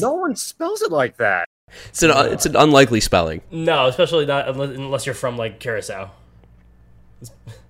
No 0.00 0.12
one 0.14 0.36
spells 0.36 0.82
it 0.82 0.92
like 0.92 1.16
that. 1.16 1.48
It's 1.88 2.02
an 2.02 2.10
it's 2.32 2.46
an 2.46 2.56
unlikely 2.56 3.00
spelling. 3.00 3.42
No, 3.50 3.86
especially 3.86 4.26
not 4.26 4.48
unless, 4.48 4.70
unless 4.70 5.06
you're 5.06 5.14
from 5.14 5.36
like 5.36 5.58
Curacao. 5.60 6.10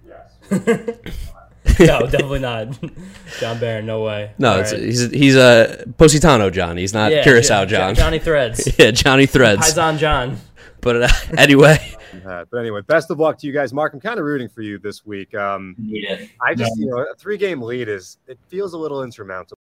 Yes. 0.07 0.33
no, 1.81 2.01
definitely 2.07 2.41
not. 2.41 2.79
John 3.41 3.59
Barron, 3.59 3.87
no 3.87 4.03
way. 4.03 4.33
No, 4.39 4.61
it's, 4.61 4.73
right. 4.73 4.83
he's 4.83 5.11
he's 5.11 5.37
a 5.37 5.85
Positano 5.97 6.51
John. 6.51 6.77
He's 6.77 6.95
not 6.95 7.13
Yeah, 7.13 7.25
Curacao 7.25 7.65
John. 7.65 7.95
Johnny 7.95 8.19
Threads. 8.19 8.69
yeah, 8.79 8.91
Johnny 8.91 9.27
Threads. 9.27 9.73
Paisan 9.73 9.99
John. 9.99 10.39
But 10.81 11.03
uh, 11.03 11.09
anyway, 11.37 11.79
Uh, 12.29 12.45
but 12.51 12.59
anyway, 12.59 12.83
best 12.83 13.11
of 13.11 13.19
luck 13.19 13.39
to 13.39 13.47
you 13.47 13.53
guys. 13.53 13.73
Mark, 13.73 13.95
I'm 13.95 14.01
kind 14.01 14.19
of 14.21 14.27
rooting 14.27 14.49
for 14.49 14.61
you 14.61 14.79
this 14.79 15.07
week. 15.07 15.35
Um, 15.35 15.75
it. 15.79 16.29
I 16.43 16.55
just, 16.55 16.77
you 16.77 16.87
know, 16.87 16.99
a 16.99 17.15
three 17.15 17.39
game 17.39 17.63
lead 17.63 17.89
is, 17.89 18.19
it 18.27 18.39
feels 18.49 18.75
a 18.75 18.79
little 18.79 19.03
insurmountable? 19.03 19.59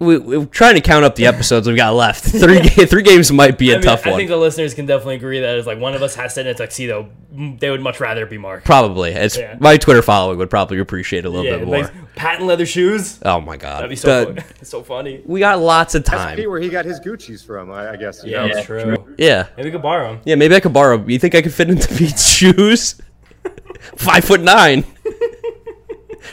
We, 0.00 0.16
we're 0.18 0.46
trying 0.46 0.74
to 0.76 0.80
count 0.80 1.04
up 1.04 1.16
the 1.16 1.26
episodes 1.26 1.66
we've 1.66 1.76
got 1.76 1.92
left. 1.94 2.24
Three 2.24 2.60
ga- 2.60 2.86
three 2.86 3.02
games 3.02 3.32
might 3.32 3.58
be 3.58 3.70
a 3.70 3.74
I, 3.74 3.76
mean, 3.78 3.82
tough 3.84 4.04
one. 4.06 4.14
I 4.14 4.16
think 4.16 4.28
the 4.30 4.36
listeners 4.36 4.72
can 4.74 4.86
definitely 4.86 5.16
agree 5.16 5.40
that 5.40 5.58
if 5.58 5.66
like 5.66 5.78
one 5.80 5.94
of 5.94 6.02
us 6.02 6.14
has 6.14 6.32
to 6.32 6.34
sit 6.36 6.46
in 6.46 6.54
a 6.54 6.54
tuxedo, 6.54 7.08
they 7.32 7.68
would 7.70 7.80
much 7.80 7.98
rather 7.98 8.24
be 8.24 8.38
Mark. 8.38 8.64
Probably. 8.64 9.10
It's 9.10 9.36
Yeah. 9.36 9.56
my 9.58 9.76
Twitter 9.76 10.02
following 10.02 10.38
would 10.38 10.50
probably 10.50 10.78
appreciate 10.78 11.24
it 11.24 11.26
a 11.26 11.30
little 11.30 11.44
Yeah, 11.44 11.56
bit 11.58 11.66
more. 11.66 11.78
like 11.82 12.14
patent 12.14 12.46
leather 12.46 12.64
shoes. 12.66 13.18
oh 13.24 13.40
my 13.40 13.56
god. 13.56 13.78
That'd 13.78 13.90
be 13.90 13.96
so 13.96 14.32
The- 14.32 14.40
fu- 14.42 14.54
so 14.64 14.82
funny. 14.84 15.20
we 15.24 15.40
got 15.40 15.58
lots 15.58 15.96
of 15.96 16.04
That's 16.04 16.16
time. 16.16 16.36
Pete 16.36 16.48
where 16.48 16.60
he 16.60 16.68
got 16.68 16.84
his 16.84 17.00
Gucci's 17.00 17.42
from, 17.42 17.70
I, 17.72 17.90
I 17.92 17.96
guess. 17.96 18.22
Yeah, 18.24 18.46
know? 18.46 18.56
it's 18.56 18.66
true. 18.66 19.14
Yeah. 19.18 19.48
Maybe 19.56 19.68
we 19.68 19.72
could 19.72 19.82
borrow 19.82 20.12
them. 20.12 20.20
Yeah, 20.24 20.36
maybe 20.36 20.54
I 20.54 20.60
could 20.60 20.72
borrow. 20.72 21.04
You 21.06 21.18
think 21.18 21.34
I 21.34 21.42
could 21.42 21.52
fit 21.54 21.70
into 21.70 21.88
Pete's 21.96 22.28
shoes? 22.28 23.00
Five 23.96 24.24
foot 24.24 24.40
nine. 24.42 24.84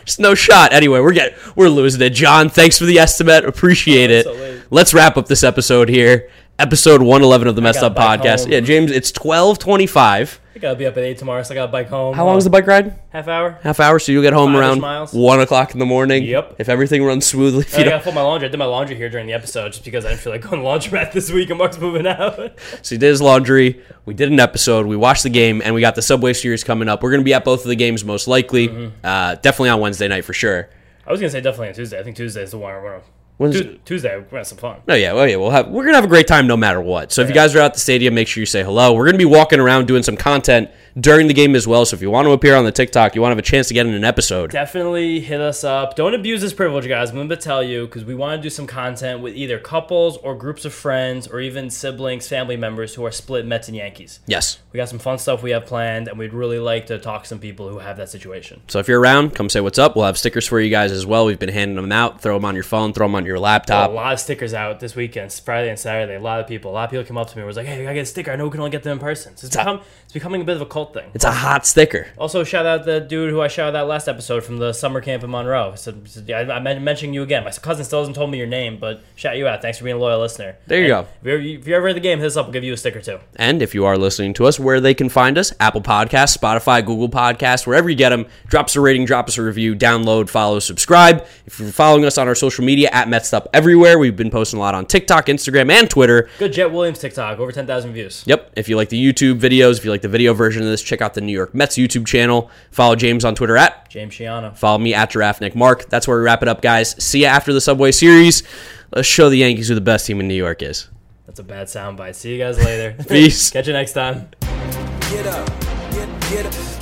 Just 0.03 0.19
no 0.19 0.35
shot. 0.35 0.73
Anyway, 0.73 0.99
we're 0.99 1.13
getting 1.13 1.37
we're 1.55 1.69
losing 1.69 2.01
it. 2.01 2.09
John, 2.11 2.49
thanks 2.49 2.77
for 2.77 2.85
the 2.85 2.99
estimate. 2.99 3.45
Appreciate 3.45 4.09
Oh, 4.09 4.13
it. 4.13 4.23
so. 4.25 4.61
Let's 4.71 4.93
wrap 4.93 5.15
up 5.17 5.27
this 5.27 5.43
episode 5.43 5.89
here. 5.89 6.29
Episode 6.59 7.01
111 7.01 7.47
of 7.47 7.55
the 7.55 7.61
Messed 7.61 7.83
Up 7.83 7.95
Podcast. 7.95 8.43
home. 8.43 8.51
Yeah, 8.53 8.59
James, 8.61 8.91
it's 8.91 9.11
1225. 9.11 10.39
I 10.55 10.59
gotta 10.59 10.77
be 10.77 10.85
up 10.85 10.95
at 10.95 11.03
eight 11.03 11.17
tomorrow, 11.17 11.43
so 11.43 11.53
I 11.53 11.55
gotta 11.55 11.71
bike 11.71 11.89
home. 11.89 12.15
How 12.15 12.25
long 12.25 12.37
is 12.37 12.45
the 12.45 12.49
bike 12.49 12.65
ride? 12.65 12.97
Half 13.09 13.27
hour. 13.27 13.59
Half 13.61 13.81
hour, 13.81 13.99
so 13.99 14.13
you'll 14.13 14.21
get 14.21 14.31
home 14.31 14.53
Five-ish 14.53 14.59
around 14.61 14.79
miles. 14.79 15.13
1 15.13 15.39
o'clock 15.41 15.73
in 15.73 15.79
the 15.79 15.85
morning. 15.85 16.23
Yep. 16.23 16.55
If 16.59 16.69
everything 16.69 17.03
runs 17.03 17.25
smoothly. 17.25 17.61
If 17.61 17.75
I 17.75 17.79
you 17.79 17.83
gotta 17.83 17.95
don't, 17.97 18.03
fold 18.05 18.15
my 18.15 18.21
laundry. 18.21 18.47
I 18.47 18.51
did 18.51 18.57
my 18.57 18.65
laundry 18.65 18.95
here 18.95 19.09
during 19.09 19.27
the 19.27 19.33
episode 19.33 19.73
just 19.73 19.83
because 19.83 20.05
I 20.05 20.09
didn't 20.11 20.21
feel 20.21 20.31
like 20.31 20.43
going 20.43 20.61
to 20.61 20.65
laundromat 20.65 21.11
this 21.11 21.29
week 21.29 21.49
and 21.49 21.57
Mark's 21.59 21.77
moving 21.77 22.07
out. 22.07 22.35
So 22.81 22.95
he 22.95 22.97
did 22.97 23.07
his 23.07 23.21
laundry. 23.21 23.83
We 24.05 24.13
did 24.13 24.31
an 24.31 24.39
episode. 24.39 24.85
We 24.85 24.95
watched 24.95 25.23
the 25.23 25.29
game, 25.29 25.61
and 25.61 25.75
we 25.75 25.81
got 25.81 25.95
the 25.95 26.01
Subway 26.01 26.31
Series 26.31 26.63
coming 26.63 26.87
up. 26.87 27.03
We're 27.03 27.11
going 27.11 27.21
to 27.21 27.25
be 27.25 27.33
at 27.33 27.43
both 27.43 27.63
of 27.63 27.67
the 27.67 27.75
games 27.75 28.05
most 28.05 28.25
likely. 28.27 28.69
Mm-hmm. 28.69 28.95
Uh, 29.03 29.35
definitely 29.35 29.69
on 29.69 29.81
Wednesday 29.81 30.07
night 30.07 30.23
for 30.23 30.33
sure. 30.33 30.69
I 31.05 31.11
was 31.11 31.19
gonna 31.19 31.29
say 31.29 31.41
definitely 31.41 31.67
on 31.67 31.73
Tuesday. 31.75 31.99
I 31.99 32.03
think 32.03 32.15
Tuesday 32.15 32.41
is 32.41 32.51
the 32.51 32.57
one. 32.57 32.73
We're 32.73 33.01
When's- 33.37 33.57
Tu- 33.59 33.79
Tuesday, 33.85 34.15
we're 34.15 34.21
gonna 34.23 34.37
have 34.37 34.47
some 34.47 34.57
fun. 34.57 34.77
No, 34.87 34.95
yeah, 34.95 35.13
well, 35.13 35.27
yeah, 35.27 35.35
we'll 35.35 35.49
have 35.51 35.67
we're 35.69 35.83
gonna 35.83 35.95
have 35.97 36.05
a 36.05 36.09
great 36.09 36.27
time 36.27 36.47
no 36.47 36.55
matter 36.55 36.79
what. 36.79 37.11
So 37.11 37.21
if 37.21 37.27
you 37.27 37.33
guys 37.33 37.55
are 37.55 37.59
at 37.59 37.73
the 37.73 37.79
stadium, 37.79 38.13
make 38.15 38.27
sure 38.27 38.41
you 38.41 38.45
say 38.45 38.63
hello. 38.63 38.93
We're 38.93 39.05
gonna 39.05 39.17
be 39.17 39.25
walking 39.25 39.59
around 39.59 39.87
doing 39.87 40.03
some 40.03 40.15
content 40.15 40.69
during 40.97 41.27
the 41.27 41.33
game 41.33 41.55
as 41.55 41.67
well. 41.67 41.85
So 41.85 41.95
if 41.95 42.01
you 42.01 42.09
want 42.09 42.25
to 42.27 42.31
appear 42.31 42.55
on 42.55 42.63
the 42.63 42.71
TikTok, 42.71 43.15
you 43.15 43.21
want 43.21 43.31
to 43.31 43.35
have 43.35 43.39
a 43.39 43.41
chance 43.47 43.67
to 43.67 43.73
get 43.73 43.85
in 43.85 43.93
an 43.93 44.05
episode. 44.05 44.51
Definitely 44.51 45.19
hit 45.19 45.41
us 45.41 45.65
up. 45.65 45.95
Don't 45.97 46.13
abuse 46.13 46.39
this 46.41 46.53
privilege, 46.53 46.87
guys. 46.87 47.09
I'm 47.11 47.27
to 47.27 47.35
tell 47.35 47.61
you 47.61 47.85
because 47.85 48.05
we 48.05 48.15
want 48.15 48.39
to 48.39 48.41
do 48.41 48.49
some 48.49 48.65
content 48.67 49.19
with 49.21 49.35
either 49.35 49.59
couples 49.59 50.15
or 50.17 50.35
groups 50.35 50.63
of 50.63 50.73
friends 50.73 51.27
or 51.27 51.41
even 51.41 51.69
siblings, 51.69 52.27
family 52.29 52.55
members 52.55 52.95
who 52.95 53.05
are 53.05 53.11
split 53.11 53.45
Mets 53.45 53.67
and 53.67 53.75
Yankees. 53.75 54.19
Yes. 54.27 54.59
We 54.71 54.77
got 54.77 54.87
some 54.89 54.99
fun 54.99 55.17
stuff 55.17 55.43
we 55.43 55.51
have 55.51 55.65
planned, 55.65 56.07
and 56.07 56.17
we'd 56.17 56.33
really 56.33 56.59
like 56.59 56.85
to 56.87 56.99
talk 56.99 57.23
to 57.23 57.27
some 57.27 57.39
people 57.39 57.67
who 57.67 57.79
have 57.79 57.97
that 57.97 58.09
situation. 58.09 58.61
So 58.67 58.79
if 58.79 58.87
you're 58.87 58.99
around, 59.01 59.35
come 59.35 59.49
say 59.49 59.59
what's 59.59 59.79
up. 59.79 59.95
We'll 59.95 60.05
have 60.05 60.17
stickers 60.17 60.47
for 60.47 60.59
you 60.61 60.69
guys 60.69 60.91
as 60.93 61.05
well. 61.05 61.25
We've 61.25 61.39
been 61.39 61.49
handing 61.49 61.75
them 61.75 61.91
out. 61.91 62.21
Throw 62.21 62.35
them 62.35 62.45
on 62.45 62.53
your 62.55 62.63
phone. 62.63 62.93
Throw 62.93 63.07
them 63.07 63.15
on 63.15 63.24
your 63.25 63.39
laptop. 63.39 63.89
a 63.89 63.93
lot 63.93 64.13
of 64.13 64.19
stickers 64.19 64.53
out 64.53 64.79
this 64.79 64.95
weekend, 64.95 65.31
Friday 65.33 65.69
and 65.69 65.79
Saturday. 65.79 66.15
A 66.15 66.19
lot 66.19 66.39
of 66.39 66.47
people, 66.47 66.71
a 66.71 66.73
lot 66.73 66.85
of 66.85 66.89
people 66.91 67.05
came 67.05 67.17
up 67.17 67.29
to 67.29 67.35
me 67.35 67.41
and 67.41 67.47
was 67.47 67.57
like, 67.57 67.65
"Hey, 67.67 67.85
I 67.87 67.93
get 67.93 68.01
a 68.01 68.05
sticker. 68.05 68.31
I 68.31 68.35
know 68.35 68.45
we 68.45 68.51
can 68.51 68.59
only 68.59 68.71
get 68.71 68.83
them 68.83 68.93
in 68.93 68.99
person." 68.99 69.35
So 69.37 69.47
it's 69.47 69.55
become 69.55 69.81
it's 70.03 70.13
becoming 70.13 70.41
a 70.41 70.43
bit 70.43 70.55
of 70.55 70.61
a 70.61 70.65
cult 70.65 70.93
thing. 70.93 71.09
It's 71.13 71.25
a 71.25 71.31
hot 71.31 71.65
sticker. 71.65 72.07
Also, 72.17 72.43
shout 72.43 72.65
out 72.65 72.85
the 72.85 72.99
dude 72.99 73.31
who 73.31 73.41
I 73.41 73.47
shouted 73.47 73.77
out 73.77 73.87
last 73.87 74.07
episode 74.07 74.43
from 74.43 74.57
the 74.57 74.73
summer 74.73 75.01
camp 75.01 75.23
in 75.23 75.29
Monroe. 75.31 75.73
So, 75.75 75.93
so, 76.05 76.21
I, 76.29 76.41
I'm 76.51 76.83
mentioning 76.83 77.13
you 77.13 77.23
again. 77.23 77.43
My 77.43 77.51
cousin 77.51 77.83
still 77.85 77.99
hasn't 77.99 78.15
told 78.15 78.31
me 78.31 78.37
your 78.37 78.47
name, 78.47 78.77
but 78.79 79.01
shout 79.15 79.37
you 79.37 79.47
out. 79.47 79.61
Thanks 79.61 79.77
for 79.77 79.83
being 79.83 79.95
a 79.95 79.99
loyal 79.99 80.19
listener. 80.19 80.55
There 80.67 80.79
you 80.79 80.93
And 80.95 81.05
go. 81.05 81.11
If 81.21 81.25
you're, 81.27 81.41
if 81.59 81.67
you're 81.67 81.77
ever 81.77 81.87
at 81.89 81.93
the 81.95 81.99
game, 81.99 82.19
hit 82.19 82.27
us 82.27 82.37
up. 82.37 82.45
We'll 82.45 82.53
give 82.53 82.63
you 82.63 82.73
a 82.73 82.77
sticker 82.77 83.01
too. 83.01 83.19
And 83.35 83.61
if 83.61 83.73
you 83.73 83.85
are 83.85 83.97
listening 83.97 84.33
to 84.35 84.45
us, 84.45 84.59
where 84.59 84.79
they 84.79 84.93
can 84.93 85.09
find 85.09 85.37
us 85.37 85.53
Apple 85.59 85.81
Podcasts, 85.81 86.37
Spotify, 86.37 86.85
Google 86.85 87.09
Podcasts, 87.09 87.65
wherever 87.67 87.89
you 87.89 87.95
get 87.95 88.09
them, 88.09 88.25
drop 88.47 88.65
us 88.67 88.75
a 88.75 88.81
rating, 88.81 89.05
drop 89.05 89.27
us 89.27 89.37
a 89.37 89.43
review, 89.43 89.75
download, 89.75 90.29
follow, 90.29 90.59
subscribe. 90.59 91.25
If 91.45 91.59
you're 91.59 91.69
following 91.71 92.05
us 92.05 92.17
on 92.17 92.27
our 92.27 92.35
social 92.35 92.63
media 92.63 92.89
at 92.91 93.07
MetStup 93.15 93.47
everywhere, 93.53 93.97
we've 93.97 94.15
been 94.15 94.29
posting 94.29 94.57
a 94.57 94.61
lot 94.61 94.75
on 94.75 94.85
TikTok, 94.85 95.27
Instagram, 95.27 95.71
and 95.71 95.89
Twitter. 95.89 96.29
Good 96.37 96.51
Jett 96.51 96.71
Williams 96.71 96.99
TikTok, 96.99 97.39
over 97.39 97.51
10,000 97.51 97.93
views. 97.93 98.23
Yep. 98.27 98.51
If 98.57 98.67
you 98.67 98.75
like 98.75 98.89
the 98.89 99.01
YouTube 99.01 99.39
videos, 99.39 99.77
if 99.77 99.85
you 99.85 99.91
like 99.91 100.01
the 100.01 100.09
video 100.09 100.33
version 100.33 100.63
of 100.63 100.67
this, 100.67 100.81
check 100.81 101.01
out 101.01 101.13
the 101.13 101.21
New 101.21 101.31
York 101.31 101.53
Mets 101.55 101.77
YouTube 101.77 102.05
channel. 102.05 102.51
Follow 102.71 102.95
James 102.95 103.23
on 103.23 103.33
Twitter 103.33 103.55
at. 103.55 103.89
James 103.89 104.13
Shiano. 104.13 104.55
Follow 104.57 104.77
me 104.77 104.93
at 104.93 105.11
Giraffe 105.11 105.39
Nick 105.39 105.55
Mark. 105.55 105.87
That's 105.89 106.07
where 106.07 106.17
we 106.17 106.23
wrap 106.23 106.41
it 106.41 106.49
up, 106.49 106.61
guys. 106.61 107.01
See 107.03 107.21
you 107.21 107.27
after 107.27 107.53
the 107.53 107.61
Subway 107.61 107.91
Series. 107.91 108.43
Let's 108.93 109.07
show 109.07 109.29
the 109.29 109.37
Yankees 109.37 109.69
who 109.69 109.75
the 109.75 109.81
best 109.81 110.05
team 110.05 110.19
in 110.19 110.27
New 110.27 110.35
York 110.35 110.61
is. 110.61 110.89
That's 111.25 111.39
a 111.39 111.43
bad 111.43 111.67
soundbite. 111.67 112.15
See 112.15 112.33
you 112.33 112.37
guys 112.37 112.57
later. 112.63 112.95
Peace. 113.09 113.49
Catch 113.49 113.67
you 113.67 113.73
next 113.73 113.93
time. 113.93 114.29
Get 115.09 115.25
up, 115.27 115.47
get, 115.91 116.21
get 116.29 116.43
get 116.43 116.45
up. 116.45 116.74